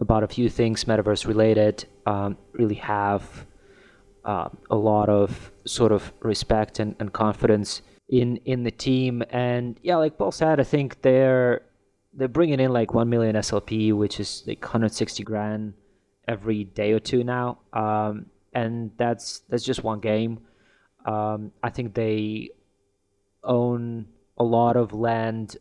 about 0.00 0.22
a 0.22 0.28
few 0.28 0.48
things 0.48 0.84
metaverse 0.84 1.26
related. 1.26 1.86
Um, 2.06 2.36
really 2.52 2.74
have 2.76 3.46
uh, 4.24 4.48
a 4.70 4.76
lot 4.76 5.08
of 5.08 5.52
sort 5.66 5.92
of 5.92 6.12
respect 6.20 6.78
and, 6.78 6.94
and 6.98 7.12
confidence 7.12 7.82
in 8.08 8.36
in 8.44 8.62
the 8.64 8.70
team. 8.70 9.22
And 9.30 9.78
yeah, 9.82 9.96
like 9.96 10.18
Paul 10.18 10.32
said, 10.32 10.60
I 10.60 10.64
think 10.64 11.02
they're 11.02 11.62
they're 12.12 12.28
bringing 12.28 12.60
in 12.60 12.72
like 12.72 12.94
one 12.94 13.08
million 13.08 13.34
SLP, 13.36 13.92
which 13.92 14.20
is 14.20 14.44
like 14.46 14.62
160 14.62 15.22
grand 15.24 15.74
every 16.28 16.64
day 16.64 16.92
or 16.92 17.00
two 17.00 17.24
now. 17.24 17.58
Um, 17.72 18.26
and 18.52 18.92
that's 18.96 19.40
that's 19.48 19.64
just 19.64 19.82
one 19.82 20.00
game. 20.00 20.40
Um, 21.04 21.52
I 21.62 21.70
think 21.70 21.94
they 21.94 22.50
own 23.42 24.06
a 24.38 24.44
lot 24.44 24.76
of 24.76 24.92
land 24.92 25.56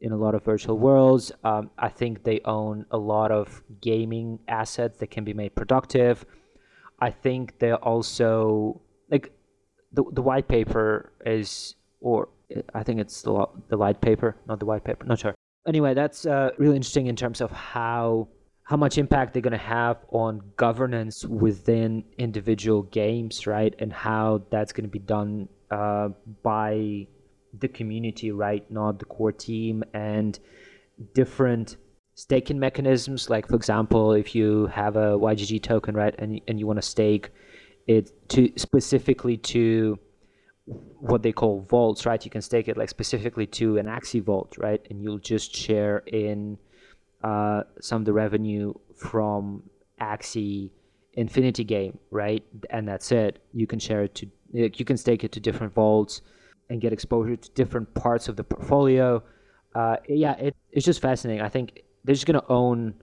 in 0.00 0.12
a 0.12 0.16
lot 0.16 0.34
of 0.34 0.44
virtual 0.44 0.78
worlds. 0.78 1.32
Um, 1.44 1.70
I 1.78 1.88
think 1.88 2.24
they 2.24 2.40
own 2.44 2.86
a 2.90 2.98
lot 2.98 3.30
of 3.30 3.62
gaming 3.80 4.40
assets 4.48 4.98
that 4.98 5.10
can 5.10 5.24
be 5.24 5.32
made 5.32 5.54
productive. 5.54 6.24
I 7.00 7.10
think 7.10 7.58
they're 7.58 7.76
also 7.76 8.80
like 9.10 9.32
the 9.92 10.04
the 10.12 10.22
white 10.22 10.48
paper 10.48 11.12
is, 11.24 11.74
or 12.00 12.28
I 12.74 12.82
think 12.82 13.00
it's 13.00 13.22
the 13.22 13.46
the 13.68 13.76
light 13.76 14.00
paper, 14.00 14.36
not 14.46 14.60
the 14.60 14.66
white 14.66 14.84
paper. 14.84 15.04
Not 15.06 15.18
sure. 15.18 15.34
Anyway, 15.66 15.94
that's 15.94 16.26
uh, 16.26 16.50
really 16.58 16.76
interesting 16.76 17.06
in 17.08 17.16
terms 17.16 17.40
of 17.40 17.50
how 17.50 18.28
how 18.66 18.76
much 18.76 18.98
impact 18.98 19.32
they're 19.32 19.42
going 19.42 19.52
to 19.52 19.58
have 19.58 19.98
on 20.10 20.40
governance 20.56 21.24
within 21.24 22.04
individual 22.18 22.82
games, 22.82 23.46
right? 23.46 23.72
And 23.78 23.92
how 23.92 24.42
that's 24.50 24.72
going 24.72 24.84
to 24.84 24.90
be 24.90 24.98
done 24.98 25.48
uh, 25.70 26.08
by 26.42 27.06
the 27.56 27.68
community, 27.68 28.32
right? 28.32 28.68
Not 28.68 28.98
the 28.98 29.04
core 29.04 29.30
team 29.30 29.84
and 29.94 30.36
different 31.14 31.76
staking 32.16 32.58
mechanisms. 32.58 33.30
Like, 33.30 33.46
for 33.46 33.54
example, 33.54 34.12
if 34.12 34.34
you 34.34 34.66
have 34.66 34.96
a 34.96 35.16
YGG 35.16 35.62
token, 35.62 35.94
right, 35.94 36.14
and, 36.18 36.40
and 36.48 36.58
you 36.58 36.66
want 36.66 36.78
to 36.78 36.82
stake 36.82 37.30
it 37.86 38.10
to 38.30 38.52
specifically 38.56 39.36
to 39.36 39.96
what 40.64 41.22
they 41.22 41.30
call 41.30 41.60
vaults, 41.70 42.04
right? 42.04 42.24
You 42.24 42.32
can 42.32 42.42
stake 42.42 42.66
it 42.66 42.76
like 42.76 42.88
specifically 42.88 43.46
to 43.46 43.78
an 43.78 43.86
Axie 43.86 44.20
vault, 44.20 44.56
right? 44.58 44.84
And 44.90 45.00
you'll 45.00 45.20
just 45.20 45.54
share 45.54 45.98
in 45.98 46.58
uh, 47.22 47.62
some 47.80 48.02
of 48.02 48.06
the 48.06 48.12
revenue 48.12 48.72
from 48.96 49.62
Axie 50.00 50.70
Infinity 51.14 51.64
game, 51.64 51.98
right? 52.10 52.44
And 52.70 52.86
that's 52.86 53.10
it. 53.12 53.38
You 53.52 53.66
can 53.66 53.78
share 53.78 54.04
it 54.04 54.14
to, 54.16 54.30
you 54.52 54.84
can 54.84 54.96
stake 54.96 55.24
it 55.24 55.32
to 55.32 55.40
different 55.40 55.74
vaults 55.74 56.20
and 56.68 56.80
get 56.80 56.92
exposure 56.92 57.36
to 57.36 57.50
different 57.52 57.92
parts 57.94 58.28
of 58.28 58.36
the 58.36 58.44
portfolio. 58.44 59.22
Uh, 59.74 59.96
yeah, 60.08 60.32
it, 60.36 60.56
it's 60.72 60.84
just 60.84 61.00
fascinating. 61.00 61.42
I 61.42 61.48
think 61.48 61.82
they're 62.04 62.14
just 62.14 62.26
going 62.26 62.40
to 62.40 62.46
own 62.48 62.94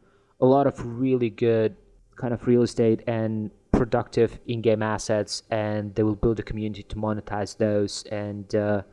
a 0.42 0.46
lot 0.46 0.68
of 0.68 0.84
really 0.86 1.30
good 1.30 1.76
kind 2.16 2.34
of 2.34 2.46
real 2.48 2.62
estate 2.62 3.02
and 3.08 3.52
productive 3.72 4.40
in-game 4.48 4.84
assets, 4.84 5.44
and 5.50 5.94
they 5.96 6.04
will 6.04 6.16
build 6.16 6.40
a 6.40 6.44
community 6.44 6.84
to 6.84 6.96
monetize 6.96 7.58
those. 7.58 8.04
And 8.12 8.54
uh, 8.54 8.84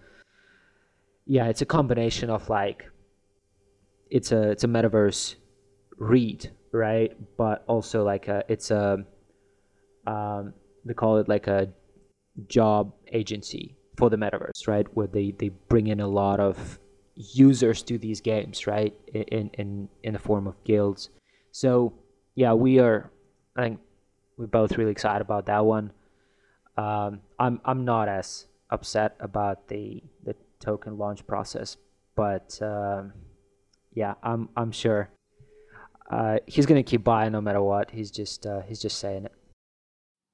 yeah, 1.27 1.47
it's 1.47 1.63
a 1.63 1.67
combination 1.67 2.31
of 2.31 2.49
like 2.49 2.90
it's 4.11 4.33
a 4.33 4.51
it's 4.51 4.65
a 4.65 4.69
metaverse 4.69 5.37
read, 5.99 6.51
right? 6.73 7.17
But 7.37 7.65
also 7.67 8.05
like 8.05 8.29
a 8.29 8.45
it's 8.49 8.71
a 8.71 9.05
um, 10.07 10.55
they 10.85 10.95
call 10.95 11.19
it 11.19 11.29
like 11.29 11.47
a 11.47 11.69
job 12.49 12.93
agency 13.13 13.77
for 13.97 14.11
the 14.11 14.17
metaverse, 14.17 14.67
right? 14.67 14.87
Where 14.95 15.07
they 15.07 15.33
they 15.33 15.51
bring 15.69 15.87
in 15.87 16.01
a 16.01 16.09
lot 16.09 16.41
of 16.41 16.79
users 17.15 17.83
to 17.85 17.99
these 17.99 18.21
games, 18.21 18.67
right? 18.67 18.95
In 19.13 19.51
in 19.55 19.89
in 20.03 20.13
the 20.15 20.19
form 20.19 20.47
of 20.47 20.63
guilds. 20.65 21.11
So 21.53 21.93
yeah, 22.35 22.53
we 22.53 22.79
are. 22.79 23.11
I 23.57 23.63
think 23.63 23.81
we're 24.37 24.47
both 24.47 24.79
really 24.79 24.93
excited 24.93 25.21
about 25.21 25.47
that 25.47 25.65
one. 25.65 25.93
Um, 26.77 27.21
I'm 27.39 27.61
I'm 27.65 27.85
not 27.85 28.09
as 28.09 28.47
upset 28.71 29.17
about 29.21 29.69
the 29.69 30.03
the 30.25 30.35
token 30.61 30.97
launch 30.97 31.27
process, 31.27 31.77
but 32.17 32.59
um, 32.63 33.13
yeah, 33.95 34.15
I'm 34.23 34.49
I'm 34.57 34.73
sure 34.73 35.11
uh, 36.11 36.39
he's 36.47 36.67
gonna 36.67 36.83
keep 36.83 37.05
buying 37.05 37.33
no 37.33 37.41
matter 37.41 37.63
what. 37.63 37.91
He's 37.91 38.11
just 38.11 38.47
uh, 38.47 38.63
he's 38.63 38.81
just 38.81 38.99
saying 38.99 39.27
it. 39.27 39.33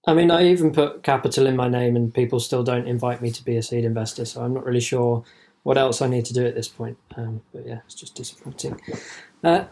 I 0.07 0.15
mean, 0.15 0.31
I 0.31 0.47
even 0.47 0.73
put 0.73 1.03
capital 1.03 1.47
in 1.47 1.57
my 1.57 1.69
name, 1.69 1.97
and 1.97 2.15
people 2.15 2.39
still 2.39 2.63
don't 2.63 2.87
invite 2.87 3.21
me 3.21 3.31
to 3.33 3.45
be 3.45 3.57
a 3.57 3.63
seed 3.63 3.85
investor. 3.85 4.25
So 4.25 4.43
I'm 4.43 4.55
not 4.55 4.65
really 4.65 4.81
sure 4.81 5.25
what 5.65 5.77
else 5.77 6.01
I 6.01 6.07
need 6.07 6.25
to 6.27 6.35
do 6.35 6.47
at 6.47 6.55
this 6.55 6.69
point. 6.69 6.97
Um, 7.17 7.43
but 7.53 7.67
yeah, 7.67 7.81
it's 7.87 7.95
just 7.95 8.15
disappointing. 8.15 8.81
Uh, 9.43 9.65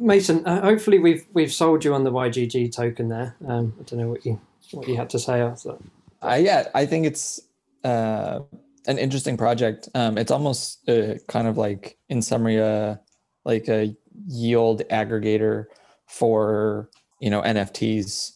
Mason, 0.00 0.46
uh, 0.46 0.62
hopefully 0.62 0.98
we've 0.98 1.26
we've 1.32 1.52
sold 1.52 1.84
you 1.84 1.94
on 1.94 2.04
the 2.04 2.12
YGG 2.12 2.74
token 2.74 3.08
there. 3.08 3.36
Um, 3.46 3.74
I 3.78 3.82
don't 3.84 3.98
know 3.98 4.08
what 4.08 4.24
you 4.24 4.40
what 4.72 4.88
you 4.88 4.96
had 4.96 5.10
to 5.10 5.18
say 5.18 5.40
after 5.40 5.72
that. 5.72 5.80
Uh, 6.22 6.34
yeah, 6.34 6.68
I 6.74 6.86
think 6.86 7.06
it's 7.06 7.40
uh, 7.84 8.40
an 8.86 8.98
interesting 8.98 9.36
project. 9.36 9.88
Um, 9.94 10.18
it's 10.18 10.30
almost 10.30 10.88
uh, 10.88 11.14
kind 11.28 11.46
of 11.46 11.56
like, 11.56 11.98
in 12.08 12.22
summary, 12.22 12.60
uh, 12.60 12.96
like 13.46 13.68
a 13.68 13.96
yield 14.26 14.82
aggregator 14.90 15.66
for 16.06 16.90
you 17.20 17.30
know 17.30 17.40
NFTs, 17.40 18.32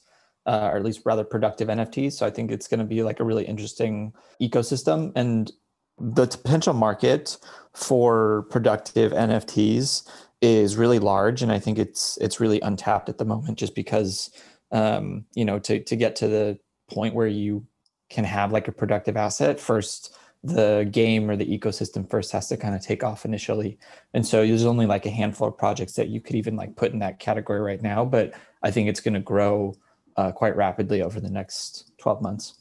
uh, 0.47 0.71
or 0.73 0.77
at 0.79 0.85
least 0.85 1.03
rather 1.05 1.25
productive 1.25 1.69
NFTs. 1.69 2.13
So 2.13 2.25
I 2.25 2.31
think 2.31 2.51
it's 2.51 2.69
going 2.69 2.81
to 2.81 2.87
be 2.87 3.03
like 3.03 3.21
a 3.21 3.25
really 3.25 3.45
interesting 3.45 4.15
ecosystem, 4.41 5.13
and 5.15 5.53
the 5.99 6.27
potential 6.27 6.73
market 6.73 7.37
for 7.75 8.47
productive 8.51 9.13
NFTs 9.13 10.09
is 10.41 10.77
really 10.77 10.99
large, 10.99 11.43
and 11.43 11.53
I 11.53 11.59
think 11.59 11.79
it's 11.79 12.17
it's 12.19 12.41
really 12.41 12.61
untapped 12.61 13.09
at 13.09 13.19
the 13.19 13.27
moment, 13.27 13.59
just 13.59 13.75
because 13.75 14.31
um, 14.71 15.27
you 15.35 15.45
know 15.45 15.59
to 15.59 15.81
to 15.81 15.97
get 15.97 16.17
to 16.17 16.29
the 16.29 16.59
point 16.89 17.15
where 17.15 17.27
you 17.27 17.67
can 18.09 18.25
have 18.25 18.53
like 18.53 18.69
a 18.69 18.73
productive 18.73 19.17
asset 19.17 19.61
first 19.61 20.17
the 20.43 20.89
game 20.91 21.31
or 21.31 21.37
the 21.37 21.59
ecosystem 21.59 22.09
first 22.09 22.33
has 22.33 22.49
to 22.49 22.57
kind 22.57 22.75
of 22.75 22.81
take 22.81 23.05
off 23.05 23.25
initially. 23.25 23.79
And 24.15 24.27
so 24.27 24.47
there's 24.47 24.65
only 24.65 24.87
like 24.87 25.05
a 25.05 25.11
handful 25.11 25.49
of 25.49 25.59
projects 25.59 25.95
that 25.95 26.09
you 26.09 26.21
could 26.21 26.37
even 26.37 26.57
like 26.57 26.77
put 26.77 26.93
in 26.93 26.99
that 27.01 27.19
category 27.19 27.61
right 27.61 27.83
now 27.83 28.05
but 28.05 28.33
i 28.63 28.71
think 28.71 28.89
it's 28.89 29.01
going 29.01 29.15
to 29.15 29.21
grow 29.21 29.75
uh, 30.17 30.33
quite 30.33 30.57
rapidly 30.57 31.03
over 31.03 31.21
the 31.21 31.31
next 31.31 31.93
12 31.99 32.23
months. 32.23 32.55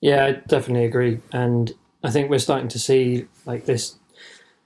Yeah 0.00 0.24
i 0.26 0.32
definitely 0.32 0.84
agree. 0.84 1.20
And 1.32 1.72
i 2.04 2.10
think 2.10 2.30
we're 2.30 2.38
starting 2.38 2.68
to 2.68 2.78
see 2.78 3.26
like 3.46 3.64
this 3.64 3.96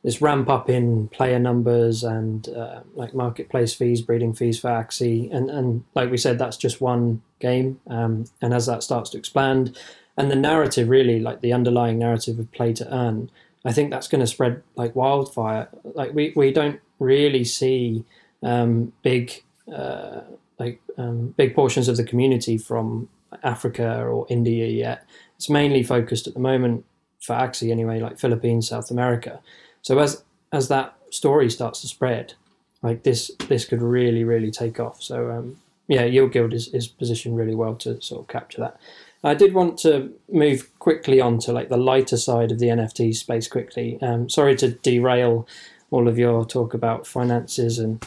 this 0.02 0.20
ramp 0.20 0.50
up 0.50 0.68
in 0.68 1.08
player 1.08 1.38
numbers 1.38 2.04
and 2.04 2.48
uh, 2.50 2.80
like 2.94 3.14
marketplace 3.14 3.72
fees 3.72 4.02
breeding 4.02 4.34
fees 4.34 4.58
for 4.58 4.68
axie. 4.68 5.32
And 5.34 5.48
and 5.48 5.84
like 5.94 6.10
we 6.10 6.16
said 6.16 6.38
that's 6.38 6.56
just 6.56 6.80
one 6.80 7.22
game 7.38 7.80
um, 7.86 8.24
and 8.42 8.52
as 8.52 8.66
that 8.66 8.82
starts 8.82 9.10
to 9.10 9.18
expand 9.18 9.78
and 10.16 10.30
the 10.30 10.36
narrative 10.36 10.88
really 10.88 11.18
like 11.18 11.40
the 11.40 11.52
underlying 11.52 11.98
narrative 11.98 12.38
of 12.38 12.50
play 12.52 12.72
to 12.72 12.94
earn 12.94 13.30
i 13.64 13.72
think 13.72 13.90
that's 13.90 14.08
going 14.08 14.20
to 14.20 14.26
spread 14.26 14.62
like 14.76 14.94
wildfire. 14.94 15.68
Like 15.82 16.14
we, 16.14 16.32
we 16.36 16.52
don't 16.52 16.80
really 16.98 17.44
see 17.44 18.04
um, 18.42 18.92
big 19.02 19.42
uh, 19.72 20.20
like 20.58 20.80
um, 20.98 21.34
big 21.36 21.54
portions 21.54 21.88
of 21.88 21.96
the 21.96 22.04
community 22.04 22.58
from 22.58 23.08
africa 23.42 24.04
or 24.04 24.26
india 24.28 24.66
yet. 24.66 25.06
It's 25.36 25.50
mainly 25.50 25.82
focused 25.82 26.26
at 26.26 26.34
the 26.34 26.40
moment 26.40 26.84
for 27.20 27.34
axie 27.34 27.70
anyway 27.70 28.00
like 28.00 28.18
philippines 28.18 28.68
south 28.68 28.90
america. 28.90 29.40
So 29.82 29.98
as 29.98 30.22
as 30.52 30.68
that 30.68 30.96
story 31.10 31.50
starts 31.50 31.80
to 31.80 31.88
spread 31.88 32.34
like 32.82 33.02
this 33.02 33.30
this 33.48 33.64
could 33.64 33.82
really 33.82 34.24
really 34.24 34.50
take 34.50 34.78
off. 34.78 35.02
So 35.02 35.30
um, 35.30 35.56
yeah 35.88 36.04
yield 36.04 36.32
guild 36.32 36.52
is, 36.52 36.68
is 36.68 36.86
positioned 36.86 37.36
really 37.36 37.54
well 37.54 37.74
to 37.76 38.00
sort 38.00 38.20
of 38.20 38.28
capture 38.28 38.60
that 38.60 38.78
I 39.24 39.34
did 39.34 39.54
want 39.54 39.78
to 39.80 40.12
move 40.30 40.70
quickly 40.78 41.20
on 41.20 41.38
to 41.40 41.52
like 41.52 41.70
the 41.70 41.78
lighter 41.78 42.18
side 42.18 42.52
of 42.52 42.58
the 42.58 42.66
NFT 42.66 43.14
space 43.14 43.48
quickly. 43.48 43.98
Um, 44.02 44.28
sorry 44.28 44.54
to 44.56 44.72
derail 44.72 45.48
all 45.90 46.08
of 46.08 46.18
your 46.18 46.44
talk 46.44 46.74
about 46.74 47.06
finances 47.06 47.78
and 47.78 48.06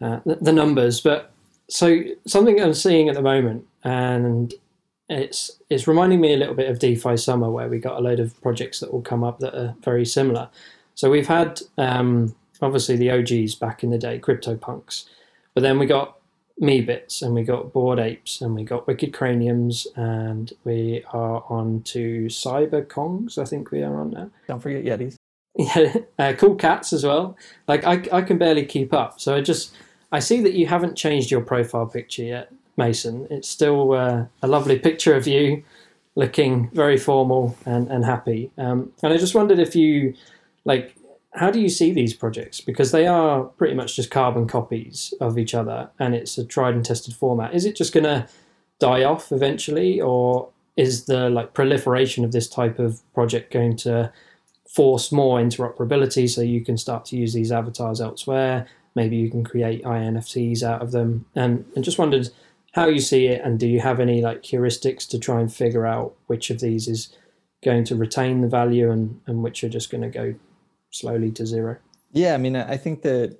uh, 0.00 0.20
the, 0.26 0.52
numbers, 0.52 1.00
but 1.00 1.32
so 1.68 2.02
something 2.26 2.60
I'm 2.60 2.74
seeing 2.74 3.08
at 3.08 3.14
the 3.14 3.22
moment, 3.22 3.64
and 3.84 4.52
it's 5.08 5.58
it's 5.70 5.88
reminding 5.88 6.20
me 6.20 6.34
a 6.34 6.36
little 6.36 6.54
bit 6.54 6.70
of 6.70 6.78
DeFi 6.78 7.16
Summer, 7.16 7.50
where 7.50 7.68
we 7.68 7.78
got 7.78 7.98
a 7.98 8.02
load 8.02 8.20
of 8.20 8.38
projects 8.42 8.80
that 8.80 8.92
will 8.92 9.00
come 9.00 9.24
up 9.24 9.38
that 9.38 9.54
are 9.54 9.74
very 9.82 10.04
similar. 10.04 10.50
So 10.94 11.10
we've 11.10 11.26
had 11.26 11.60
um, 11.78 12.34
obviously 12.60 12.96
the 12.96 13.10
OGs 13.10 13.54
back 13.54 13.82
in 13.82 13.90
the 13.90 13.98
day, 13.98 14.18
CryptoPunks, 14.18 15.04
but 15.54 15.62
then 15.62 15.78
we 15.78 15.86
got 15.86 16.18
Meebits 16.60 17.20
and 17.20 17.34
we 17.34 17.42
got 17.42 17.72
Bored 17.72 17.98
Apes 17.98 18.40
and 18.40 18.54
we 18.54 18.64
got 18.64 18.86
Wicked 18.86 19.12
Craniums 19.12 19.86
and 19.94 20.52
we 20.64 21.04
are 21.12 21.44
on 21.50 21.82
to 21.82 22.26
CyberKongz. 22.26 23.36
I 23.36 23.44
think 23.44 23.70
we 23.70 23.82
are 23.82 24.00
on 24.00 24.10
now. 24.10 24.30
Don't 24.48 24.60
forget 24.60 24.84
Yetis. 24.84 25.16
Yeah, 25.58 25.94
uh, 26.18 26.34
cool 26.34 26.54
cats 26.54 26.92
as 26.92 27.02
well. 27.02 27.34
Like 27.66 27.82
I, 27.86 28.02
I 28.12 28.20
can 28.20 28.36
barely 28.36 28.66
keep 28.66 28.92
up. 28.92 29.18
So 29.18 29.34
I 29.34 29.40
just 29.40 29.74
I 30.12 30.18
see 30.18 30.42
that 30.42 30.52
you 30.52 30.66
haven't 30.66 30.96
changed 30.96 31.30
your 31.30 31.40
profile 31.40 31.86
picture 31.86 32.24
yet, 32.24 32.52
Mason. 32.76 33.26
It's 33.30 33.48
still 33.48 33.92
uh, 33.92 34.26
a 34.42 34.46
lovely 34.46 34.78
picture 34.78 35.14
of 35.14 35.26
you, 35.26 35.64
looking 36.14 36.68
very 36.74 36.98
formal 36.98 37.56
and 37.64 37.88
and 37.90 38.04
happy. 38.04 38.50
Um, 38.58 38.92
and 39.02 39.14
I 39.14 39.16
just 39.16 39.34
wondered 39.34 39.58
if 39.58 39.74
you 39.74 40.12
like 40.66 40.94
how 41.36 41.50
do 41.50 41.60
you 41.60 41.68
see 41.68 41.92
these 41.92 42.14
projects? 42.14 42.60
Because 42.60 42.92
they 42.92 43.06
are 43.06 43.44
pretty 43.44 43.74
much 43.74 43.94
just 43.94 44.10
carbon 44.10 44.48
copies 44.48 45.12
of 45.20 45.38
each 45.38 45.54
other, 45.54 45.90
and 45.98 46.14
it's 46.14 46.38
a 46.38 46.44
tried 46.44 46.74
and 46.74 46.84
tested 46.84 47.14
format. 47.14 47.54
Is 47.54 47.66
it 47.66 47.76
just 47.76 47.92
going 47.92 48.04
to 48.04 48.26
die 48.78 49.04
off 49.04 49.30
eventually, 49.30 50.00
or 50.00 50.48
is 50.76 51.04
the 51.04 51.28
like 51.28 51.52
proliferation 51.52 52.24
of 52.24 52.32
this 52.32 52.48
type 52.48 52.78
of 52.78 53.00
project 53.12 53.52
going 53.52 53.76
to 53.76 54.12
force 54.66 55.12
more 55.12 55.38
interoperability 55.38 56.28
so 56.28 56.40
you 56.40 56.62
can 56.64 56.76
start 56.76 57.04
to 57.06 57.16
use 57.16 57.34
these 57.34 57.52
avatars 57.52 58.00
elsewhere? 58.00 58.66
Maybe 58.94 59.16
you 59.16 59.30
can 59.30 59.44
create 59.44 59.84
INFTs 59.84 60.62
out 60.62 60.80
of 60.80 60.92
them, 60.92 61.26
and 61.34 61.66
and 61.74 61.84
just 61.84 61.98
wondered 61.98 62.30
how 62.72 62.88
you 62.88 63.00
see 63.00 63.26
it, 63.26 63.42
and 63.44 63.58
do 63.58 63.66
you 63.66 63.80
have 63.80 64.00
any 64.00 64.22
like 64.22 64.42
heuristics 64.42 65.06
to 65.08 65.18
try 65.18 65.40
and 65.40 65.52
figure 65.52 65.86
out 65.86 66.14
which 66.28 66.48
of 66.48 66.60
these 66.60 66.88
is 66.88 67.14
going 67.62 67.84
to 67.84 67.94
retain 67.94 68.40
the 68.40 68.48
value 68.48 68.90
and 68.90 69.20
and 69.26 69.42
which 69.42 69.62
are 69.62 69.68
just 69.68 69.90
going 69.90 70.02
to 70.02 70.08
go 70.08 70.34
slowly 70.90 71.30
to 71.32 71.46
zero. 71.46 71.76
Yeah, 72.12 72.34
I 72.34 72.38
mean, 72.38 72.56
I 72.56 72.76
think 72.76 73.02
that 73.02 73.38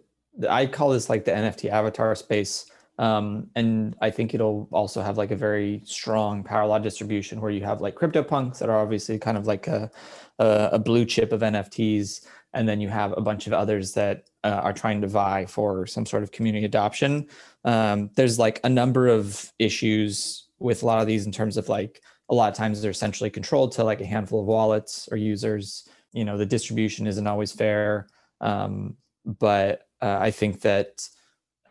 I 0.49 0.67
call 0.67 0.91
this 0.91 1.09
like 1.09 1.25
the 1.25 1.33
NFT 1.33 1.71
avatar 1.71 2.15
space. 2.15 2.71
Um, 2.99 3.49
and 3.55 3.95
I 4.01 4.11
think 4.11 4.35
it'll 4.35 4.69
also 4.73 5.03
have 5.03 5.19
like 5.19 5.31
a 5.31 5.37
very 5.37 5.83
strong 5.85 6.47
law 6.51 6.79
distribution 6.79 7.41
where 7.41 7.51
you 7.51 7.63
have 7.65 7.81
like 7.81 7.95
CryptoPunks 7.95 8.59
that 8.59 8.71
are 8.71 8.79
obviously 8.79 9.19
kind 9.19 9.37
of 9.37 9.47
like 9.47 9.67
a, 9.67 9.91
a, 10.39 10.71
a 10.73 10.79
blue 10.79 11.05
chip 11.05 11.33
of 11.33 11.43
NFTs. 11.43 12.27
And 12.55 12.67
then 12.67 12.81
you 12.81 12.89
have 12.89 13.13
a 13.17 13.21
bunch 13.21 13.47
of 13.47 13.53
others 13.53 13.93
that 13.93 14.31
uh, 14.45 14.61
are 14.63 14.73
trying 14.73 15.03
to 15.03 15.09
vie 15.09 15.45
for 15.45 15.87
some 15.87 16.07
sort 16.07 16.23
of 16.23 16.33
community 16.33 16.65
adoption. 16.65 17.29
Um, 17.65 18.11
there's 18.17 18.39
like 18.39 18.61
a 18.65 18.69
number 18.69 19.09
of 19.09 19.53
issues 19.59 20.47
with 20.59 20.83
a 20.83 20.87
lot 20.87 21.01
of 21.01 21.07
these 21.07 21.27
in 21.27 21.33
terms 21.33 21.59
of 21.59 21.69
like 21.69 22.01
a 22.31 22.35
lot 22.35 22.51
of 22.51 22.57
times 22.57 22.81
they're 22.81 22.91
essentially 22.91 23.31
controlled 23.31 23.73
to 23.73 23.85
like 23.85 24.01
a 24.01 24.07
handful 24.07 24.41
of 24.41 24.47
wallets 24.47 25.07
or 25.11 25.19
users 25.19 25.87
you 26.17 26.25
know 26.25 26.39
the 26.39 26.47
distribution 26.47 27.07
isn't 27.07 27.27
always 27.27 27.53
fair. 27.53 28.09
Um, 28.41 28.97
but 29.27 29.89
uh, 30.01 30.19
i 30.21 30.31
think 30.31 30.61
that 30.61 31.09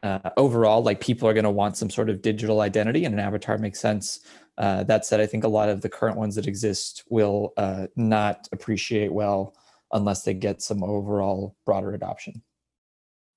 uh, 0.04 0.30
overall 0.38 0.84
like 0.84 1.00
people 1.00 1.28
are 1.28 1.34
going 1.34 1.46
to 1.46 1.50
want 1.50 1.78
some 1.78 1.90
sort 1.90 2.10
of 2.10 2.22
digital 2.22 2.62
identity 2.62 3.06
and 3.06 3.16
an 3.16 3.20
avatar 3.20 3.58
makes 3.58 3.80
sense. 3.80 4.20
Uh, 4.58 4.84
that 4.84 5.06
said 5.06 5.20
i 5.20 5.26
think 5.26 5.44
a 5.44 5.48
lot 5.48 5.68
of 5.68 5.82
the 5.82 5.90
current 5.90 6.18
ones 6.18 6.36
that 6.36 6.48
exist 6.48 7.04
will 7.10 7.54
uh, 7.58 7.88
not 7.96 8.48
appreciate 8.52 9.12
well 9.12 9.56
unless 9.92 10.24
they 10.24 10.34
get 10.34 10.62
some 10.62 10.84
overall 10.84 11.56
broader 11.66 11.94
adoption. 11.94 12.42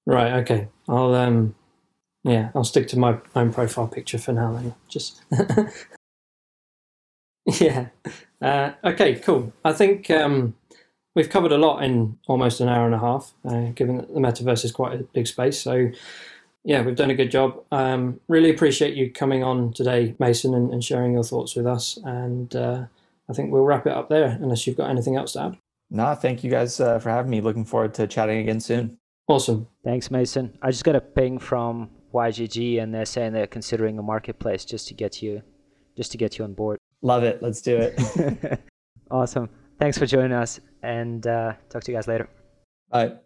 Right 0.07 0.33
okay. 0.43 0.69
I'll 0.89 1.15
um 1.15 1.55
yeah 2.25 2.51
i'll 2.55 2.65
stick 2.65 2.89
to 2.89 2.99
my 2.99 3.19
own 3.37 3.53
profile 3.53 3.87
picture 3.87 4.19
for 4.19 4.33
now 4.33 4.53
then 4.53 4.75
just 4.89 5.23
yeah. 7.61 7.89
Uh, 8.43 8.73
okay 8.85 9.15
cool. 9.17 9.53
I 9.65 9.73
think 9.73 10.11
um 10.11 10.55
we've 11.19 11.29
covered 11.29 11.51
a 11.51 11.59
lot 11.59 11.83
in 11.83 12.17
almost 12.29 12.61
an 12.61 12.69
hour 12.69 12.87
and 12.87 12.95
a 12.95 12.99
half, 13.01 13.35
uh, 13.45 13.73
given 13.75 13.97
that 13.97 14.15
the 14.15 14.21
metaverse 14.21 14.65
is 14.65 14.71
quite 14.71 14.95
a 14.95 15.03
big 15.03 15.27
space. 15.27 15.61
So, 15.61 15.91
yeah, 16.63 16.83
we've 16.83 16.95
done 16.95 17.11
a 17.11 17.15
good 17.15 17.33
job. 17.33 17.61
Um, 17.73 18.21
really 18.29 18.51
appreciate 18.51 18.95
you 18.95 19.11
coming 19.11 19.43
on 19.43 19.73
today, 19.73 20.15
Mason, 20.21 20.55
and, 20.55 20.73
and 20.73 20.85
sharing 20.85 21.15
your 21.15 21.25
thoughts 21.25 21.57
with 21.57 21.67
us. 21.67 21.99
And 22.05 22.55
uh, 22.55 22.85
I 23.29 23.33
think 23.33 23.51
we'll 23.51 23.65
wrap 23.65 23.85
it 23.85 23.93
up 23.93 24.09
there, 24.09 24.39
unless 24.41 24.65
you've 24.65 24.77
got 24.77 24.91
anything 24.91 25.17
else 25.17 25.33
to 25.33 25.43
add. 25.43 25.59
No, 25.91 26.15
thank 26.15 26.45
you 26.45 26.53
guys 26.53 26.79
uh, 26.79 27.01
for 27.01 27.11
having 27.11 27.33
me. 27.33 27.41
Looking 27.41 27.65
forward 27.65 27.95
to 27.95 28.07
chatting 28.07 28.39
again 28.39 28.61
soon. 28.61 28.97
Awesome. 29.27 29.67
Thanks, 29.83 30.13
Mason. 30.13 30.57
I 30.63 30.71
just 30.71 30.85
got 30.85 30.95
a 30.95 31.01
ping 31.01 31.41
from 31.41 31.91
YGG, 32.15 32.81
and 32.81 32.95
they're 32.95 33.07
saying 33.07 33.33
they're 33.33 33.49
considering 33.49 33.99
a 33.99 34.03
marketplace 34.05 34.65
just 34.65 34.87
to 34.87 34.95
get 34.95 35.21
you, 35.21 35.43
just 35.97 36.13
to 36.13 36.19
get 36.19 36.39
you 36.39 36.45
on 36.45 36.55
board. 36.55 36.79
Love 37.03 37.25
it. 37.25 37.43
Let's 37.43 37.61
do 37.61 37.77
it. 37.77 38.61
awesome. 39.11 39.49
Thanks 39.81 39.99
for 39.99 40.07
joining 40.07 40.33
us, 40.33 40.61
and 40.83 41.27
uh, 41.27 41.55
talk 41.69 41.83
to 41.85 41.93
you 41.93 41.97
guys 41.97 42.09
later. 42.09 42.29
Bye. 42.91 43.19